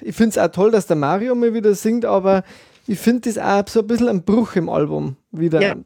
[0.00, 2.44] Ich finde es auch toll, dass der Mario mal wieder singt, aber
[2.86, 5.60] ich finde das auch so ein bisschen ein Bruch im Album wieder.
[5.60, 5.76] Ja.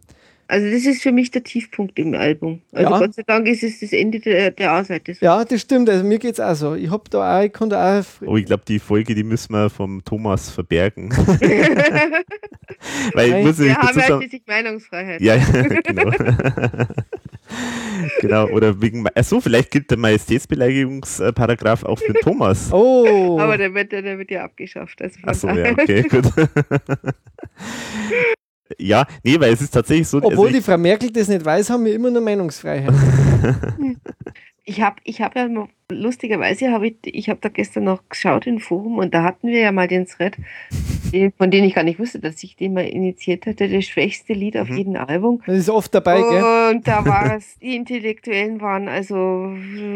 [0.47, 2.61] Also das ist für mich der Tiefpunkt im Album.
[2.73, 2.99] Also Ja.
[2.99, 5.17] Gott sei Dank ist es das Ende der, der A-Seite.
[5.21, 5.89] Ja, das stimmt.
[5.89, 6.75] Also mir geht's auch so.
[6.75, 8.05] Ich hab da auch, ich kann da auch.
[8.27, 11.11] Oh, ich glaube, die Folge, die müssen wir vom Thomas verbergen.
[13.15, 15.21] Weil ich muss Wir haben ja schließlich Meinungsfreiheit.
[15.21, 15.45] Ja, ja,
[15.85, 16.11] genau.
[18.21, 22.73] genau, oder wegen, achso, vielleicht gilt der Majestätsbeleidigungsparagraf auch für den Thomas.
[22.73, 23.39] Oh.
[23.41, 25.01] Aber der wird, der wird ja abgeschafft.
[25.01, 26.25] Also Achso, ja, okay, gut.
[28.79, 31.71] Ja, nee, weil es ist tatsächlich so, Obwohl also die Frau Merkel das nicht weiß,
[31.71, 32.93] haben wir immer noch Meinungsfreiheit.
[34.67, 38.47] Ich habe ich hab ja mal- lustigerweise habe ich, ich habe da gestern noch geschaut
[38.47, 41.04] im Forum und da hatten wir ja mal den Thread, den-
[41.39, 44.57] von dem ich gar nicht wusste, dass ich den mal initiiert hatte, das schwächste Lied
[44.57, 44.77] auf Mhm.
[44.77, 45.43] jedem Album.
[45.47, 46.75] Das ist oft dabei, gell?
[46.77, 49.55] Und da war es, die Intellektuellen waren also,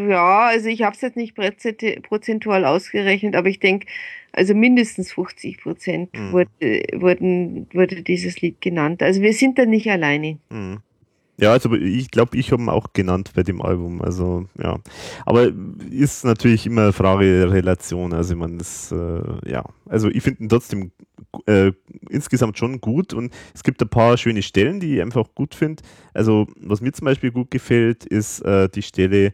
[0.09, 3.87] ja, also ich habe es jetzt nicht prozent- prozentual ausgerechnet, aber ich denke,
[4.31, 6.31] also mindestens 50 Prozent Mhm.
[6.31, 6.49] wurde,
[6.93, 9.01] wurden, wurde dieses Lied genannt.
[9.01, 10.37] Also wir sind da nicht alleine.
[10.49, 10.79] Mhm.
[11.39, 14.01] Ja, also ich glaube, ich habe ihn auch genannt bei dem Album.
[14.01, 14.77] Also ja,
[15.25, 15.51] aber
[15.89, 18.13] ist natürlich immer eine Frage der Relation.
[18.13, 20.91] Also meine, das äh, ja, also ich finde ihn trotzdem
[21.45, 21.71] äh,
[22.09, 25.81] insgesamt schon gut und es gibt ein paar schöne Stellen, die ich einfach gut finde.
[26.13, 29.33] Also was mir zum Beispiel gut gefällt, ist äh, die Stelle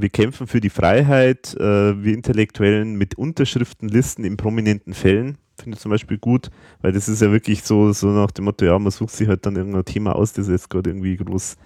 [0.00, 5.38] wir kämpfen für die Freiheit, äh, wir Intellektuellen mit Unterschriftenlisten in prominenten Fällen.
[5.58, 6.50] Finde ich zum Beispiel gut,
[6.82, 9.46] weil das ist ja wirklich so, so nach dem Motto, ja, man sucht sich halt
[9.46, 11.56] dann irgendein Thema aus, das jetzt gerade irgendwie groß,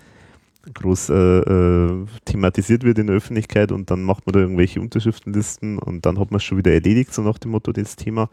[0.74, 5.78] groß äh, äh, thematisiert wird in der Öffentlichkeit und dann macht man da irgendwelche Unterschriftenlisten
[5.78, 8.28] und dann hat man es schon wieder erledigt, so nach dem Motto, das Thema.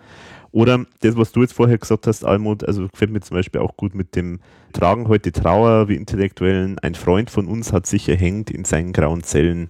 [0.51, 3.75] Oder das, was du jetzt vorher gesagt hast, Almut, also gefällt mir zum Beispiel auch
[3.77, 4.39] gut mit dem
[4.73, 9.23] Tragen heute Trauer, wie Intellektuellen, ein Freund von uns hat sich erhängt in seinen grauen
[9.23, 9.69] Zellen.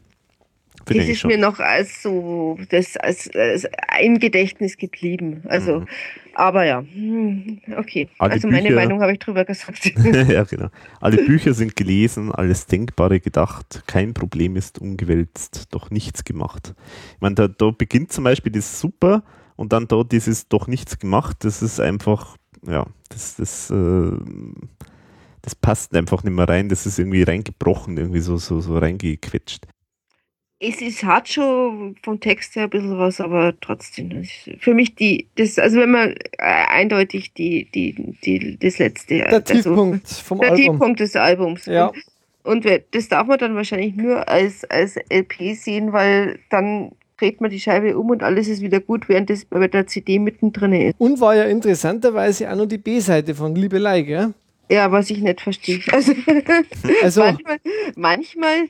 [0.86, 1.30] Das ist schon.
[1.32, 3.68] mir noch als so das als, als
[4.02, 5.42] im Gedächtnis geblieben.
[5.46, 5.88] Also, Mhm.
[6.36, 8.08] aber ja, Hm, okay.
[8.20, 9.86] Alle also meine Bücher- Meinung habe ich drüber gesagt.
[10.30, 10.68] ja, genau.
[11.02, 16.74] Alle Bücher sind gelesen, alles Denkbare gedacht, kein Problem ist umgewälzt, doch nichts gemacht.
[17.16, 19.24] Ich meine, da, da beginnt zum Beispiel das super
[19.56, 22.38] und dann da dieses doch nichts gemacht, das ist einfach,
[22.68, 24.12] ja, das, das, äh,
[25.42, 29.68] das passt einfach nicht mehr rein, das ist irgendwie reingebrochen, irgendwie so, so, so reingequetscht.
[30.60, 34.24] Es ist, hat schon vom Text her ein bisschen was, aber trotzdem.
[34.60, 39.16] Für mich die, das, also wenn man äh, eindeutig die, die, die, das letzte.
[39.16, 40.66] Der also, Tiefpunkt vom Der Album.
[40.66, 41.66] Tiefpunkt des Albums.
[41.66, 41.92] Ja.
[42.44, 47.42] Und, und das darf man dann wahrscheinlich nur als, als LP sehen, weil dann dreht
[47.42, 50.74] man die Scheibe um und alles ist wieder gut, während das bei der CD mittendrin
[50.74, 50.96] ist.
[50.98, 54.34] Und war ja interessanterweise auch noch die B-Seite von Liebelei, gell?
[54.70, 55.80] Ja, was ich nicht verstehe.
[55.92, 56.14] Also,
[57.04, 57.60] Also, manchmal,
[57.96, 58.70] manchmal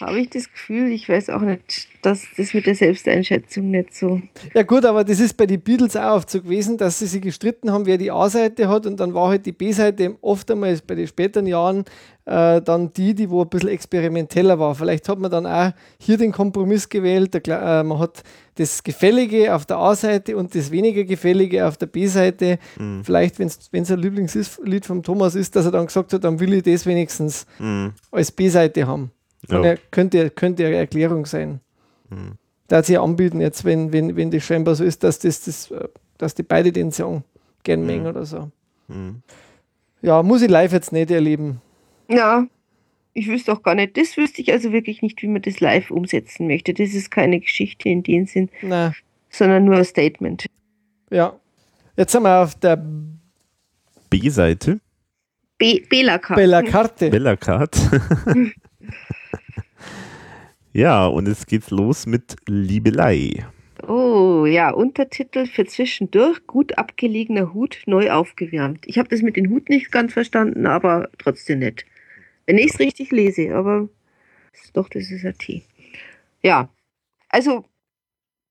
[0.00, 4.20] habe ich das Gefühl, ich weiß auch nicht, dass das mit der Selbsteinschätzung nicht so.
[4.54, 7.22] ja gut, aber das ist bei den Beatles auch oft so gewesen, dass sie sich
[7.22, 10.94] gestritten haben, wer die A-Seite hat und dann war halt die B-Seite oft einmal bei
[10.94, 11.84] den späteren Jahren
[12.26, 14.74] äh, dann die, die wo ein bisschen experimenteller war.
[14.74, 18.22] Vielleicht hat man dann auch hier den Kompromiss gewählt, der, äh, man hat
[18.56, 22.58] das Gefällige auf der A-Seite und das weniger Gefällige auf der B-Seite.
[22.78, 23.04] Mhm.
[23.04, 26.52] Vielleicht, wenn es ein Lieblingslied vom Thomas ist, dass er dann gesagt hat, dann will
[26.54, 27.92] ich das wenigstens Mhm.
[28.10, 29.10] als B-Seite haben.
[29.48, 29.64] Ja.
[29.64, 29.74] Ja.
[29.90, 31.60] Könnte, könnte eine Erklärung sein.
[32.10, 32.32] Mhm.
[32.68, 35.70] Da hat sich anbieten jetzt, wenn, wenn, wenn das scheinbar so ist, dass, das, das,
[35.70, 37.22] äh, dass die beide den Song
[37.62, 37.86] gern Mhm.
[37.86, 38.50] mengen oder so.
[38.88, 39.22] Mhm.
[40.02, 41.60] Ja, muss ich live jetzt nicht erleben.
[42.08, 42.46] Ja,
[43.14, 45.90] ich wüsste auch gar nicht, das wüsste ich also wirklich nicht, wie man das live
[45.90, 46.74] umsetzen möchte.
[46.74, 48.92] Das ist keine Geschichte in dem Sinn, Na,
[49.30, 50.46] sondern nur ein Statement.
[51.10, 51.38] ja.
[51.98, 52.84] Jetzt sind wir auf der
[54.10, 54.80] B-Seite,
[55.56, 56.34] Be Bela K.
[56.34, 57.08] Bella Karte.
[57.08, 57.74] Bella Card.
[60.76, 63.46] ja, und jetzt geht's los mit Liebelei.
[63.86, 68.86] Oh ja, Untertitel für zwischendurch, gut abgelegener Hut, neu aufgewärmt.
[68.86, 71.84] Ich habe das mit dem Hut nicht ganz verstanden, aber trotzdem nett.
[72.46, 73.88] Wenn ich es richtig lese, aber
[74.72, 75.62] doch, das ist ein T.
[76.42, 76.68] Ja,
[77.28, 77.64] also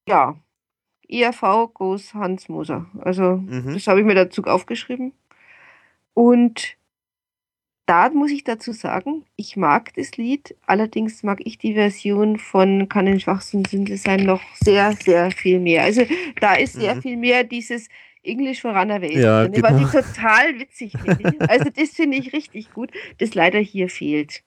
[0.07, 0.39] ja,
[1.07, 2.87] IAV goes Hans Moser.
[2.99, 3.73] Also Mhm.
[3.73, 5.13] das habe ich mir dazu aufgeschrieben.
[6.13, 6.77] Und
[7.85, 12.89] da muss ich dazu sagen, ich mag das Lied, allerdings mag ich die Version von
[12.89, 15.83] Kann den schwachsten Sünde sein noch sehr, sehr viel mehr.
[15.83, 16.05] Also
[16.39, 17.01] da ist sehr Mhm.
[17.01, 17.87] viel mehr dieses
[18.23, 19.77] Englisch voran erwähnt, Ja, drin, was genau.
[19.77, 21.37] ich total witzig finde.
[21.47, 24.43] Also das finde ich richtig gut, das leider hier fehlt.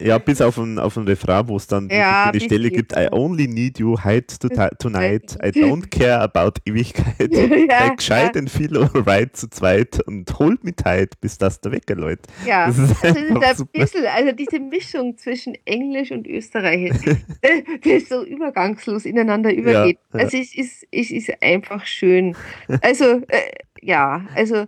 [0.00, 3.04] Ja, bis auf ein, auf ein Refrain, wo es dann Ja, die Stelle gibt, I
[3.04, 3.12] ja.
[3.12, 7.32] only need you hide to tonight, I don't care about Ewigkeit.
[7.70, 11.94] ja, gescheit and feel alright zu zweit und hold me tight, bis das der Wecker
[11.94, 12.26] läutet.
[12.44, 17.16] Ja, Das ist also das ist ein bisschen, also diese Mischung zwischen Englisch und Österreichisch,
[17.40, 19.98] äh, das so übergangslos ineinander übergeht.
[20.12, 20.20] ja.
[20.20, 22.36] Also es ist, es ist einfach schön.
[22.82, 23.40] Also, äh,
[23.80, 24.66] ja, also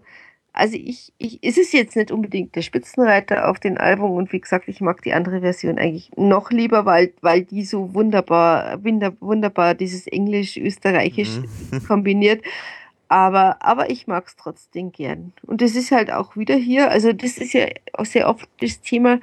[0.59, 4.41] also ich, ich, es ist jetzt nicht unbedingt der Spitzenreiter auf den Album und wie
[4.41, 8.79] gesagt, ich mag die andere Version eigentlich noch lieber, weil, weil die so wunderbar,
[9.21, 11.39] wunderbar dieses Englisch-Österreichisch
[11.71, 11.85] mhm.
[11.87, 12.43] kombiniert.
[13.09, 15.33] Aber, aber ich mag es trotzdem gern.
[15.47, 18.81] Und das ist halt auch wieder hier, also das ist ja auch sehr oft das
[18.81, 19.21] Thema,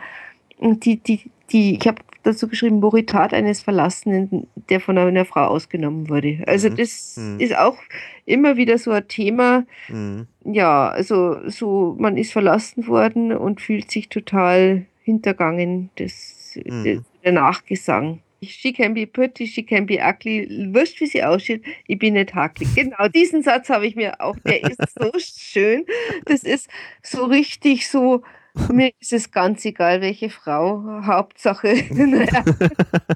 [0.59, 6.09] die, die, die, ich habe dazu geschrieben, Moritat eines Verlassenen, der von einer Frau ausgenommen
[6.09, 6.43] wurde.
[6.47, 6.75] Also mhm.
[6.75, 7.39] das mhm.
[7.39, 7.77] ist auch
[8.25, 9.65] immer wieder so ein Thema.
[9.87, 10.27] Mhm.
[10.43, 15.89] Ja, also so, man ist verlassen worden und fühlt sich total hintergangen.
[15.95, 17.05] Das, das mhm.
[17.23, 18.21] der Nachgesang.
[18.41, 20.69] She can be pretty, she can be ugly.
[20.73, 22.75] Wurscht, wie sie aussieht, ich bin nicht hakelig.
[22.75, 25.85] Genau, diesen Satz habe ich mir auch, der ist so schön.
[26.25, 26.69] Das ist
[27.01, 28.23] so richtig so,
[28.71, 30.83] mir ist es ganz egal, welche Frau.
[31.05, 31.75] Hauptsache.
[31.89, 32.43] naja.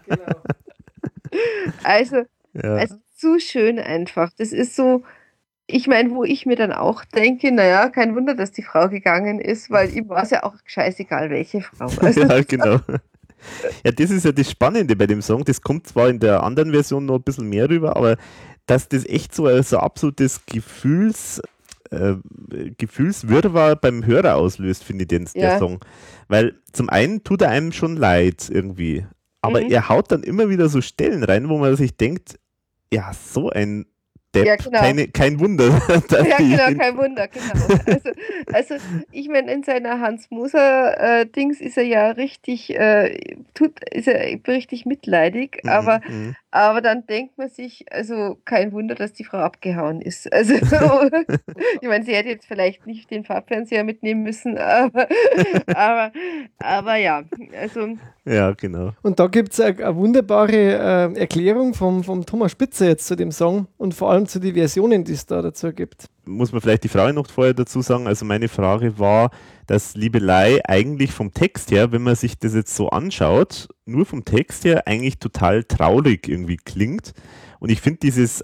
[0.07, 0.41] genau.
[1.83, 2.73] Also, ja.
[2.75, 4.31] also zu schön einfach.
[4.37, 5.03] Das ist so,
[5.67, 9.39] ich meine, wo ich mir dann auch denke, naja, kein Wunder, dass die Frau gegangen
[9.39, 11.85] ist, weil ihm war es ja auch scheißegal, welche Frau.
[12.01, 12.79] Also, ja, genau.
[13.85, 15.45] Ja, das ist ja das Spannende bei dem Song.
[15.45, 18.17] Das kommt zwar in der anderen Version noch ein bisschen mehr rüber, aber
[18.65, 21.41] dass das echt so ein so absolutes Gefühls,
[21.91, 22.15] äh,
[22.77, 25.41] Gefühlswirrwarr beim Hörer auslöst, finde ich den, ja.
[25.41, 25.79] der Song.
[26.27, 29.05] Weil zum einen tut er einem schon leid irgendwie,
[29.41, 29.71] aber mhm.
[29.71, 32.39] er haut dann immer wieder so Stellen rein, wo man sich denkt,
[32.91, 33.85] ja, so ein
[34.35, 34.79] Depp, ja, genau.
[34.79, 35.65] keine, kein Wunder.
[35.89, 37.79] ja, genau, kein Wunder, genau.
[38.53, 38.75] Also, also
[39.11, 43.17] ich meine, in seiner Hans-Moser-Dings äh, ist er ja richtig, äh,
[43.55, 46.35] tut, ist er richtig mitleidig, mhm, aber, mhm.
[46.51, 50.31] Aber dann denkt man sich, also kein Wunder, dass die Frau abgehauen ist.
[50.33, 50.53] Also,
[51.81, 55.07] ich meine, sie hätte jetzt vielleicht nicht den Farbfernseher mitnehmen müssen, aber,
[55.67, 56.11] aber,
[56.57, 57.23] aber ja,
[57.59, 57.89] also.
[58.25, 58.91] Ja, genau.
[59.01, 63.31] Und da gibt es eine, wunderbare äh, Erklärung vom, vom Thomas Spitzer jetzt zu dem
[63.31, 66.05] Song und vor allem zu den Versionen, die es da dazu gibt.
[66.29, 68.07] Muss man vielleicht die Frage noch vorher dazu sagen.
[68.07, 69.31] Also meine Frage war,
[69.67, 74.23] dass Liebelei eigentlich vom Text her, wenn man sich das jetzt so anschaut, nur vom
[74.23, 77.13] Text her eigentlich total traurig irgendwie klingt.
[77.59, 78.41] Und ich finde dieses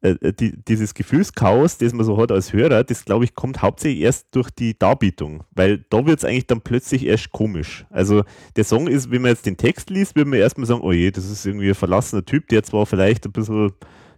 [0.00, 3.62] äh, äh, die, dieses Gefühlschaos, das man so hat als Hörer, das glaube ich kommt
[3.62, 7.84] hauptsächlich erst durch die Darbietung, weil da wird es eigentlich dann plötzlich erst komisch.
[7.90, 8.22] Also
[8.54, 11.10] der Song ist, wenn man jetzt den Text liest, würde man erstmal sagen, oh je,
[11.10, 13.72] das ist irgendwie ein verlassener Typ, der zwar vielleicht ein bisschen,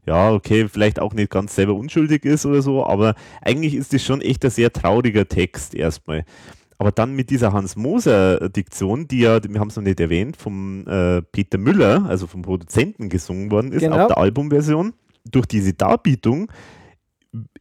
[0.07, 4.03] ja, okay, vielleicht auch nicht ganz selber unschuldig ist oder so, aber eigentlich ist das
[4.03, 6.25] schon echt ein sehr trauriger Text erstmal.
[6.79, 11.21] Aber dann mit dieser Hans-Moser-Diktion, die ja, wir haben es noch nicht erwähnt, vom äh,
[11.21, 14.01] Peter Müller, also vom Produzenten gesungen worden ist, genau.
[14.01, 14.95] auf der Albumversion
[15.31, 16.51] durch diese Darbietung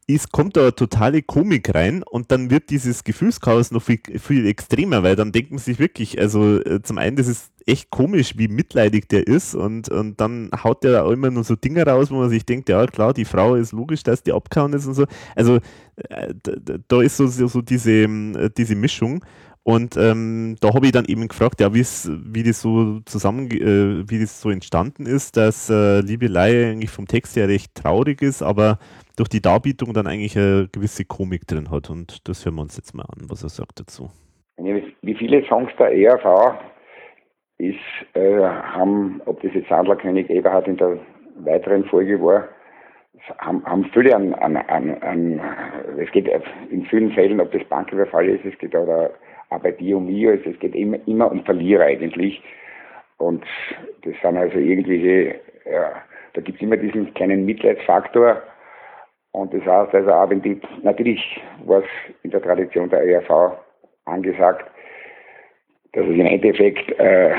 [0.09, 4.47] ist, kommt da eine totale Komik rein und dann wird dieses Gefühlschaos noch viel, viel
[4.47, 8.33] extremer, weil dann denkt man sich wirklich, also äh, zum einen, das ist echt komisch,
[8.35, 12.09] wie mitleidig der ist und, und dann haut der auch immer nur so Dinge raus,
[12.09, 14.95] wo man sich denkt, ja klar, die Frau ist logisch, dass die abgehauen ist und
[14.95, 15.05] so.
[15.35, 15.57] Also
[16.09, 19.23] äh, da, da ist so, so diese, äh, diese Mischung
[19.69, 21.81] und ähm, da habe ich dann eben gefragt, ja, wie
[22.43, 27.35] das so zusammen, äh, wie das so entstanden ist, dass äh, Liebelei eigentlich vom Text
[27.35, 28.79] her recht traurig ist, aber
[29.15, 31.91] durch die Darbietung dann eigentlich eine gewisse Komik drin hat.
[31.91, 34.09] Und das hören wir uns jetzt mal an, was er sagt dazu.
[34.57, 36.57] Wie viele Songs der ERV
[37.59, 37.77] ist,
[38.15, 40.97] äh, haben, ob das jetzt Sandlerkönig Eberhard in der
[41.41, 42.47] weiteren Folge war,
[43.37, 45.39] haben, haben viele an, an, an, an,
[45.99, 46.27] es geht
[46.71, 49.11] in vielen Fällen, ob das Banküberfall ist, es geht oder
[49.57, 52.41] bei dir und mir, also es geht immer, immer um Verlierer eigentlich.
[53.17, 53.43] Und
[54.03, 56.03] das sind also irgendwelche, ja,
[56.33, 58.41] da gibt es immer diesen kleinen Mitleidsfaktor.
[59.31, 63.57] Und das heißt also auch, wenn die, natürlich war es in der Tradition der ERV
[64.05, 64.69] angesagt,
[65.93, 67.35] dass es im Endeffekt äh,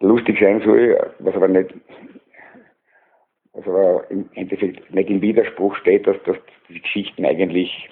[0.00, 1.74] lustig sein soll, was aber nicht,
[3.52, 6.36] was aber im Endeffekt nicht im Widerspruch steht, dass, dass
[6.68, 7.90] die Geschichten eigentlich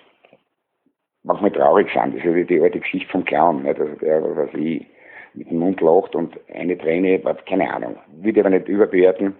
[1.23, 2.16] manchmal traurig sind.
[2.16, 3.81] Das ist ja die alte Geschichte vom Clown, nicht?
[3.81, 4.86] Also der, was weiß ich,
[5.34, 7.97] mit dem Mund lacht und eine Träne, keine Ahnung.
[8.08, 9.36] Würde aber nicht überbewerten.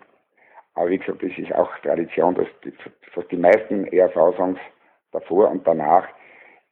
[0.75, 2.73] Aber wie gesagt, das ist auch Tradition, dass die,
[3.13, 4.59] fast die meisten ERV-Songs
[5.13, 6.07] davor und danach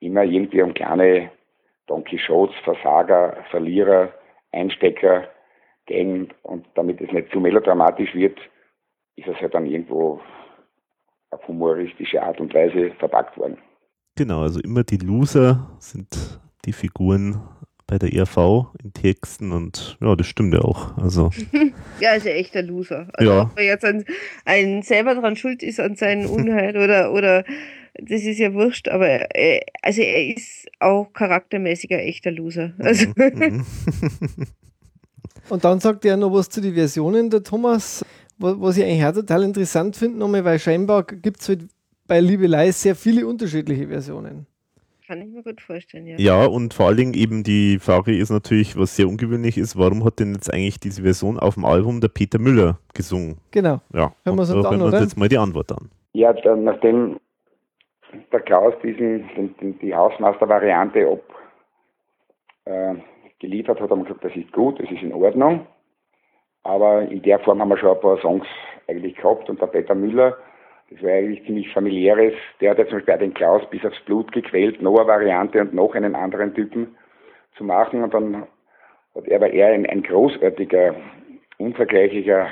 [0.01, 1.31] immer irgendwie um kleine
[1.87, 4.13] Don Quixotes, Versager, Verlierer,
[4.53, 5.29] Einstecker
[5.87, 8.39] gehen und damit es nicht zu melodramatisch wird,
[9.17, 10.21] ist es halt dann irgendwo
[11.31, 13.59] auf humoristische Art und Weise verpackt worden.
[14.19, 17.41] Genau, also immer die Loser sind die Figuren
[17.87, 20.99] bei der ERV in Texten und ja, das stimmt ja auch.
[20.99, 21.31] Also,
[22.01, 23.07] ja, ist ja echt ein Loser.
[23.13, 23.43] Also ja.
[23.43, 24.05] ob er jetzt ein,
[24.45, 27.45] ein selber daran schuld ist an seinen Unheil oder, oder
[27.95, 32.73] das ist ja wurscht, aber er, also er ist auch charaktermäßig ein echter Loser.
[32.77, 33.07] Mhm, also.
[33.17, 33.67] Mhm.
[35.49, 38.05] und dann sagt er noch was zu den Versionen, der Thomas,
[38.39, 41.69] was ich eigentlich auch total interessant finde, nochmal, weil scheinbar gibt es halt
[42.09, 44.47] bei Liebelei sehr viele unterschiedliche Versionen.
[45.07, 46.17] kann ich mir gut vorstellen, ja.
[46.19, 50.05] Ja, und vor allen Dingen eben die Frage ist natürlich, was sehr ungewöhnlich ist, warum
[50.05, 53.39] hat denn jetzt eigentlich diese Version auf dem Album der Peter Müller gesungen?
[53.53, 53.81] Genau.
[53.95, 55.03] Ja, Hören wir uns an, da hören wir uns oder?
[55.03, 55.91] jetzt mal die Antwort an.
[56.13, 57.19] Ja, dann, nachdem
[58.33, 61.23] der Klaus diesen, den, den, die Hausmeister-Variante ob,
[62.65, 62.95] äh,
[63.39, 65.67] geliefert hat, haben wir gesagt, das ist gut, das ist in Ordnung.
[66.65, 68.47] Aber in der Form haben wir schon ein paar Songs
[68.89, 70.37] eigentlich gehabt und der Peter Müller,
[70.91, 74.33] das war eigentlich ziemlich familiäres, der hat ja zum Beispiel den Klaus bis aufs Blut
[74.33, 76.97] gequält, noch eine Variante und noch einen anderen Typen
[77.57, 78.03] zu machen.
[78.03, 78.47] Und dann
[79.15, 80.95] hat er, weil er ein, ein großartiger,
[81.59, 82.49] unvergleichlicher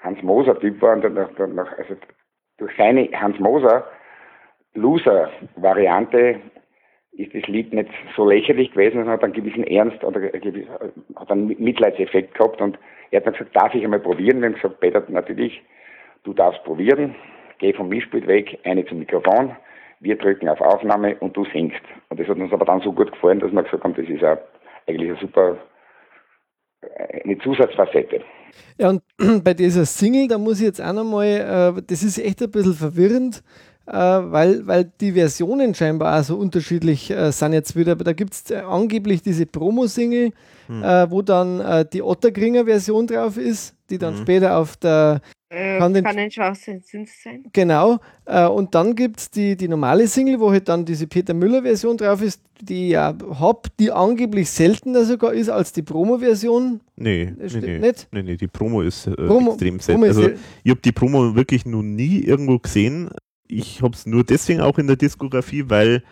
[0.00, 1.96] Hans Moser-Typ war und dann dann also
[2.56, 3.86] durch seine Hans Moser
[4.74, 6.40] Loser-Variante
[7.12, 11.46] ist das Lied nicht so lächerlich gewesen, sondern hat einen gewissen Ernst oder hat einen
[11.58, 12.60] Mitleidseffekt gehabt.
[12.60, 12.78] Und
[13.10, 14.40] er hat dann gesagt, darf ich einmal probieren?
[14.40, 15.60] Wir haben gesagt, Peter, natürlich,
[16.22, 17.14] du darfst probieren,
[17.60, 19.54] geh vom Mischpult weg, eine zum Mikrofon,
[20.00, 21.82] wir drücken auf Aufnahme und du singst.
[22.08, 24.22] Und das hat uns aber dann so gut gefallen, dass wir gesagt haben, das ist
[24.22, 24.38] ja
[24.88, 25.58] eigentlich eine super,
[26.80, 28.22] äh, eine Zusatzfacette.
[28.78, 29.02] Ja, und
[29.44, 32.74] bei dieser Single, da muss ich jetzt auch nochmal, äh, das ist echt ein bisschen
[32.74, 33.42] verwirrend,
[33.86, 37.92] äh, weil, weil die Versionen scheinbar auch so unterschiedlich äh, sind jetzt wieder.
[37.92, 40.32] Aber da gibt es angeblich diese Promo-Single,
[40.68, 45.20] äh, wo dann die Otterkringer Version drauf ist, die dann später auf der
[45.52, 46.86] Äh, Kann kann, den- ein Schwachsinns
[47.24, 47.42] sein.
[47.52, 51.34] Genau, äh, und dann gibt es die, die normale Single, wo halt dann diese Peter
[51.34, 56.80] Müller-Version drauf ist, die ich ja hab, die angeblich seltener sogar ist als die Promo-Version.
[56.94, 57.78] Nee, Das nee, stimmt nee.
[57.80, 58.08] nicht.
[58.12, 60.04] nee, nee, die Promo ist äh, Promo- extrem selten.
[60.04, 60.28] Also
[60.62, 63.10] ich habe die Promo wirklich noch nie irgendwo gesehen.
[63.48, 66.04] Ich habe es nur deswegen auch in der Diskografie, weil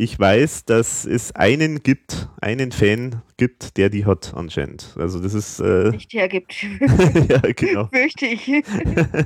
[0.00, 4.94] ich weiß, dass es einen gibt, einen Fan gibt, der die hat anscheinend.
[4.96, 6.54] Also das ist äh, Nicht hergibt.
[7.28, 7.86] ja genau.
[7.86, 8.48] Fürchte ich.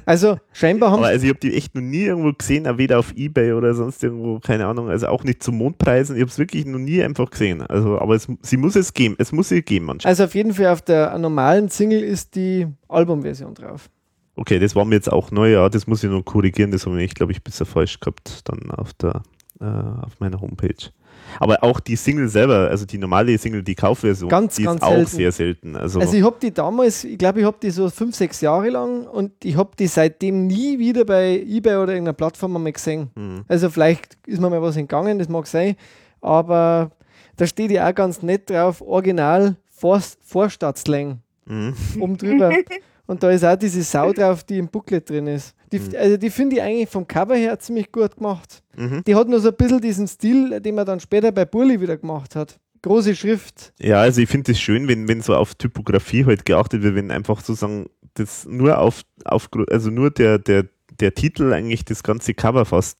[0.06, 2.98] Also scheinbar haben Aber also ich habe die echt noch nie irgendwo gesehen, auch weder
[2.98, 6.16] auf Ebay oder sonst irgendwo, keine Ahnung, also auch nicht zu Mondpreisen.
[6.16, 7.60] Ich habe es wirklich noch nie einfach gesehen.
[7.60, 10.06] Also, aber es, sie muss es geben, es muss sie geben anscheinend.
[10.06, 13.90] Also auf jeden Fall auf der normalen Single ist die Albumversion drauf.
[14.36, 17.02] Okay, das war mir jetzt auch neu, ja, das muss ich noch korrigieren, das habe
[17.02, 19.22] ich, glaube ich, bisher falsch gehabt, dann auf der,
[19.62, 20.90] äh, auf meiner Homepage.
[21.38, 24.86] Aber auch die Single selber, also die normale Single, die Kaufversion, Ganz, die ganz ist
[24.86, 25.10] auch selten.
[25.16, 25.76] sehr selten.
[25.76, 28.68] Also, Also ich habe die damals, ich glaube, ich habe die so fünf, sechs Jahre
[28.70, 33.10] lang und ich habe die seitdem nie wieder bei Ebay oder irgendeiner Plattform einmal gesehen.
[33.14, 35.76] hm, Also vielleicht ist mir mal was entgangen, das mag sein,
[36.20, 36.90] aber
[37.36, 41.74] da steht ja auch ganz nett drauf, Original Vor Vorstadtslang hm.
[42.00, 42.50] oben drüber.
[43.06, 45.54] Und da ist auch diese Sau drauf, die im Booklet drin ist.
[45.72, 48.62] Die, Also die finde ich eigentlich vom Cover her ziemlich gut gemacht.
[48.76, 49.02] Mhm.
[49.04, 51.96] Die hat nur so ein bisschen diesen Stil, den man dann später bei Burli wieder
[51.96, 52.58] gemacht hat.
[52.82, 53.72] Große Schrift.
[53.78, 57.10] Ja, also ich finde es schön, wenn, wenn so auf Typografie halt geachtet wird, wenn
[57.10, 60.66] einfach sozusagen das nur auf, auf also nur der, der,
[61.00, 62.98] der Titel eigentlich das ganze Cover fast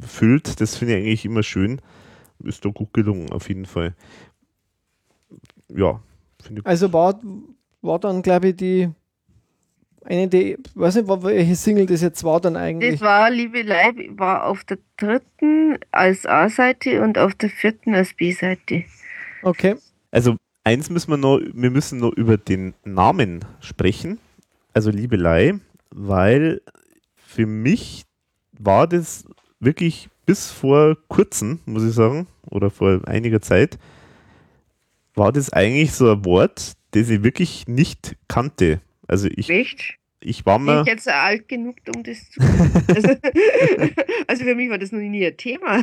[0.00, 0.60] füllt.
[0.60, 1.80] Das finde ich eigentlich immer schön.
[2.44, 3.94] Ist doch gut gelungen, auf jeden Fall.
[5.68, 6.00] Ja,
[6.40, 6.66] finde ich.
[6.66, 7.20] Also war,
[7.82, 8.88] war dann, glaube ich, die
[10.08, 12.92] eine der, weiß nicht, welche Single das jetzt war dann eigentlich.
[12.92, 18.14] Das war Liebe Leib, war auf der dritten als A-Seite und auf der vierten als
[18.14, 18.84] B-Seite.
[19.42, 19.76] Okay.
[20.10, 24.18] Also eins müssen wir noch, wir müssen noch über den Namen sprechen,
[24.72, 25.54] also Liebelei,
[25.90, 26.62] weil
[27.14, 28.04] für mich
[28.52, 29.26] war das
[29.60, 33.78] wirklich bis vor kurzem, muss ich sagen, oder vor einiger Zeit,
[35.14, 38.80] war das eigentlich so ein Wort, das ich wirklich nicht kannte.
[39.08, 39.94] Also ich, Echt?
[40.20, 42.40] ich war Bin mir, ich jetzt alt genug, um das zu.
[42.94, 43.08] Also,
[44.26, 45.82] also für mich war das noch nie ein Thema.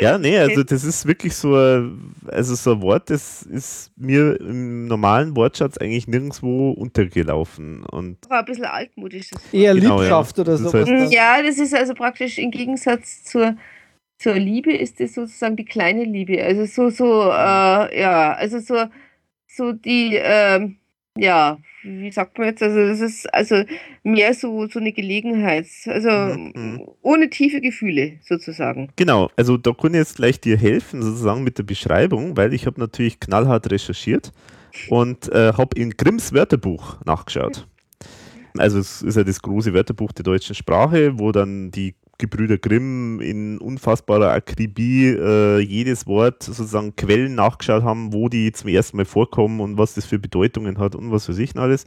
[0.00, 4.40] ja, nee, also das ist wirklich so ein, also so ein Wort, das ist mir
[4.40, 7.84] im normalen Wortschatz eigentlich nirgendwo untergelaufen.
[7.84, 9.30] Und War ein bisschen altmodisch.
[9.30, 9.42] das.
[9.52, 10.02] Eher Genau, ja.
[10.02, 10.68] Liebschaft oder Das so.
[10.70, 13.56] heißt- Mm, Ja, das ist also praktisch im Gegensatz zur,
[14.18, 16.42] zur Liebe ist das sozusagen die kleine Liebe.
[16.42, 18.84] Also so, so, äh, ja, also so,
[19.48, 20.76] so die, ähm,
[21.18, 22.62] ja, wie sagt man jetzt?
[22.62, 23.64] Also das ist also
[24.02, 25.66] mehr so, so eine Gelegenheit.
[25.86, 26.82] Also Mhm.
[27.02, 28.90] ohne tiefe Gefühle sozusagen.
[28.96, 32.66] Genau, also da kann ich jetzt gleich dir helfen, sozusagen mit der Beschreibung, weil ich
[32.66, 34.32] habe natürlich knallhart recherchiert
[34.88, 37.66] und äh, habe in Grimms Wörterbuch nachgeschaut.
[38.58, 43.20] Also es ist ja das große Wörterbuch der deutschen Sprache, wo dann die Gebrüder Grimm
[43.20, 49.04] in unfassbarer Akribie äh, jedes Wort sozusagen Quellen nachgeschaut haben, wo die zum ersten Mal
[49.06, 51.84] vorkommen und was das für Bedeutungen hat und was für sich und alles.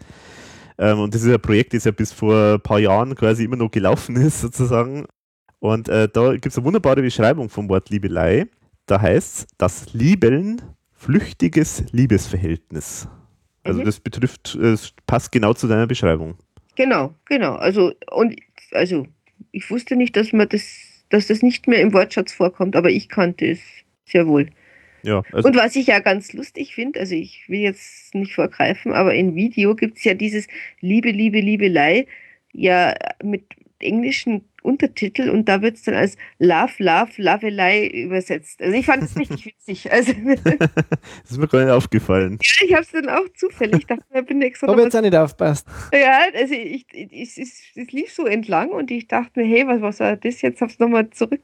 [0.77, 3.55] Ähm, und das ist ein Projekt, das ja bis vor ein paar Jahren quasi immer
[3.55, 5.05] noch gelaufen ist, sozusagen.
[5.59, 8.47] Und äh, da gibt es eine wunderbare Beschreibung vom Wort Liebelei.
[8.87, 10.61] Da heißt es, das Liebeln,
[10.93, 13.07] flüchtiges Liebesverhältnis.
[13.63, 13.85] Also Mhm.
[13.85, 16.35] das betrifft, es passt genau zu deiner Beschreibung.
[16.75, 17.53] Genau, genau.
[17.55, 18.35] Also, und
[18.73, 19.07] also
[19.51, 20.63] ich wusste nicht, dass man das
[21.09, 23.59] dass das nicht mehr im Wortschatz vorkommt, aber ich kannte es
[24.05, 24.49] sehr wohl.
[25.03, 28.91] Ja, also Und was ich ja ganz lustig finde, also ich will jetzt nicht vorgreifen,
[28.91, 30.47] aber in Video gibt es ja dieses
[30.81, 32.07] Liebe, Liebe, Liebelei
[32.53, 33.43] ja mit
[33.79, 38.59] englischen Untertitel und da wird es dann als Love, Love, Lovelei übersetzt.
[38.61, 39.91] Also ich fand es richtig witzig.
[39.91, 40.11] Also
[40.43, 42.39] das ist mir gar nicht aufgefallen.
[42.41, 44.95] ich habe es dann auch zufällig, ich dachte, da bin ich extra Habe noch jetzt
[44.95, 45.67] auch nicht aufpasst.
[45.93, 49.99] ja, also ich, ich, es, lief so entlang und ich dachte mir, hey, was, was
[49.99, 50.61] war das jetzt?
[50.61, 51.43] Hab's nochmal zurück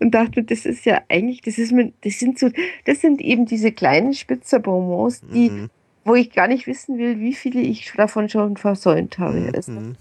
[0.00, 2.50] und dachte mir, das ist ja eigentlich, das ist mir, das sind so,
[2.84, 5.70] das sind eben diese kleinen Spitzerbonbons, die, Mhm.
[6.04, 9.50] wo ich gar nicht wissen will, wie viele ich davon schon versäumt habe.
[9.54, 9.96] Also, Mhm.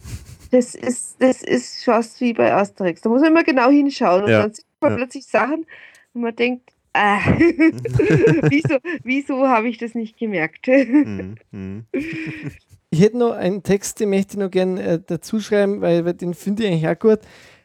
[0.50, 3.02] Das ist, das ist fast wie bei Asterix.
[3.02, 4.98] Da muss man immer genau hinschauen und Ja, dann sieht man ja.
[4.98, 5.66] plötzlich Sachen
[6.14, 7.20] und man denkt, ah,
[8.50, 10.68] wieso, wieso habe ich das nicht gemerkt?
[10.68, 11.36] Mhm.
[11.52, 11.86] Mhm.
[12.90, 16.14] Ich hätte noch einen Text, den möchte ich noch gerne äh, dazu schreiben, weil, weil
[16.14, 17.20] den finde ich eigentlich auch gut.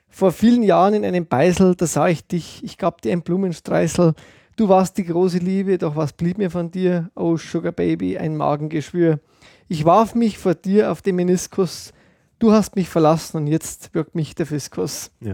[0.08, 4.14] Vor vielen Jahren in einem Beisel, da sah ich dich, ich gab dir ein Blumenstreißel.
[4.56, 7.10] Du warst die große Liebe, doch was blieb mir von dir?
[7.14, 9.20] Oh, Sugar Baby, ein Magengeschwür.
[9.68, 11.94] Ich warf mich vor dir auf den Meniskus.
[12.42, 15.12] Du hast mich verlassen und jetzt wirkt mich der Fiskus.
[15.20, 15.32] ja.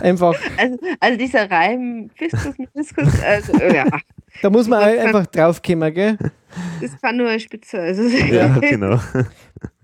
[0.00, 3.84] Einfach, Also, also dieser Reim, Fiskus, Meniskus, also ja,
[4.40, 6.16] da muss man Das kann- einfach draufkommen, gell?
[6.80, 7.80] das kann nur ein Spitzer.
[7.80, 9.00] Also, Ja, genau.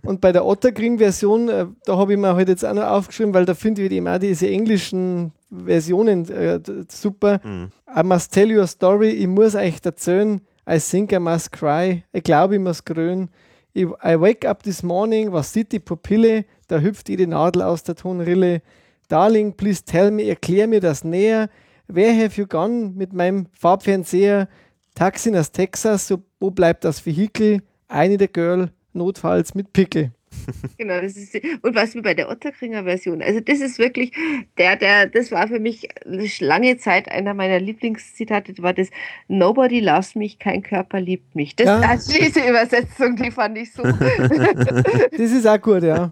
[0.02, 3.44] Und bei der Otterkring-Version, äh, da habe ich mir halt jetzt auch noch aufgeschrieben, weil
[3.44, 5.32] da finde ich eben auch diese englischen
[5.66, 7.40] Versionen äh, super.
[7.42, 7.70] Mhm.
[7.92, 10.40] I must tell you a story, ich muss euch erzählen.
[10.70, 13.30] I think I must cry, ich glaube, ich muss grölen.
[13.74, 16.44] I, wake up this morning, was sieht die Pupille?
[16.66, 18.62] Da hüpft jede Nadel aus der Tonrille.
[19.08, 21.48] Darling, please tell me, erklär mir das näher.
[21.86, 24.48] Where have you gone mit meinem Farbfernseher?
[24.94, 27.62] Taxi nach Texas, so, wo bleibt das Vehikel?
[27.88, 30.12] Eine der Girl, notfalls mit Pickel.
[30.78, 34.12] Genau, das ist, und was mir bei der Otterkringer Version, also das ist wirklich,
[34.58, 35.88] der, der, das war für mich
[36.40, 38.88] lange Zeit einer meiner Lieblingszitate, war das
[39.28, 41.56] Nobody loves mich, kein Körper liebt mich.
[41.56, 41.80] Das, Ja.
[41.80, 43.82] also diese Übersetzung, die fand ich so,
[45.10, 46.10] Das ist auch gut, ja.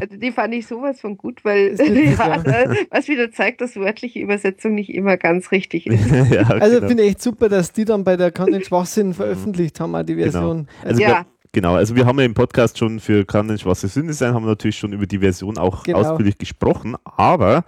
[0.00, 2.42] also die fand ich sowas von gut, weil, ja,
[2.90, 6.10] was wieder zeigt, dass wörtliche Übersetzung nicht immer ganz richtig ist.
[6.30, 6.88] ja, Also genau.
[6.88, 10.16] finde ich echt super, dass die dann bei der Content Schwachsinn veröffentlicht haben, auch die
[10.16, 10.68] Version.
[10.84, 11.26] Also Ja.
[11.54, 14.44] Genau, also wir haben ja im Podcast schon für Kann denn schwarze Sünde sein, haben
[14.44, 16.00] natürlich schon über die Version auch Genau.
[16.00, 17.64] ausführlich gesprochen, aber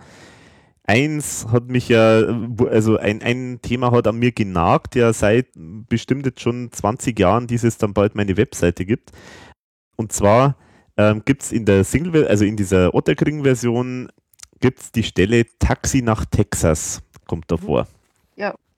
[0.85, 2.23] eins hat mich ja,
[2.71, 7.47] also ein, ein Thema hat an mir genagt, ja seit bestimmt jetzt schon 20 Jahren,
[7.47, 9.13] dieses es dann bald meine Webseite gibt.
[9.97, 10.57] Und zwar
[10.99, 14.09] ähm, gibt es in der Single, also in dieser Otterkring-Version,
[14.61, 17.87] gibt es die Stelle Taxi nach Texas, kommt da vor.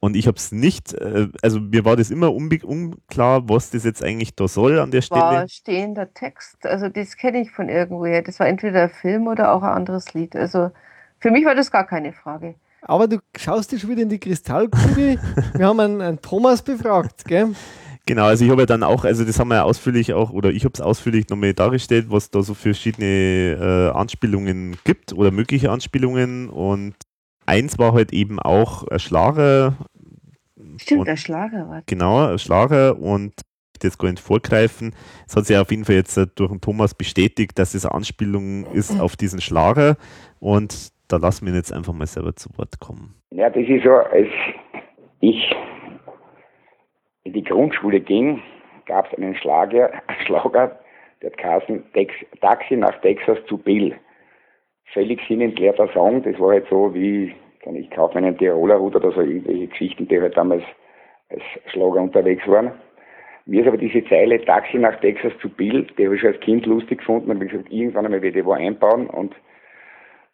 [0.01, 4.03] Und ich habe es nicht, äh, also mir war das immer unklar, was das jetzt
[4.03, 5.21] eigentlich da soll an der Stelle.
[5.21, 8.23] War stehender Text, also das kenne ich von irgendwoher.
[8.23, 10.37] Das war entweder ein Film oder auch ein anderes Lied.
[10.37, 10.71] Also
[11.19, 12.55] für mich war das gar keine Frage.
[12.83, 15.19] Aber du schaust dich schon wieder in die Kristallkugel.
[15.57, 17.55] Wir haben einen, einen Thomas befragt, gell?
[18.07, 20.51] Genau, also ich habe ja dann auch, also das haben wir ja ausführlich auch, oder
[20.51, 25.31] ich habe es ausführlich nochmal dargestellt, was da so für verschiedene äh, Anspielungen gibt oder
[25.31, 26.95] mögliche Anspielungen und
[27.49, 29.75] eins war halt eben auch ein Schlager,
[30.77, 31.83] Stimmt, Und- der Schlager war.
[31.87, 33.33] genau, ein Schlager und
[33.83, 34.95] jetzt gar nicht vorgreifen.
[35.27, 37.95] Es hat sich auf jeden Fall jetzt äh, durch den Thomas bestätigt, dass es eine
[37.95, 39.97] Anspielung ist auf diesen Schlager
[40.41, 43.15] und da lassen wir ihn jetzt einfach mal selber zu Wort kommen.
[43.31, 44.29] Ja, das ist so, als
[45.21, 45.55] ich
[47.25, 48.41] in die Grundschule ging,
[48.87, 49.91] gab es einen Schlager,
[50.27, 50.79] Schlager,
[51.23, 51.63] der hat
[51.95, 53.95] Tex, Taxi nach Texas zu Bill.
[54.93, 59.13] Völlig sinnentleerter Song, das war halt so wie, kann ich kaufe einen Tiroler Hut oder
[59.13, 60.63] so irgendwelche Geschichten, die halt damals
[61.31, 62.73] als Schlager unterwegs waren.
[63.47, 66.41] Mir ist aber diese Zeile Taxi nach Texas zu Bill, die habe ich schon als
[66.41, 69.35] Kind lustig gefunden und wie gesagt, irgendwann einmal werde ich wo einbauen und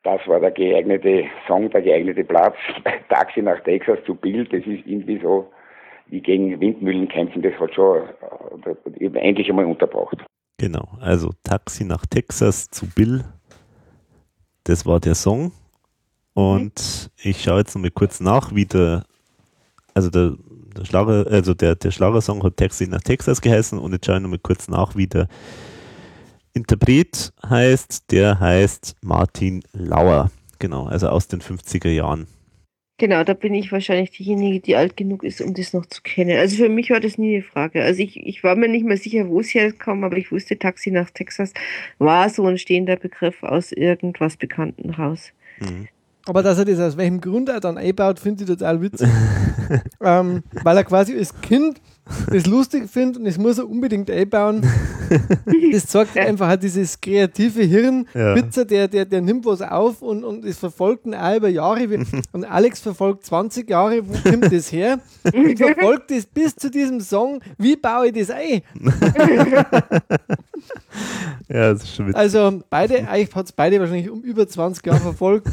[0.02, 2.56] das war der geeignete Song, der geeignete Platz.
[3.08, 5.50] Taxi nach Texas zu Bild, das ist irgendwie so
[6.08, 8.02] wie gegen Windmühlen kämpfen, das hat schon
[8.66, 10.24] äh, eben endlich einmal unterbracht.
[10.58, 13.24] Genau, also Taxi nach Texas zu Bill.
[14.64, 15.52] Das war der Song.
[16.32, 19.04] Und ich schaue jetzt nochmal kurz nach, wie der,
[19.94, 20.34] also der,
[20.76, 24.22] der Schlager, also der, der Schlagersong hat Taxi nach Texas geheißen und jetzt schaue ich
[24.22, 25.28] nochmal kurz nach, wie der
[26.54, 28.10] Interpret heißt.
[28.10, 30.30] Der heißt Martin Lauer.
[30.58, 32.26] Genau, also aus den 50er Jahren.
[32.96, 36.38] Genau, da bin ich wahrscheinlich diejenige, die alt genug ist, um das noch zu kennen.
[36.38, 37.82] Also für mich war das nie eine Frage.
[37.82, 40.92] Also ich, ich war mir nicht mehr sicher, wo es herkam, aber ich wusste, Taxi
[40.92, 41.52] nach Texas
[41.98, 45.32] war so ein stehender Begriff aus irgendwas bekannten Haus.
[45.58, 45.88] Mhm.
[46.26, 49.08] Aber dass er das aus welchem Grund er dann einbaut, finde ich total witzig.
[50.00, 51.80] ähm, weil er quasi als Kind
[52.30, 54.62] das lustig finde und es muss er unbedingt einbauen.
[55.72, 58.06] das zeigt einfach halt dieses kreative Hirn.
[58.14, 58.34] Ja.
[58.34, 61.84] Pizza, der, der, der nimmt was auf und, und es verfolgt ihn auch über Jahre.
[62.32, 64.98] Und Alex verfolgt 20 Jahre, wo kommt das her?
[65.32, 67.40] Ich verfolge das bis zu diesem Song.
[67.58, 68.62] Wie baue ich das ein?
[71.48, 72.18] Ja, das ist schon witzig.
[72.18, 75.46] Also beide, eigentlich hat es beide wahrscheinlich um über 20 Jahre verfolgt.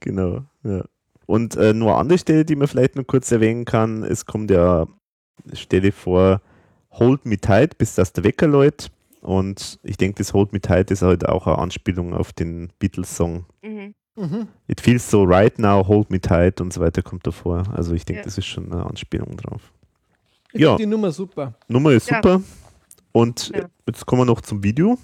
[0.00, 0.84] Genau, ja.
[1.26, 4.50] Und äh, nur eine andere Stelle, die man vielleicht noch kurz erwähnen kann, es kommt
[4.50, 4.86] ja
[5.52, 6.40] Stelle vor
[6.92, 8.90] Hold Me Tight, bis das der Wecker läutet.
[9.20, 13.46] Und ich denke, das Hold Me Tight ist halt auch eine Anspielung auf den Beatles-Song.
[13.62, 13.94] Mhm.
[14.16, 14.48] Mhm.
[14.68, 17.64] It feels so right now, hold me tight und so weiter kommt davor.
[17.74, 18.24] Also ich denke, Ja.
[18.24, 19.72] das ist schon eine Anspielung drauf.
[20.52, 20.76] Ich Ja.
[20.76, 21.54] finde die Nummer super.
[21.66, 22.16] Nummer ist Ja.
[22.22, 22.40] super.
[23.10, 23.64] Und Ja.
[23.88, 24.98] jetzt kommen wir noch zum Video.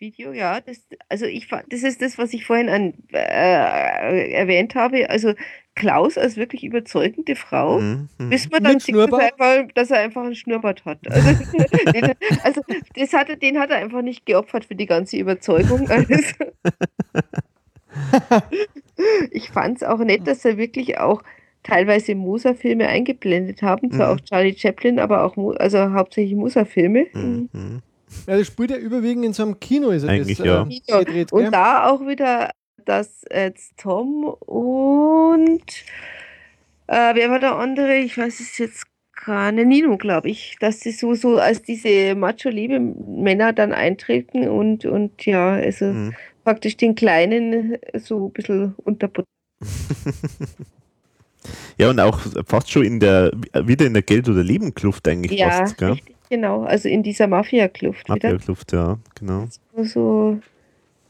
[0.00, 5.10] Video, ja, das, also ich das ist das, was ich vorhin an, äh, erwähnt habe.
[5.10, 5.34] Also
[5.74, 7.78] Klaus als wirklich überzeugende Frau.
[7.80, 8.30] Mhm, mhm.
[8.30, 10.98] Bis man dann sieht, dass er, einfach, dass er einfach einen Schnurrbart hat.
[11.08, 11.28] Also,
[11.92, 12.12] den,
[12.42, 12.62] also
[12.96, 15.88] das hat er, den hat er einfach nicht geopfert für die ganze Überzeugung.
[15.98, 16.14] Also,
[19.30, 21.22] ich fand es auch nett, dass er wirklich auch
[21.62, 23.90] teilweise Musa-Filme eingeblendet haben.
[23.90, 24.18] Zwar Mhm.
[24.18, 27.06] auch Charlie Chaplin, aber auch also hauptsächlich Musa-Filme.
[27.12, 27.82] Mhm.
[28.26, 30.62] Ja, das spielt ja überwiegend in so einem Kino, ist er Eigentlich, das, ja.
[30.62, 32.50] äh, Ja, gedreht, Und da auch wieder,
[32.84, 35.62] dass jetzt Tom und
[36.86, 37.96] äh, wer war der andere?
[37.96, 38.86] Ich weiß es jetzt
[39.24, 39.66] gar nicht.
[39.66, 45.52] Nino, glaube ich, dass sie so, so als diese Macho-Liebe-Männer dann eintreten und, und ja,
[45.52, 46.14] also Mhm.
[46.44, 49.24] praktisch den Kleinen so ein bisschen unterbuttern.
[51.78, 53.30] Ja, und auch fast schon in der,
[53.62, 55.92] wieder in der Geld- oder Lebenkluft eigentlich Ja, fast, gell?
[55.92, 56.64] richtig, genau.
[56.64, 58.08] Also in dieser Mafia-Kluft.
[58.08, 59.48] Mafia-Kluft, ja, genau.
[59.76, 60.40] So, so,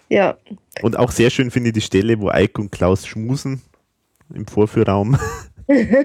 [0.09, 0.37] ja.
[0.83, 3.63] Und auch sehr schön finde ich die Stelle, wo Eik und Klaus schmusen
[4.35, 5.19] im Vorführraum.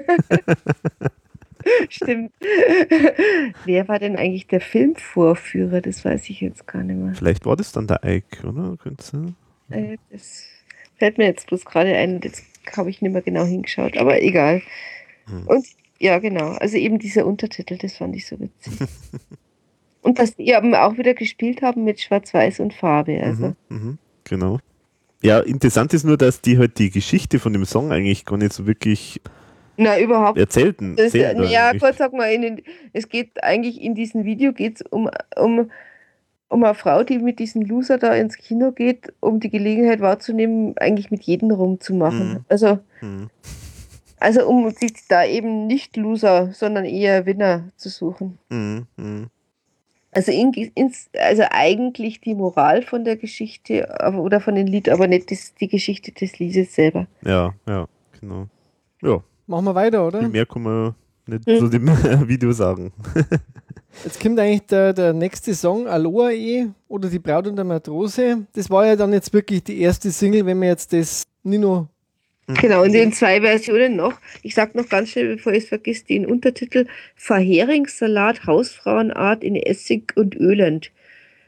[1.89, 2.33] Stimmt.
[3.65, 5.81] Wer war denn eigentlich der Filmvorführer?
[5.81, 7.13] Das weiß ich jetzt gar nicht mehr.
[7.15, 8.75] Vielleicht war das dann der Eik, oder?
[8.77, 9.33] Könnte.
[9.69, 10.43] Äh, Das
[10.97, 12.43] fällt mir jetzt bloß gerade ein, jetzt
[12.75, 14.61] habe ich nicht mehr genau hingeschaut, aber egal.
[15.27, 15.47] Hm.
[15.47, 15.65] Und
[16.03, 18.73] ja, genau, also eben dieser Untertitel, das fand ich so witzig.
[20.01, 23.23] Und dass die eben auch wieder gespielt haben mit Schwarz-Weiß und Farbe.
[23.23, 23.55] Also.
[23.69, 24.59] Mhm, mhm, genau.
[25.21, 28.51] Ja, interessant ist nur, dass die halt die Geschichte von dem Song eigentlich gar nicht
[28.51, 29.21] so wirklich
[29.77, 30.37] Na, überhaupt.
[30.37, 30.97] erzählten.
[30.97, 35.09] Das, erzählen ja, kurz sag mal, den, es geht eigentlich in diesem Video geht's um,
[35.37, 35.71] um,
[36.49, 40.77] um eine Frau, die mit diesem Loser da ins Kino geht, um die Gelegenheit wahrzunehmen,
[40.79, 42.29] eigentlich mit jedem rumzumachen.
[42.29, 42.45] Mhm.
[42.49, 43.29] Also Mhm.
[44.23, 48.37] Also um sich da eben nicht Loser, sondern eher Winner zu suchen.
[48.49, 49.27] Mhm, mhm.
[50.11, 55.07] Also, in, ins, also eigentlich die Moral von der Geschichte oder von dem Lied, aber
[55.07, 57.07] nicht das, die Geschichte des Liedes selber.
[57.25, 57.87] Ja, ja,
[58.19, 58.47] genau.
[59.01, 60.19] Ja, Machen wir weiter, oder?
[60.19, 60.95] viel mehr kann man
[61.25, 61.87] nicht zu dem
[62.27, 62.93] Video sagen.
[64.03, 68.47] Jetzt kommt eigentlich der, der nächste Song, Aloha E oder Die Braut und der Matrose.
[68.53, 71.87] Das war ja dann jetzt wirklich die erste Single, wenn wir jetzt das Nino.
[72.47, 74.13] Genau, und in zwei Versionen noch.
[74.41, 80.13] Ich sag noch ganz schnell, bevor ich es vergisst, den Untertitel Verheringssalat Hausfrauenart in Essig
[80.15, 80.91] und Ölend.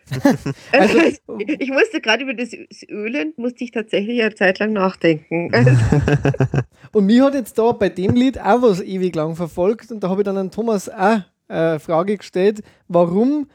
[0.71, 0.99] Also,
[1.39, 2.51] ich musste gerade über das
[2.89, 5.51] Ölend, musste ich tatsächlich eine Zeit lang nachdenken.
[6.91, 10.09] und mich hat jetzt da bei dem Lied auch was ewig lang verfolgt und da
[10.09, 13.47] habe ich dann an Thomas auch eine Frage gestellt, warum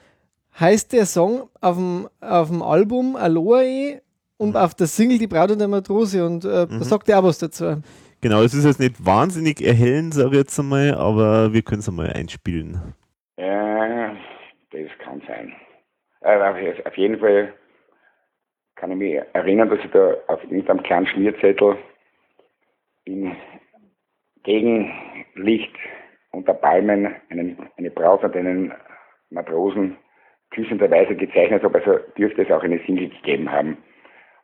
[0.59, 4.01] heißt der Song auf dem, auf dem Album Aloha E
[4.41, 7.25] und auf der Single Die Braut und der Matrose und äh, da sagt er auch
[7.25, 7.83] was dazu.
[8.23, 11.89] Genau, es ist jetzt nicht wahnsinnig erhellend, sage ich jetzt einmal, aber wir können es
[11.89, 12.95] einmal einspielen.
[13.39, 14.15] Ja,
[14.73, 15.53] das kann sein.
[16.23, 16.37] Äh,
[16.87, 17.53] auf- jeden Fall
[18.77, 21.77] kann ich mich erinnern, dass ich da auf irgendeinem kleinen Schmierzettel
[23.05, 23.37] in
[24.43, 25.75] Gegenlicht
[26.33, 28.73] unter Palmen einen, eine Braut und einen
[29.31, 29.97] Matrosen
[30.51, 31.79] küssenderweise gezeichnet habe.
[31.79, 33.77] Also dürfte es auch eine Single gegeben haben.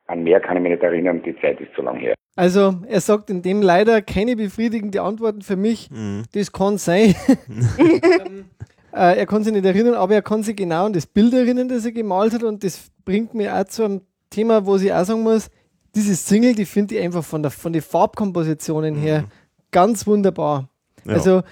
[0.07, 2.15] An mehr kann ich mich nicht erinnern, die Zeit ist zu lang her.
[2.37, 5.91] Also er sagt in dem leider keine befriedigende Antworten für mich.
[5.91, 6.25] Mhm.
[6.33, 7.15] Das kann sein.
[7.79, 8.45] ähm,
[8.93, 11.69] äh, er kann sich nicht erinnern, aber er kann sich genau an das Bild erinnern,
[11.69, 12.43] das er gemalt hat.
[12.43, 15.49] Und das bringt mir auch zu einem Thema, wo ich auch sagen muss,
[15.95, 19.25] diese Single, die finde ich einfach von, der, von den Farbkompositionen her
[19.71, 20.69] ganz wunderbar.
[21.05, 21.15] Ja.
[21.15, 21.43] Also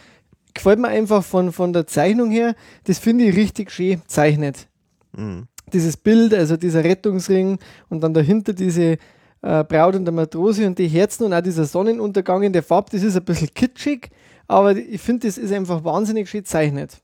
[0.53, 4.69] gefällt mir einfach von, von der Zeichnung her, das finde ich richtig schön zeichnet.
[5.17, 5.49] Mhm.
[5.73, 8.99] Dieses Bild, also dieser Rettungsring und dann dahinter diese
[9.43, 12.91] äh, Braut und der Matrose und die Herzen und auch dieser Sonnenuntergang in der Farbe,
[12.93, 14.11] das ist ein bisschen kitschig,
[14.47, 16.99] aber ich finde, das ist einfach wahnsinnig schön zeichnet.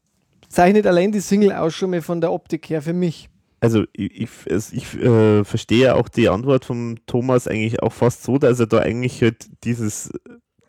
[0.49, 3.29] Zeichnet allein die Single auch schon mal von der Optik her für mich.
[3.61, 8.23] Also ich, ich, also ich äh, verstehe auch die Antwort von Thomas eigentlich auch fast
[8.23, 10.11] so, dass er da eigentlich halt dieses,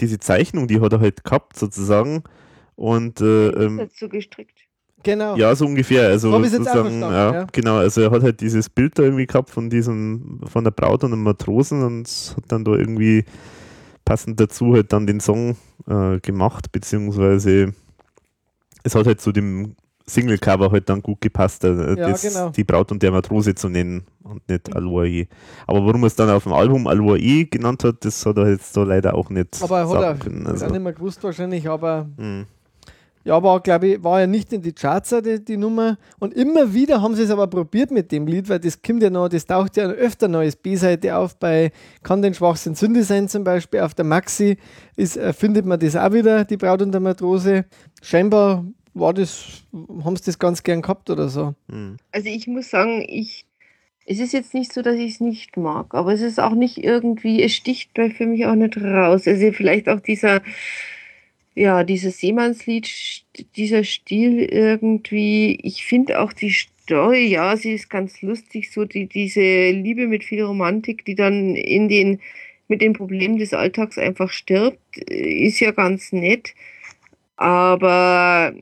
[0.02, 2.24] diese Zeichnung, die hat er halt gehabt sozusagen
[2.76, 4.60] Und äh, Das ähm, so gestrickt.
[5.04, 5.36] Genau.
[5.36, 6.08] ja, so ungefähr.
[6.08, 7.48] Also Hab sozusagen, ja, ja.
[7.52, 7.78] genau.
[7.78, 11.12] Also er hat halt dieses Bild da irgendwie gehabt von diesem, von der Braut und
[11.12, 12.08] dem Matrosen und
[12.38, 13.26] hat dann da irgendwie
[14.06, 15.56] passend dazu halt dann den Song
[15.88, 17.74] äh, gemacht, beziehungsweise
[18.84, 19.76] es hat halt zu dem
[20.08, 22.50] Single-Cover halt dann gut gepasst, äh, Ja, genau.
[22.50, 25.28] die Braut und der Matrose zu nennen und nicht Aloe.
[25.68, 28.76] Aber warum er es dann auf dem Album Aloe genannt hat, das hat er jetzt
[28.76, 30.48] da leider auch nicht Aber er hat er können.
[30.48, 30.66] also.
[30.66, 32.46] Auch nicht mehr gewusst wahrscheinlich, aber mh.
[33.24, 35.98] Ja, war glaube ich, war ja nicht in die Charts die, die Nummer.
[36.20, 39.10] Und immer wieder haben sie es aber probiert mit dem Lied, weil das kommt ja
[39.10, 41.72] noch, das taucht ja öfter noch als B-Seite auf bei
[42.04, 43.82] Kann den Schwachsinn Sünde sein zum Beispiel.
[43.82, 44.58] Auf der Maxi
[44.96, 47.66] ist, äh, findet man das auch wieder, die Braut und der Matrose.
[48.02, 51.54] Scheinbar war das, haben sie das ganz gern gehabt oder so.
[51.68, 51.98] Mh.
[52.12, 53.46] Also ich muss sagen, ich,
[54.06, 56.84] es ist jetzt nicht so, dass ich es nicht mag, aber es ist auch nicht
[56.84, 59.28] irgendwie, es sticht bei für mich auch nicht raus.
[59.28, 60.42] Also vielleicht auch dieser,
[61.56, 62.90] ja, dieses Seemannslied,
[63.56, 69.08] dieser Stil irgendwie, ich finde auch die Story, ja, sie ist ganz lustig, so die,
[69.08, 72.22] diese Liebe mit viel Romantik, die dann in den,
[72.68, 76.54] mit den Problemen des Alltags einfach stirbt, äh, ist ja ganz nett.
[77.36, 78.54] Aber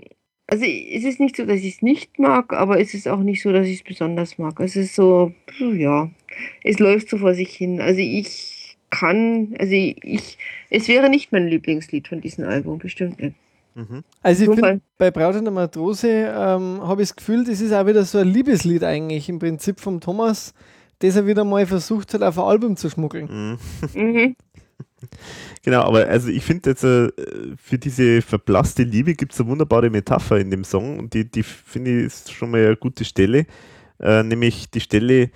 [0.47, 3.41] also es ist nicht so, dass ich es nicht mag, aber es ist auch nicht
[3.41, 4.59] so, dass ich es besonders mag.
[4.59, 6.09] Es ist so, ja,
[6.63, 7.81] es läuft so vor sich hin.
[7.81, 8.58] Also ich
[8.89, 10.37] kann, also ich,
[10.69, 13.35] es wäre nicht mein Lieblingslied von diesem Album, bestimmt nicht.
[13.75, 14.03] Mhm.
[14.21, 17.71] Also ich finde, bei Braut und der Matrose ähm, habe ich das Gefühl, das ist
[17.71, 20.53] auch wieder so ein Liebeslied eigentlich im Prinzip vom Thomas,
[20.99, 23.57] das er wieder mal versucht hat, auf ein Album zu schmuggeln.
[23.93, 24.01] Mh.
[24.01, 24.35] Mhm.
[25.63, 27.09] Genau, aber also ich finde jetzt äh,
[27.55, 31.43] für diese verblasste Liebe gibt es eine wunderbare Metapher in dem Song und die, die
[31.43, 33.45] finde ich ist schon mal eine gute Stelle,
[33.99, 35.31] äh, nämlich die Stelle,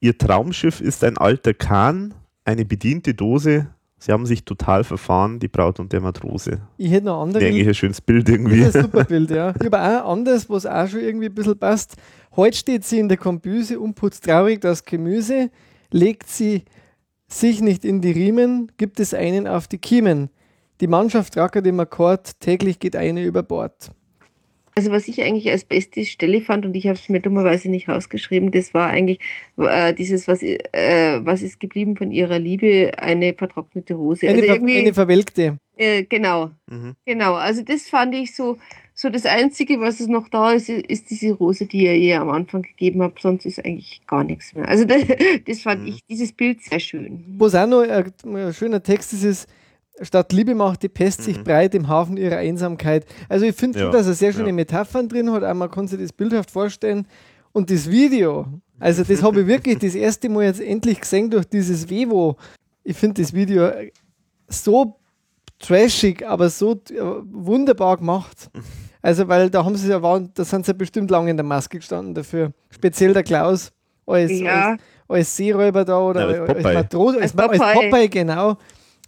[0.00, 2.14] ihr Traumschiff ist ein alter Kahn,
[2.50, 6.60] eine bediente Dose, sie haben sich total verfahren, die Braut und der Matrose.
[6.76, 7.44] Ich hätte noch andere.
[7.44, 8.60] Eigentlich ein schönes Bild Das irgendwie.
[8.60, 9.54] ist ein super Bild, ja.
[9.58, 11.96] Ich habe auch anders, was auch schon irgendwie ein bisschen passt.
[12.36, 15.50] Heute steht sie in der Kombüse und putzt traurig das Gemüse,
[15.90, 16.64] legt sie
[17.28, 20.30] sich nicht in die Riemen, gibt es einen auf die Kiemen.
[20.80, 23.90] Die Mannschaft rackert im Akkord, täglich geht eine über Bord.
[24.80, 27.86] Also was ich eigentlich als beste Stelle fand und ich habe es mir dummerweise nicht
[27.90, 29.18] rausgeschrieben, das war eigentlich
[29.58, 34.26] äh, dieses, was, äh, was ist geblieben von ihrer Liebe, eine vertrocknete Hose.
[34.26, 35.58] Eine, also irgendwie, eine verwelkte.
[35.76, 36.94] äh, genau, Mhm.
[37.04, 37.34] genau.
[37.34, 38.56] Also das fand ich so,
[38.94, 42.30] so das Einzige, was es noch da ist, ist diese Rose, die ihr ihr am
[42.30, 43.20] Anfang gegeben habt.
[43.20, 44.66] Sonst ist eigentlich gar nichts mehr.
[44.66, 45.02] Also das,
[45.46, 45.88] das fand Mhm.
[45.88, 47.22] ich, dieses Bild sehr schön.
[47.36, 49.46] Was auch noch ein, ein schöner Text ist, ist,
[50.02, 51.44] statt Liebe macht die Pest sich Mhm.
[51.44, 53.04] breit im Hafen ihrer Einsamkeit.
[53.28, 54.52] Also ich finde Ja, dass er sehr schöne ja.
[54.54, 57.06] Metaphern drin hat, man kann sich das bildhaft vorstellen.
[57.52, 58.46] Und das Video,
[58.78, 62.36] also das habe ich wirklich das erste Mal jetzt endlich gesehen durch dieses Vevo.
[62.84, 63.70] Ich finde das Video
[64.48, 64.96] so
[65.58, 68.50] trashig, aber so äh, wunderbar gemacht.
[69.02, 71.44] Also, weil da haben sie ja, waren, da sind sie ja bestimmt lange in der
[71.44, 72.52] Maske gestanden dafür.
[72.70, 73.72] Speziell der Klaus
[74.06, 74.72] als, Ja.
[74.72, 76.74] als, als Seeräuber da oder Ja, als als.
[76.74, 77.90] Matrose, als, Als Ma- als Popeye.
[77.90, 78.56] Popeye, genau.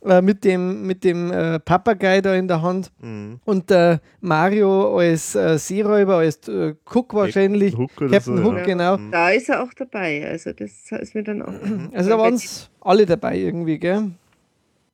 [0.05, 2.91] Äh, mit dem, mit dem äh, Papagei da in der Hand.
[3.01, 3.39] Mhm.
[3.45, 7.77] Und der Mario als äh, Seeräuber, als äh, Cook wahrscheinlich.
[7.77, 8.65] Hook Captain so, Hook, ja.
[8.65, 8.97] genau.
[8.99, 9.13] Mhm.
[9.13, 10.27] Da ist er auch dabei.
[10.29, 11.55] Also das ist mir dann auch.
[11.93, 14.11] Also da waren es alle dabei irgendwie, gell?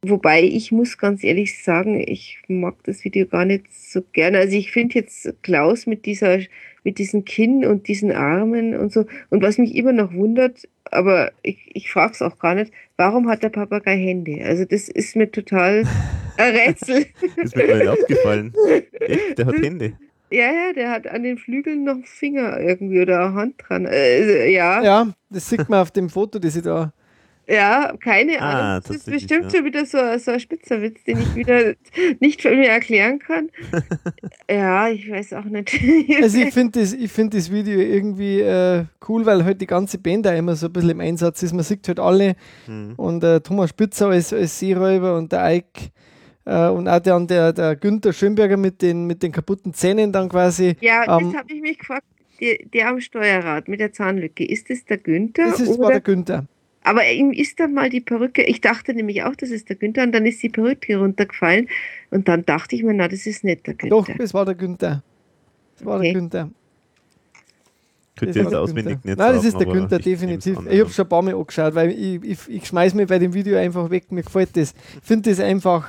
[0.03, 4.39] Wobei ich muss ganz ehrlich sagen, ich mag das Video gar nicht so gerne.
[4.39, 6.39] Also ich finde jetzt Klaus mit dieser,
[6.85, 9.07] mit diesem Kinn und diesen Armen und so.
[9.31, 13.29] Und was mich immer noch wundert, aber ich, ich frage es auch gar nicht, warum
[13.29, 14.45] hat der Papagei Hände?
[14.45, 15.85] Also das ist mir total
[16.37, 17.07] ein Rätsel.
[17.37, 18.55] Ist mir gar nicht aufgefallen.
[19.01, 19.93] Echt, der hat Hände.
[20.31, 23.87] ja, ja, der hat an den Flügeln noch einen Finger irgendwie oder eine Hand dran.
[23.87, 26.93] Äh, ja, ja, Ja, das sieht man auf dem Foto, das ich da.
[27.49, 28.83] Keine Ah, Ahnung.
[28.86, 29.51] Das ist bestimmt ja.
[29.59, 31.75] schon wieder so, so ein Spitzerwitz, den ich wieder
[32.20, 33.49] nicht für mir erklären kann.
[34.51, 35.78] ja, ich weiß auch nicht.
[36.20, 39.99] Also ich finde das, ich find das Video irgendwie äh, cool, weil halt die ganze
[39.99, 41.52] Band da immer so ein bisschen im Einsatz ist.
[41.55, 42.36] Man sieht halt alle
[42.67, 42.94] Mhm.
[42.97, 45.65] und äh, Thomas Spitzer als, als Seeräuber und der Eik
[46.44, 50.28] äh, und auch der, der, der Günther Schönberger mit den, mit den kaputten Zähnen dann
[50.28, 50.77] quasi.
[50.81, 52.05] Ja, Ähm, das habe ich mich gefragt.
[52.41, 55.47] Der, der am Steuerrad mit der Zahnlücke, ist das der Günther?
[55.47, 56.44] Das ist, war oder, der Günther.
[56.89, 60.05] Aber ihm ist dann mal die Perücke, ich dachte nämlich auch, das ist der Günther,
[60.05, 61.68] und dann ist die Perücke runtergefallen.
[62.10, 64.25] Und dann dachte ich mir, na, das ist nicht der Doch, Günther.
[64.25, 65.02] es war der Günther.
[65.76, 66.12] Es war Okay.
[66.12, 66.50] der Günther.
[68.17, 69.10] Könnte Das jetzt auswendig Günther.
[69.10, 70.58] nicht Nein, das ist der Günther, definitiv.
[70.67, 70.81] Ich ja.
[70.81, 73.58] habe schon ein paar Mal angeschaut, weil ich, ich, ich schmeiß mich bei dem Video
[73.58, 74.10] einfach weg.
[74.10, 74.75] Mir gefällt das.
[75.00, 75.89] Ich finde das einfach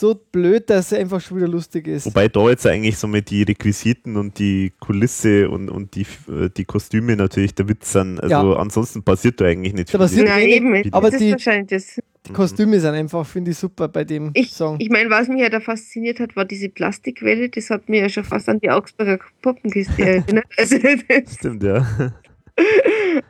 [0.00, 2.06] so blöd, dass es einfach schon wieder lustig ist.
[2.06, 6.48] Wobei da jetzt eigentlich so mit die Requisiten und die Kulisse und, und die, äh,
[6.56, 8.20] die Kostüme natürlich der Witz sind.
[8.20, 8.52] Also Ja.
[8.58, 11.68] ansonsten passiert da eigentlich nicht Da passiert Na wenig, eben, aber das die- ist wahrscheinlich
[11.68, 12.00] das.
[12.28, 14.76] Die Kostüme sind einfach, finde ich, super bei dem Ich, Song.
[14.80, 17.48] ich meine, was mich ja da fasziniert hat, war diese Plastikwelle.
[17.50, 20.44] Das hat mir ja schon fast an die Augsburger Puppenkiste erinnert.
[20.58, 21.86] Also, das, Stimmt, ja.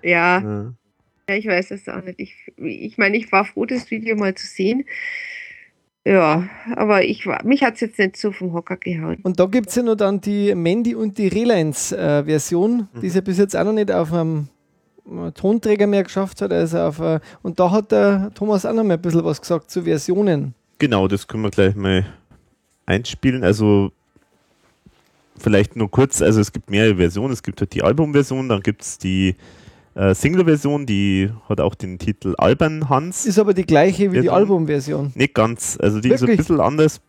[0.03, 0.75] ja, ja.
[1.29, 2.19] ja, ich weiß es auch nicht.
[2.21, 4.85] Ich, ich meine, ich war froh, das Video mal zu sehen.
[6.07, 6.45] Ja,
[6.77, 9.19] aber ich war, mich hat es jetzt nicht so vom Hocker gehauen.
[9.25, 13.01] Und da gibt es ja noch dann die Mandy und die Relines-Version, Mhm.
[13.01, 14.47] die es ja bis jetzt auch noch nicht auf einem
[15.11, 16.53] äh, Tonträger mehr geschafft hat.
[16.53, 19.69] Also auf, äh, und da hat der Thomas auch noch mal ein bisschen was gesagt
[19.69, 20.55] zu Versionen.
[20.79, 22.07] Genau, das können wir gleich mal
[22.87, 23.43] einspielen.
[23.43, 23.91] Also
[25.39, 27.33] vielleicht nur kurz, also es gibt mehrere Versionen.
[27.33, 29.35] Es gibt halt die Albumversion, dann gibt es die
[29.97, 33.27] äh, Single-Version, die hat auch den Titel Alban Hans.
[33.27, 34.35] Ist aber die gleiche wie die Version.
[34.35, 35.13] Albumversion.
[35.15, 36.37] Nicht ganz, also die ist ein Wirklich?
[36.47, 37.01] bisschen anders,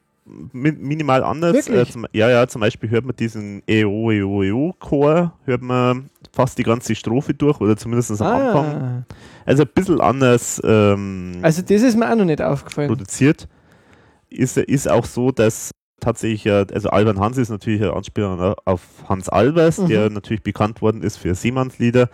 [0.54, 1.54] mi minimal anders.
[1.68, 1.92] Äh, Wirklich?
[1.92, 6.58] zum, ja, ja, zum Beispiel hört man diesen EO, EO, EO Chor, hört man fast
[6.58, 8.66] die ganze Strophe durch oder zumindest am Anfang.
[8.66, 9.06] Ah,
[9.46, 12.88] Also ein bisschen anders ähm, also das ist mir auch noch nicht aufgefallen.
[12.90, 13.48] produziert.
[14.30, 19.30] Ist, ist auch so, dass tatsächlich, also Alban Hans ist natürlich eine Anspielung auf Hans
[19.30, 19.88] Albers, Mhm.
[19.88, 22.10] der natürlich bekannt worden ist für Seemannslieder.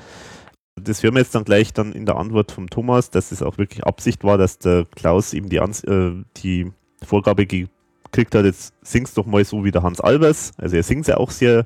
[0.82, 3.58] Das hören wir jetzt dann gleich dann in der Antwort vom Thomas, dass es auch
[3.58, 6.72] wirklich Absicht war, dass der Klaus eben die, äh, die
[7.06, 10.52] Vorgabe gekriegt hat, jetzt singst doch mal so wie der Hans Albers.
[10.58, 11.66] Also er singt ja auch sehr,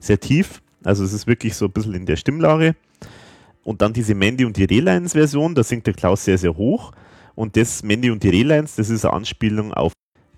[0.00, 0.60] sehr tief.
[0.84, 2.76] Also es ist wirklich so ein bisschen in der Stimmlage.
[3.64, 6.92] Und dann diese Mandy und die Relines Version, da singt der Klaus sehr, sehr hoch.
[7.34, 9.92] Und das Mandy und die Relines, das ist eine Anspielung auf,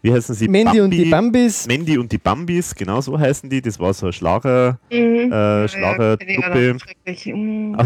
[0.05, 0.49] wie heißen sie?
[0.49, 1.67] Mandy und die Bambi- Bambis.
[1.67, 3.63] Mandy und die Bambis, genau so heißen die.
[3.63, 5.33] Das war so ein Schlager, Mhm.
[5.33, 6.77] äh, Schlagertruppe
[7.27, 7.77] Mhm.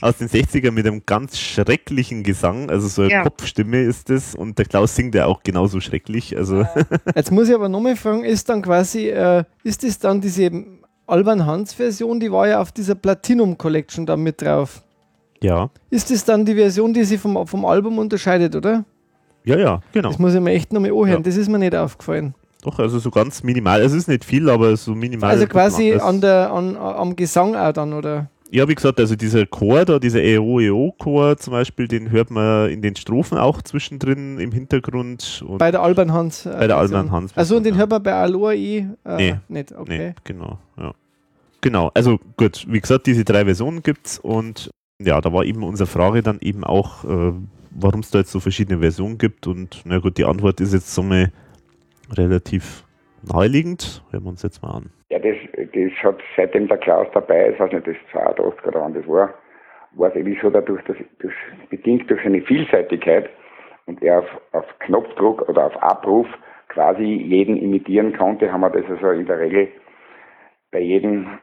[0.00, 2.68] aus den 60ern mit einem ganz schrecklichen Gesang.
[2.70, 3.22] Also so eine Ja.
[3.22, 4.34] Kopfstimme ist das.
[4.34, 6.36] Und der Klaus singt ja auch genauso schrecklich.
[6.36, 6.66] Also
[7.16, 10.50] Jetzt muss ich aber nochmal fragen, ist dann quasi, äh, ist das dann diese
[11.06, 14.82] Alban Hans Version, die war ja auf dieser Platinum Collection da mit drauf.
[15.42, 18.84] ja, Ist das dann die Version, die sich vom, vom Album unterscheidet, oder?
[19.44, 20.08] Ja, ja, genau.
[20.10, 21.18] Das muss ich mir echt nochmal anhören, Ja.
[21.20, 22.34] das ist mir nicht aufgefallen.
[22.62, 23.80] Doch, also so ganz minimal.
[23.82, 25.30] Es ist nicht viel, aber so minimal.
[25.30, 28.28] also quasi an der, an, am Gesang auch dann, oder?
[28.54, 32.82] Ja, wie gesagt, also dieser Chor da, dieser EO-EO-Chor zum Beispiel, den hört man in
[32.82, 35.42] den Strophen auch zwischendrin im Hintergrund.
[35.48, 36.44] Und Bei der Alban Hans.
[36.46, 36.76] Äh, Bei der.
[36.76, 39.34] Alban Hans Also und den hört man bei Aloha eh äh, Nee.
[39.48, 39.98] nicht, okay.
[40.08, 40.92] Nee, genau, ja.
[41.62, 45.86] Genau, also gut, wie gesagt, diese drei Versionen gibt's und ja, da war eben unsere
[45.86, 47.32] Frage dann eben auch, äh,
[47.74, 50.94] warum es da jetzt so verschiedene Versionen gibt und na gut, die Antwort ist jetzt
[50.94, 51.32] so mal
[52.16, 52.84] relativ
[53.22, 54.02] naheliegend.
[54.10, 54.90] Hören wir uns jetzt mal an.
[55.10, 58.94] Ja, das, das hat seitdem der Klaus dabei ist, weiß nicht, das 82 oder wann
[58.94, 59.34] das war,
[59.92, 61.34] war es irgendwie so dadurch, dass durch,
[61.70, 63.28] bedingt durch seine Vielseitigkeit
[63.86, 66.26] und er auf, auf Knopfdruck oder auf Abruf
[66.68, 69.68] quasi jeden imitieren konnte, haben wir das also in der Regel
[70.70, 71.38] bei jedem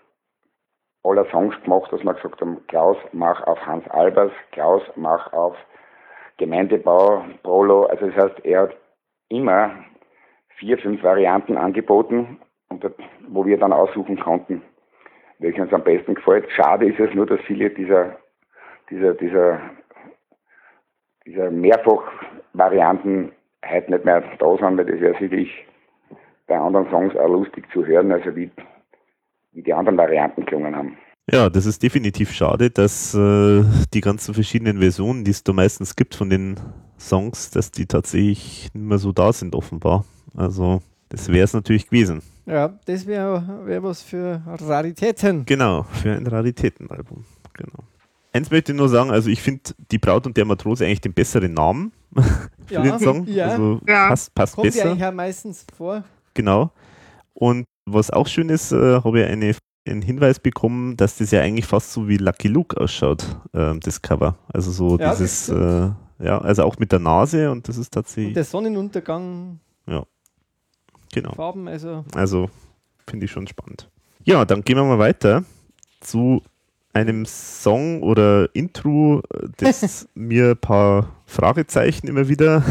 [1.04, 5.56] aller Songs gemacht, dass wir gesagt haben, Klaus, mach auf Hans Albers, Klaus, mach auf
[6.40, 7.86] Gemeindebau, Prolo.
[7.86, 8.76] Also das heißt, er hat
[9.28, 9.72] immer
[10.58, 12.40] vier, fünf Varianten angeboten,
[13.28, 14.64] wo wir dann aussuchen konnten,
[15.38, 16.50] welche uns am besten gefällt.
[16.52, 18.18] Schade ist es nur, dass viele dieser,
[18.90, 19.60] dieser, dieser,
[21.26, 23.32] dieser Mehrfach-Varianten
[23.70, 25.66] heute nicht mehr da sind, weil das wäre sicherlich
[26.48, 28.50] bei anderen Songs auch lustig zu hören, also wie,
[29.52, 30.98] wie die anderen Varianten gelungen haben.
[31.32, 35.96] Ja, das ist definitiv schade, dass äh, die ganzen verschiedenen Versionen, die es da meistens
[35.96, 36.60] gibt von den
[37.00, 40.06] Songs, dass die tatsächlich nicht mehr so da sind, offenbar.
[40.36, 42.22] Also, das wäre es natürlich gewesen.
[42.46, 45.46] Ja, das wäre wär was für Raritäten.
[45.46, 47.24] Genau, für ein Raritätenalbum.
[47.54, 47.84] Genau.
[48.32, 51.14] Eins möchte ich nur sagen, also ich finde Die Braut und der Matrose eigentlich den
[51.14, 51.92] besseren Namen
[52.68, 53.28] für Ja, den Song.
[53.28, 53.48] ja.
[53.48, 54.10] Also Ja.
[54.10, 54.92] passt, passt Kommt ja besser.
[54.92, 56.04] eigentlich auch meistens vor.
[56.36, 56.72] Genau.
[57.34, 59.56] Und was auch schön ist, äh, habe ich eine,
[59.90, 64.02] einen Hinweis bekommen, dass das ja eigentlich fast so wie Lucky Luke ausschaut, ähm, das
[64.02, 64.38] Cover.
[64.52, 67.94] Also so Ja, dieses, äh, ja, also auch mit der Nase und das ist Und
[67.94, 69.60] tatsächlich, der Sonnenuntergang,
[71.14, 71.34] genau.
[71.34, 72.50] Farben, also Also
[73.08, 73.90] finde ich schon spannend.
[74.24, 75.44] Ja, dann gehen wir mal weiter
[76.02, 76.42] zu
[76.94, 82.64] einem Song oder Intro, äh, das mir ein paar Fragezeichen immer wieder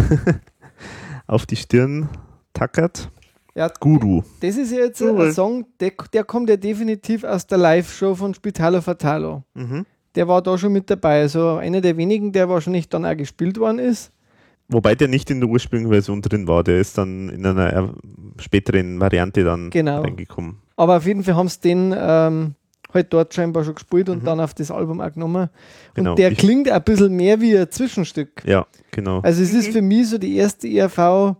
[1.27, 2.09] auf die Stirn
[2.53, 3.11] tackert.
[3.59, 3.69] Ja.
[3.81, 4.23] Guru.
[4.41, 5.20] das ist ja jetzt Cool.
[5.27, 9.43] ein Song, der, der kommt ja definitiv aus der Live-Show von Spitalo Fatalo.
[9.55, 9.85] Mhm.
[10.15, 13.59] Der war da schon mit dabei, also einer der wenigen, der wahrscheinlich dann auch gespielt
[13.59, 14.11] worden ist.
[14.69, 17.95] Wobei der nicht in der ursprünglichen Version drin war, der ist dann in einer
[18.39, 20.03] späteren Variante dann Genau.
[20.03, 20.59] reingekommen.
[20.77, 22.55] Aber auf jeden Fall haben sie den ähm,
[22.93, 24.27] halt dort scheinbar schon gespielt und Mhm.
[24.27, 25.49] dann auf das Album auch genommen.
[25.95, 26.11] Genau.
[26.11, 28.43] Und der Ich- klingt ein bisschen mehr wie ein Zwischenstück.
[28.47, 29.20] Ja, genau.
[29.20, 31.37] Also es ist für mich so die erste ERV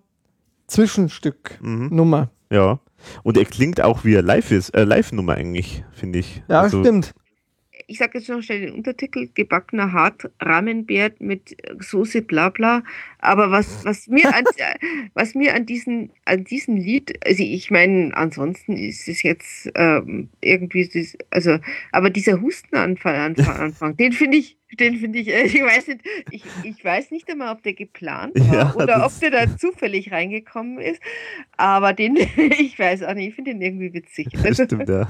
[0.69, 2.31] Zwischenstück-Nummer.
[2.51, 2.57] Mhm.
[2.57, 2.79] Ja.
[3.23, 6.43] Und er klingt auch wie eine Live ist, äh, Live-Nummer eigentlich, finde ich.
[6.49, 7.13] Ja, Also, stimmt.
[7.89, 12.85] Ich sage jetzt noch schnell den Untertitel, gebackener Hart-Rahmenbär mit Soße bla bla.
[13.19, 14.45] Aber was, was mir an,
[15.15, 20.29] was mir an diesen, an diesem Lied, also ich meine, ansonsten ist es jetzt ähm,
[20.43, 21.59] irgendwie, also,
[21.91, 26.01] aber dieser Hustenanfall, Anfang, Anfang den finde ich, den finde ich, äh, ich weiß nicht,
[26.31, 30.13] ich, ich weiß nicht einmal, ob der geplant war ja, oder ob der da zufällig
[30.13, 31.01] reingekommen ist.
[31.57, 32.17] Aber den,
[32.59, 34.29] ich weiß auch nicht, ich finde den irgendwie witzig.
[34.45, 35.09] Also, stimmt, ja.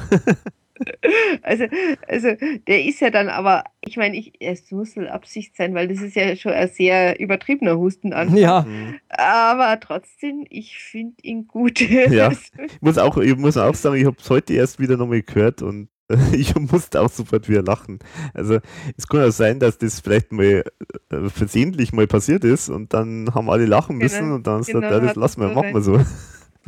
[1.43, 1.65] Also,
[2.07, 2.29] also
[2.67, 6.01] der ist ja dann aber, ich meine, ich, es muss eine Absicht sein, weil das
[6.01, 8.39] ist ja schon ein sehr übertriebener Hustenanfall.
[8.39, 8.67] Ja.
[9.09, 11.81] Aber trotzdem, ich finde ihn gut.
[12.09, 12.31] Ja.
[12.31, 15.63] Ich muss auch, ich muss auch sagen, ich habe es heute erst wieder nochmal gehört
[15.63, 15.89] und
[16.33, 17.99] ich musste auch sofort wieder lachen.
[18.35, 18.59] Also
[18.97, 20.65] es kann ja sein, dass das vielleicht mal
[21.11, 24.81] äh, versehentlich mal passiert ist und dann haben alle lachen müssen genau, und dann genau,
[24.81, 26.01] sagt, ja, das lassen wir, machen wir so.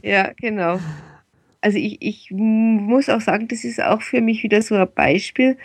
[0.02, 0.78] Ja, genau.
[1.60, 5.56] Also ich, ich muss auch sagen, das ist auch für mich wieder so ein Beispiel,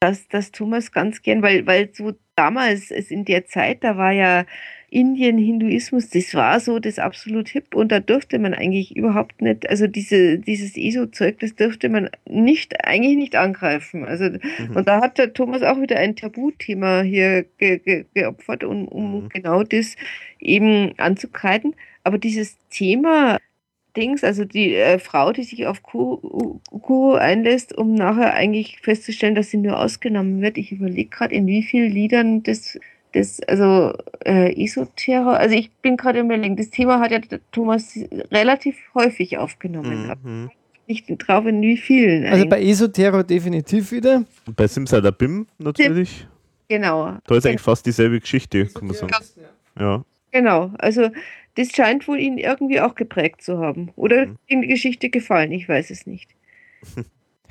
[0.00, 4.12] dass, dass Thomas ganz gern, weil, weil so damals, es in der Zeit, da war
[4.12, 4.46] ja
[4.90, 9.68] Indien, Hinduismus, das war so das absolut hip und da durfte man eigentlich überhaupt nicht,
[9.68, 14.04] also diese, dieses ESO-Zeug, das dürfte man nicht, eigentlich nicht angreifen.
[14.04, 14.76] Also, mhm.
[14.76, 19.24] und da hat der Thomas auch wieder ein Tabuthema hier ge, ge, geopfert, um, um
[19.24, 19.28] mhm.
[19.28, 19.96] genau das
[20.40, 21.74] eben anzukreiden.
[22.04, 23.36] Aber dieses Thema
[23.96, 29.50] Dings, also die äh, Frau, die sich auf Kuro einlässt, um nachher eigentlich festzustellen, dass
[29.50, 30.58] sie nur ausgenommen wird.
[30.58, 32.78] Ich überlege gerade, in wie vielen Liedern das,
[33.12, 33.94] das also
[34.24, 37.20] äh, Esoterror, also ich bin gerade im Überlegen, das Thema hat ja
[37.52, 37.98] Thomas
[38.30, 40.12] relativ häufig aufgenommen.
[40.22, 40.50] Mhm.
[40.86, 42.24] Nicht drauf, in wie vielen.
[42.24, 44.24] Also bei Esoterror definitiv wieder.
[44.46, 46.26] Und bei Simsalabim natürlich.
[46.68, 47.18] Genau.
[47.26, 49.12] Da ist eigentlich fast dieselbe Geschichte, kann man sagen.
[49.78, 50.04] Ja.
[50.30, 51.10] Genau, also
[51.58, 53.90] das scheint wohl ihn irgendwie auch geprägt zu haben.
[53.96, 54.38] Oder mhm.
[54.46, 56.30] in die Geschichte gefallen, ich weiß es nicht.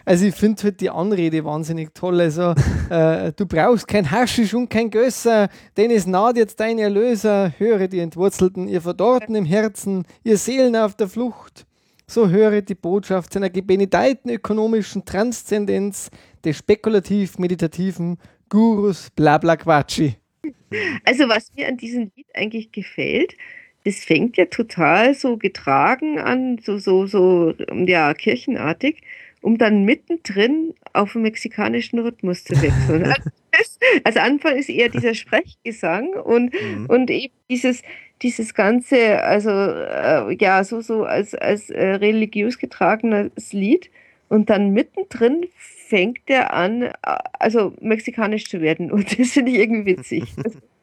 [0.06, 2.22] Also ich finde halt die Anrede wahnsinnig toll.
[2.22, 2.56] Also
[2.90, 7.52] äh, du brauchst kein Haschisch und kein Gösser, denn es naht jetzt dein Erlöser.
[7.58, 11.66] Höre die Entwurzelten, ihr Verdorrten im Herzen, ihr Seelen auf der Flucht.
[12.08, 16.10] So höre die Botschaft seiner gebenedeiten ökonomischen Transzendenz
[16.46, 20.16] des spekulativ-meditativen Gurus Blabla Quatschi.
[21.04, 23.36] Also was mir an diesem Lied eigentlich gefällt,
[23.84, 27.54] das fängt ja total so getragen an, so, so, so,
[27.86, 29.02] ja, kirchenartig,
[29.42, 33.14] um dann mittendrin auf den mexikanischen Rhythmus zu wechseln.
[34.04, 36.88] also Anfang ist eher dieser Sprechgesang und, mhm.
[36.88, 37.82] und eben dieses,
[38.22, 43.90] dieses ganze, also äh, ja, so, so als, als äh, religiös getragenes Lied
[44.30, 46.92] und dann mittendrin fängt er an, äh,
[47.40, 50.24] also mexikanisch zu werden und das finde ich irgendwie witzig.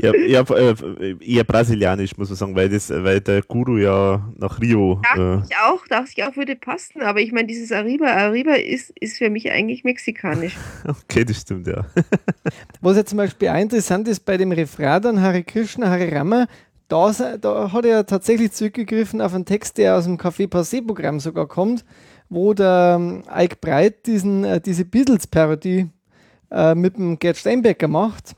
[0.00, 4.60] Ja, ja, äh, eher brasilianisch, muss man sagen, weil, das, weil der Guru ja nach
[4.60, 5.00] Rio.
[5.02, 8.54] Dachte äh, ich auch, dachte ich auch, würde passen, aber ich meine, dieses Arriba, Arriba
[8.54, 10.56] ist, ist für mich eigentlich mexikanisch.
[10.86, 11.86] okay, das stimmt, ja.
[12.80, 16.46] Was ja zum Beispiel auch interessant ist bei dem Refrain dann Hare Krishna, Hare Rama,
[16.88, 21.48] da, da hat er tatsächlich zurückgegriffen auf einen Text, der aus dem Café Passé-Programm sogar
[21.48, 21.84] kommt,
[22.28, 25.88] wo der ähm, Ike Breit diesen, äh, diese Beatles-Parodie
[26.50, 28.36] äh, mit dem Gerd Steinbecker macht.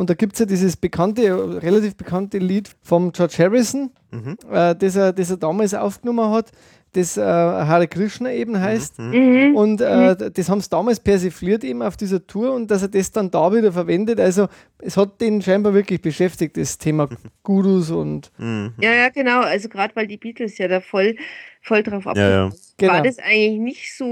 [0.00, 4.38] Und da gibt es ja dieses bekannte, relativ bekannte Lied vom George Harrison, mhm.
[4.50, 6.52] äh, das, er, das er damals aufgenommen hat,
[6.92, 8.60] das äh, Hare Krishna eben mhm.
[8.60, 8.98] heißt.
[8.98, 9.54] Mhm.
[9.54, 10.32] Und äh, mhm.
[10.34, 13.52] das haben sie damals persifliert eben auf dieser Tour und dass er das dann da
[13.52, 14.20] wieder verwendet.
[14.20, 17.08] Also es hat den scheinbar wirklich beschäftigt, das Thema
[17.42, 18.30] Gurus und.
[18.38, 18.74] Mhm.
[18.80, 19.40] Ja, ja, genau.
[19.40, 21.16] Also gerade weil die Beatles ja da voll
[21.62, 22.16] voll drauf ab.
[22.16, 22.50] Ja, ja.
[22.78, 22.92] Genau.
[22.92, 24.06] War das eigentlich nicht so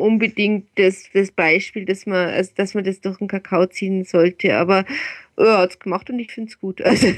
[0.00, 4.54] unbedingt das, das Beispiel, dass man, also, dass man das durch den Kakao ziehen sollte,
[4.56, 4.84] aber
[5.36, 6.80] hat es gemacht und ich finde es gut.
[6.86, 7.08] Also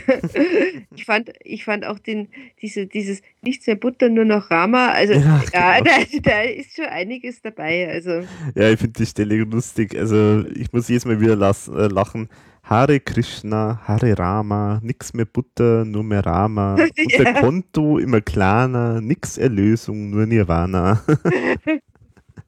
[0.94, 2.28] ich fand, ich fand auch den,
[2.60, 4.88] diese, dieses nichts mehr Butter, nur noch Rama.
[4.88, 5.90] Also ja, ja genau.
[6.22, 7.88] da, da, ist schon einiges dabei.
[7.88, 8.22] Also.
[8.54, 9.96] Ja, ich finde die Stelle lustig.
[9.96, 12.28] Also ich muss jedes Mal wieder lassen, äh, lachen.
[12.64, 16.74] Hare Krishna, Hare Rama, nix mehr Butter, nur mehr Rama.
[16.98, 17.40] Unser ja.
[17.40, 21.02] Konto immer kleiner, nix Erlösung, nur Nirvana.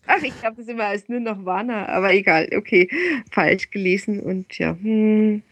[0.07, 2.89] Ach, ich glaube das immer als nur noch Wana, aber egal, okay,
[3.31, 4.77] falsch gelesen und ja.
[4.81, 5.43] Hm.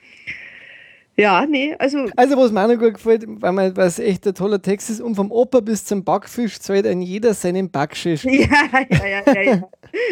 [1.18, 2.06] Ja, nee, also.
[2.14, 4.88] Also, was mir auch noch gut gefällt, weil, man, weil es echt ein toller Text
[4.88, 8.24] ist, und vom Opa bis zum Backfisch zahlt ein jeder seinen Backschiff.
[8.38, 9.42] Ja, ja, ja, ja.
[9.42, 9.68] ja.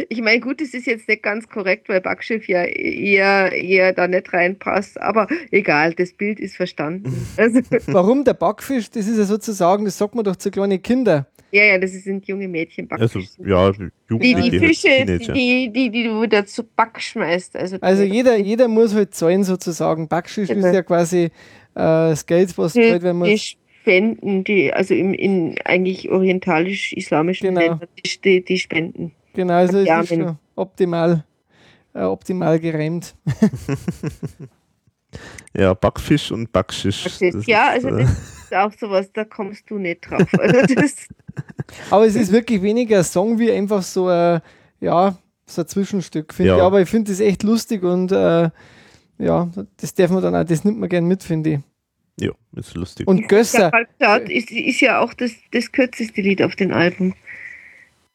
[0.09, 4.09] Ich meine, gut, das ist jetzt nicht ganz korrekt, weil Backschiff ja eher, eher da
[4.09, 7.27] nicht reinpasst, aber egal, das Bild ist verstanden.
[7.37, 7.61] Also.
[7.89, 8.91] Warum der Backfisch?
[8.91, 11.27] Das ist ja sozusagen, das sagt man doch zu kleinen Kindern.
[11.53, 12.89] Ja, ja, das sind junge Mädchen.
[12.91, 17.57] Also, ja, die, die Fische, die, die, die du wieder zu Back schmeißt.
[17.57, 20.09] Also, also jeder, jeder muss halt zahlen sozusagen.
[20.09, 20.67] Backschisch genau.
[20.67, 21.31] ist ja quasi äh,
[21.75, 23.29] das Geld, was die, halt, wenn man.
[23.29, 27.61] Die Spenden, die, also im, in eigentlich orientalisch-islamischen genau.
[27.61, 27.89] Ländern,
[28.25, 29.13] die, die Spenden.
[29.33, 31.25] Genau, also es ist schon optimal.
[31.95, 33.15] äh, optimal gereimt.
[35.55, 37.05] Ja, Backfisch und Backschisch.
[37.05, 38.11] Das ja, also äh, das
[38.45, 40.27] ist auch sowas, da kommst du nicht drauf.
[40.39, 40.95] Also
[41.91, 44.41] aber es ist wirklich weniger Song wie einfach so ein,
[44.81, 46.57] ja, so ein Zwischenstück, finde Ja.
[46.57, 46.63] ich.
[46.63, 48.51] Aber ich finde das echt lustig und äh,
[49.19, 51.61] ja, das darf man dann auch, das nimmt man gern mit, finde ich.
[52.25, 53.07] Ja, ist lustig.
[53.07, 53.71] Und Gösser,
[54.29, 57.15] ist, ist ja auch das, das kürzeste Lied auf den Alben.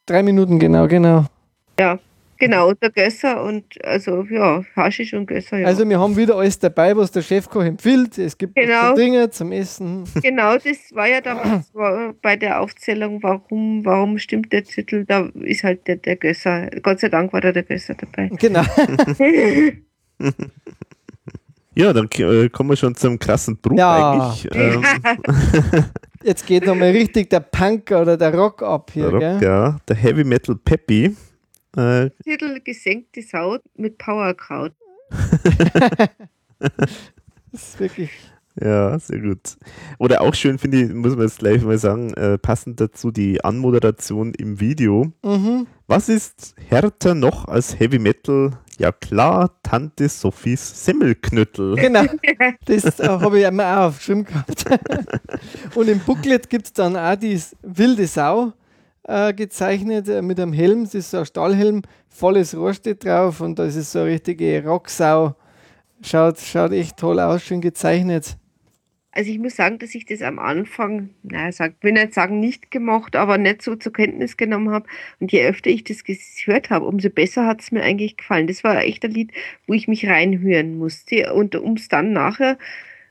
[0.05, 1.25] drei Minuten, genau, genau.
[1.79, 1.99] Ja,
[2.41, 5.67] genau, der Gösser und also ja, Haschisch und Gösser, ja.
[5.67, 8.17] Also wir haben wieder alles dabei, was der Chefkoch empfiehlt.
[8.17, 8.93] Es gibt Genau.
[8.93, 10.03] trinken, zum Essen.
[10.21, 11.71] genau, das war ja damals
[12.21, 16.67] bei der Aufzählung, warum, warum stimmt der Titel, da ist halt der, der Gösser.
[16.81, 18.29] Gott sei Dank war da der Gösser dabei.
[18.37, 18.63] Genau.
[21.73, 24.11] Ja, dann äh, kommen wir schon zum krassen Bruch Ja.
[24.11, 24.47] eigentlich.
[24.53, 24.83] Ähm,
[26.23, 29.39] Jetzt geht nochmal richtig der Punk oder der Rock ab hier, Rock, gell?
[29.41, 31.15] ja, der Heavy Metal Peppy.
[31.77, 34.73] Äh, Titel Gesenkte Sau mit Powerkraut.
[37.53, 38.11] Das ist wirklich.
[38.61, 39.57] ja, sehr gut.
[39.97, 43.43] Oder auch schön finde ich, muss man jetzt gleich mal sagen, äh, passend dazu die
[43.43, 45.11] Anmoderation im Video.
[45.23, 45.67] Mhm.
[45.87, 48.51] Was ist härter noch als Heavy Metal?
[48.77, 51.75] Ja klar, Tante Sophies Semmelknüttel.
[51.75, 52.05] Genau.
[52.65, 54.65] Das äh, habe ich einmal auch aufgeschrieben gehabt.
[55.75, 58.53] Und im Booklet gibt es dann auch die wilde Sau
[59.03, 60.83] äh, gezeichnet äh, mit einem Helm.
[60.83, 64.09] Das ist so ein Stahlhelm, volles Rohr steht drauf und da ist es so eine
[64.09, 65.35] richtige Rocksau.
[66.03, 68.37] Schaut, schaut echt toll aus, schön gezeichnet.
[69.13, 72.71] Also ich muss sagen, dass ich das am Anfang, naja, sag, will nicht sagen nicht
[72.71, 74.87] gemacht, aber nicht so zur Kenntnis genommen habe.
[75.19, 78.47] Und je öfter ich das gehört habe, umso besser hat es mir eigentlich gefallen.
[78.47, 79.33] Das war echt ein Lied,
[79.67, 81.33] wo ich mich reinhören musste.
[81.33, 82.57] Und um es dann nachher,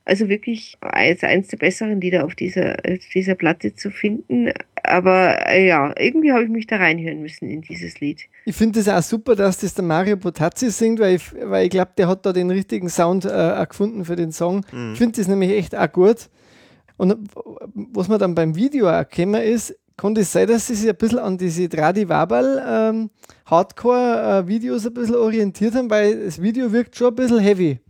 [0.04, 4.52] also wirklich als eins der besseren Lieder auf dieser, auf dieser Platte zu finden.
[4.82, 8.22] Aber äh, ja, irgendwie habe ich mich da reinhören müssen in dieses Lied.
[8.44, 11.70] Ich finde es auch super, dass das der Mario Potazzi singt, weil ich, weil ich
[11.70, 14.64] glaube, der hat da den richtigen Sound äh, gefunden für den Song.
[14.92, 16.28] Ich finde das nämlich echt auch gut.
[16.96, 17.16] Und
[17.74, 20.96] was man dann beim Video auch erkennen ist, konnte es sein, dass sie sich ein
[20.96, 23.10] bisschen an diese Tradivabal ähm,
[23.46, 27.80] Hardcore-Videos ein bisschen orientiert haben, weil das Video wirkt schon ein bisschen heavy.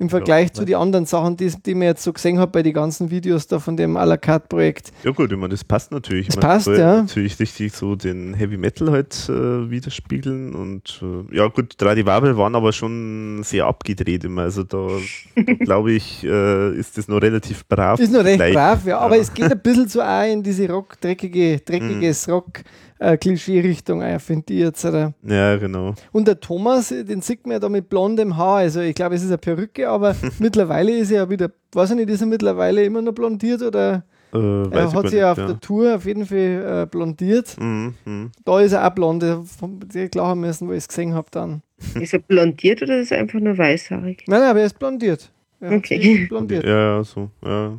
[0.00, 0.66] Im Vergleich zu ne?
[0.66, 3.58] den anderen Sachen, die, die man jetzt so gesehen hat bei den ganzen Videos da
[3.58, 4.92] von dem à la carte Projekt.
[5.02, 6.28] Ja gut, ich meine, das passt natürlich.
[6.28, 7.02] Das meine, passt, ja.
[7.02, 12.36] Natürlich richtig so den Heavy Metal halt äh, widerspiegeln und äh, ja gut, drei Wabel
[12.36, 14.42] waren aber schon sehr abgedreht immer.
[14.42, 14.86] Also da,
[15.64, 17.98] glaube ich, äh, ist das noch relativ brav.
[17.98, 18.54] Ist noch recht Gleich.
[18.54, 22.87] brav, ja, aber es geht ein bisschen so auch in diese Rock, dreckige, dreckiges Rock-Klischee-Richtung,
[22.98, 24.84] äh, finde ich jetzt.
[24.84, 25.14] Oder?
[25.22, 25.94] Ja, genau.
[26.12, 29.22] Und der Thomas, den sieht man ja da mit blondem Haar, also ich glaube, es
[29.22, 32.82] ist eine Perücke, aber mittlerweile ist er ja wieder, weiß ich nicht, ist er mittlerweile
[32.84, 36.04] immer noch blondiert oder Äh, weiß er ich hat sich ja auf der Tour auf
[36.04, 37.56] jeden Fall äh, blondiert.
[37.58, 38.30] Mhm, mhm.
[38.44, 39.24] Da ist er auch blond,
[39.58, 41.62] vom- die klar haben müssen, wo ich es gesehen habe dann.
[41.94, 44.24] Ist er blondiert oder ist er einfach nur weißhaarig?
[44.26, 45.30] Nein, nein, aber er ist blondiert.
[45.60, 46.26] Er hat Okay.
[46.28, 46.64] blondiert.
[46.64, 47.30] Ja, ja, so.
[47.44, 47.78] Ja.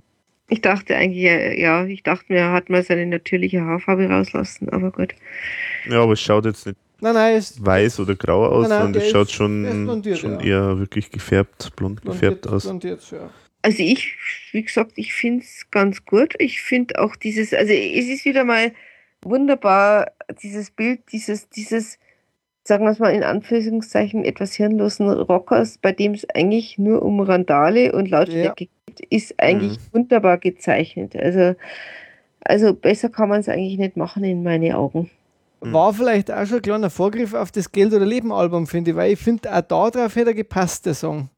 [0.50, 4.70] Ich dachte eigentlich, äh, ja, ich dachte mir, er hat mal seine natürliche Haarfarbe rauslassen,
[4.70, 5.14] aber gut.
[5.90, 8.80] ja, aber es schaut jetzt nicht Nein, nein, ist weiß oder grau aus, Nein, nein,
[8.82, 10.46] sondern der es schaut ist- schon, blondiert, schon ja.
[10.46, 12.64] eher wirklich gefärbt, blond blondiert, gefärbt aus.
[12.64, 13.30] blondiert ja.
[13.62, 14.16] Also ich,
[14.52, 16.34] wie gesagt, ich finde es ganz gut.
[16.40, 18.74] Ich finde auch dieses, also es ist wieder mal
[19.22, 20.12] wunderbar,
[20.42, 22.00] dieses Bild, dieses, dieses,
[22.70, 27.20] sagen wir es mal in Anführungszeichen, etwas hirnlosen Rockers, bei dem es eigentlich nur um
[27.20, 31.16] Randale und Lautstärke geht, ist eigentlich wunderbar gezeichnet.
[31.16, 31.56] Also,
[32.42, 35.10] also besser kann man es eigentlich nicht machen in meine Augen.
[35.64, 35.74] Hm.
[35.74, 39.14] War vielleicht auch schon ein kleiner Vorgriff auf das Geld- oder Leben-Album, finde ich, weil
[39.14, 41.30] ich finde, auch da drauf hätte er gepasst, der Song.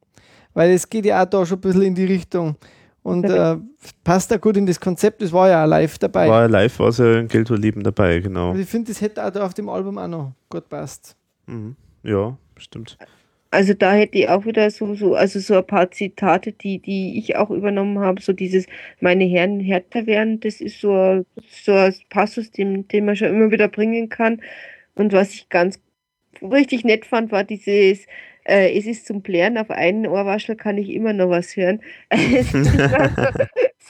[0.53, 2.55] Weil es geht ja auch da schon ein bisschen in die Richtung.
[3.03, 3.55] Und äh,
[4.03, 6.27] passt auch gut in das Konzept, das war ja auch live dabei.
[6.27, 8.49] War ja live, war es ja in Geld oder Leben dabei, genau.
[8.49, 11.15] Also ich finde, das hätte auch da auf dem Album auch noch gut passt.
[11.47, 11.75] Mhm.
[12.03, 12.97] Ja, stimmt.
[13.53, 17.19] Also da hätte ich auch wieder so, so, also so ein paar Zitate, die, die
[17.19, 18.65] ich auch übernommen habe, so dieses
[19.01, 23.27] meine Herren härter werden, das ist so, ein- so ein Passus, den, den man schon
[23.29, 24.41] immer wieder bringen kann.
[24.95, 25.81] Und was ich ganz
[26.41, 28.05] richtig nett fand, war dieses
[28.45, 31.81] äh, es ist zum Plären, auf einen Ohrwaschel kann ich immer noch was hören.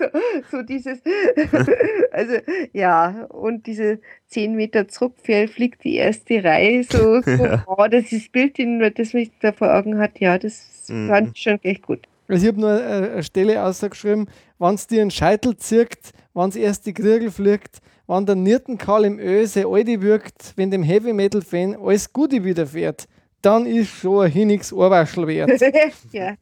[0.01, 0.99] So, so dieses,
[2.11, 2.33] also
[2.73, 7.63] ja, und diese zehn Meter zurück fäll- fliegt die erste Reihe, so, so Ja.
[7.67, 8.57] oh, das ist Bild,
[8.97, 11.07] das mich da vor Augen hat, ja, das Mhm.
[11.09, 11.99] fand ich schon echt gut.
[12.27, 16.49] Also ich habe nur äh, eine Stelle ausgeschrieben, wenn es dir einen Scheitel zirkt, wenn
[16.49, 21.13] es erst die Kriegel fliegt, wenn der Niertenkal im Öse alte wirkt, wenn dem Heavy
[21.13, 23.05] Metal Fan alles Gute widerfährt,
[23.41, 25.61] dann ist schon ein Hinnigs Ohrwaschel wert.
[26.11, 26.33] ja.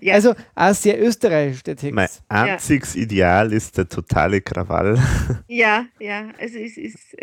[0.00, 0.14] Ja.
[0.14, 1.94] Also auch sehr österreichisch, der Text.
[1.94, 4.98] Mein einziges Ideal ist der totale Krawall.
[5.48, 7.16] ja, ja, also es ist,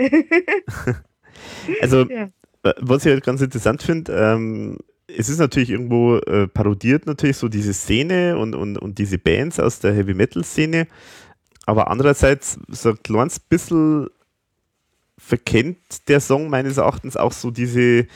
[1.81, 2.29] Also ja.
[2.79, 7.49] was ich halt ganz interessant finde, ähm, es ist natürlich irgendwo äh, parodiert natürlich so
[7.49, 10.87] diese Szene und, und, und diese Bands aus der Heavy Metal Szene,
[11.65, 14.07] aber andererseits so ein kleines bisschen
[15.17, 18.07] verkennt der Song meines Erachtens auch so diese,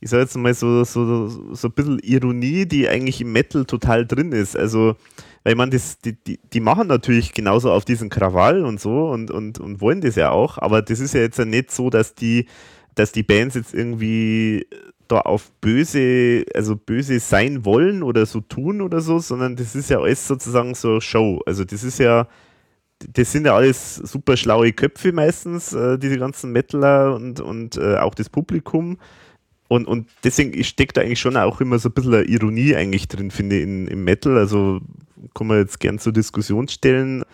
[0.00, 4.06] ich sag jetzt mal so, so, so ein bisschen Ironie, die eigentlich im Metal total
[4.06, 4.56] drin ist.
[4.56, 4.96] Also,
[5.44, 9.30] weil man das, die, die, die machen natürlich genauso auf diesen Krawall und so und,
[9.30, 12.14] und, und wollen das ja auch, aber das ist ja jetzt ja nicht so, dass
[12.14, 12.46] die,
[12.94, 14.66] dass die Bands jetzt irgendwie
[15.08, 19.90] da auf böse, also böse sein wollen oder so tun oder so, sondern das ist
[19.90, 21.40] ja alles sozusagen so Show.
[21.46, 22.26] Also das ist ja,
[23.12, 27.98] das sind ja alles super schlaue Köpfe meistens, äh, diese ganzen Metaler und, und äh,
[27.98, 28.98] auch das Publikum.
[29.68, 33.08] Und, und deswegen steckt da eigentlich schon auch immer so ein bisschen eine Ironie eigentlich
[33.08, 34.38] drin, finde ich, in, im Metal.
[34.38, 34.80] Also
[35.34, 37.24] kann man jetzt gern zur Diskussion stellen.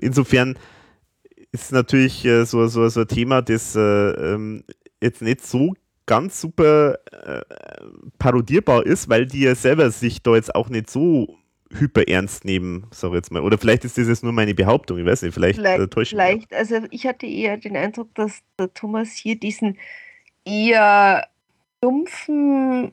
[0.00, 0.56] Insofern
[1.52, 4.64] ist natürlich äh, so, so, so ein Thema, das äh, ähm,
[5.00, 5.74] jetzt nicht so
[6.06, 7.40] ganz super äh,
[8.18, 11.38] parodierbar ist, weil die ja selber sich da jetzt auch nicht so
[11.70, 13.42] hyper ernst nehmen, sag ich jetzt mal.
[13.42, 16.16] Oder vielleicht ist das jetzt nur meine Behauptung, ich weiß nicht, vielleicht, vielleicht äh, täusche
[16.16, 19.78] Vielleicht, also ich hatte eher den Eindruck, dass der Thomas hier diesen
[20.44, 21.26] eher
[21.84, 22.92] dumpfen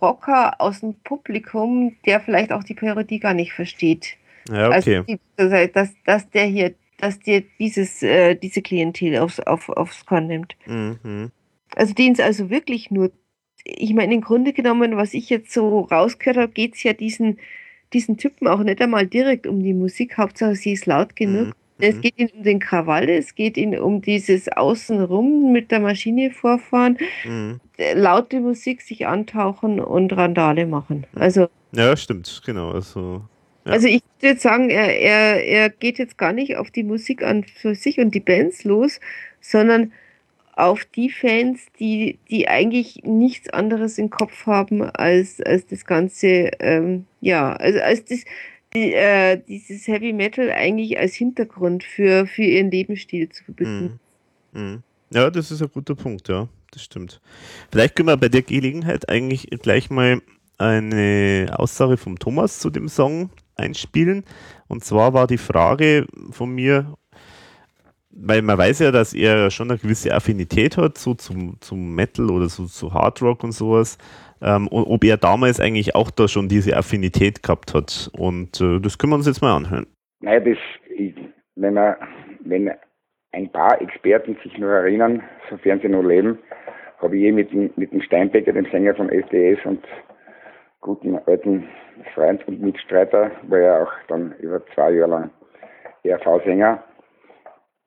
[0.00, 4.16] Rocker aus dem Publikum, der vielleicht auch die Parodie gar nicht versteht.
[4.50, 5.18] Ja, okay.
[5.36, 10.26] Also, dass, dass der hier, dass der dieses, äh, diese Klientel aufs, auf, aufs Korn
[10.26, 10.56] nimmt.
[10.66, 11.30] Mhm.
[11.74, 13.12] Also den es also wirklich nur,
[13.64, 17.38] ich meine, im Grunde genommen, was ich jetzt so rausgehört habe, geht es ja diesen,
[17.92, 21.48] diesen Typen auch nicht einmal direkt um die Musik, Hauptsache sie ist laut genug.
[21.48, 21.54] Mhm.
[21.78, 26.30] Es geht ihnen um den Krawall, es geht ihnen um dieses Außenrum mit der Maschine
[26.30, 27.60] vorfahren, Mhm.
[27.76, 31.06] äh, laute Musik sich antauchen und Randale machen.
[31.14, 32.70] Also, Ja, stimmt, genau.
[32.70, 33.22] Also,
[33.66, 33.72] Ja.
[33.72, 37.22] also ich würde jetzt sagen, er, er, er geht jetzt gar nicht auf die Musik
[37.22, 38.98] an für sich und die Bands los,
[39.40, 39.92] sondern
[40.54, 46.50] auf die Fans, die, die eigentlich nichts anderes im Kopf haben als, als das Ganze,
[46.60, 48.24] ähm, ja, also als das,
[48.76, 53.98] die, äh, dieses Heavy Metal eigentlich als Hintergrund für, für ihren Lebensstil zu verbinden.
[54.52, 54.60] Mhm.
[54.60, 54.82] Mhm.
[55.10, 57.20] Ja, das ist ein guter Punkt, ja, das stimmt.
[57.70, 60.20] Vielleicht können wir bei der Gelegenheit eigentlich gleich mal
[60.58, 64.24] eine Aussage vom Thomas zu dem Song einspielen.
[64.68, 66.94] Und zwar war die Frage von mir,
[68.10, 72.30] weil man weiß ja, dass er schon eine gewisse Affinität hat, so zum, zum Metal
[72.30, 73.96] oder so zu Hard Rock und sowas,
[74.42, 78.10] ähm, ob er damals eigentlich auch da schon diese Affinität gehabt hat.
[78.16, 79.86] Und äh, das können wir uns jetzt mal anhören.
[80.20, 80.58] Naja, das,
[81.56, 81.96] wenn, man,
[82.40, 82.70] wenn
[83.32, 86.38] ein paar Experten sich noch erinnern, sofern sie noch leben,
[86.98, 89.84] habe ich eh mit dem, mit dem Steinbecker, dem Sänger von SDS und
[90.80, 91.68] guten alten
[92.14, 95.30] Freund und Mitstreiter, war ja auch dann über zwei Jahre lang
[96.04, 96.82] ERV-Sänger,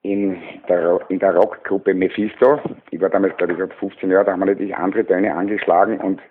[0.02, 0.38] in
[0.68, 2.60] der, in der Rockgruppe Mephisto.
[2.92, 6.00] Ich war damals, glaube ich, gerade 15 Jahre, da haben wir natürlich andere Töne angeschlagen
[6.00, 6.22] und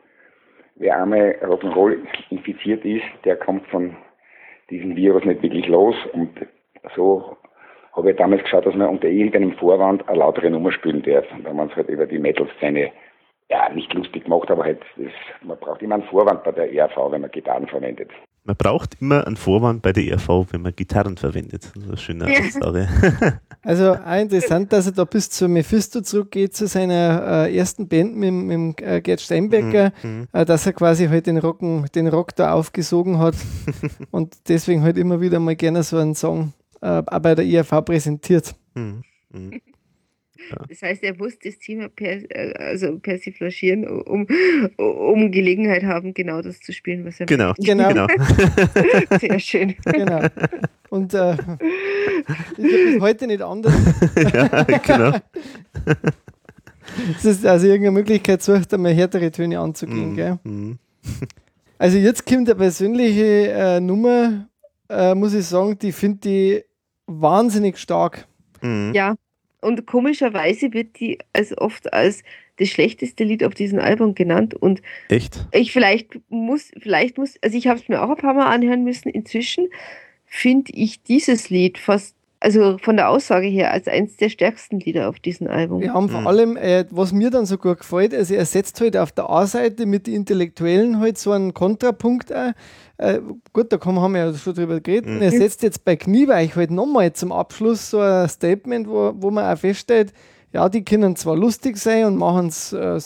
[0.79, 1.99] wer einmal Rock'n'Roll
[2.31, 3.97] infiziert ist, der kommt von
[4.71, 6.31] diesem Virus nicht wirklich los und
[6.95, 7.37] so
[7.99, 11.25] habe ich damals geschaut, dass man unter irgendeinem Vorwand eine lautere Nummer spielen darf.
[11.33, 12.93] Und da haben wir uns halt über die Metal-Szene
[13.51, 16.97] ja nicht lustig gemacht, aber halt, das, man braucht immer einen Vorwand bei der ERV,
[17.11, 18.11] wenn man Gitarren verwendet.
[18.49, 21.70] Man braucht immer einen Vorwand bei der ERV, wenn man Gitarren verwendet.
[21.75, 22.89] Das ist eine schöne Aussage.
[23.60, 28.17] Also auch interessant, dass er da bis zu Mephisto zurückgeht, zu seiner äh, ersten Band
[28.17, 30.28] mit, mit äh, Gerd Steinbecker, Mhm.
[30.33, 33.35] äh, dass er quasi halt den, Rocken, den Rock da aufgesogen hat
[34.12, 37.85] und deswegen halt immer wieder mal gerne so einen Song äh, auch bei der IAV
[37.85, 38.55] präsentiert.
[38.75, 39.02] Mhm.
[39.31, 39.60] Mhm.
[40.68, 44.26] Das heißt, er wusste das Thema per, äh, also persiflagieren, um,
[44.76, 47.52] um Gelegenheit haben, genau das zu spielen, was er Genau.
[47.58, 47.89] Genau.
[47.89, 48.07] genau.
[48.07, 49.18] möchte.
[49.20, 49.75] Sehr schön.
[49.84, 50.26] Genau.
[50.91, 51.58] Und äh, ja
[52.57, 53.75] bis heute nicht anders.
[54.33, 55.18] ja, genau.
[57.17, 60.17] Es ist also irgendeine Möglichkeit, sucht einmal härtere Töne anzugehen.
[60.17, 60.39] Gell?
[60.44, 60.78] Mhm.
[61.78, 64.49] Also jetzt kommt eine persönliche äh, Nummer,
[64.89, 66.65] äh, muss ich sagen, die finde ich
[67.07, 68.26] wahnsinnig stark.
[68.62, 68.92] Mhm.
[68.94, 69.15] Ja,
[69.61, 72.23] und komischerweise wird die als oft als
[72.59, 74.55] das schlechteste Lied auf diesem Album genannt.
[74.55, 75.47] Und Echt?
[75.53, 78.85] ich vielleicht muss, vielleicht muss, also ich habe es mir auch ein paar Mal anhören
[78.85, 79.09] müssen.
[79.09, 79.69] Inzwischen
[80.27, 85.08] finde ich dieses Lied fast, also von der Aussage her, als eines der stärksten Lieder
[85.08, 85.81] auf diesem Album.
[85.81, 86.26] Wir haben vor Mhm.
[86.26, 89.86] allem, äh, was mir dann so gut gefällt, also er setzt halt auf der A-Seite
[89.86, 92.52] mit den Intellektuellen halt so einen Kontrapunkt auch.
[92.99, 93.20] Äh,
[93.52, 95.10] gut, da haben wir ja schon drüber geredet.
[95.10, 95.23] Mhm.
[95.23, 99.44] Er setzt jetzt bei Knieweich halt nochmal zum Abschluss so ein Statement, wo, wo man
[99.52, 100.12] auch feststellt,
[100.52, 102.99] ja, die können zwar lustig sein und machen es äh,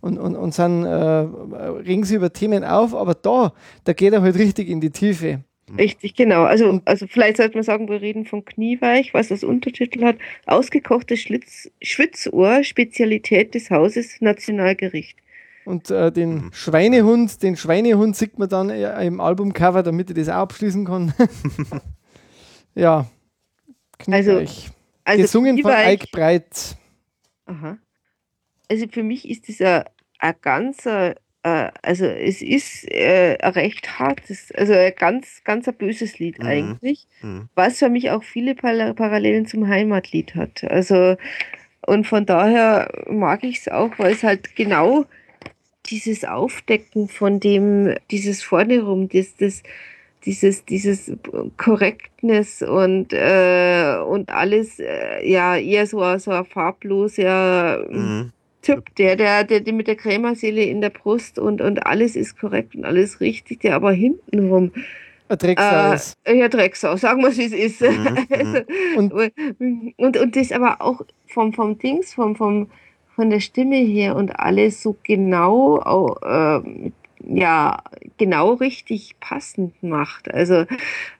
[0.00, 3.52] und, und, und sind, äh, regen sie über Themen auf, aber da,
[3.84, 5.40] da geht er halt richtig in die Tiefe.
[5.78, 6.42] Richtig, genau.
[6.44, 10.16] Also, also vielleicht sollte man sagen, wir reden von Knieweich, was das Untertitel hat.
[10.46, 15.16] Ausgekochtes Schlitz, Schwitzohr, Spezialität des Hauses, Nationalgericht.
[15.64, 16.50] Und äh, den Mhm.
[16.52, 21.14] Schweinehund, den Schweinehund sieht man dann äh, im Albumcover, damit ich das auch abschließen kann.
[22.74, 23.06] ja.
[23.98, 24.70] Knieweich.
[25.04, 26.76] Also Gesungen von Knieweich- Ike Breit.
[27.46, 27.78] Aha.
[28.70, 29.84] Also für mich ist das ein,
[30.18, 35.74] ein ganzer, äh, also es ist äh, ein recht hartes, also ein ganz, ganz ein
[35.76, 36.46] böses Lied Mhm.
[36.46, 37.48] eigentlich, Mhm.
[37.54, 40.64] was für mich auch viele Par- Parallelen zum Heimatlied hat.
[40.64, 41.16] Also
[41.86, 45.04] und von daher mag ich es auch, weil es halt genau
[45.90, 49.62] dieses Aufdecken von dem, dieses vorne rum, das, das,
[50.24, 51.12] dieses, dieses
[51.58, 58.32] Korrektness und, äh, und alles, äh, ja, eher so, ein- so ein farbloser Mhm.
[58.64, 62.38] Typ, der, der, der, der mit der Krämerseele in der Brust und, und alles ist
[62.38, 64.72] korrekt und alles richtig, der aber hintenrum,
[65.28, 66.14] Ein Drecksau äh, ist.
[66.28, 67.82] ja, Drecksau, sagen wir es, wie es ist.
[67.86, 68.58] Mhm, Also,
[68.92, 69.12] Und
[69.98, 72.70] und, und das aber auch vom, vom Dings, vom, vom,
[73.14, 76.92] von der Stimme her und alles so genau, au- ähm,
[77.26, 77.82] ja,
[78.18, 80.32] genau richtig passend macht.
[80.32, 80.64] Also,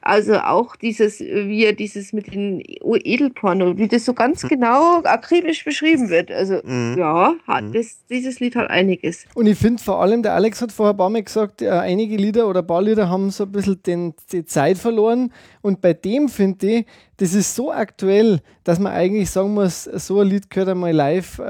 [0.02, 2.62] also auch dieses, wie er dieses mit den
[3.04, 6.30] Edelporno, wie das so ganz genau akribisch beschrieben wird.
[6.30, 6.96] Also, Mhm.
[6.98, 7.72] ja, hat Mhm.
[7.72, 9.24] das, dieses Lied hat einiges.
[9.34, 12.16] Und ich finde vor allem, der Alex hat vorher ein paar Mal gesagt, äh, einige
[12.16, 15.32] Lieder oder ein paar Lieder haben so ein bisschen den, die Zeit verloren.
[15.62, 16.86] Und bei dem finde ich,
[17.18, 21.38] das ist so aktuell, dass man eigentlich sagen muss, so ein Lied gehört einmal live
[21.38, 21.42] äh,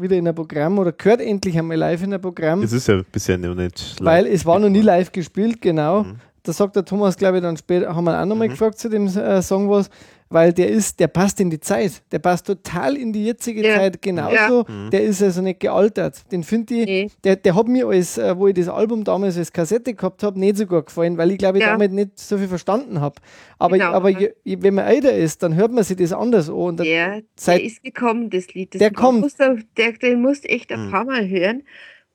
[0.00, 3.00] wieder in ein Programm oder gehört endlich einmal live in ein Programm, Das ist ja
[3.12, 6.04] bisher noch nicht weil es war noch nie live gespielt, genau.
[6.04, 6.16] Mhm.
[6.42, 8.52] Da sagt der Thomas, glaube ich, dann später, haben wir auch nochmal Mhm.
[8.52, 9.88] gefragt zu dem äh, Song was,
[10.30, 12.02] weil der ist, der passt in die Zeit.
[12.10, 13.76] Der passt total in die jetzige Ja.
[13.76, 14.64] Zeit genauso.
[14.66, 14.90] Mhm.
[14.90, 16.30] Der ist also nicht gealtert.
[16.32, 17.10] Den finde ich, Nee.
[17.22, 20.38] der, der hat mir als, äh, wo ich das Album damals als Kassette gehabt habe,
[20.40, 21.70] nicht so gut gefallen, weil ich glaube, ich Ja.
[21.72, 23.16] damit nicht so viel verstanden habe.
[23.58, 24.18] Aber, Genau, aber ja.
[24.20, 26.54] je, je, wenn man älter ist, dann hört man sich das anders an.
[26.56, 28.74] Und dann- Der, seit- der ist gekommen, das Lied.
[28.74, 29.20] Das Der kommt.
[29.20, 30.90] Musst, du- der, den musst du echt ein Mhm.
[30.90, 31.62] paar Mal hören.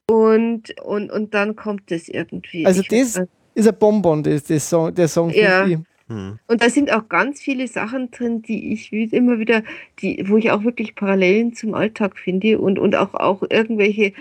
[0.09, 2.65] Und, und, und dann kommt das irgendwie.
[2.65, 3.21] Also Ich das-
[3.53, 5.65] ist ein Bonbon, das, das Song, der Song, Ja.
[5.67, 5.77] ich.
[6.09, 6.39] Mhm.
[6.47, 9.63] Und da sind auch ganz viele Sachen drin, die ich immer wieder,
[9.99, 14.13] die, wo ich auch wirklich Parallelen zum Alltag finde und, und auch, auch irgendwelche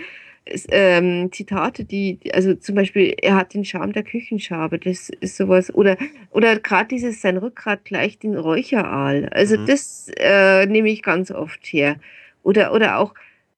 [0.71, 5.73] ähm, Zitate, die, also zum Beispiel, er hat den Charme der Küchenschabe, das ist sowas,
[5.73, 5.97] oder,
[6.31, 9.65] oder gerade dieses, sein Rückgrat gleich den Räucheraal, also Mhm.
[9.65, 11.97] das äh, nehme ich ganz oft her.
[12.43, 13.13] Oder, oder auch,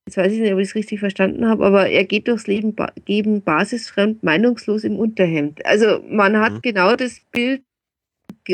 [0.06, 2.76] jetzt weiß ich nicht, ob ich es richtig verstanden habe, aber er geht durchs Leben
[2.76, 5.66] ba geben basisfremd, meinungslos im Unterhemd.
[5.66, 6.62] Also man hat Mhm.
[6.62, 7.62] genau das Bild,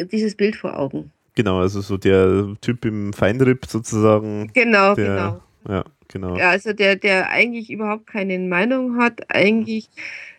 [0.05, 1.11] dieses Bild vor Augen.
[1.35, 4.49] Genau, also so der Typ im Feinripp sozusagen.
[4.53, 5.41] Genau, Der- genau.
[5.69, 6.37] Ja, genau.
[6.37, 9.89] Ja, also der, der eigentlich überhaupt keine Meinung hat, eigentlich,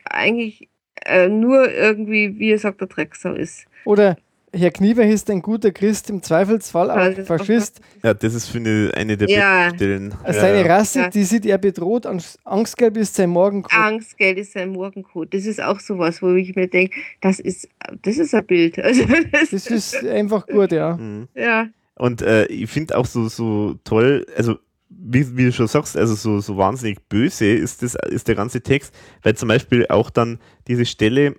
[0.04, 0.68] eigentlich
[1.04, 3.66] äh, nur irgendwie, wie er sagt, der Drecksau ist.
[3.84, 4.16] Oder
[4.52, 7.80] Herr Knieweich ist ein guter Christ, im Zweifelsfall auch Faschist.
[8.02, 9.70] Ja, das ist, finde ich, eine der Ja.
[9.74, 10.14] Stellen.
[10.26, 10.76] Ja, Seine ja.
[10.76, 11.08] Rasse, Ja.
[11.10, 13.72] die sieht er bedroht, Angst- Angstgelb ist sein Morgenkot.
[13.78, 15.34] Angstgeld ist sein Morgencode.
[15.34, 17.68] Das ist auch sowas, wo ich mir denke, das ist,
[18.02, 18.78] das ist ein Bild.
[18.82, 20.96] Also das, Das ist einfach gut, ja.
[20.96, 21.28] Mhm.
[21.34, 24.56] ja, Und äh, ich finde auch so, so toll, also
[24.88, 28.62] wie, wie du schon sagst, also so, so wahnsinnig böse ist, das, ist der ganze
[28.62, 31.36] Text, weil zum Beispiel auch dann diese Stelle,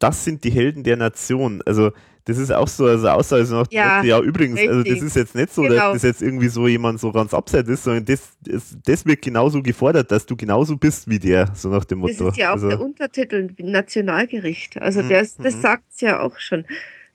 [0.00, 1.92] das sind die Helden der Nation, also
[2.26, 5.02] das ist auch so also Aussage so nach dem Ja, ja übrigens, also das richtig.
[5.02, 5.74] ist jetzt nicht so, Genau.
[5.74, 9.22] dass das jetzt irgendwie so jemand so ganz abseits ist, sondern das, das, das wird
[9.22, 12.28] genauso gefordert, dass du genauso bist wie der, so nach dem das Motto.
[12.30, 14.80] ist ja auch also, der Untertitel Nationalgericht.
[14.80, 15.60] Also Mhm, das, das mhm.
[15.60, 16.64] sagt es ja auch schon.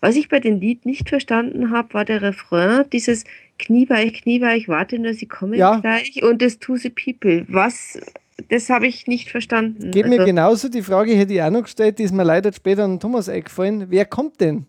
[0.02, 3.24] Was ich bei dem Lied nicht verstanden habe, war der Refrain, dieses
[3.58, 5.80] Knieweich, Knieweich, warte nur, sie kommen Ja.
[5.80, 7.46] gleich und das To the People.
[7.48, 8.00] Was,
[8.50, 9.92] das habe ich nicht verstanden.
[9.92, 12.52] Geht mir Also- genauso, die Frage hätte ich auch noch gestellt, die ist mir leider
[12.54, 13.86] später an Thomas eingefallen.
[13.90, 14.66] Wer kommt denn?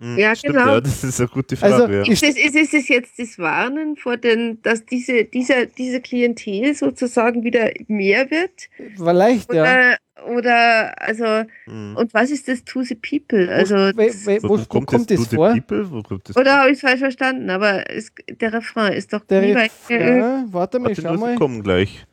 [0.00, 0.74] mh, Ja, stimmt, genau.
[0.74, 1.74] ja, das ist eine gute Frage.
[1.74, 2.02] Also, ja.
[2.02, 5.66] ich- Ist es, ist, es- ist es jetzt das Warnen vor den, dass diese, dieser,
[5.66, 8.68] diese Klientel sozusagen wieder mehr wird?
[8.96, 9.62] Vielleicht, ja.
[9.64, 9.96] Oder,
[10.36, 11.24] oder also,
[11.66, 11.96] Mhm.
[11.96, 13.48] und was ist das to the people?
[13.52, 15.50] Also, wo, das- we, wo, wo kommt, to das the vor?
[15.52, 15.90] People?
[15.90, 17.50] Wo kommt das oder habe ich es falsch verstanden?
[17.50, 21.34] Aber es, der Refrain ist doch Der äh, Refrain, warte mal, Warte schau mal.
[21.36, 22.04] kommen gleich.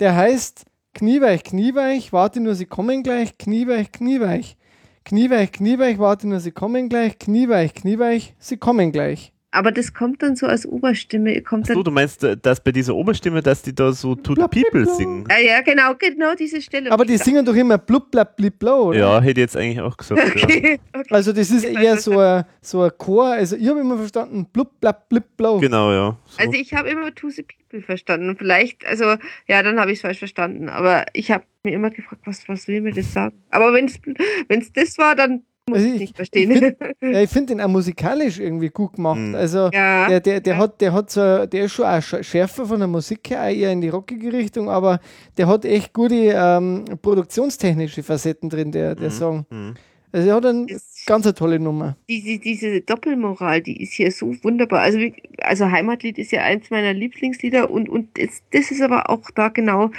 [0.00, 4.56] Der heißt Knieweich, Knieweich, warte nur, sie kommen gleich, Knieweich, Knieweich.
[5.04, 9.32] Knieweich, Knieweich, warte nur, sie kommen gleich, Knieweich, Knieweich, sie kommen gleich.
[9.58, 11.42] Aber das kommt dann so als Oberstimme.
[11.42, 14.34] Kommt Achso, dann, du meinst, äh, dass bei dieser Oberstimme, dass die da so To
[14.34, 14.96] the Blub, blub, People blub.
[14.96, 15.24] singen?
[15.28, 16.92] ah, ja, genau, genau diese Stelle.
[16.92, 18.98] Aber die singen doch immer blub, blab, blib, blau, oder?
[19.00, 20.22] Ja, hätte ich jetzt eigentlich auch gesagt.
[20.24, 20.44] Ja.
[20.44, 21.12] Okay, okay.
[21.12, 24.78] Also das ist eher so ein, so ein Chor, also ich habe immer verstanden, blub,
[24.80, 25.58] blab, blib, blau.
[25.58, 26.16] Genau, ja.
[26.26, 26.38] So.
[26.38, 28.36] Also ich habe immer To the People verstanden.
[28.38, 29.16] Vielleicht, also
[29.48, 30.68] ja, dann habe ich es falsch verstanden.
[30.68, 33.42] Aber ich habe mir immer gefragt, was, was will mir das sagen?
[33.50, 35.42] Aber wenn es das war, dann
[35.74, 36.50] also ich, nicht verstehen.
[36.50, 36.58] Ich
[36.98, 39.18] finde ja, find den auch musikalisch irgendwie gut gemacht.
[39.18, 39.34] Mhm.
[39.34, 40.60] Also ja, der, der, der ja.
[40.60, 43.80] hat, der hat so, der ist schon auch schärfer von der Musik her, eher in
[43.80, 45.00] die rockige Richtung, aber
[45.36, 49.14] der hat echt gute ähm, produktionstechnische Facetten drin, der, der mhm.
[49.14, 49.46] Song.
[49.50, 49.74] Mhm.
[50.10, 51.96] Also er hat eine das, ganz eine tolle Nummer.
[52.08, 54.80] Diese, diese Doppelmoral, die ist hier so wunderbar.
[54.80, 54.98] Also,
[55.38, 59.48] also Heimatlied ist ja eins meiner Lieblingslieder und, und das, das ist aber auch da
[59.48, 59.90] genau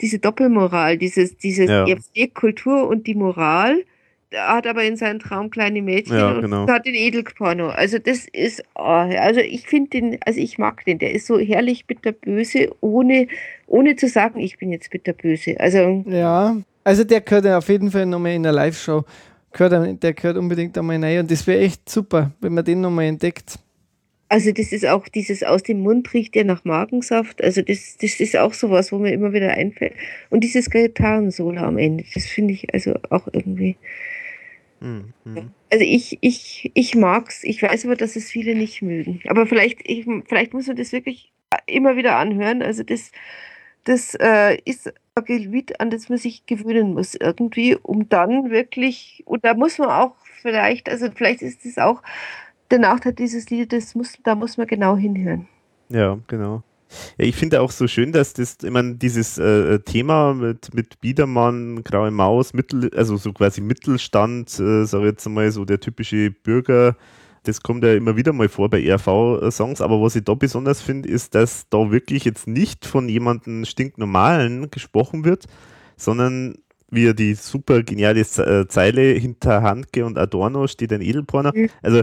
[0.00, 2.26] diese Doppelmoral, dieses, dieses ja.
[2.34, 3.84] Kultur und die Moral
[4.32, 6.62] hat aber in seinem Traum kleine Mädchen ja, genau.
[6.62, 7.68] und hat den Edelporno.
[7.68, 11.38] Also das ist, oh, also ich finde den, also ich mag den, der ist so
[11.38, 13.28] herrlich bitterböse, ohne,
[13.66, 15.58] ohne zu sagen, ich bin jetzt bitterböse.
[15.58, 19.04] Also ja, also der gehört auf jeden Fall nochmal in der Live-Show,
[19.52, 23.06] gehört, der gehört unbedingt einmal rein und das wäre echt super, wenn man den nochmal
[23.06, 23.58] entdeckt.
[24.28, 27.42] Also das ist auch dieses aus dem Mund riecht ja nach Magensaft.
[27.44, 29.92] Also das, das ist auch sowas, wo mir immer wieder einfällt.
[30.30, 33.76] Und dieses Gitarrensolo am Ende, das finde ich also auch irgendwie.
[35.24, 35.50] Mhm.
[35.72, 37.42] Also ich, ich, ich mag's.
[37.44, 39.20] Ich weiß aber, dass es viele nicht mögen.
[39.28, 41.32] Aber vielleicht, ich, vielleicht muss man das wirklich
[41.66, 42.62] immer wieder anhören.
[42.62, 43.10] Also das,
[43.84, 49.22] das äh, ist ein Gebiet, an das man sich gewöhnen muss irgendwie, um dann wirklich,
[49.26, 52.02] und da muss man auch vielleicht, also vielleicht ist es auch
[52.70, 55.48] der Nachteil dieses Liedes, muss, da muss man genau hinhören.
[55.88, 56.62] Ja, genau.
[57.18, 61.00] Ja, ich finde auch so schön, dass das, ich meine, dieses äh, Thema mit, mit
[61.00, 65.80] Biedermann, Graue Maus, Mittel, also so quasi Mittelstand, äh, sage ich jetzt mal so der
[65.80, 66.96] typische Bürger,
[67.44, 71.08] das kommt ja immer wieder mal vor bei RV-Songs, aber was ich da besonders finde,
[71.08, 75.44] ist, dass da wirklich jetzt nicht von jemandem stinknormalen gesprochen wird,
[75.96, 76.54] sondern
[76.90, 81.52] wie die super geniale äh, Zeile hinter Handke und Adorno steht ein Edelporner.
[81.54, 81.68] Mhm.
[81.82, 82.02] Also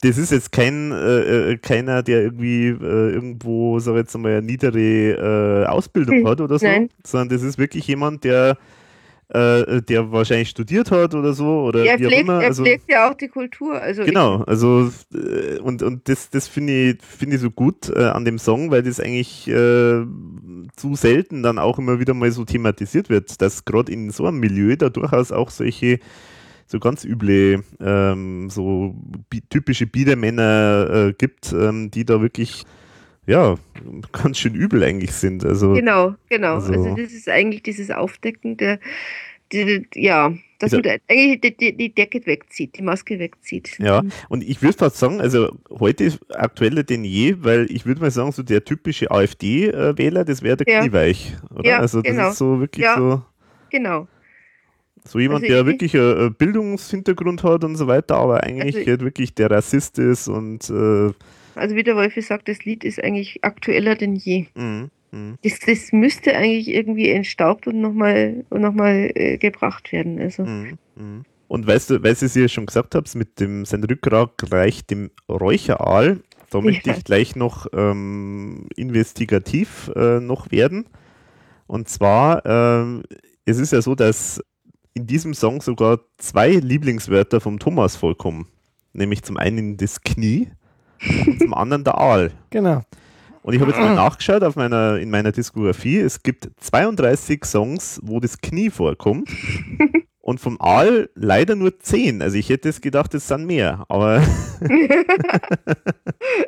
[0.00, 4.32] das ist jetzt kein äh, äh, keiner, der irgendwie äh, irgendwo, sag ich jetzt mal,
[4.32, 6.88] eine niedere äh, Ausbildung hm, hat oder so, Nein.
[7.04, 8.58] sondern das ist wirklich jemand, der
[9.28, 12.28] äh, der wahrscheinlich studiert hat oder so oder ja, wie pflegt.
[12.28, 13.80] Also, er pflegt ja auch die Kultur.
[13.80, 18.24] Also genau, also äh, und, und das, das finde ich, find ich so gut an
[18.24, 23.40] dem Song, weil das eigentlich zu selten dann auch immer wieder mal so thematisiert wird,
[23.40, 25.98] dass gerade in so einem Milieu da durchaus auch solche
[26.72, 28.96] so ganz üble, ähm, so
[29.50, 32.64] typische Biedermänner äh, gibt, ähm, die da wirklich
[33.26, 33.56] ja,
[34.10, 35.44] ganz schön übel eigentlich sind.
[35.44, 36.54] Also, genau, genau.
[36.54, 38.80] Also, also das ist eigentlich dieses Aufdecken der,
[39.52, 43.78] die, ja, dass man eigentlich die, die, die, Decke wegzieht, die Maske wegzieht.
[43.78, 48.00] Ja, und ich würde fast sagen, also heute ist aktueller denn je, weil ich würde
[48.00, 50.80] mal sagen, so der typische AfD-Wähler, das wäre der ja.
[50.80, 51.68] Knieweich, oder?
[51.68, 52.30] Ja, also das genau.
[52.30, 53.22] ist so wirklich ja, so.
[53.70, 54.08] Genau.
[55.04, 59.00] So jemand, also der wirklich einen Bildungshintergrund hat und so weiter, aber eigentlich also halt
[59.02, 60.70] wirklich der Rassist ist und.
[60.70, 61.12] Äh,
[61.54, 64.46] also, wie der Wolfi sagt, das Lied ist eigentlich aktueller denn je.
[64.54, 64.90] Mhm.
[65.10, 65.38] Mhm.
[65.42, 70.18] Das, das müsste eigentlich irgendwie entstaubt und nochmal noch mal, äh, gebracht werden.
[70.18, 70.44] Also.
[70.44, 70.78] Mhm.
[70.96, 71.24] mhm.
[71.48, 74.90] Und weißt du, weil ich es ja schon gesagt habe, mit dem sein Rückgrat reicht
[74.90, 76.20] dem Räucheraal.
[76.48, 76.64] Da ja.
[76.64, 80.86] möchte ich gleich noch ähm, investigativ äh, noch werden.
[81.66, 83.02] Und zwar, ähm,
[83.44, 84.40] es ist ja so, dass
[84.94, 88.48] in diesem Song sogar zwei Lieblingswörter vom Thomas vorkommen.
[88.92, 90.48] Nämlich zum einen das Knie
[91.26, 92.32] und zum anderen der Aal.
[92.50, 92.82] Genau.
[93.42, 95.98] Und ich habe jetzt mal nachgeschaut auf meiner, in meiner Diskografie.
[95.98, 99.28] Es gibt 32 Songs, wo das Knie vorkommt.
[100.20, 102.22] und vom Aal leider nur 10.
[102.22, 103.84] Also ich hätte es gedacht, es sind mehr.
[103.88, 104.22] Aber.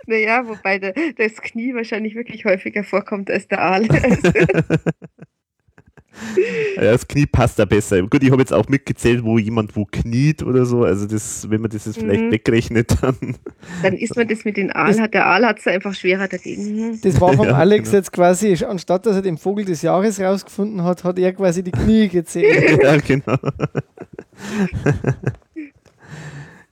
[0.07, 3.89] naja, wobei der, das Knie wahrscheinlich wirklich häufiger vorkommt als der Aal.
[6.77, 8.03] ja, das Knie passt da besser.
[8.03, 10.85] Gut, ich habe jetzt auch mitgezählt, wo jemand wo kniet oder so.
[10.85, 12.33] Also das, wenn man das jetzt vielleicht mhm.
[12.33, 13.37] wegrechnet, dann.
[13.83, 15.15] Dann ist man das mit den Aal hat.
[15.15, 17.01] Der Aal hat es einfach schwerer dagegen.
[17.03, 17.99] Das war vom ja, Alex genau.
[17.99, 21.73] jetzt quasi, anstatt dass er den Vogel des Jahres rausgefunden hat, hat er quasi die
[21.73, 22.81] Knie gezählt.
[22.83, 23.37] ja, genau.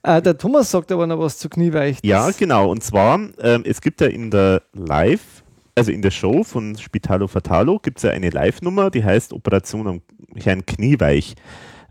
[0.05, 1.99] Äh, der Thomas sagt aber noch was zu Knieweich.
[2.03, 2.69] Ja, genau.
[2.69, 5.42] Und zwar, ähm, es gibt ja in der Live
[5.75, 9.87] also in der Show von Spitalo Fatalo gibt es ja eine Live-Nummer, die heißt Operation
[9.87, 10.01] am
[10.35, 11.35] Herrn Knieweich.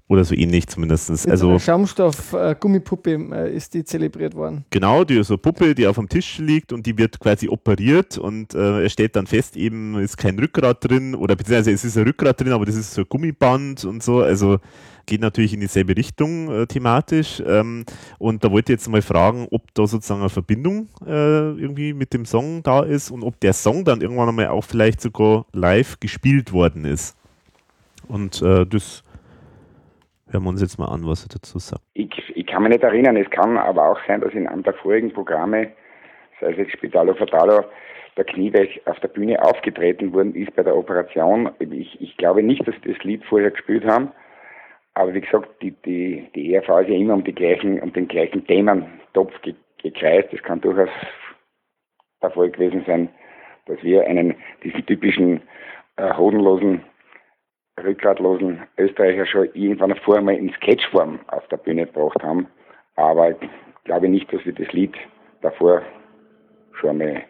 [0.08, 1.26] Oder so ähnlich zumindest.
[1.26, 4.66] Also Schaumstoff-Gummipuppe äh, äh, ist die zelebriert worden.
[4.68, 8.54] Genau, die so Puppe, die auf dem Tisch liegt und die wird quasi operiert und
[8.54, 12.04] äh, er stellt dann fest, eben ist kein Rückgrat drin oder beziehungsweise es ist ein
[12.04, 14.20] Rückgrat drin, aber das ist so ein Gummiband und so.
[14.20, 14.58] Also
[15.06, 17.42] geht natürlich in dieselbe Richtung äh, thematisch.
[17.46, 17.84] Ähm,
[18.18, 22.12] und da wollte ich jetzt mal fragen, ob da sozusagen eine Verbindung äh, irgendwie mit
[22.14, 26.00] dem Song da ist und ob der Song dann irgendwann einmal auch vielleicht sogar live
[26.00, 27.16] gespielt worden ist.
[28.08, 29.04] Und äh, das
[30.30, 31.82] hören wir uns jetzt mal an, was er dazu sagt.
[31.94, 34.74] Ich, ich kann mich nicht erinnern, es kann aber auch sein, dass in einem der
[34.74, 35.72] vorigen Programme,
[36.40, 37.64] sei es jetzt Spitalo Fatalo,
[38.16, 41.50] der Knieweich auf der Bühne aufgetreten worden ist bei der Operation.
[41.58, 44.12] Ich, ich glaube nicht, dass sie das Lied vorher gespielt haben.
[44.94, 48.08] Aber wie gesagt, die, die, die ERV ist ja immer um, die gleichen, um den
[48.08, 50.32] gleichen Thementopf ge gekreist.
[50.32, 50.90] Es kann durchaus
[52.22, 53.08] der Fall gewesen sein,
[53.66, 55.40] dass wir einen, diesen typischen
[55.96, 56.84] äh, hodenlosen,
[57.82, 62.46] rückgratlosen Österreicher schon irgendwann vorher mal in Sketchform auf der Bühne gebracht haben.
[62.94, 63.48] Aber ich
[63.84, 64.94] glaube nicht, dass wir das Lied
[65.40, 65.82] davor
[66.80, 67.24] schon mal,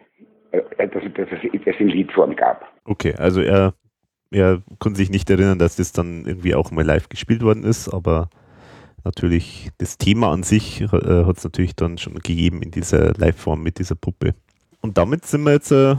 [0.51, 2.71] äh, dass, dass, dass es in Liedform gab.
[2.85, 3.73] Okay, also er,
[4.33, 7.87] er konnte sich nicht erinnern, dass das dann irgendwie auch mal live gespielt worden ist,
[7.89, 8.29] aber
[9.03, 13.61] natürlich das Thema an sich äh, hat es natürlich dann schon gegeben in dieser Live-Form
[13.61, 14.33] mit dieser Puppe.
[14.81, 15.95] Und damit sind wir jetzt äh,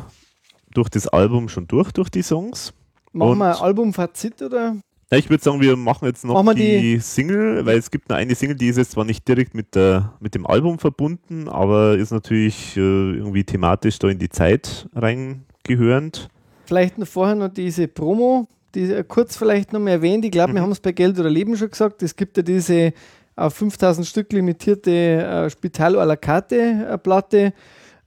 [0.72, 2.74] durch das Album schon durch, durch die Songs.
[3.12, 4.76] Machen Und- wir ein Albumfazit oder?
[5.12, 8.08] Ja, ich würde sagen, wir machen jetzt noch Machen wir die, Single, weil es gibt
[8.08, 11.48] noch eine Single, die ist jetzt zwar nicht direkt mit, der, mit dem Album verbunden,
[11.48, 16.28] aber ist natürlich äh, irgendwie thematisch da in die Zeit reingehörend.
[16.66, 20.24] Vielleicht noch vorher noch diese Promo, die äh, kurz vielleicht noch mal erwähnt.
[20.24, 22.02] Ich glaube, wir haben es bei Geld oder Leben schon gesagt.
[22.02, 22.92] Es gibt ja diese
[23.36, 27.52] auf 5000 Stück limitierte äh, Spital à la carte äh, Platte,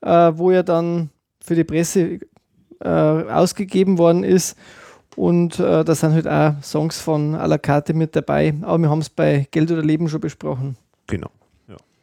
[0.02, 1.10] äh, wo ja dann
[1.42, 2.20] für die Presse
[2.80, 4.58] äh, ausgegeben worden ist.
[5.16, 8.54] Und äh, da sind halt auch Songs von à la carte mit dabei.
[8.62, 10.78] Aber wir haben es bei Geld oder Leben schon besprochen.
[11.08, 11.30] Genau.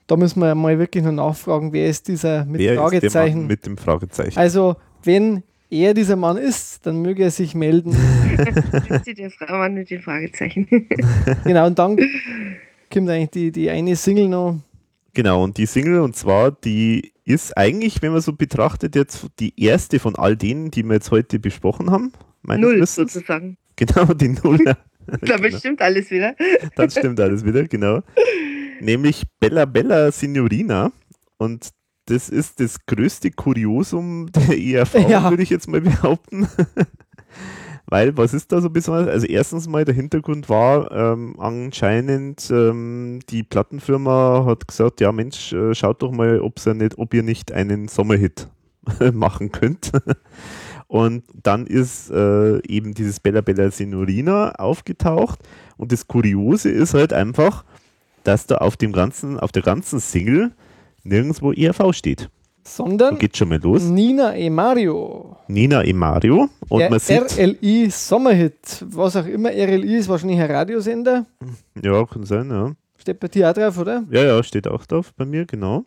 [0.07, 3.39] Da müssen wir mal wirklich noch nachfragen, wer ist dieser mit Wer ist der Fragezeichen.
[3.39, 4.39] Mann mit dem Fragezeichen?
[4.39, 5.43] Also, wenn
[5.75, 7.93] er dieser Mann ist, dann möge er sich melden.
[9.17, 10.67] Der Frau Mann mit den Fragezeichen.
[11.45, 11.97] genau, und dann
[12.93, 14.61] kommt eigentlich die, die eine Single noch.
[15.13, 19.53] Genau, und die Single, und zwar, die ist eigentlich, wenn man so betrachtet, jetzt die
[19.61, 22.13] erste von all denen, die wir jetzt heute besprochen haben.
[22.43, 23.13] Null Wissens.
[23.13, 23.57] sozusagen.
[23.77, 24.79] Genau, die Nuller.
[25.07, 25.59] Damit Genau.
[25.59, 26.37] stimmt alles wieder.
[26.77, 28.03] Dann stimmt alles wieder, genau.
[28.81, 30.93] Nämlich Bella Bella Signorina.
[31.39, 31.71] Und
[32.07, 35.31] das ist das größte Kuriosum der ERV, Ja.
[35.31, 36.49] würde ich jetzt mal behaupten.
[37.87, 39.09] Weil, was ist da so besonders?
[39.09, 45.53] Also erstens mal, der Hintergrund war ähm, anscheinend, ähm, die Plattenfirma hat gesagt, ja Mensch,
[45.53, 48.49] äh, schaut doch mal, ob's ja nicht, ob ihr nicht einen Sommerhit
[49.13, 49.93] machen könnt.
[50.87, 55.41] Und dann ist äh, eben dieses Bella Bella Signorina aufgetaucht.
[55.77, 57.65] Und das Kuriose ist halt einfach,
[58.23, 60.53] dass da auf dem ganzen, auf der ganzen Single
[61.05, 62.29] nirgendwo ERV steht.
[62.67, 63.83] Sondern geht schon mal los.
[63.85, 64.49] Nina E.
[64.49, 65.37] Mario.
[65.49, 65.93] Nina E.
[65.93, 66.49] Mario.
[66.69, 68.85] Und der man sieht, RLI Sommerhit.
[68.89, 71.27] Was auch immer RLI ist, wahrscheinlich ein Radiosender.
[71.83, 72.73] ja, kann sein, ja.
[72.97, 74.05] Steht bei dir auch drauf, oder?
[74.11, 75.85] Ja, ja, steht auch drauf bei mir, genau.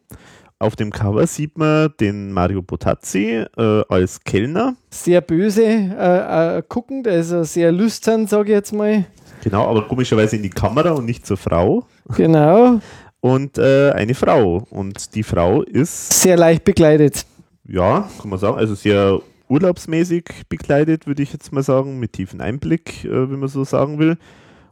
[0.59, 4.75] Auf dem Cover sieht man den Mario Botazzi äh, als Kellner.
[4.91, 9.05] Sehr böse äh, äh, guckend, also sehr lüstern, sage ich jetzt mal.
[9.43, 11.85] Genau, aber komischerweise in die Kamera und nicht zur Frau.
[12.15, 12.79] Genau.
[13.19, 14.65] Und äh, eine Frau.
[14.69, 17.25] Und die Frau ist, Sehr leicht bekleidet.
[17.67, 22.41] ja, kann man sagen, also sehr urlaubsmäßig bekleidet, würde ich jetzt mal sagen, mit tiefen
[22.41, 24.17] Einblick, äh, wenn man so sagen will.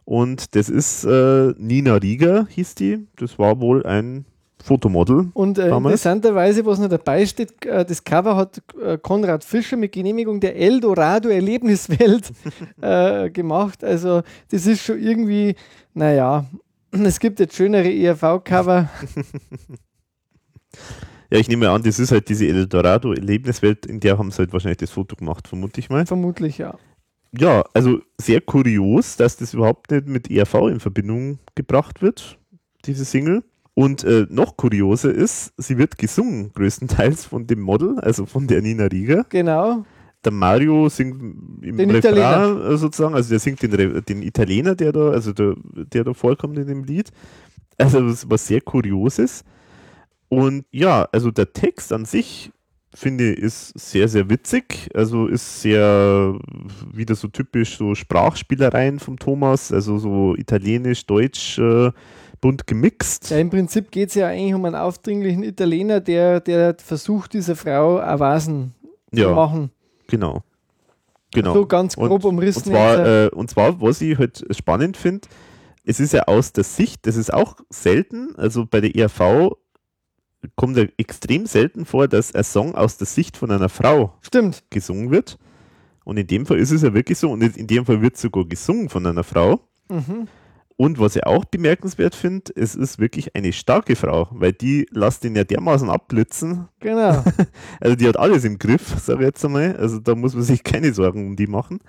[0.03, 3.07] Und das ist äh, Nina Rieger, hieß die.
[3.15, 4.25] Das war wohl ein
[4.63, 5.29] Fotomodel.
[5.33, 9.91] Und äh, interessanterweise, was noch dabei steht, äh, das Cover hat äh, Konrad Fischer mit
[9.93, 12.31] Genehmigung der Eldorado Erlebniswelt
[12.81, 13.83] äh, gemacht.
[13.83, 15.55] Also das ist schon irgendwie,
[15.93, 16.45] naja,
[17.03, 18.89] es gibt jetzt schönere ERV-Cover.
[21.31, 24.77] Ja, ich nehme an, das ist halt diese Eldorado-Erlebniswelt, in der haben sie halt wahrscheinlich
[24.77, 26.05] das Foto gemacht, vermute ich mal.
[26.05, 26.77] Vermutlich, ja.
[27.37, 32.37] Ja, also sehr kurios, dass das überhaupt nicht mit ERV in Verbindung gebracht wird,
[32.85, 33.43] diese Single.
[33.73, 38.61] Und äh, noch kurioser ist, sie wird gesungen, größtenteils von dem Model, also von der
[38.61, 39.25] Nina Rieger.
[39.27, 39.83] Genau.
[40.25, 41.21] Der Mario singt
[41.63, 42.77] im Den Refrain Italiener.
[42.77, 45.55] sozusagen, also der singt den, Re- den Italiener, der da, also der,
[45.93, 47.11] der da vorkommt in dem Lied.
[47.77, 49.43] Also das ist was sehr Kurioses.
[50.29, 52.51] Und ja, also der Text an sich,
[52.93, 54.89] finde ich, ist sehr, sehr witzig.
[54.93, 56.37] Also ist sehr
[56.91, 61.91] wieder so typisch so Sprachspielereien vom Thomas, also so italienisch, deutsch, äh,
[62.41, 63.29] bunt gemixt.
[63.29, 67.55] Ja, im Prinzip geht es ja eigentlich um einen aufdringlichen Italiener, der, der versucht, dieser
[67.55, 68.73] Frau Avasen
[69.13, 69.71] zu Ja, machen.
[70.07, 70.43] Genau.
[71.33, 71.53] Genau.
[71.53, 72.63] So ganz grob Und umrissen.
[72.63, 75.27] zwar, jetzt, äh, äh, und zwar, was ich halt spannend finde,
[75.83, 79.51] es ist ja aus der Sicht, das ist auch selten, also bei der ERV
[80.55, 84.63] kommt ja extrem selten vor, dass ein Song aus der Sicht von einer Frau stimmt.
[84.69, 85.37] gesungen wird.
[86.03, 88.45] Und in dem Fall ist es ja wirklich so, und in dem Fall wird sogar
[88.45, 89.59] gesungen von einer Frau.
[89.89, 90.27] Mhm.
[90.77, 95.23] Und was ich auch bemerkenswert finde, es ist wirklich eine starke Frau, weil die lässt
[95.23, 96.67] ihn ja dermaßen abblitzen.
[96.79, 97.23] Genau.
[97.79, 99.75] Also die hat alles im Griff, sage ich jetzt einmal.
[99.77, 101.79] Also da muss man sich keine Sorgen um die machen.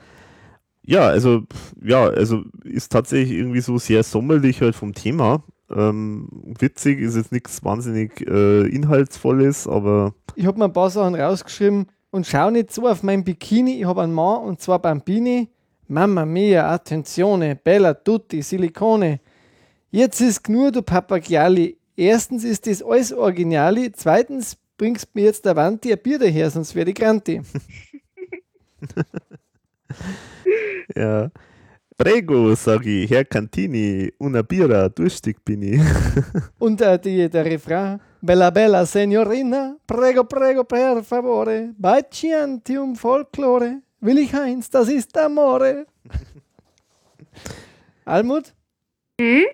[0.83, 1.43] Ja, also
[1.83, 5.43] ja, also ist tatsächlich irgendwie so sehr sommerlich halt vom Thema.
[5.69, 11.17] Ähm, witzig ist jetzt nichts wahnsinnig äh, inhaltsvolles, aber Ich habe mir ein paar Sachen
[11.17, 13.81] rausgeschrieben und schau nicht so auf mein Bikini.
[13.81, 15.49] Ich habe einen Mann und zwar Bambini.
[15.89, 19.21] Mamma mia, attenzione, bella tutti, Silikone.
[19.91, 21.79] Jetzt ist nur du Papagiali.
[21.97, 23.93] Erstens ist das alles Originali.
[23.93, 27.41] Zweitens bringst mir jetzt Avanti ein Bier daher, sonst wäre ich Granti.
[30.95, 31.31] Ja.
[31.97, 35.81] Prego, sag ich, Herr Cantini, una birra, durstig bin ich.
[36.59, 38.01] Und äh, die, der Refrain.
[38.21, 45.87] Bella bella signorina, prego prego per favore, baciantium folklore, will ich eins, das ist Amore.
[48.05, 48.55] Almut?
[49.21, 49.45] Hm?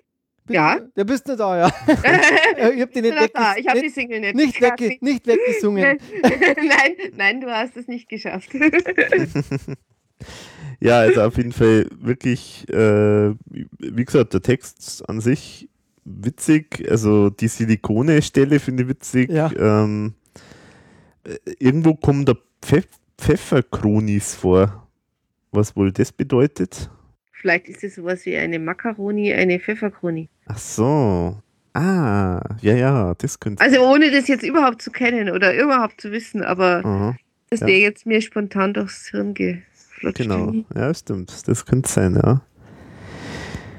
[0.45, 0.79] Bist Ja.
[0.95, 1.67] Du, bist nicht da, ja.
[1.87, 3.55] ich hab die nicht, Bin noch da.
[3.55, 5.97] Ich habe die nicht, Single nicht, nicht, wegge nicht weggesungen.
[6.21, 8.49] nein, nein, du hast es nicht geschafft.
[10.79, 13.33] Ja, also auf jeden Fall wirklich, äh,
[13.79, 15.69] wie gesagt, der Text an sich
[16.03, 16.85] witzig.
[16.89, 19.31] Also die Silikone-Stelle finde ich witzig.
[19.31, 19.49] Ja.
[19.55, 20.15] Ähm,
[21.23, 22.87] äh, irgendwo kommt der Pfeff
[23.23, 24.85] Pfefferkronis vor.
[25.51, 26.89] Was wohl das bedeutet?
[27.31, 30.29] Vielleicht ist es sowas wie eine Makaroni, eine Pfefferkroni.
[30.47, 31.37] Ach so.
[31.73, 33.63] Ah, ja, ja, das könnte.
[33.63, 37.15] Also ohne das jetzt überhaupt zu kennen oder überhaupt zu wissen, aber Aha,
[37.49, 37.67] dass Ja.
[37.67, 40.17] der jetzt mir spontan durchs Hirn geflutscht.
[40.17, 40.53] genau.
[40.75, 41.47] Ja, stimmt.
[41.47, 42.41] Das könnte sein, ja.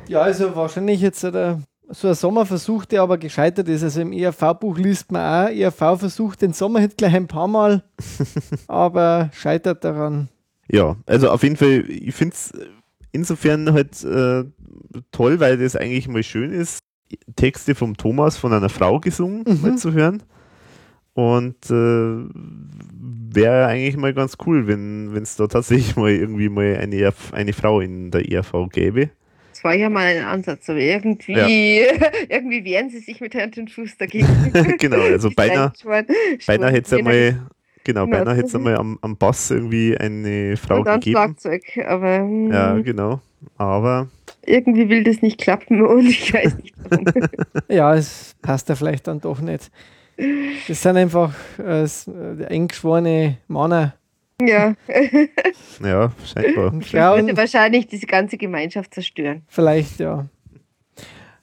[0.09, 1.61] Ja, also wahrscheinlich jetzt oder
[1.95, 3.83] so ein Sommerversuch, der aber gescheitert ist.
[3.83, 7.83] Also im ERV-Buch liest man auch, ERV versucht den Sommer jetzt gleich ein paar Mal,
[8.67, 10.29] aber scheitert daran.
[10.71, 12.53] Ja, also auf jeden Fall, ich finde es
[13.13, 14.45] insofern halt äh,
[15.13, 16.81] toll, weil das eigentlich mal schön ist,
[17.37, 19.61] Texte vom Thomas von einer Frau gesungen Mhm.
[19.63, 20.23] mal zu hören.
[21.13, 22.25] Und äh,
[23.33, 27.53] wäre eigentlich mal ganz cool, wenn es da tatsächlich mal irgendwie mal eine, ERF eine
[27.53, 29.11] Frau in der ERV gäbe.
[29.65, 31.33] War ja mal ein Ansatz, aber irgendwie,
[32.29, 34.29] irgendwie wehren sie sich mit Hand und Fuß dagegen.
[34.79, 35.73] genau, also beinahe,
[36.47, 37.31] beinahe hätte es einmal,
[37.83, 38.07] genau, Genau.
[38.07, 41.17] beinahe hätte es einmal am, am Bass irgendwie eine Frau und dann gegeben.
[41.17, 43.23] Schlagzeug, aber hm, Ja, genau.
[43.57, 44.09] Aber
[44.45, 47.07] irgendwie will das nicht klappen und ich weiß nicht warum.
[47.71, 49.71] Ja, es passt ja vielleicht dann doch nicht.
[50.69, 53.95] Das sind einfach äh, äh, eng geschworene Männer
[54.41, 54.75] ja,
[55.83, 56.73] ja, scheinbar.
[56.73, 59.43] und würde wahrscheinlich diese ganze Gemeinschaft zerstören.
[59.49, 60.27] Vielleicht, ja.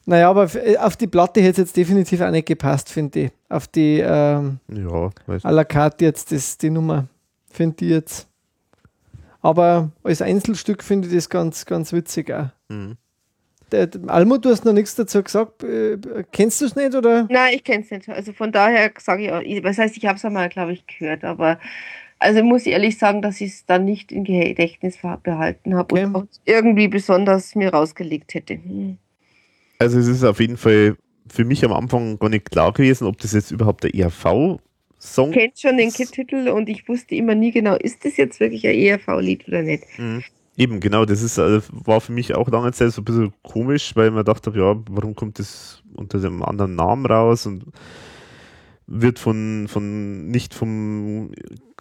[0.06, 3.32] Naja, aber äh, auf die Platte hätte es jetzt definitiv auch nicht gepasst, finde ich.
[3.50, 7.08] Auf die ähm, Ja, weiß à la carte jetzt, das, die Nummer,
[7.52, 8.28] finde ich jetzt.
[9.42, 12.48] Aber als Einzelstück finde ich das ganz, ganz witzig auch.
[12.70, 12.98] Mhm.
[13.72, 15.64] Der, der Almut, du hast noch nichts dazu gesagt.
[15.64, 15.98] Äh,
[16.32, 17.28] kennst du es nicht, oder?
[17.30, 18.10] Nein, ich kenne es nicht.
[18.10, 21.24] Also von daher sage ich, auch- was heißt, ich habe es einmal, glaube ich, gehört,
[21.24, 21.58] aber
[22.22, 26.06] also muss ich ehrlich sagen, dass ich es dann nicht im Gedächtnis behalten habe Okay.
[26.06, 28.54] und auch irgendwie besonders mir rausgelegt hätte.
[28.54, 28.98] Hm.
[29.80, 30.96] Also es ist auf jeden Fall
[31.28, 35.36] für mich am Anfang gar nicht klar gewesen, ob das jetzt überhaupt der ERV-Song Ich
[35.36, 38.76] kenne schon den Titel und ich wusste immer nie genau, ist das jetzt wirklich ein
[38.76, 39.86] ERV-Lied oder nicht.
[39.98, 40.24] Mhm.
[40.58, 43.96] Eben, genau, das ist, äh, war für mich auch lange Zeit so ein bisschen komisch,
[43.96, 47.64] weil ich mir gedacht habe, ja, warum kommt das unter dem anderen Namen raus und
[48.92, 51.32] wird von, von nicht vom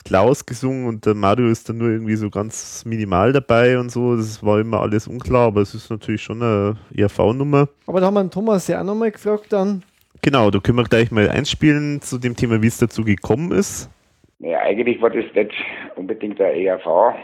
[0.04, 4.16] Klaus gesungen und der Mario ist dann nur irgendwie so ganz minimal dabei und so.
[4.16, 7.68] Das war immer alles unklar, aber es ist natürlich schon eine ERV-Nummer.
[7.86, 9.82] Aber da haben wir den Thomas ja auch nochmal gefragt dann.
[10.22, 13.90] Genau, da können wir gleich mal einspielen zu dem Thema, wie es dazu gekommen ist.
[14.38, 15.52] Naja, eigentlich war das nicht
[15.96, 17.14] unbedingt ein ERV-Projekt.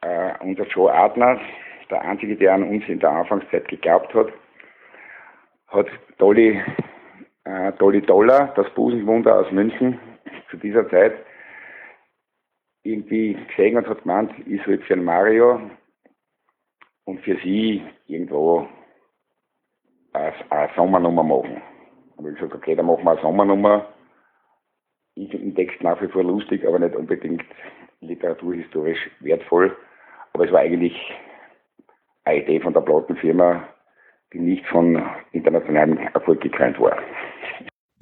[0.00, 1.38] Äh, unser Joe Adner,
[1.90, 4.28] der Einzige, der an uns in der Anfangszeit geglaubt hat,
[5.68, 5.86] hat
[6.18, 6.60] Dolly,
[7.46, 9.98] äh, Dolly Dollar, das Busenwunder aus München,
[10.50, 11.14] zu dieser Zeit
[12.82, 15.60] irgendwie gesehen und hat gemeint, ich soll für den Mario
[17.04, 18.68] und für sie irgendwo
[20.12, 21.62] eine, eine Sommernummer machen.
[22.16, 23.86] Und ich gesagt, okay, dann machen wir eine Sommernummer.
[25.14, 27.44] Ich finde den Text nach wie vor lustig, aber nicht unbedingt
[28.00, 29.76] literaturhistorisch wertvoll.
[30.32, 30.96] Aber es war eigentlich
[32.24, 33.66] eine Idee von der Plattenfirma,
[34.32, 36.96] die nicht von internationalem Erfolg gekrönt war.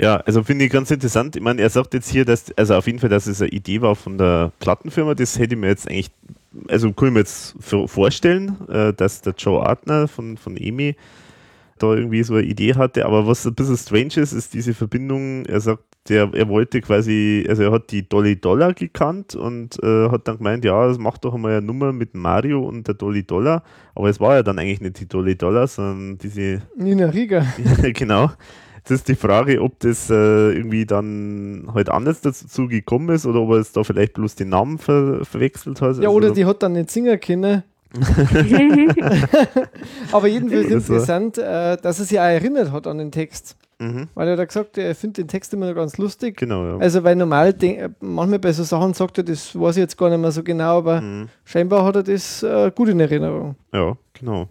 [0.01, 1.37] Ja, also finde ich ganz interessant.
[1.37, 3.81] Ich meine, er sagt jetzt hier, dass, also auf jeden Fall, dass es eine Idee
[3.81, 5.15] war von der Plattenfirma.
[5.15, 6.11] Das hätte ich mir jetzt eigentlich,
[6.69, 7.57] also kann ich mir jetzt
[7.89, 10.97] vorstellen, äh, dass der Joe Artner von, von EMI
[11.79, 13.07] da irgendwie so eine Idee hatte.
[13.07, 15.47] Aber was ein bisschen strange ist, ist diese Verbindung.
[15.47, 20.11] Er sagt, der, er wollte quasi, also er hat die Dolly Dollar gekannt und äh,
[20.11, 23.23] hat dann gemeint, ja, das macht doch einmal eine Nummer mit Mario und der Dolly
[23.23, 23.63] Dollar.
[23.95, 27.47] Aber es war ja dann eigentlich nicht die Dolly Dollar, sondern diese Nina Rieger.
[27.95, 28.31] genau.
[28.79, 33.41] Jetzt ist die Frage, ob das äh, irgendwie dann halt anders dazu gekommen ist oder
[33.41, 35.97] ob er jetzt da vielleicht bloß den Namen ver verwechselt hat.
[35.97, 37.63] Ja, Also, oder die hat dann nicht singen können.
[40.13, 40.93] Aber jedenfalls Oder so.
[40.93, 43.57] interessant, äh, dass er sich auch erinnert hat an den Text.
[43.79, 44.09] Mhm.
[44.15, 46.37] Weil er da gesagt, er findet den Text immer noch ganz lustig.
[46.37, 46.77] Genau, ja.
[46.79, 50.09] Also, weil normal, denk, manchmal bei so Sachen sagt er, das weiß ich jetzt gar
[50.11, 51.29] nicht mehr so genau, aber Mhm.
[51.45, 53.57] scheinbar hat er das äh, gut in Erinnerung.
[53.73, 54.49] Ja, genau.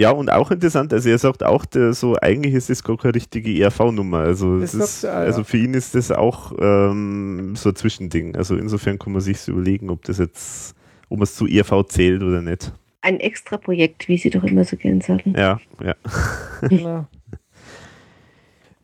[0.00, 3.14] Ja, und auch interessant, also er sagt auch, der, so eigentlich ist das gar keine
[3.14, 4.18] richtige ERV-Nummer.
[4.20, 5.26] Also, Das es ist, sagt er, ja.
[5.26, 8.34] also für ihn ist das auch ähm, so ein Zwischending.
[8.34, 10.74] Also insofern kann man sich überlegen, ob das jetzt,
[11.08, 12.72] ob man es zu ERV zählt oder nicht.
[13.02, 15.34] Ein extra Projekt, wie sie doch immer so gern sagen.
[15.36, 15.94] Ja, ja.
[16.68, 17.06] genau.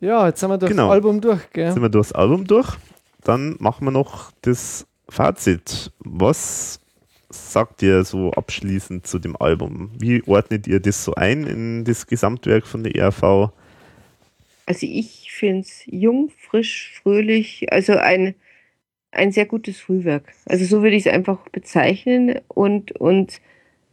[0.01, 0.87] Ja, jetzt sind wir durch Genau.
[0.87, 1.73] das Album durch, gell?
[1.73, 2.77] Sind wir durch das Album durch.
[3.25, 5.91] Dann machen wir noch das Fazit.
[5.99, 6.81] Was
[7.31, 9.91] sagt ihr so abschließend zu dem Album?
[9.99, 13.51] Wie ordnet ihr das so ein in das Gesamtwerk von der ERV?
[14.67, 18.35] Also ich finde es jung, frisch, fröhlich, also ein,
[19.11, 20.33] ein sehr gutes Frühwerk.
[20.47, 23.41] Also so würde ich es einfach bezeichnen und, und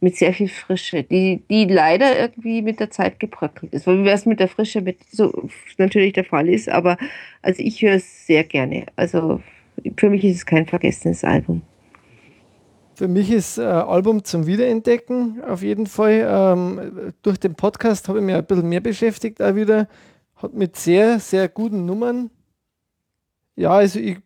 [0.00, 3.86] mit sehr viel Frische, die, die leider irgendwie mit der Zeit gebröckelt ist.
[3.86, 6.98] Weil es mit der Frische mit so natürlich der Fall ist, aber
[7.42, 8.86] also ich höre es sehr gerne.
[8.96, 9.40] Also
[9.96, 11.62] für mich ist es kein vergessenes Album.
[12.94, 16.26] Für mich ist äh, Album zum Wiederentdecken auf jeden Fall.
[16.26, 19.86] Ähm, durch den Podcast habe ich mich ein bisschen mehr beschäftigt auch wieder.
[20.36, 22.30] Hat mit sehr, sehr guten Nummern.
[23.54, 24.18] Ja, also ich,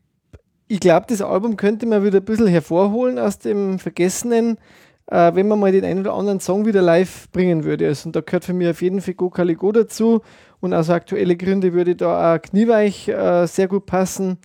[0.69, 4.57] ich glaube, das Album könnte man wieder ein bisschen hervorholen aus dem Vergessenen,
[5.07, 7.87] äh, wenn man mal den einen oder anderen Song wieder live bringen würde.
[7.87, 10.23] Also, und da gehört für mich auf jeden Fall Go Caligo dazu.
[10.61, 14.39] Und aus aktuelle Gründe würde da auch Knieweich äh, sehr gut passen.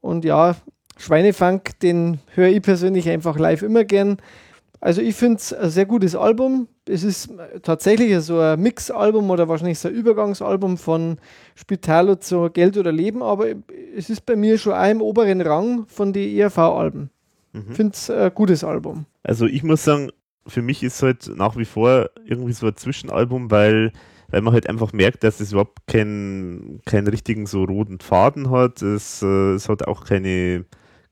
[0.00, 0.54] Und ja,
[0.98, 4.18] Schweinefunk, den höre ich persönlich einfach live immer gern.
[4.80, 6.68] Also ich finde es ein sehr gutes Album.
[6.86, 7.30] Es ist
[7.62, 11.18] tatsächlich so ein Mix-Album oder wahrscheinlich so ein Übergangsalbum von
[11.54, 13.46] Spitalo zu Geld oder Leben, aber
[13.96, 17.10] es ist bei mir schon auch im oberen Rang von den ERV-Alben.
[17.70, 19.06] Ich finde es ein gutes Album.
[19.22, 20.10] Also ich muss sagen,
[20.46, 23.92] für mich ist halt nach wie vor irgendwie so ein Zwischenalbum, weil,
[24.28, 28.82] weil man halt einfach merkt, dass es überhaupt keinen, keinen richtigen so roten Faden hat.
[28.82, 30.64] Es, äh, es hat auch keine,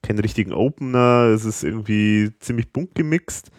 [0.02, 1.32] keinen richtigen Opener.
[1.34, 3.50] Es ist irgendwie ziemlich bunt gemixt.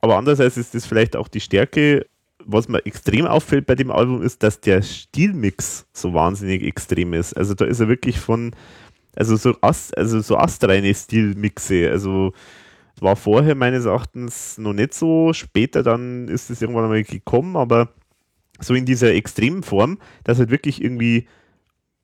[0.00, 2.06] Aber andererseits ist das vielleicht auch die Stärke.
[2.44, 7.34] Was mir extrem auffällt bei dem Album ist, dass der Stilmix so wahnsinnig extrem ist.
[7.36, 8.52] Also da ist er wirklich von,
[9.16, 11.90] also so, also so astreine Stilmixe.
[11.90, 12.32] Also
[13.00, 15.32] war vorher meines Erachtens noch nicht so.
[15.32, 17.90] Später dann ist es irgendwann einmal gekommen, aber
[18.60, 21.28] so in dieser extremen Form, dass halt wirklich irgendwie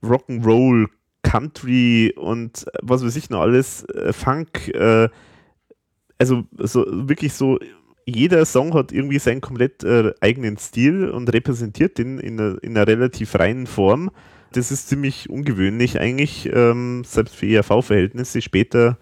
[0.03, 0.89] Rock'n'Roll,
[1.23, 5.09] Country und äh, was weiß ich noch alles, äh, Funk, äh,
[6.19, 7.59] also so wirklich so,
[8.07, 12.87] jeder Song hat irgendwie seinen komplett äh, eigenen Stil und repräsentiert den in in einer
[12.87, 14.11] relativ reinen Form.
[14.55, 18.41] Das ist ziemlich ungewöhnlich eigentlich, ähm, selbst für ERV-Verhältnisse.
[18.41, 18.99] Später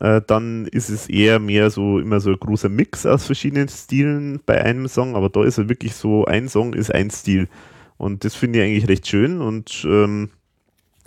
[0.00, 4.40] äh, dann ist es eher mehr so immer so ein großer Mix aus verschiedenen Stilen
[4.44, 7.48] bei einem Song, aber da ist er wirklich so, ein Song ist ein Stil.
[7.96, 10.28] Und das finde ich eigentlich recht schön und ähm,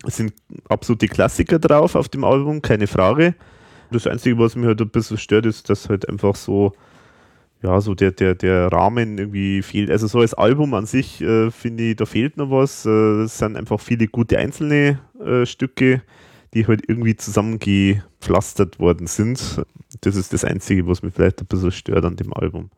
[0.08, 0.34] es sind
[0.68, 3.36] absolute Klassiker drauf auf dem Album, keine Frage.
[3.92, 6.74] Das Einzige, was mich halt ein bisschen stört, ist, dass halt einfach so,
[7.62, 9.92] ja, so der, der, der Rahmen irgendwie fehlt.
[9.92, 12.86] Also so als Album an sich äh, finde ich, da fehlt noch was.
[12.86, 16.02] Äh, es sind einfach viele gute einzelne äh, Stücke,
[16.54, 19.62] die halt irgendwie zusammengepflastert worden sind.
[20.02, 22.70] Das ist das Einzige, was mich vielleicht ein bisschen stört an dem Album.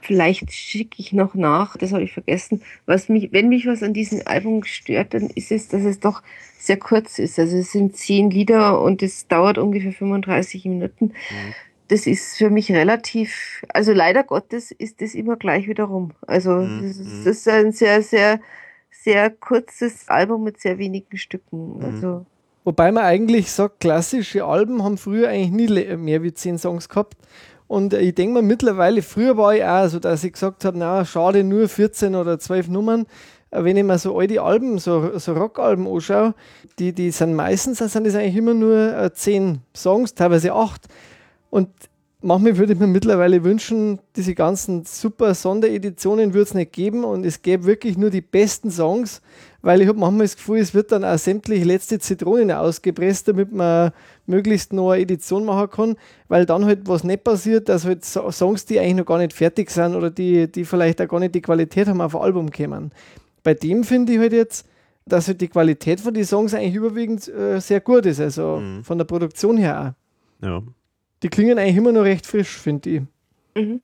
[0.00, 2.62] Vielleicht schicke ich noch nach, das habe ich vergessen.
[2.86, 6.22] Was mich, wenn mich was an diesem Album stört, dann ist es, dass es doch
[6.58, 7.38] sehr kurz ist.
[7.38, 11.12] Also es sind zehn Lieder und es dauert ungefähr 35 Minuten.
[11.88, 16.12] Das ist für mich relativ, also leider Gottes ist das immer gleich wieder rum.
[16.26, 17.02] Also Mhm, das, mhm.
[17.02, 18.40] ist, das ist ein sehr, sehr,
[18.90, 21.80] sehr kurzes Album mit sehr wenigen Stücken.
[21.82, 22.26] Also
[22.64, 27.16] Wobei man eigentlich sagt, klassische Alben haben früher eigentlich nie mehr wie zehn Songs gehabt.
[27.66, 30.76] Und äh, ich denke mal, mittlerweile, früher war ich auch so, dass ich gesagt habe,
[30.76, 33.06] na, schade, nur 14 oder 12 Nummern.
[33.50, 36.34] Äh, Wenn ich mir so alte Alben, so, so Rockalben anschaue,
[36.78, 40.88] die, die sind meistens, dann sind das eigentlich immer nur äh, 10 Songs, teilweise 8.
[41.50, 41.68] Und
[42.20, 47.24] manchmal würde ich mir mittlerweile wünschen, diese ganzen super Sondereditionen würde es nicht geben und
[47.24, 49.22] es gäbe wirklich nur die besten Songs,
[49.62, 53.52] weil ich habe manchmal das Gefühl, es wird dann auch sämtliche letzte Zitronen ausgepresst, damit
[53.52, 53.92] man
[54.26, 55.96] möglichst noch eine Edition machen kann,
[56.28, 59.32] weil dann halt was nicht passiert, dass halt So- Songs, die eigentlich noch gar nicht
[59.32, 62.50] fertig sind oder die, die vielleicht auch gar nicht die Qualität haben, auf ein Album
[62.50, 62.92] kommen.
[63.42, 64.66] Bei dem finde ich halt jetzt,
[65.06, 68.84] dass halt die Qualität von den Songs eigentlich überwiegend äh, sehr gut ist, also Mhm.
[68.84, 69.94] von der Produktion her
[70.42, 70.46] auch.
[70.46, 70.62] Ja.
[71.22, 73.02] Die klingen eigentlich immer noch recht frisch, finde ich.
[73.54, 73.80] mhm.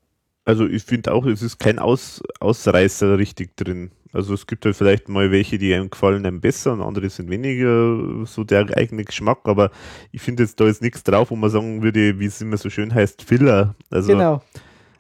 [0.47, 3.91] Also ich finde auch, es ist kein Aus, Ausreißer richtig drin.
[4.13, 7.31] Also es gibt halt vielleicht mal welche, die einem gefallen einem besser und andere sind
[7.31, 9.71] weniger so der eigene Geschmack, aber
[10.13, 12.69] ich finde jetzt da ist nichts drauf, wo man sagen würde, wie es immer so
[12.69, 13.75] schön heißt, Filler.
[13.91, 14.43] Also genau.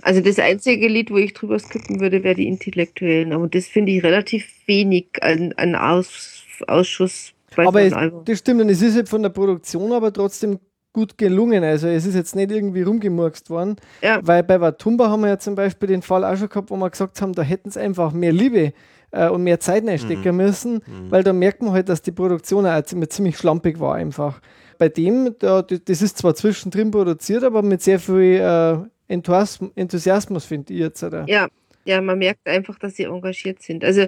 [0.03, 3.33] Also das einzige Lied, wo ich drüber skippen würde, wäre die Intellektuellen.
[3.33, 8.69] Aber das finde ich relativ wenig ein, ein Aus, Ausschuss aber es, das stimmt, und
[8.69, 10.59] es ist halt von der Produktion aber trotzdem
[10.95, 11.63] gut gelungen.
[11.63, 13.77] Also es ist jetzt nicht irgendwie rumgemurkst worden.
[14.01, 14.21] Ja.
[14.23, 16.89] Weil bei Watumba haben wir ja zum Beispiel den Fall auch schon gehabt, wo wir
[16.89, 18.73] gesagt haben, da hätten es einfach mehr Liebe
[19.11, 20.37] äh, und mehr Zeit reinstecken mhm.
[20.37, 21.11] müssen, mhm.
[21.11, 24.41] weil da merkt man halt, dass die Produktion auch ziemlich schlampig war einfach.
[24.79, 28.77] Bei dem, da, das ist zwar zwischendrin produziert, aber mit sehr viel äh,
[29.13, 31.03] Enthusiasmus, Enthusiasmus finde ich jetzt.
[31.03, 31.27] Oder?
[31.29, 31.49] Ja,
[31.85, 33.85] ja, man merkt einfach, dass sie engagiert sind.
[33.85, 34.07] Also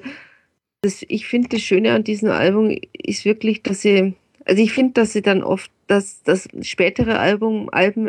[0.80, 4.14] das, ich finde, das Schöne an diesem Album ist wirklich, dass sie,
[4.46, 8.08] also ich finde, dass sie dann oft, dass das spätere Album, Alben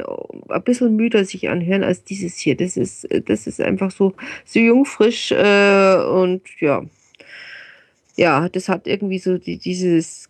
[0.49, 2.55] ein bisschen müder sich anhören als dieses hier.
[2.55, 4.13] Das ist, das ist einfach so,
[4.45, 6.83] so jung, frisch äh, und ja.
[8.15, 10.29] Ja, das hat irgendwie so die, dieses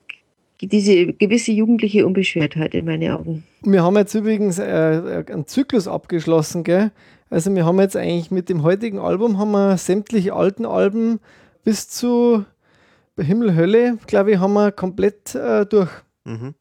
[0.62, 3.44] diese gewisse jugendliche Unbeschwertheit in meinen Augen.
[3.62, 6.92] Wir haben jetzt übrigens äh, einen Zyklus abgeschlossen, gell?
[7.30, 11.20] Also wir haben jetzt eigentlich mit dem heutigen Album haben wir sämtliche alten Alben
[11.64, 12.46] bis zu
[13.18, 15.90] Himmel, Hölle, glaube ich, haben wir komplett äh, durch.
[16.24, 16.54] Mhm.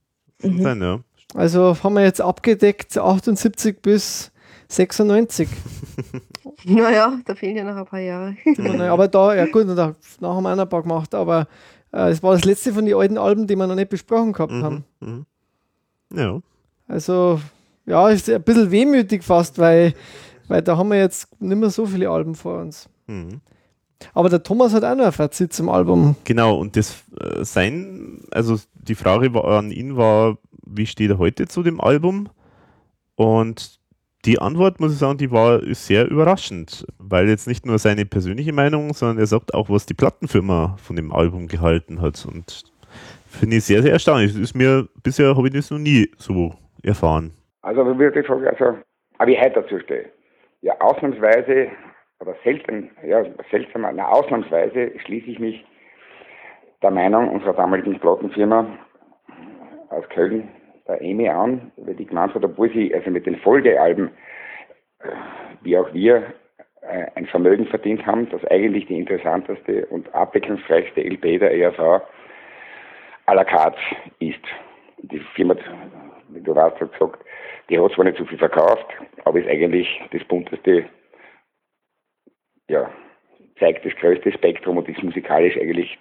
[0.43, 0.63] Mhm.
[0.63, 1.01] Sein, ja.
[1.35, 4.33] Also haben wir jetzt abgedeckt 78 bis
[4.69, 5.49] 96.
[6.65, 8.37] naja, da fehlen ja noch ein paar Jahre.
[8.91, 11.47] aber da, ja gut, da, da haben wir auch ein paar gemacht, aber
[11.93, 14.53] äh, es war das letzte von den alten Alben, die wir noch nicht besprochen gehabt
[14.53, 14.85] mhm, haben.
[15.01, 15.27] Mhm.
[16.15, 16.41] Ja.
[16.89, 17.41] Also,
[17.85, 19.95] ja, ist ein bisschen wehmütig fast, weil,
[20.49, 22.89] weil da haben wir jetzt nicht mehr so viele Alben vor uns.
[23.07, 23.41] Mhm.
[24.15, 26.17] Aber der Thomas hat auch noch ein Fazit zum Album.
[26.25, 31.19] Genau, und das äh, sein, also die Frage war, an ihn war, wie steht er
[31.19, 32.29] heute zu dem Album?
[33.15, 33.79] Und
[34.25, 38.53] die Antwort, muss ich sagen, die war sehr überraschend, weil jetzt nicht nur seine persönliche
[38.53, 42.27] Meinung, sondern er sagt auch, was die Plattenfirma von dem Album gehalten hat.
[42.27, 42.65] Und
[43.29, 44.33] finde ich sehr, sehr erstaunlich.
[44.33, 47.33] Das ist mir, bisher habe ich das noch nie so erfahren.
[47.63, 48.79] Also, würde ich sagen, also,
[49.19, 50.07] aber ich heute dazu stehe.
[50.63, 51.69] Ja, ausnahmsweise,
[52.21, 55.65] oder selten, ja, seltsam, na, ausnahmsweise schließe ich mich
[56.83, 58.67] der Meinung unserer damaligen Plattenfirma
[59.91, 60.49] aus Köln,
[60.87, 64.11] der Amy an, weil die gemeint hat, obwohl sie also mit den Folgealben,
[65.63, 66.35] wie auch wir,
[66.83, 72.03] äh, ein Vermögen verdient haben, das eigentlich die interessanteste und abwechslungsreichste LP der ERV
[73.27, 73.79] à la carte
[74.21, 74.41] ist.
[74.99, 75.57] Die Firma,
[76.29, 77.25] wie du weißt, hat gesagt,
[77.69, 78.87] die hat zwar nicht so viel verkauft,
[79.25, 80.85] aber ist eigentlich das bunteste,
[82.69, 82.91] ja,
[83.59, 85.99] zeigt das größte Spektrum und ist musikalisch eigentlich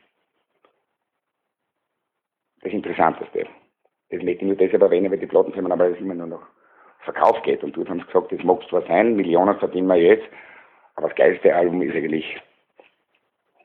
[2.61, 3.47] das Interessanteste.
[4.09, 6.47] Das möchte ich nur deshalb erwähnen, weil die Plattenfirmen aber immer nur noch
[6.99, 7.63] Verkauf geht.
[7.63, 10.27] Und haben sie gesagt, das mag zwar sein, Millionen verdienen wir jetzt,
[10.95, 12.41] aber das geilste Album ist eigentlich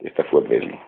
[0.00, 0.78] das davor gewesen.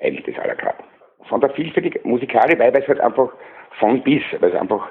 [0.00, 0.84] Eigentlich das aller Karte.
[1.28, 3.32] Von der vielfältigen Musikalität, weil es halt einfach
[3.78, 4.90] von bis, weil es einfach,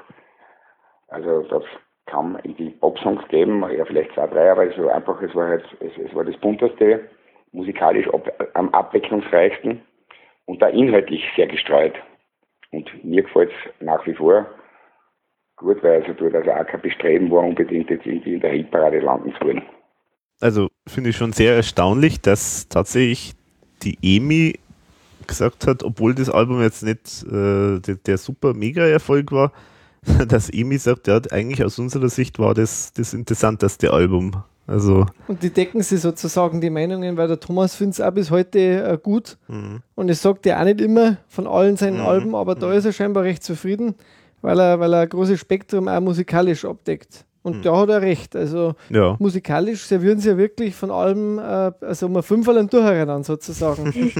[1.08, 1.64] also das
[2.06, 2.38] kaum
[2.80, 6.14] Pop-Songs geben, ja vielleicht zwei, drei, aber es war einfach, es war halt, es, es
[6.14, 7.08] war das bunteste,
[7.52, 9.80] musikalisch ab, am abwechslungsreichsten
[10.46, 11.94] und da inhaltlich sehr gestreut.
[12.70, 14.46] Und mir gefällt es nach wie vor
[15.56, 19.00] gut, weil also dort also auch kein Bestreben war, unbedingt jetzt irgendwie in der Hitparade
[19.00, 19.62] landen zu wollen.
[20.40, 23.34] Also finde ich schon sehr erstaunlich, dass tatsächlich
[23.82, 24.58] die EMI
[25.26, 29.52] gesagt hat, obwohl das Album jetzt nicht äh, der, der, super Mega-Erfolg war,
[30.28, 34.32] dass EMI sagt, ja, eigentlich aus unserer Sicht war das das interessanteste Album.
[34.66, 38.30] Also und die decken sie sozusagen die Meinungen, weil der Thomas findet es auch bis
[38.30, 39.36] heute äh, gut.
[39.48, 39.82] Mhm.
[39.94, 42.06] Und es sagt ja auch nicht immer von allen seinen mhm.
[42.06, 42.72] Alben, aber da mhm.
[42.74, 43.94] ist er scheinbar recht zufrieden,
[44.40, 47.26] weil er, weil er ein großes Spektrum auch musikalisch abdeckt.
[47.42, 47.62] Und mhm.
[47.62, 48.34] da hat er recht.
[48.34, 49.16] Also ja.
[49.18, 53.92] musikalisch servieren sie ja wirklich von allem, äh, also um ein Fünferl durcheinander sozusagen.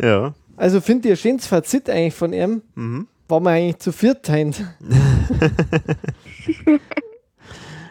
[0.00, 0.32] ja.
[0.56, 2.62] Also finde ich ein schönes Fazit eigentlich von ihm.
[2.74, 3.06] Mhm.
[3.32, 4.62] War man eigentlich zu viert heint.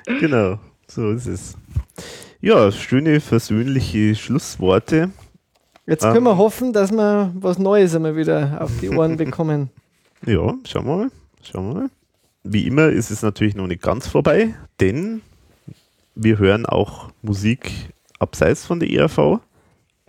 [0.20, 0.60] genau.
[0.86, 1.58] So ist es.
[2.42, 5.10] Ja, schöne versöhnliche Schlussworte.
[5.88, 9.72] Jetzt können ähm, wir hoffen, dass wir was Neues einmal wieder auf die Ohren bekommen.
[10.28, 11.12] Ja, schauen wir mal.
[11.42, 11.90] Schauen wir mal.
[12.44, 15.24] Wie immer ist es natürlich noch nicht ganz vorbei, denn
[16.14, 17.72] wir hören auch Musik
[18.20, 19.40] abseits von der ERV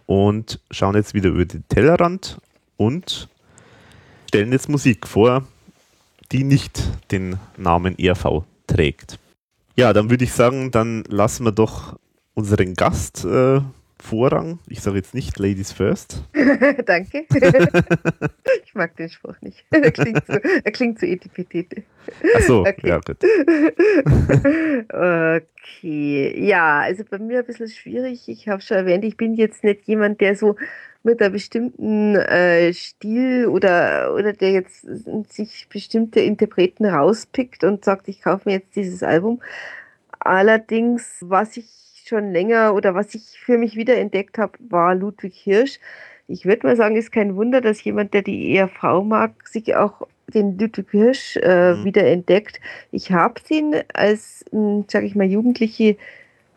[0.05, 2.37] und schauen jetzt wieder über den Tellerrand
[2.77, 3.31] und
[4.33, 5.47] stellen jetzt Musik vor,
[6.33, 6.81] die nicht
[7.11, 9.19] den Namen ERV trägt.
[9.77, 11.99] Ja, dann würde ich sagen, dann lassen wir doch
[12.33, 13.61] unseren Gast äh,
[14.03, 14.59] Vorrang.
[14.69, 16.23] Ich sage jetzt nicht Ladies First.
[16.87, 17.27] Danke.
[18.65, 19.67] ich mag den Spruch nicht.
[19.71, 21.83] Er klingt so, er klingt so etipetete.
[22.35, 22.89] Ach so, okay.
[22.89, 23.23] ja gut.
[24.89, 28.31] okay, ja, also bei mir ein bisschen schwierig.
[28.31, 30.57] Ich habe schon erwähnt, ich bin jetzt nicht jemand, der so
[31.03, 34.87] mit einem bestimmten äh, Stil oder, oder der jetzt
[35.33, 39.41] sich bestimmte Interpreten rauspickt und sagt, ich kaufe mir jetzt dieses Album.
[40.19, 41.67] Allerdings, was ich
[42.07, 45.79] schon länger oder was ich für mich wieder entdeckt habe, war Ludwig Hirsch.
[46.29, 50.07] Ich würde mal sagen, ist kein Wunder, dass jemand, der die ERV mag, sich auch
[50.29, 51.85] den Ludwig Hirsch äh, mhm.
[51.85, 52.61] wieder entdeckt.
[52.91, 55.97] Ich habe ihn als, hm, sage ich mal, Jugendliche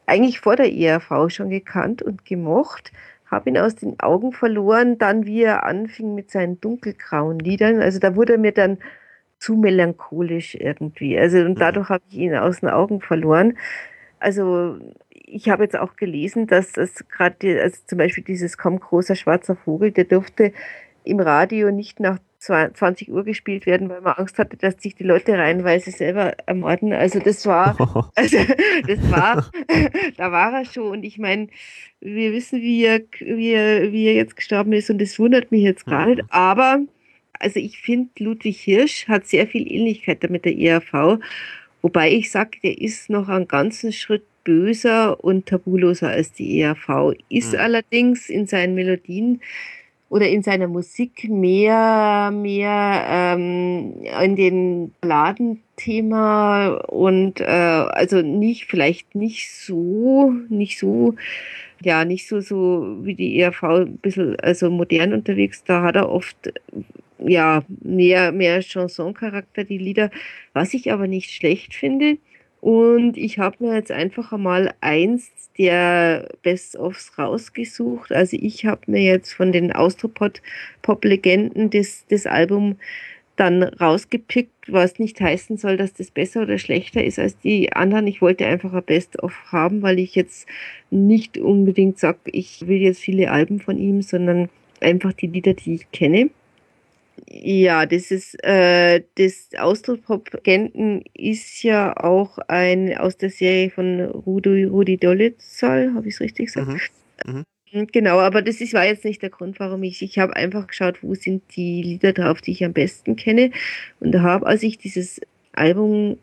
[0.05, 2.91] eigentlich vor der ERV schon gekannt und gemocht,
[3.29, 7.81] habe ihn aus den Augen verloren, dann wie er anfing mit seinen dunkelgrauen Liedern.
[7.81, 8.77] Also da wurde er mir dann
[9.39, 11.17] zu melancholisch irgendwie.
[11.17, 11.55] Also und mhm.
[11.55, 13.57] dadurch habe ich ihn aus den Augen verloren.
[14.19, 14.79] Also
[15.09, 19.55] ich habe jetzt auch gelesen, dass das gerade, also zum Beispiel dieses Komm großer schwarzer
[19.55, 20.53] Vogel, der durfte
[21.05, 25.03] im Radio nicht nach 20 Uhr gespielt werden, weil man Angst hatte, dass sich die
[25.03, 26.93] Leute reihenweise selber ermorden.
[26.93, 27.75] Also das war,
[28.15, 28.37] also
[28.87, 29.51] das war,
[30.17, 30.91] da war er schon.
[30.91, 31.47] Und ich meine,
[32.01, 35.63] wir wissen, wie er, wie er, wie er jetzt gestorben ist und das wundert mich
[35.63, 36.21] jetzt gar nicht.
[36.29, 36.79] Aber
[37.39, 41.19] also ich finde, Ludwig Hirsch hat sehr viel Ähnlichkeit mit der ERV,
[41.81, 47.13] wobei ich sage, der ist noch einen ganzen Schritt böser und tabuloser als die ERV,
[47.29, 47.59] ist mhm.
[47.59, 49.41] allerdings in seinen Melodien
[50.15, 59.13] oder in seiner Musik mehr, mehr ähm, in den Balladenthema und äh, also nicht, vielleicht
[59.13, 61.15] nicht so, nicht so,
[61.83, 65.65] ja, nicht so, so wie die ERV ein bisschen also modern unterwegs.
[65.65, 66.53] Da hat er oft
[67.19, 70.11] ja mehr, mehr Chanson-Charakter, die Lieder,
[70.53, 72.19] was ich aber nicht schlecht finde.
[72.65, 78.11] Und ich habe mir jetzt einfach einmal eins der Best-ofs rausgesucht.
[78.11, 82.77] Also ich habe mir jetzt von den Austropop-Legenden das, das Album
[83.35, 88.07] dann rausgepickt, was nicht heißen soll, dass das besser oder schlechter ist als die anderen.
[88.07, 90.47] Ich wollte einfach ein Best-of haben, weil ich jetzt
[90.89, 94.49] nicht unbedingt sage, ich will jetzt viele Alben von ihm, sondern
[94.81, 96.31] einfach die Lieder, die ich kenne.
[97.27, 104.65] Ja, das ist äh, das Austropop-Genten ist ja auch ein aus der Serie von Rudi,
[104.65, 106.91] Rudi Dolezal, habe ich es richtig gesagt?
[107.25, 107.45] Mhm.
[107.71, 107.87] Mhm.
[107.91, 110.01] Genau, aber das ist, war jetzt nicht der Grund, warum ich.
[110.01, 113.51] Ich habe einfach geschaut, wo sind die Lieder drauf, die ich am besten kenne.
[113.99, 115.19] Und habe, als ich dieses
[115.53, 116.17] Album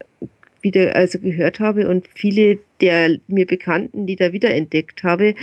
[0.63, 5.35] wieder also gehört habe und viele der mir bekannten Lieder wiederentdeckt habe,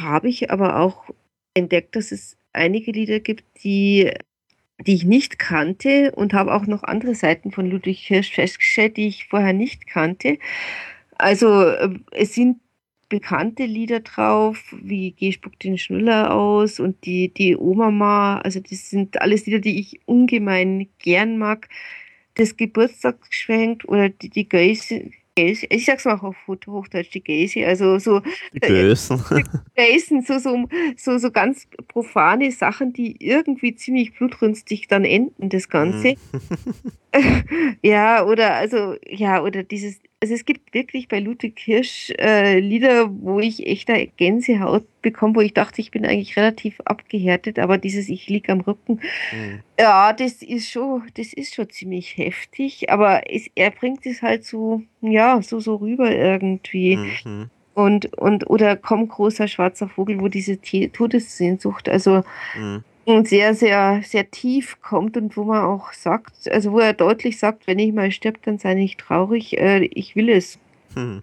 [0.00, 1.10] habe ich aber auch
[1.54, 4.12] entdeckt, dass es einige Lieder gibt, die
[4.80, 9.08] die ich nicht kannte und habe auch noch andere Seiten von Ludwig Hirsch festgestellt, die
[9.08, 10.38] ich vorher nicht kannte.
[11.16, 12.58] Also äh, es sind
[13.08, 18.90] bekannte Lieder drauf, wie Geh spuckt den Schnuller aus und die, die Oma, also das
[18.90, 21.68] sind alles Lieder, die ich ungemein gern mag.
[22.34, 27.98] Das Geburtstagsgeschenk oder die, die Göse, Gäse, ich sag's mal auf Hochdeutsch, die Gäse, also
[27.98, 28.20] so
[28.52, 29.22] die Gösen.
[29.74, 35.68] Gäsen, so, so, so, so ganz profane Sachen, die irgendwie ziemlich blutrünstig dann enden, das
[35.68, 36.10] Ganze.
[36.10, 36.92] Mhm.
[37.82, 43.10] ja, oder also, ja, oder dieses, also es gibt wirklich bei Ludwig Hirsch äh, Lieder,
[43.10, 47.76] wo ich echt eine Gänsehaut bekomme, wo ich dachte, ich bin eigentlich relativ abgehärtet, aber
[47.76, 49.00] dieses Ich lieg am Rücken,
[49.32, 49.60] mhm.
[49.78, 54.46] ja, das ist schon, das ist schon ziemlich heftig, aber es, er bringt es halt
[54.46, 56.96] so, ja, so, so rüber irgendwie.
[56.96, 57.50] Mhm.
[57.74, 62.22] Und, und, oder komm, großer schwarzer Vogel, wo diese Todessehnsucht, also
[62.56, 62.82] mhm
[63.24, 67.66] sehr, sehr, sehr tief kommt und wo man auch sagt, also wo er deutlich sagt,
[67.66, 70.58] wenn ich mal stirb, dann sei nicht traurig, äh, ich will es.
[70.94, 71.22] Hm.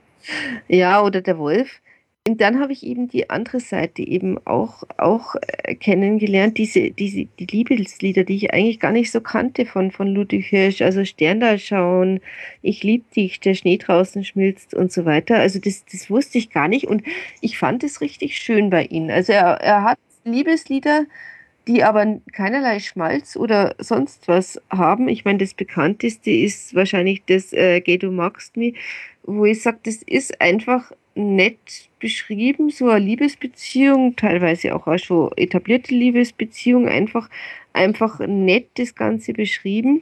[0.68, 1.82] Ja, oder der Wolf.
[2.28, 7.26] Und dann habe ich eben die andere Seite eben auch, auch äh, kennengelernt, diese, diese,
[7.40, 11.58] die Liebeslieder, die ich eigentlich gar nicht so kannte von, von Ludwig Hirsch, also Sterndal
[11.58, 12.20] schauen,
[12.62, 15.38] ich lieb dich, der Schnee draußen schmilzt und so weiter.
[15.38, 17.02] Also das, das wusste ich gar nicht und
[17.42, 19.10] ich fand es richtig schön bei ihm.
[19.10, 21.06] Also er, er hat Liebeslieder,
[21.68, 25.08] die aber keinerlei Schmalz oder sonst was haben.
[25.08, 28.76] Ich meine, das bekannteste ist wahrscheinlich das äh, Geh, du magst mich,
[29.24, 35.32] wo ich sage, das ist einfach nett beschrieben, so eine Liebesbeziehung, teilweise auch, auch schon
[35.36, 37.30] etablierte Liebesbeziehung, einfach,
[37.74, 40.02] einfach nett das Ganze beschrieben.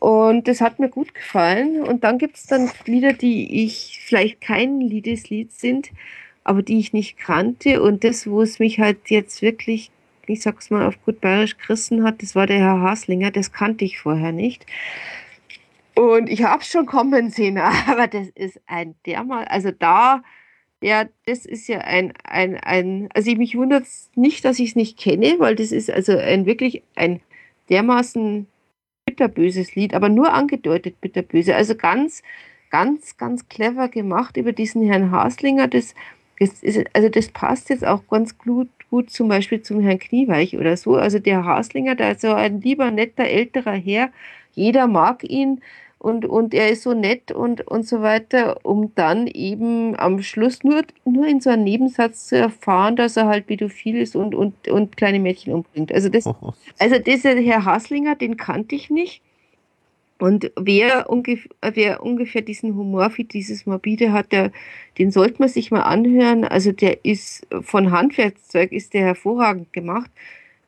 [0.00, 1.82] Und das hat mir gut gefallen.
[1.82, 5.92] Und dann gibt es dann Lieder, die ich vielleicht kein Liedeslied sind,
[6.42, 7.80] aber die ich nicht kannte.
[7.80, 9.92] Und das, wo es mich halt jetzt wirklich
[10.26, 13.84] ich sag's mal auf gut bayerisch, gerissen hat, das war der Herr Haslinger, das kannte
[13.84, 14.66] ich vorher nicht.
[15.94, 20.22] Und ich habe schon kommen sehen, aber das ist ein dermal, also da,
[20.82, 23.84] ja, das ist ja ein, ein, ein, also ich mich wundert
[24.14, 27.20] nicht, dass ich es nicht kenne, weil das ist also ein wirklich ein
[27.68, 28.46] dermaßen
[29.04, 31.54] bitterböses Lied, aber nur angedeutet bitterböse.
[31.54, 32.22] Also ganz,
[32.70, 35.68] ganz, ganz clever gemacht über diesen Herrn Haslinger.
[35.68, 35.94] Das,
[36.38, 40.56] das ist, also das passt jetzt auch ganz gut, gut zum Beispiel zum Herrn Knieweich
[40.58, 40.96] oder so.
[40.96, 44.10] Also der Haslinger, der ist so ein lieber, netter, älterer Herr.
[44.54, 45.60] Jeder mag ihn.
[46.02, 50.64] und, und er ist so nett und, und so weiter, um dann eben am Schluss
[50.64, 54.68] nur, nur in so einem Nebensatz zu erfahren, dass er halt pädophil ist und, und,
[54.68, 55.92] und kleine Mädchen umbringt.
[55.92, 56.28] Also das,
[56.78, 59.22] also dieser Herr Haslinger, den kannte ich nicht.
[60.22, 64.52] Und wer, ungef wer ungefähr diesen Humor für dieses Morbide hat, der,
[64.96, 66.44] den sollte man sich mal anhören.
[66.44, 70.12] Also der ist von Handwerkszeug ist der hervorragend gemacht.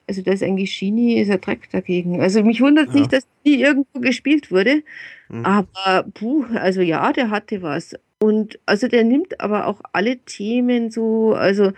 [0.08, 2.20] Also da ist eigentlich Genie, ist er Dreck dagegen.
[2.20, 2.94] Also mich wundert ja.
[2.94, 4.82] nicht, dass die irgendwo gespielt wurde.
[5.28, 5.46] Mhm.
[5.46, 7.94] Aber puh, also ja, der hatte was.
[8.18, 11.70] Und also der nimmt aber auch alle Themen so, also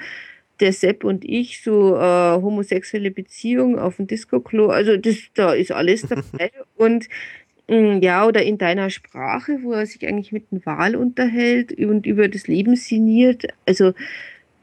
[0.61, 5.73] der Sepp und ich, so äh, homosexuelle Beziehung auf dem Disco-Klo, also das, da ist
[5.73, 6.53] alles dabei.
[6.77, 7.07] und
[7.69, 12.29] ja, oder in deiner Sprache, wo er sich eigentlich mit dem Wahl unterhält und über
[12.29, 13.47] das Leben sinniert.
[13.67, 13.93] Also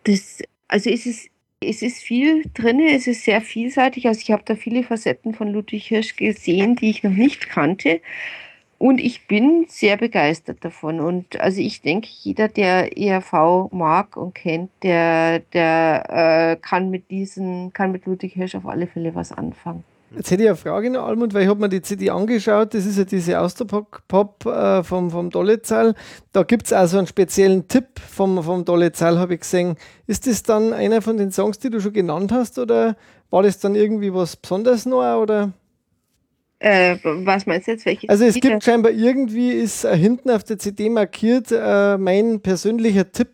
[0.05, 1.29] das, also ist es
[1.65, 4.07] es ist viel drin, es ist sehr vielseitig.
[4.07, 8.01] Also ich habe da viele Facetten von Ludwig Hirsch gesehen, die ich noch nicht kannte.
[8.77, 10.99] Und ich bin sehr begeistert davon.
[10.99, 17.09] Und also ich denke, jeder, der ERV mag und kennt, der, der äh, kann mit
[17.09, 19.85] diesen, kann mit Ludwig Hirsch auf alle Fälle was anfangen.
[20.15, 22.73] Jetzt hätte ich eine Frage noch, Almund, weil ich habe mir die CD angeschaut.
[22.73, 25.95] Das ist ja diese Austropop äh, vom, vom Dollezahl.
[26.31, 29.75] Da gibt es also einen speziellen Tipp vom, vom Dollezahl, habe ich gesehen.
[30.05, 32.95] Ist das dann einer von den Songs, die du schon genannt hast, oder
[33.31, 35.19] war das dann irgendwie was Besonderes noch?
[35.19, 35.51] Oder?
[36.59, 37.85] Äh, was meinst du jetzt?
[37.85, 42.39] Welches also es gibt scheinbar irgendwie, ist äh, hinten auf der CD markiert, äh, mein
[42.39, 43.31] persönlicher Tipp.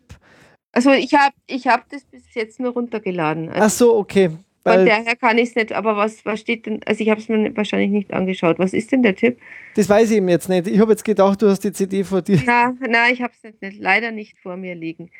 [0.72, 3.50] Also ich habe ich hab das bis jetzt nur runtergeladen.
[3.50, 4.30] Also Ach so, okay.
[4.62, 7.28] Von daher kann ich es nicht, aber was, was steht denn, also ich habe es
[7.28, 8.58] mir wahrscheinlich nicht angeschaut.
[8.58, 9.38] Was ist denn der Tipp?
[9.74, 10.66] Das weiß ich eben jetzt nicht.
[10.66, 12.42] Ich habe jetzt gedacht, du hast die CD vor dir.
[12.44, 15.10] Na, na ich habe es nicht, nicht, leider nicht vor mir liegen.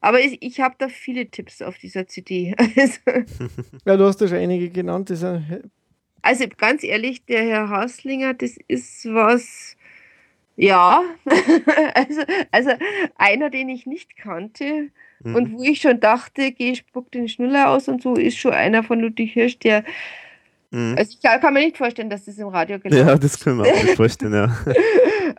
[0.00, 2.54] Aber ich, ich habe da viele Tipps auf dieser CD.
[2.58, 3.00] Also,
[3.84, 5.10] ja, du hast ja schon einige genannt.
[6.22, 9.76] also ganz ehrlich, der Herr Haslinger, das ist was,
[10.56, 11.02] ja,
[11.94, 12.70] also, also
[13.16, 14.90] einer, den ich nicht kannte
[15.22, 15.34] Mhm.
[15.34, 18.82] Und wo ich schon dachte, geh, spuck den Schnuller aus und so, ist schon einer
[18.82, 19.84] von Ludwig Hirsch, der.
[20.70, 20.94] Mhm.
[20.98, 23.08] Also ich kann, mir nicht vorstellen, dass das im Radio gelaufen ist.
[23.08, 24.56] Ja, das können wir auch nicht vorstellen, ja.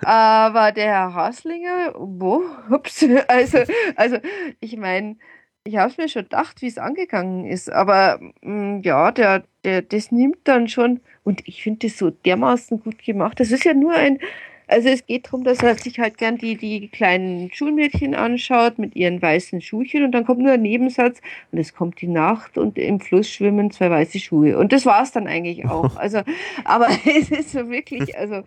[0.03, 2.43] Aber der Herr Haslinger, wo?
[2.69, 3.06] Ups.
[3.27, 3.59] Also,
[3.95, 4.17] also
[4.59, 5.17] ich meine,
[5.64, 7.72] ich habe es mir schon gedacht, wie es angegangen ist.
[7.72, 12.09] Aber mh, mm, ja, der, der, das nimmt dann schon, und ich finde das so
[12.09, 13.39] dermaßen gut gemacht.
[13.39, 14.19] Das ist ja nur ein,
[14.67, 18.95] also es geht darum, dass er sich halt gern die, die kleinen Schulmädchen anschaut mit
[18.95, 21.21] ihren weißen Schuhchen und dann kommt nur ein Nebensatz
[21.51, 24.57] und es kommt die Nacht und im Fluss schwimmen zwei weiße Schuhe.
[24.57, 25.95] Und das war es dann eigentlich auch.
[26.07, 26.21] Also,
[26.63, 28.43] aber es ist so wirklich, also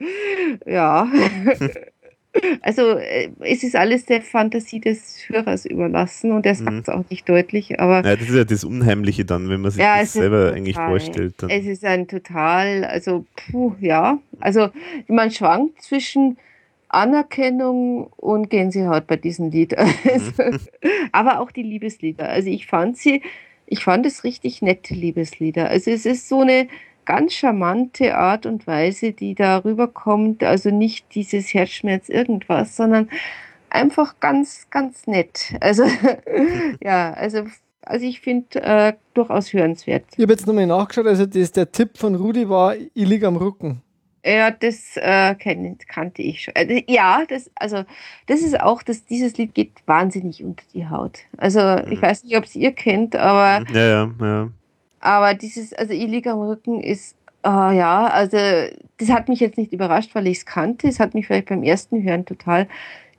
[0.67, 1.11] ja.
[2.63, 7.01] Also äh, es ist alles der Fantasie des Hörers überlassen und er sagt es mhm.
[7.01, 8.05] auch nicht deutlich, aber.
[8.09, 10.77] Ja, das ist ja das Unheimliche dann, wenn man sich ja, das selber total, eigentlich
[10.77, 11.35] vorstellt.
[11.39, 11.51] Dann.
[11.51, 14.69] Es ist ein total, also puh, ja, also
[15.09, 16.37] man schwankt zwischen
[16.89, 19.77] Anerkennung und Gänsehaut bei diesem Lied.
[19.77, 20.61] Also, mhm.
[21.13, 22.29] aber auch die Liebeslieder.
[22.29, 23.23] Also ich fand sie,
[23.67, 25.69] ich fand es richtig nette Liebeslieder.
[25.69, 26.69] Also es ist so eine
[27.11, 30.45] ganz charmante Art und Weise, die da rüberkommt.
[30.45, 33.11] Also nicht dieses Herzschmerz irgendwas, sondern
[33.69, 35.57] einfach ganz, ganz nett.
[35.61, 35.83] Also
[36.81, 37.47] ja, also
[37.83, 40.05] also ich finde äh, durchaus hörenswert.
[40.17, 43.37] Ich habe jetzt nochmal nachgeschaut, also das, der Tipp von Rudi war, ich liege am
[43.37, 43.83] Rücken.
[44.25, 46.55] Ja, das äh, kenn, kannte ich schon.
[46.55, 47.83] Also, ja, das, also
[48.27, 51.21] das ist auch, dass dieses Lied geht wahnsinnig unter die Haut.
[51.39, 51.59] Also
[51.91, 52.03] ich mhm.
[52.03, 54.49] weiß nicht, ob es ihr kennt, aber ja, ja, ja.
[55.01, 58.37] Aber dieses, also ich liege am Rücken ist, uh, ja, also
[58.99, 60.89] das hat mich jetzt nicht überrascht, weil ich es kannte.
[60.89, 62.69] Es hat mich vielleicht beim ersten Hören total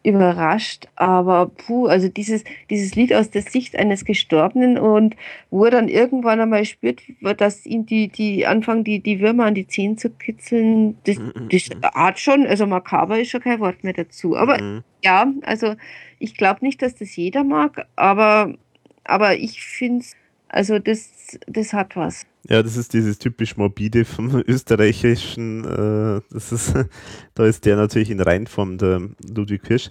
[0.04, 5.16] überrascht, aber puh, also dieses, dieses Lied aus der Sicht eines Gestorbenen und
[5.52, 7.02] wo er dann irgendwann einmal spürt,
[7.38, 11.50] dass ihn die, die anfangen, die, die Würmer an die Zehen zu kitzeln, das, mhm,
[11.52, 11.82] das mhm.
[11.84, 14.36] Art schon, also makaber ist schon kein Wort mehr dazu.
[14.36, 14.84] Aber mhm.
[15.04, 15.76] ja, also
[16.18, 18.56] ich glaube nicht, dass das jeder mag, aber,
[19.04, 20.16] aber ich finde es
[20.52, 21.10] also das,
[21.48, 22.26] das hat was.
[22.50, 26.74] Ja, das ist dieses typisch morbide vom österreichischen, äh, das ist,
[27.34, 29.90] da ist der natürlich in Reinform, der Ludwig Hirsch.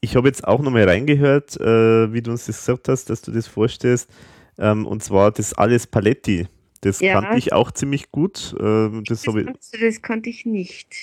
[0.00, 3.30] Ich habe jetzt auch nochmal reingehört, äh, wie du uns das gesagt hast, dass du
[3.30, 4.10] das vorstellst,
[4.58, 6.46] ähm, und zwar das Alles Paletti.
[6.82, 7.14] Das ja.
[7.14, 8.54] kannte ich auch ziemlich gut.
[8.58, 10.96] Äh, das, das, ich, das kannte ich nicht.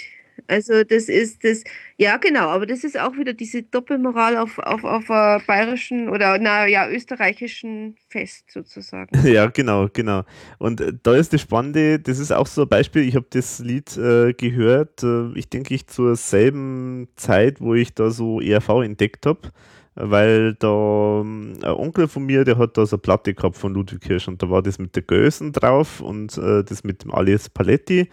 [0.48, 1.64] Also das ist das,
[1.98, 6.38] ja genau, aber das ist auch wieder diese Doppelmoral auf, auf, auf uh, bayerischen oder
[6.40, 9.10] na ja, österreichischen Fest sozusagen.
[9.30, 10.24] Ja, genau, genau.
[10.58, 13.60] Und äh, da ist das Spannende, das ist auch so ein Beispiel, ich habe das
[13.60, 18.84] Lied äh, gehört, äh, ich denke ich zur selben Zeit, wo ich da so ERV
[18.84, 19.52] entdeckt habe
[20.00, 23.74] weil da ähm, ein Onkel von mir, der hat da so eine Platte gehabt von
[23.74, 27.14] Ludwig Hirsch und da war das mit der Gösen drauf und äh, das mit dem
[27.14, 28.10] Alias Paletti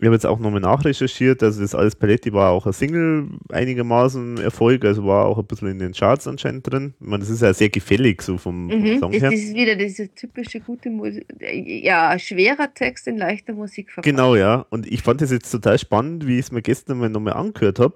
[0.00, 4.38] ich habe jetzt auch nochmal nachrecherchiert, also das Alles Paletti war auch ein Single einigermaßen
[4.38, 6.94] Erfolg, also war auch ein bisschen in den Charts anscheinend drin.
[7.00, 9.32] Ich meine, das ist ja sehr gefällig so vom, Mhm, Song das her.
[9.32, 11.26] ist wieder diese typische gute Musik.
[11.40, 14.06] Ja, schwerer Text in leichter Musik verpackt.
[14.06, 14.64] Genau, ja.
[14.70, 17.78] Und ich fand das jetzt total spannend, wie ich es mir gestern mal nochmal angehört
[17.78, 17.94] habe.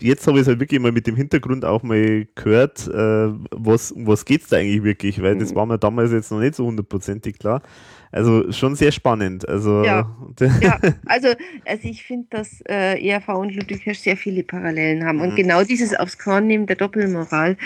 [0.00, 3.92] Jetzt habe ich es halt wirklich mal mit dem Hintergrund auch mal gehört, äh, was,
[3.92, 6.54] um was geht es da eigentlich wirklich, weil das war mir damals jetzt noch nicht
[6.54, 7.60] so hundertprozentig klar.
[8.12, 9.48] Also schon sehr spannend.
[9.48, 10.06] Also Ja.
[10.62, 11.28] Ja, also,
[11.64, 15.20] also ich finde, dass äh, ERV und Ludwig Hirsch sehr viele Parallelen haben.
[15.20, 15.36] Und Mhm.
[15.36, 17.56] genau dieses aufs Korn nehmen der Doppelmoral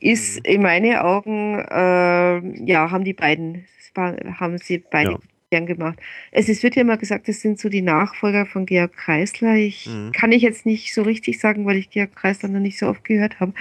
[0.00, 5.18] ist in meinen Augen, äh, ja, haben die beiden, haben sie beide Ja.
[5.50, 5.98] gern gemacht.
[6.32, 9.54] Es ist, wird ja immer gesagt, das sind so die Nachfolger von Georg Kreisler.
[9.54, 10.10] Ich Mhm.
[10.12, 13.04] kann ich jetzt nicht so richtig sagen, weil ich Georg Kreisler noch nicht so oft
[13.04, 13.52] gehört habe.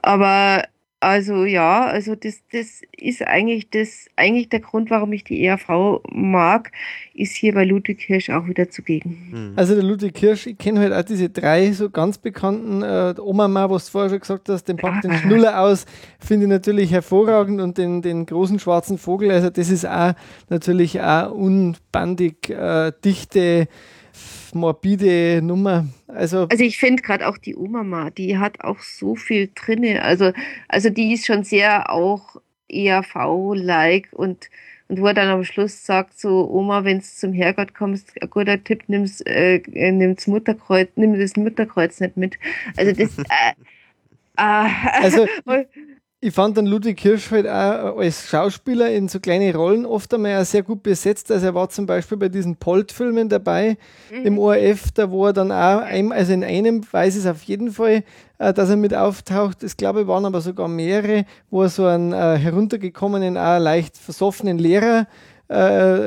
[0.00, 0.64] Aber
[1.02, 6.00] also ja, also das, das ist eigentlich das, eigentlich der Grund, warum ich die ERV
[6.10, 6.70] mag,
[7.12, 9.30] ist hier bei Ludwig Hirsch auch wieder zugegen.
[9.32, 9.52] Mhm.
[9.56, 13.48] Also der Ludwig Kirsch, ich kenne halt auch diese drei so ganz bekannten, äh, Oma
[13.48, 15.86] Ma, was du vorher schon gesagt hast, den packt den Schnuller aus,
[16.20, 20.14] finde ich natürlich hervorragend und den, den großen schwarzen Vogel, also das ist auch
[20.50, 23.66] natürlich auch unbandig äh, dichte,
[24.52, 25.86] morbide Nummer.
[26.08, 30.02] Also Also ich finde gerade auch die Oma, die hat auch so viel drinne.
[30.02, 30.32] Also,
[30.68, 32.36] also die ist schon sehr auch
[32.68, 34.50] ERV-like und,
[34.88, 38.30] und wo er dann am Schluss sagt, so Oma, wenn du zum Herrgott kommst, ein
[38.30, 42.38] guter Tipp, nimm's, äh, nimm's Mutterkreuz, nimm das Mutterkreuz nicht mit.
[42.76, 43.52] Also das äh,
[44.36, 44.68] äh,
[45.02, 45.26] Also,
[46.24, 50.40] ich fand dann Ludwig Hirsch halt auch als Schauspieler in so kleine Rollen oft einmal
[50.40, 51.32] auch sehr gut besetzt.
[51.32, 53.76] Also er war zum Beispiel bei diesen Polt-Filmen dabei
[54.22, 57.42] im ORF, da wo er dann auch, ein, also in einem weiß ich es auf
[57.42, 58.04] jeden Fall,
[58.38, 59.64] äh, dass er mit auftaucht.
[59.64, 64.58] Ich glaube, waren aber sogar mehrere, wo er so einen äh, heruntergekommenen, auch leicht versoffenen
[64.58, 65.04] Lehrer äh,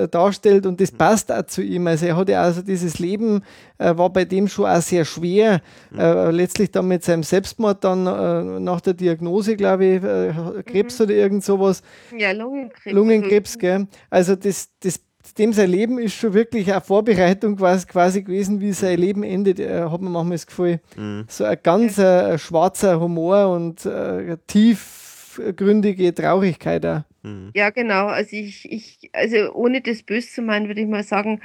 [0.08, 1.88] darstellt und das passt auch zu ihm.
[1.88, 3.44] Also er hat ja also dieses Leben,
[3.78, 5.62] äh, war bei dem schon auch sehr schwer.
[5.98, 11.00] Äh, letztlich dann mit seinem Selbstmord dann äh, nach der Diagnose, glaube ich, äh, Krebs
[11.00, 11.82] oder irgend sowas,
[12.18, 12.96] ja, Lungenkrebs.
[12.96, 13.88] Lungenkrebs, gell?
[14.10, 15.02] Also das, das
[15.38, 19.60] dem sein Leben ist schon wirklich eine Vorbereitung quasi, quasi gewesen, wie sein Leben endet,
[19.60, 20.80] äh, hat man manchmal das Gefühl.
[20.96, 21.26] Mhm.
[21.28, 27.02] So ein ganz äh, schwarzer Humor und äh, tiefgründige Traurigkeit auch.
[27.26, 27.52] Mhm.
[27.56, 28.08] Ja, genau.
[28.08, 31.42] Also ich, ich, also ohne das böse zu meinen, würde ich mal sagen,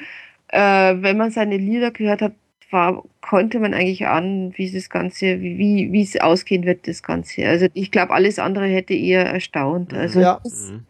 [0.49, 2.35] äh, wenn man seine Lieder gehört hat,
[2.71, 7.47] war, konnte man eigentlich ahnen, wie das Ganze, wie, wie es ausgehen wird, das Ganze.
[7.49, 9.93] Also ich glaube, alles andere hätte eher erstaunt.
[9.93, 10.41] Also, Ja.
[10.45, 10.87] das, Mhm.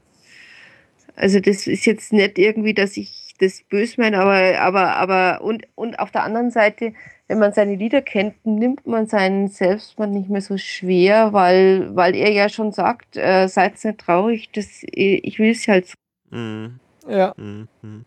[1.16, 5.66] also das ist jetzt nicht irgendwie, dass ich das böse meine, aber, aber, aber, und,
[5.74, 6.92] und auf der anderen Seite,
[7.30, 12.16] wenn man seine Lieder kennt, nimmt man seinen Selbstmord nicht mehr so schwer, weil, weil
[12.16, 15.94] er ja schon sagt, äh, seid nicht traurig, das, ich will es halt
[16.30, 16.80] Mhm.
[17.08, 17.32] Ja.
[17.36, 17.68] Mhm.
[17.82, 18.04] Mhm.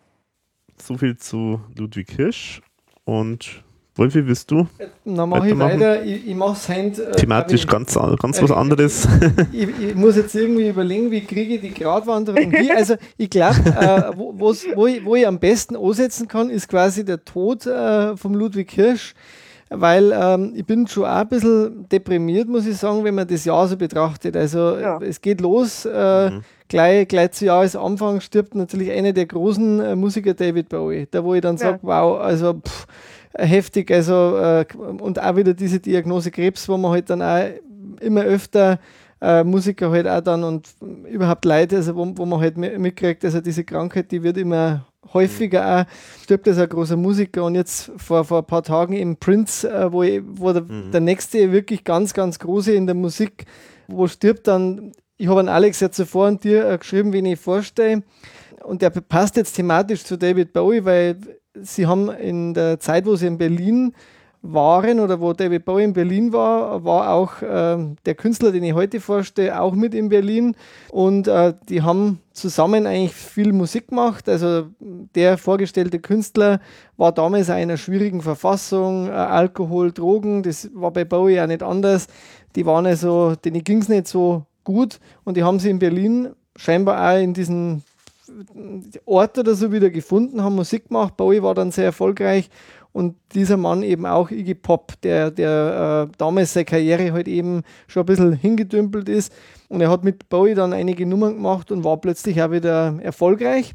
[0.77, 2.61] So viel zu Ludwig Hirsch.
[3.05, 3.63] Und
[3.95, 4.65] Wolfi, willst du
[5.05, 6.03] Dann mache ich weiter.
[6.03, 6.97] Ich, ich mache es Hand.
[6.97, 9.07] Äh, thematisch ganz, ganz äh, was anderes?
[9.51, 12.71] ich, ich muss jetzt irgendwie überlegen, wie kriege ich die Gratwanderung hin.
[12.75, 14.33] Also ich glaube, äh, wo,
[14.75, 18.71] wo, ich, wo ich am besten ansetzen kann, ist quasi der Tod äh, vom Ludwig
[18.71, 19.13] Hirsch.
[19.69, 23.45] Weil ähm, ich bin schon auch ein bisschen deprimiert, muss ich sagen, wenn man das
[23.45, 24.35] Jahr so betrachtet.
[24.37, 24.97] Also Ja.
[24.99, 26.41] äh, es geht los, äh, Mhm.
[26.67, 31.07] gleich, gleich zu Jahresanfang stirbt natürlich einer der großen äh, Musiker, David Bowie.
[31.09, 31.61] Da wo ich dann Ja.
[31.61, 32.85] sage, wow, also pff,
[33.37, 37.45] heftig, also äh, und auch wieder diese Diagnose Krebs, wo man halt dann auch
[37.99, 38.79] immer öfter
[39.21, 40.67] äh, Musiker halt auch dann und
[41.09, 44.85] überhaupt Leute, also wo, wo man halt mi- mitkriegt, also diese Krankheit, die wird immer
[45.13, 49.17] häufiger auch, stirbt als ein großer Musiker und jetzt vor, vor ein paar Tagen im
[49.17, 50.91] Prince, äh, wo, ich, wo der, Mhm.
[50.91, 53.45] der nächste wirklich ganz, ganz große in der Musik,
[53.87, 57.39] wo stirbt dann, ich habe an Alex ja zuvor und dir äh, geschrieben, wen ich
[57.39, 58.03] vorstelle.
[58.63, 61.17] Und der passt jetzt thematisch zu David Bowie, weil
[61.61, 63.93] sie haben in der Zeit, wo sie in Berlin
[64.43, 68.73] waren oder wo David Bowie in Berlin war, war auch ähm, der Künstler, den ich
[68.73, 70.55] heute vorstelle, auch mit in Berlin.
[70.91, 74.27] Und äh, die haben zusammen eigentlich viel Musik gemacht.
[74.27, 74.67] Also
[75.15, 76.59] der vorgestellte Künstler
[76.97, 81.63] war damals in einer schwierigen Verfassung, äh, Alkohol, Drogen, das war bei Bowie auch nicht
[81.63, 82.07] anders.
[82.57, 86.29] Die waren also, denen ging es nicht so gut und die haben sie in Berlin
[86.57, 87.83] scheinbar auch in diesen
[89.05, 91.17] Ort oder so wieder gefunden, haben Musik gemacht.
[91.17, 92.49] Bowie war dann sehr erfolgreich
[92.93, 97.63] und dieser Mann eben auch Iggy Pop, der, der äh, damals seine Karriere halt eben
[97.87, 99.33] schon ein bisschen hingedümpelt ist.
[99.67, 103.73] Und er hat mit Bowie dann einige Nummern gemacht und war plötzlich auch wieder erfolgreich.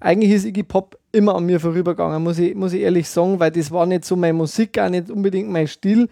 [0.00, 3.52] Eigentlich ist Iggy Pop immer an mir vorübergegangen, muss ich, muss ich ehrlich sagen, weil
[3.52, 6.08] das war nicht so meine Musik, auch nicht unbedingt mein Stil.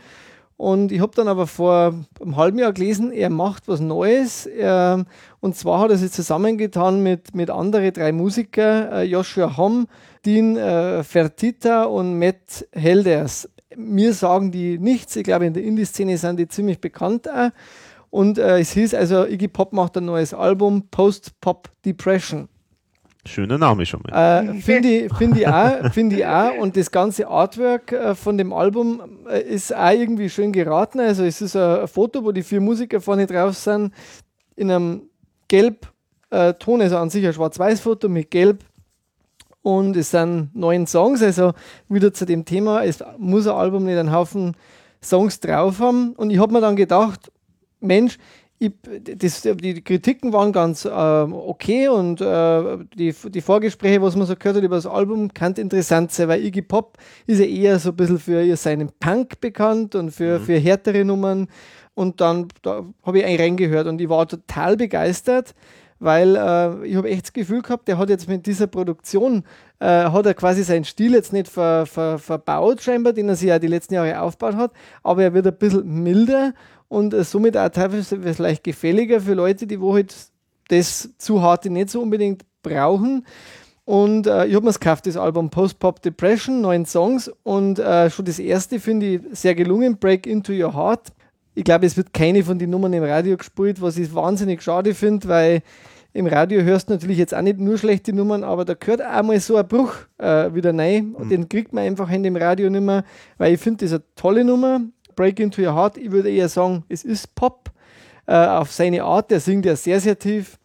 [0.57, 4.47] Und ich habe dann aber vor einem halben Jahr gelesen, er macht was Neues.
[4.47, 5.05] Er,
[5.41, 9.87] und zwar hat er sich zusammengetan mit, mit anderen drei Musikern, äh, Joshua Homm,
[10.25, 13.51] Dean äh, Fertita und Matt Helders.
[13.77, 15.15] Mir sagen die nichts.
[15.17, 17.51] Ich glaube, in der Indie-Szene sind die ziemlich bekannt auch.
[18.09, 22.49] Und äh, es hieß also, Iggy Pop macht ein neues Album, Post-Pop Depression.
[23.27, 24.49] Schöner Name schon mal.
[24.49, 26.57] Äh, Finde ich, find ich, auch, find ich auch.
[26.59, 31.01] Und das ganze Artwork äh, von dem Album äh, ist auch irgendwie schön geraten.
[31.01, 33.93] Also es ist ein Foto, wo die vier Musiker vorne drauf sind,
[34.57, 35.03] in einem
[35.49, 35.93] gelb
[36.31, 38.65] äh, Ton, also an sich ein Schwarz-Weiß-Foto mit Gelb.
[39.63, 41.53] Und es sind neun Songs, also
[41.89, 44.57] wieder zu dem Thema, es muss ein Album nicht einen Haufen
[45.03, 46.13] Songs drauf haben.
[46.13, 47.33] Und ich habe mir dann gedacht,
[47.81, 48.19] Mensch,
[48.59, 54.27] ich, das, die Kritiken waren ganz äh, okay und äh, die, die Vorgespräche, was man
[54.27, 57.79] so gehört hat über das Album, kann interessant sein, weil Iggy Pop ist ja eher
[57.79, 60.45] so ein bisschen für seinen Punk bekannt und für, mhm.
[60.45, 61.49] für härtere Nummern.
[61.95, 65.55] Und dann da habe ich eigentlich reingehört und ich war total begeistert,
[65.99, 69.45] weil äh, ich habe echt das Gefühl gehabt, der hat jetzt mit dieser Produktion,
[69.79, 73.49] äh, hat er quasi seinen Stil jetzt nicht ver, ver, verbaut scheinbar, den er sich
[73.49, 76.53] ja die letzten Jahre aufgebaut hat, aber er wird ein bisschen milder
[76.89, 80.15] und äh, somit auch teilweise vielleicht gefälliger für Leute, die wo halt
[80.69, 83.25] das zu harte nicht so unbedingt brauchen.
[83.85, 87.31] Und äh, ich habe mir es gekauft, das Album Post Pop Depression, neun Songs.
[87.45, 91.13] Und äh, schon das erste finde ich sehr gelungen, Break Into Your Heart.
[91.55, 94.93] Ich glaube, es wird keine von den Nummern im Radio gespielt, was ich wahnsinnig schade
[94.93, 95.63] finde, weil
[96.13, 99.23] im Radio hörst du natürlich jetzt auch nicht nur schlechte Nummern, aber da gehört auch
[99.23, 101.15] mal so ein Bruch äh, wieder rein.
[101.15, 101.31] Und mhm.
[101.31, 103.05] den kriegt man einfach in dem Radio nicht mehr,
[103.39, 104.81] weil ich finde, das ist eine tolle Nummer.
[105.17, 107.71] Break Into Your Heart, ich würde eher sagen, es ist Pop.
[108.27, 110.59] Äh, auf seine Art, der singt ja sehr, sehr tief.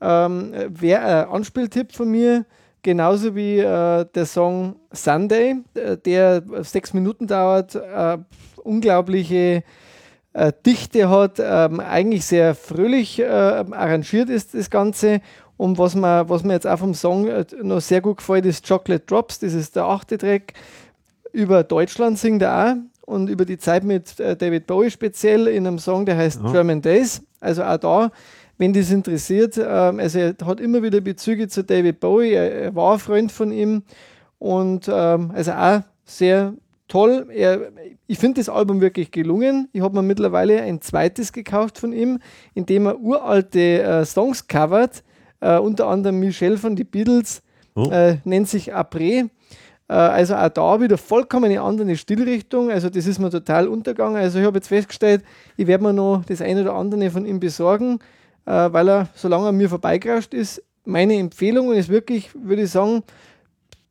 [0.00, 2.44] Ähm, Wäre ein Anspieltipp von mir,
[2.82, 8.18] genauso wie äh, der Song Sunday, äh, der sechs Minuten dauert, äh,
[8.62, 9.62] unglaubliche
[10.32, 15.20] äh, Dichte hat, ähm, eigentlich sehr fröhlich äh, arrangiert ist das Ganze.
[15.56, 17.28] Und was mir, was mir jetzt auch vom Song
[17.62, 20.52] noch sehr gut gefällt, ist Chocolate Drops, das ist der achte Track.
[21.32, 25.66] Über Deutschland singt er auch und über die Zeit mit äh, David Bowie speziell in
[25.66, 26.52] einem Song, der heißt ja.
[26.52, 27.22] German Days.
[27.40, 28.12] Also auch da,
[28.58, 32.94] wenn das interessiert, ähm, also er hat immer wieder Bezüge zu David Bowie, er, war
[32.94, 33.82] ein Freund von ihm
[34.38, 36.54] und ähm, also auch sehr
[36.88, 37.26] toll.
[37.30, 37.72] Er,
[38.06, 39.68] ich finde das Album wirklich gelungen.
[39.72, 42.20] Ich habe mir mittlerweile ein zweites gekauft von ihm,
[42.54, 45.02] in dem er uralte äh, Songs covert,
[45.40, 47.42] äh, unter anderem Michelle von den Beatles,
[47.74, 47.90] oh.
[48.24, 49.28] nennt sich Après.
[49.88, 52.70] Äh, also auch da wieder vollkommen eine andere Stilrichtung.
[52.70, 54.16] Also das ist mir total untergegangen.
[54.16, 55.22] Also ich habe jetzt festgestellt,
[55.56, 57.98] ich werde mir noch das eine oder andere von ihm besorgen,
[58.46, 63.02] äh, weil er, solange er mir vorbeigerascht ist, meine Empfehlung ist wirklich, würde ich sagen,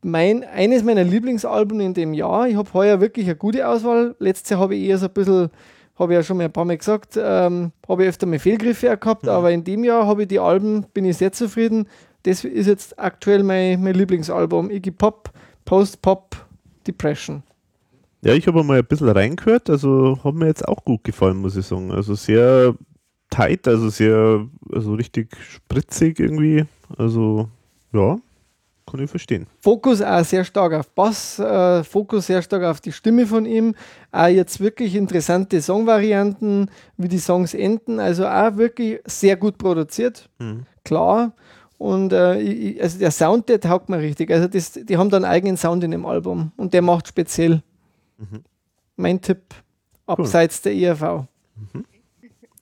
[0.04, 2.48] mein, eines meiner Lieblingsalben in dem Jahr.
[2.48, 4.16] Ich habe heuer wirklich eine gute Auswahl.
[4.20, 5.50] Letztes Jahr habe ich eher so ein bisschen,
[5.98, 8.96] habe ich ja schon mal ein paar Mal gesagt, ähm, habe ich öfter mal Fehlgriffe
[8.98, 9.34] gehabt, ja.
[9.34, 11.88] aber in dem Jahr habe ich die Alben, bin ich sehr zufrieden.
[12.24, 14.70] Das ist jetzt aktuell mein, mein Lieblingsalbum.
[14.70, 15.33] Iggy Pop
[15.66, 17.44] Post-Pop-Depression.
[18.22, 21.58] Ja, ich habe mal ein bisschen reingehört, also hat mir jetzt auch gut gefallen, muss
[21.58, 21.92] ich sagen.
[21.92, 22.74] Also sehr
[23.30, 26.66] tight, also sehr, also richtig spritzig irgendwie.
[26.98, 27.50] Also
[27.92, 28.18] ja,
[28.90, 29.48] kann ich verstehen.
[29.60, 33.76] Fokus auch sehr stark auf Bass, äh, Fokus sehr stark auf die Stimme von ihm.
[34.12, 38.00] Auch jetzt wirklich interessante Songvarianten, wie die Songs enden.
[38.00, 40.30] Also auch wirklich sehr gut produziert.
[40.40, 40.66] Mhm.
[40.86, 41.34] Klar.
[41.84, 44.32] Und äh, ich, also der Sound, der taugt mir richtig.
[44.32, 47.62] Also das, die haben da einen eigenen Sound in dem Album und der macht speziell.
[48.18, 48.44] Mhm.
[48.96, 49.42] Mein Tipp,
[50.06, 50.72] abseits cool.
[50.72, 51.28] der ERV.
[51.56, 51.84] Mhm.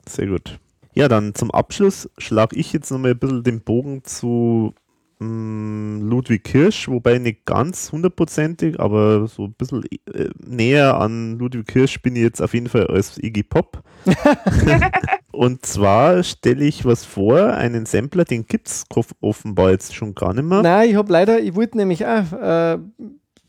[0.10, 0.60] Sehr gut.
[0.96, 4.74] Ja, dann zum Abschluss schlage ich jetzt nochmal ein bisschen den Bogen zu
[5.22, 11.68] Mm, Ludwig Kirsch, wobei nicht ganz hundertprozentig, aber so ein bisschen äh, näher an Ludwig
[11.68, 13.84] Kirsch bin ich jetzt auf jeden Fall als Iggy Pop.
[15.32, 18.86] und zwar stelle ich was vor, einen Sampler, den gibt es
[19.22, 20.62] offenbar jetzt schon gar nicht mehr.
[20.62, 22.78] Nein, ich habe leider, ich wollte nämlich auch äh,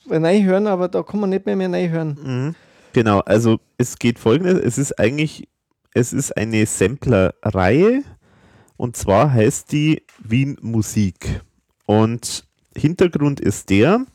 [0.09, 2.19] hören, aber da kann man nicht mehr mehr hören.
[2.23, 2.55] Mhm.
[2.93, 5.49] Genau, also es geht folgendes, es ist eigentlich,
[5.95, 8.03] es ist eine Sampler-Reihe
[8.77, 11.41] und zwar heißt die Wien Musik.
[11.87, 12.47] Und
[12.77, 14.07] Hintergrund ist der,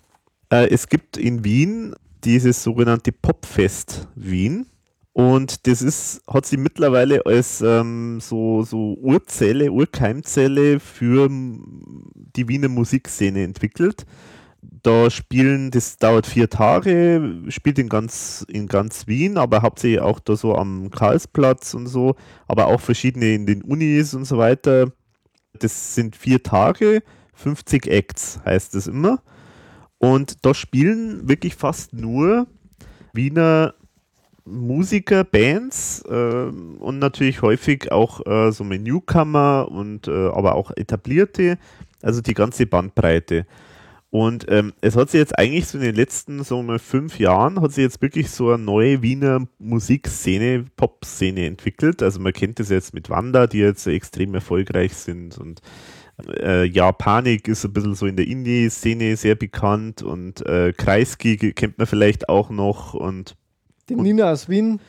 [0.52, 4.68] äh, es gibt in Wien dieses sogenannte Popfest Wien.
[5.18, 12.68] Und das ist, hat sich mittlerweile als ähm, so, so Urzelle, Urkeimzelle für die Wiener
[12.68, 14.06] Musikszene entwickelt.
[14.62, 20.20] Da spielen, das dauert vier Tage, spielt in ganz, in ganz Wien, aber hauptsächlich auch
[20.20, 22.16] da so am Karlsplatz und so,
[22.48, 24.92] aber auch verschiedene in den Unis und so weiter.
[25.58, 27.02] Das sind vier Tage
[27.34, 29.24] 50 Acts heißt es immer.
[29.98, 32.46] Und da spielen wirklich fast nur
[33.14, 33.74] Wiener
[34.48, 36.46] Musiker, Bands äh,
[36.80, 41.58] und natürlich häufig auch äh, so mit Newcomer und äh, aber auch etablierte,
[42.02, 43.46] also die ganze Bandbreite.
[44.10, 47.62] Und ähm, es hat sich jetzt eigentlich so in den letzten so mal fünf Jahren
[47.62, 52.02] hat sich jetzt wirklich so eine neue Wiener Musikszene, Pop-Szene entwickelt.
[52.02, 55.62] Also man kennt das jetzt mit Wanda, die jetzt extrem erfolgreich sind und
[56.40, 61.38] äh, ja, Panik ist ein bisschen so in der Indie-Szene sehr bekannt und äh, Kreisky
[61.54, 63.36] kennt man vielleicht auch noch und
[63.90, 64.80] Die Nina aus Wien.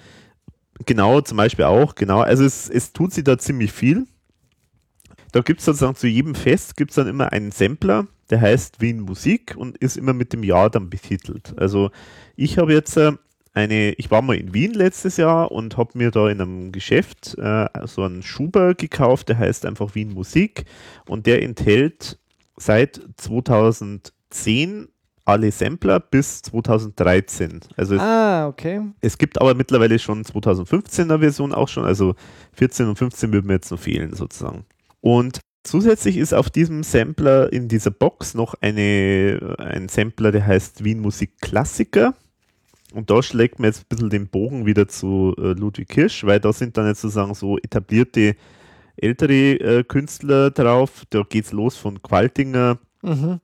[0.86, 2.20] Genau, zum Beispiel auch, genau.
[2.20, 4.06] Also es, es tut sich da ziemlich viel.
[5.32, 8.80] Da gibt es sozusagen zu jedem Fest gibt es dann immer einen Sampler, der heißt
[8.80, 11.54] Wien Musik und ist immer mit dem Jahr dann betitelt.
[11.58, 11.90] Also
[12.34, 13.12] ich habe jetzt äh,
[13.52, 17.36] eine, ich war mal in Wien letztes Jahr und habe mir da in einem Geschäft
[17.36, 20.64] äh, so einen Schuber gekauft, der heißt einfach Wien Musik
[21.06, 22.18] und der enthält
[22.56, 24.88] seit 2010
[25.28, 27.60] alle Sampler bis 2013.
[27.76, 28.80] Also es Ah, okay.
[29.00, 32.14] es gibt aber mittlerweile schon 2015er Version auch schon, also
[32.54, 34.64] 14 und 15 würden mir jetzt noch fehlen sozusagen.
[35.00, 40.82] Und zusätzlich ist auf diesem Sampler in dieser Box noch eine, ein Sampler, der heißt
[40.82, 42.14] Wien Musik Klassiker.
[42.94, 46.40] Und da schlägt man jetzt ein bisschen den Bogen wieder zu äh, Ludwig Kirsch, weil
[46.40, 48.34] da sind dann jetzt sozusagen so etablierte
[48.96, 51.02] ältere äh, Künstler drauf.
[51.10, 53.40] Da geht's los von Qualtinger Mhm.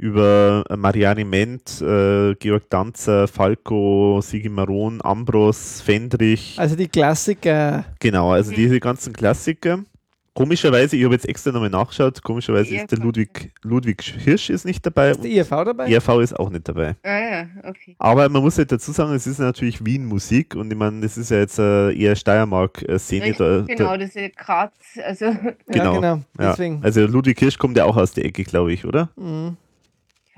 [0.00, 6.54] Über äh, Marianne Ment, äh, Georg Danzer, Falco, Sigi Maron, Ambros, Fendrich.
[6.58, 7.84] Also die Klassiker.
[7.98, 9.84] Genau, also diese ganzen Klassiker.
[10.32, 13.04] Komischerweise, ich habe jetzt extra nochmal nachgeschaut, komischerweise ist der ERV.
[13.04, 15.90] Ludwig, Ludwig Hirsch ist nicht dabei Ist der IRV dabei?
[15.90, 16.94] ERV ist auch nicht dabei.
[17.02, 17.96] Ah ja, okay.
[17.98, 21.30] Aber man muss halt dazu sagen, es ist natürlich Wien-Musik und ich meine, das ist
[21.30, 23.34] ja jetzt äh, eher Steiermark-Szene.
[23.36, 24.72] Da, genau, da, diese Graz,
[25.04, 25.26] also
[25.66, 25.84] genau.
[25.84, 26.02] Ja, genau.
[26.38, 26.50] ja.
[26.52, 26.80] Deswegen.
[26.82, 29.10] Also Ludwig Hirsch kommt ja auch aus der Ecke, glaube ich, oder?
[29.16, 29.56] Mhm.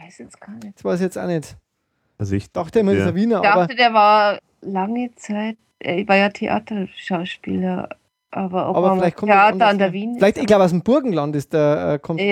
[0.02, 0.76] Ich weiß jetzt gar nicht.
[0.76, 1.56] Das weiß ich jetzt auch nicht.
[2.18, 3.10] Also ich Dachte immer, das ist Ja.
[3.10, 7.88] ein Wiener, Ich aber dachte, der war lange Zeit, er war ja Theaterschauspieler,
[8.30, 9.92] aber ob Aber er vielleicht kommt er Theater an der.
[9.92, 12.24] Wien vielleicht, ich glaube, aus dem Burgenland ist der, äh, kommt, Ja.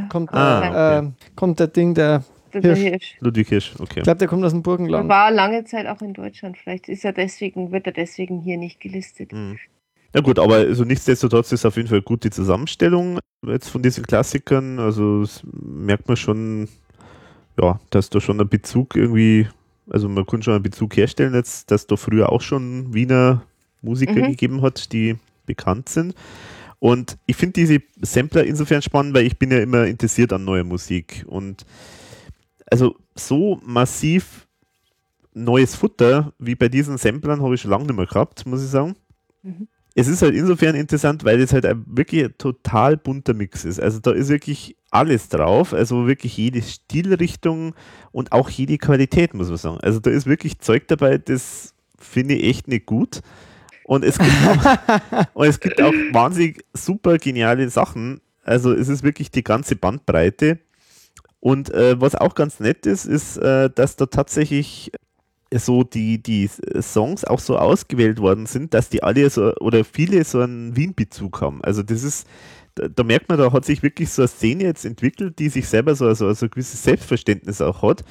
[0.00, 1.06] der, kommt, Ah, der, okay.
[1.08, 2.22] äh, kommt der Ding, der,
[2.52, 2.78] der Hirsch.
[2.80, 3.16] Hirsch.
[3.20, 3.98] Ludwig Hirsch, okay.
[4.00, 5.08] ich glaube, der kommt aus dem Er Burgenland.
[5.08, 6.56] war lange Zeit auch in Deutschland.
[6.58, 9.32] Vielleicht ist er deswegen, wird er deswegen hier nicht gelistet.
[9.32, 9.58] Mhm.
[10.12, 14.04] Na gut, aber also nichtsdestotrotz ist auf jeden Fall gut die Zusammenstellung jetzt von diesen
[14.06, 14.78] Klassikern.
[14.78, 16.68] Also das merkt man schon,
[17.60, 19.48] ja, dass da schon ein Bezug irgendwie,
[19.90, 23.42] also man kann schon einen Bezug herstellen jetzt, dass da früher auch schon Wiener
[23.82, 24.30] Musiker Mhm.
[24.30, 26.14] gegeben hat, die bekannt sind.
[26.78, 30.64] Und ich finde diese Sampler insofern spannend, weil ich bin ja immer interessiert an neuer
[30.64, 31.24] Musik.
[31.26, 31.64] Und
[32.70, 34.46] also so massiv
[35.32, 38.70] neues Futter wie bei diesen Samplern habe ich schon lange nicht mehr gehabt, muss ich
[38.70, 38.96] sagen.
[39.42, 39.68] Mhm.
[39.98, 43.80] Es ist halt insofern interessant, weil es halt ein wirklich total bunter Mix ist.
[43.80, 47.74] Also da ist wirklich alles drauf, also wirklich jede Stilrichtung
[48.12, 49.78] und auch jede Qualität, muss man sagen.
[49.80, 53.22] Also da ist wirklich Zeug dabei, das finde ich echt nicht gut.
[53.84, 58.20] Und es gibt auch, und es gibt auch wahnsinnig super geniale Sachen.
[58.44, 60.58] Also es ist wirklich die ganze Bandbreite.
[61.40, 64.92] Und äh, was auch ganz nett ist, ist, äh, dass da tatsächlich
[65.54, 66.48] so die, die
[66.80, 71.40] Songs auch so ausgewählt worden sind, dass die alle so oder viele so einen Wien-Bezug
[71.40, 71.62] haben.
[71.62, 72.26] Also das ist,
[72.74, 75.68] da, da merkt man, da hat sich wirklich so eine Szene jetzt entwickelt, die sich
[75.68, 78.04] selber so, so, so ein gewisses Selbstverständnis auch hat.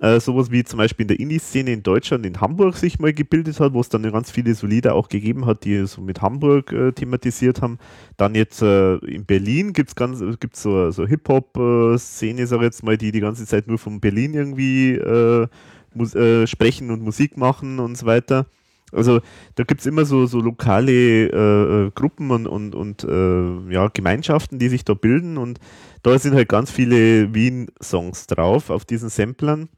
[0.00, 3.60] Äh, sowas wie zum Beispiel in der Indie-Szene in Deutschland, in Hamburg sich mal gebildet
[3.60, 6.92] hat, wo es dann ganz viele Solider auch gegeben hat, die so mit Hamburg äh,
[6.92, 7.78] thematisiert haben.
[8.16, 12.82] Dann jetzt äh, in Berlin gibt es ganz gibt's so, so Hip-Hop-Szene, sag ich jetzt
[12.82, 15.46] mal, die die ganze Zeit nur von Berlin irgendwie äh,
[15.94, 18.46] Mus äh, sprechen und Musik machen und so weiter.
[18.92, 19.20] Also
[19.54, 20.92] da gibt es immer so, so lokale
[21.28, 25.60] äh, äh, Gruppen und, und, und äh, ja, Gemeinschaften, die sich da bilden und
[26.02, 29.68] da sind halt ganz viele Wien-Songs drauf auf diesen Samplern.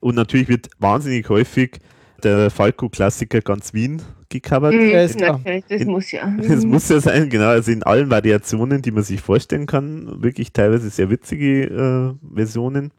[0.00, 1.78] Und natürlich wird wahnsinnig häufig
[2.22, 4.74] der Falco-Klassiker ganz Wien gecovert.
[4.74, 6.32] Mhm, das In- muss ja.
[6.48, 7.48] Das muss ja sein, genau.
[7.48, 10.22] Also in allen Variationen, die man sich vorstellen kann.
[10.22, 12.92] Wirklich teilweise sehr witzige äh, Versionen.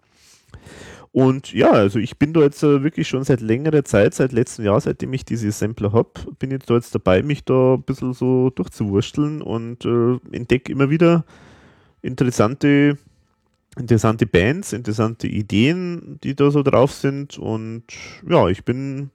[1.16, 4.66] Und ja, also ich bin da jetzt äh, wirklich schon seit längerer Zeit, seit letztem
[4.66, 8.11] Jahr, seitdem ich diese Sampler habe, bin ich da jetzt dabei, mich da ein bisschen
[8.11, 11.24] so durchzuwursteln und äh, entdecke immer wieder
[12.02, 12.98] interessante,
[13.77, 17.40] interessante Bands, interessante Ideen, die da so drauf sind.
[17.40, 17.85] Und
[18.30, 19.10] ja, ich bin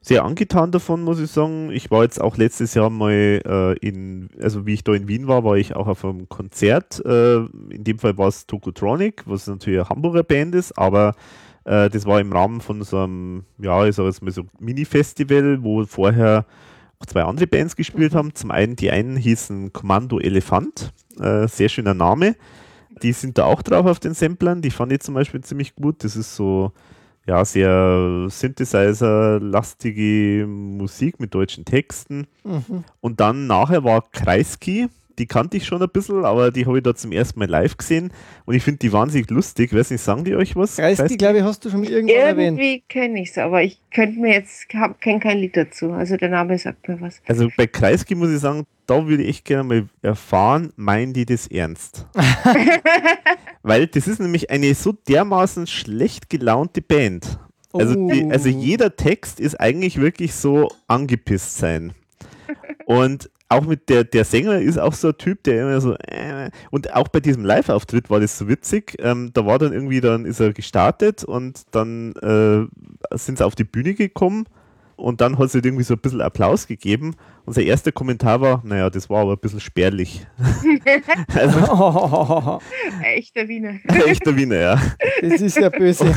[0.00, 1.70] sehr angetan davon, muss ich sagen.
[1.70, 3.12] Ich war jetzt auch letztes Jahr mal
[3.44, 7.04] äh, in, also wie ich da in Wien war, war ich auch auf einem Konzert.
[7.04, 7.36] Äh,
[7.70, 11.14] in dem Fall war es Tokotronic, was natürlich eine Hamburger Band ist, aber
[11.64, 15.62] äh, das war im Rahmen von so einem, ja, ich sage jetzt mal so Mini-Festival,
[15.62, 16.46] wo vorher
[16.98, 18.34] auch zwei andere Bands gespielt haben.
[18.34, 22.36] Zum einen, die einen hießen Kommando Elefant, äh, sehr schöner Name.
[23.02, 26.04] Die sind da auch drauf auf den Samplern, die fand ich zum Beispiel ziemlich gut.
[26.04, 26.72] Das ist so
[27.26, 32.26] ja, sehr Synthesizer-lastige Musik mit deutschen Texten.
[32.44, 32.84] Mhm.
[33.00, 34.88] Und dann nachher war Kreisky,
[35.20, 37.76] die kannte ich schon ein bisschen, aber die habe ich da zum ersten Mal live
[37.76, 38.10] gesehen
[38.46, 39.74] und ich finde die wahnsinnig lustig.
[39.74, 40.76] Weiß nicht, sagen die euch was?
[40.76, 42.58] Kreisky, glaube ich, hast du schon irgendwann erwähnt.
[42.58, 45.92] Irgendwie kenne ich es, aber ich könnte mir jetzt, kenne kein Lied dazu.
[45.92, 47.20] Also der Name sagt mir was.
[47.26, 51.26] Also bei Kreisky muss ich sagen, da würde ich echt gerne mal erfahren, meinen die
[51.26, 52.06] das ernst?
[53.62, 57.38] Weil das ist nämlich eine so dermaßen schlecht gelaunte Band.
[57.72, 58.52] Also, die, also Oh.
[58.52, 61.92] jeder Text ist eigentlich wirklich so angepisst sein.
[62.86, 66.50] Und auch mit der, der Sänger ist auch so ein Typ, der immer so, äh,
[66.70, 68.96] und auch bei diesem Live-Auftritt war das so witzig.
[69.00, 73.56] Ähm, da war dann irgendwie, dann ist er gestartet und dann äh, sind sie auf
[73.56, 74.46] die Bühne gekommen
[75.00, 77.14] und dann hat es halt irgendwie so ein bisschen Applaus gegeben.
[77.44, 80.26] Und sein erster Kommentar war, naja, das war aber ein bisschen spärlich.
[81.34, 82.60] also
[83.02, 83.78] Echter Wiener.
[84.06, 84.82] echter Wiener, ja.
[85.22, 86.14] das ist ja böse.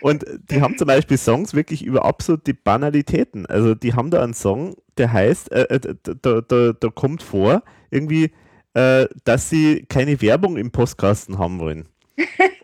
[0.00, 3.46] Und die haben zum Beispiel Songs wirklich über absolute Banalitäten.
[3.46, 7.62] Also die haben da einen Song, der heißt, äh, äh, da, da, da kommt vor,
[7.90, 8.32] irgendwie,
[8.74, 11.88] äh, dass sie keine Werbung im Postkasten haben wollen.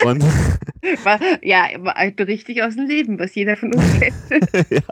[0.04, 0.24] Und
[1.04, 4.70] War, ja, war halt richtig aus dem Leben, was jeder von uns kennt.
[4.70, 4.82] ja.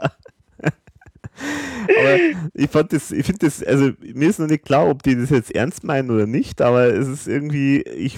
[1.39, 2.19] Aber
[2.53, 5.29] ich fand das, ich finde das, also mir ist noch nicht klar, ob die das
[5.29, 8.17] jetzt ernst meinen oder nicht, aber es ist irgendwie, ich,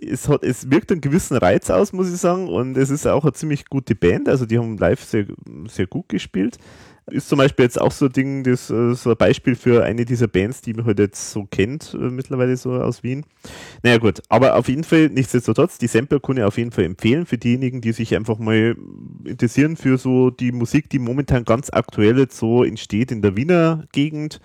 [0.00, 3.24] es hat, es wirkt einen gewissen Reiz aus, muss ich sagen, und es ist auch
[3.24, 5.26] eine ziemlich gute Band, also die haben live sehr,
[5.68, 6.58] sehr gut gespielt.
[7.10, 10.04] Ist zum Beispiel jetzt auch so ein Ding, das äh, so ein Beispiel für eine
[10.04, 13.24] dieser Bands, die man halt jetzt so kennt, äh, mittlerweile so aus Wien.
[13.82, 17.24] Naja gut, aber auf jeden Fall, nichtsdestotrotz, die Sampler kann ich auf jeden Fall empfehlen
[17.24, 18.76] für diejenigen, die sich einfach mal
[19.24, 23.84] interessieren für so die Musik, die momentan ganz aktuell jetzt so entsteht in der Wiener
[23.92, 24.40] Gegend.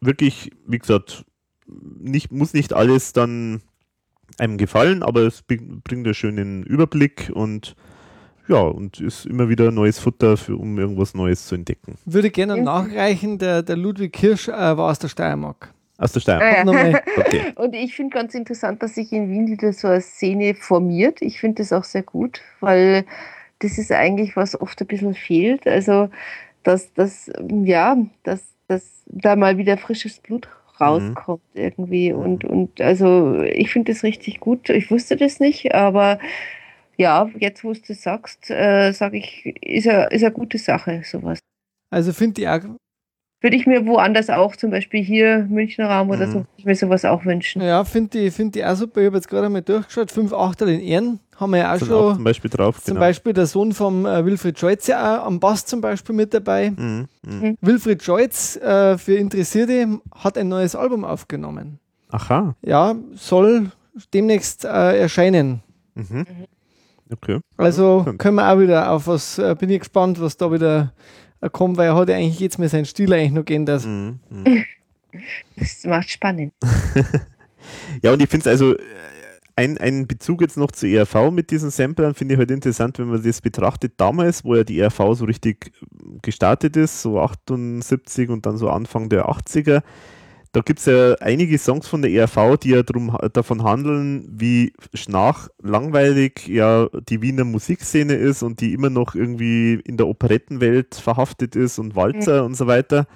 [0.00, 1.24] Wirklich, wie gesagt,
[1.66, 3.60] nicht, muss nicht alles dann
[4.38, 7.74] einem gefallen, aber es bring- bringt einen schönen Überblick und
[8.48, 11.96] ja, und ist immer wieder neues Futter, für, um irgendwas Neues zu entdecken.
[12.04, 15.72] Würde gerne nachreichen, der, der Ludwig Kirsch äh, war aus der Steiermark.
[15.98, 16.56] Aus der Steiermark.
[16.56, 16.64] Ja.
[16.64, 17.02] Nochmal.
[17.18, 17.52] Okay.
[17.56, 21.20] Und ich finde ganz interessant, dass sich in Wien wieder so eine Szene formiert.
[21.20, 23.04] Ich finde das auch sehr gut, weil
[23.58, 25.66] das ist eigentlich, was oft ein bisschen fehlt.
[25.66, 26.08] Also,
[26.62, 27.30] dass, dass
[27.64, 30.48] ja, dass, dass da mal wieder frisches Blut
[30.80, 32.12] rauskommt irgendwie.
[32.12, 34.70] Und, und also ich finde das richtig gut.
[34.70, 36.18] Ich wusste das nicht, aber
[36.98, 41.00] ja, jetzt wo du das sagst, äh, sage ich, ist ja ist eine gute Sache,
[41.04, 41.38] sowas.
[41.90, 42.60] Also finde ich auch,
[43.40, 46.30] Würde ich mir woanders auch, zum Beispiel hier Münchner Raum oder Mhm.
[46.32, 47.62] so, würde ich mir sowas auch wünschen.
[47.62, 49.00] ja, finde ich, find ich auch super.
[49.00, 50.10] Ich habe jetzt gerade einmal durchgeschaut.
[50.10, 52.14] Fünf Achtel in Ehren haben wir ja auch Sind auch schon.
[52.16, 52.82] zum Beispiel drauf.
[52.82, 53.06] Zum genau.
[53.06, 56.70] Beispiel der Sohn vom äh, Wilfried Scholz ja auch am Bass zum Beispiel mit dabei.
[56.70, 57.06] Mhm.
[57.24, 57.56] Mhm.
[57.60, 61.78] Wilfried Scholz, äh, für Interessierte, hat ein neues Album aufgenommen.
[62.10, 62.56] Aha.
[62.62, 63.70] Ja, soll
[64.12, 65.62] demnächst äh, erscheinen.
[65.94, 66.26] Mhm.
[67.10, 67.40] Okay.
[67.56, 70.92] Also Ja, können wir auch wieder auf was, äh, bin ich gespannt, was da wieder
[71.40, 73.84] äh, kommt, weil er hat ja eigentlich jetzt mal seinen Stil eigentlich noch geändert.
[73.84, 74.20] Mhm.
[74.30, 74.64] Mhm.
[75.56, 76.52] Das macht spannend.
[78.02, 78.82] Ja, und ich finde es also, äh,
[79.56, 83.08] ein, ein Bezug jetzt noch zu ERV mit diesen Samplern finde ich halt interessant, wenn
[83.08, 85.72] man das betrachtet damals, wo ja die ERV so richtig
[86.22, 89.82] gestartet ist, so 78 und dann so Anfang der 80er.
[90.58, 94.72] Da gibt es ja einige Songs von der ERV, die ja drum, davon handeln, wie
[94.92, 100.96] schnach langweilig ja die Wiener Musikszene ist und die immer noch irgendwie in der Operettenwelt
[100.96, 103.06] verhaftet ist und Walzer und so weiter.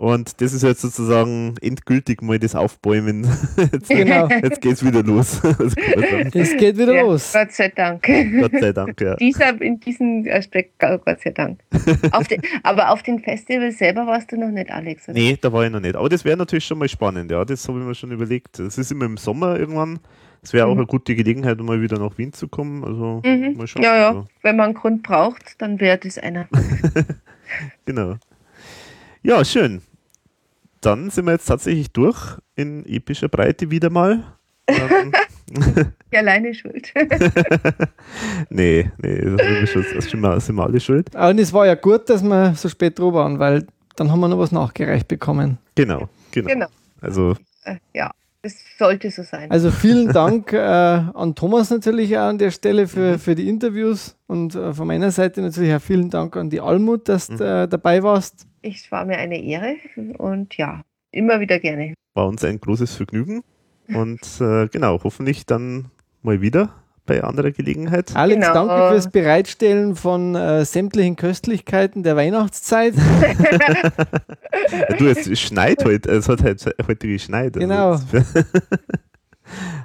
[0.00, 3.24] Und das ist jetzt sozusagen endgültig mal das Aufbäumen.
[3.58, 4.28] Jetzt, Genau.
[4.30, 5.42] jetzt geht's wieder los.
[6.32, 7.34] Es geht wieder Ja, los.
[7.34, 8.02] Gott sei Dank.
[8.40, 9.14] Gott sei Dank, ja.
[9.16, 11.60] Dieser, in diesem Aspekt, Gott sei Dank.
[12.12, 15.06] Auf den, aber auf den Festivals selber warst du noch nicht, Alex.
[15.06, 15.18] oder?
[15.18, 15.96] Nee, da war ich noch nicht.
[15.96, 17.44] Aber das wäre natürlich schon mal spannend, ja.
[17.44, 18.58] Das habe ich mir schon überlegt.
[18.58, 19.98] Das ist immer im Sommer irgendwann.
[20.40, 20.78] Das wäre auch Mhm.
[20.78, 22.82] eine gute Gelegenheit, um mal wieder nach Wien zu kommen.
[22.84, 23.54] Also Mhm.
[23.58, 23.82] mal schauen.
[23.82, 24.08] Ja, ja.
[24.08, 26.48] Also, Wenn man einen Grund braucht, dann wäre das einer.
[27.84, 28.16] genau.
[29.22, 29.82] Ja, schön.
[30.80, 34.24] Dann sind wir jetzt tatsächlich durch in epischer Breite wieder mal.
[34.66, 35.12] ähm,
[36.12, 36.92] Die alleine schuld.
[38.50, 41.14] nee, nee, das sind wir, schon, das sind wir, sind wir alle schuld.
[41.14, 44.28] Und es war ja gut, dass wir so spät drüber waren, weil dann haben wir
[44.28, 45.58] noch was nachgereicht bekommen.
[45.74, 46.48] Genau, genau.
[46.48, 46.66] genau.
[47.00, 47.34] Also,
[47.64, 48.10] Äh, Ja,
[48.42, 49.50] das sollte so sein.
[49.50, 54.16] Also vielen Dank äh, an Thomas natürlich auch an der Stelle für, für die Interviews
[54.26, 57.68] und äh, von meiner Seite natürlich auch vielen Dank an die Almut, dass du äh,
[57.68, 58.46] dabei warst.
[58.62, 59.76] Es war mir eine Ehre
[60.18, 61.94] und ja, immer wieder gerne.
[62.14, 63.42] war uns ein großes Vergnügen.
[63.88, 65.90] Und äh, genau, hoffentlich dann
[66.22, 66.72] mal wieder
[67.06, 68.14] bei anderer Gelegenheit.
[68.14, 68.54] Alex, Genau.
[68.66, 72.94] danke fürs Bereitstellen von äh, sämtlichen Köstlichkeiten der Weihnachtszeit.
[72.94, 77.56] Ja, du, es schneit heute, es hat heute, heute geschneit.
[77.56, 77.94] also Genau.
[77.94, 78.46] jetzt-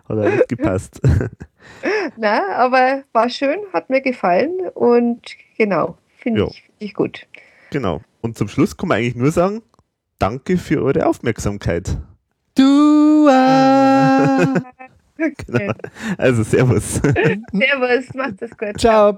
[0.08, 1.02] Hat alles gepasst.
[2.18, 5.22] Na, aber war schön, hat mir gefallen und
[5.58, 7.26] genau, finde ich, find ich gut.
[7.72, 8.02] Genau.
[8.26, 9.62] Und zum Schluss kann man eigentlich nur sagen,
[10.18, 11.96] danke für eure Aufmerksamkeit.
[12.56, 14.56] Dua.
[15.18, 15.74] Genau.
[16.18, 16.96] Also Servus.
[17.54, 18.78] Servus, macht es gut.
[18.78, 19.18] Ciao.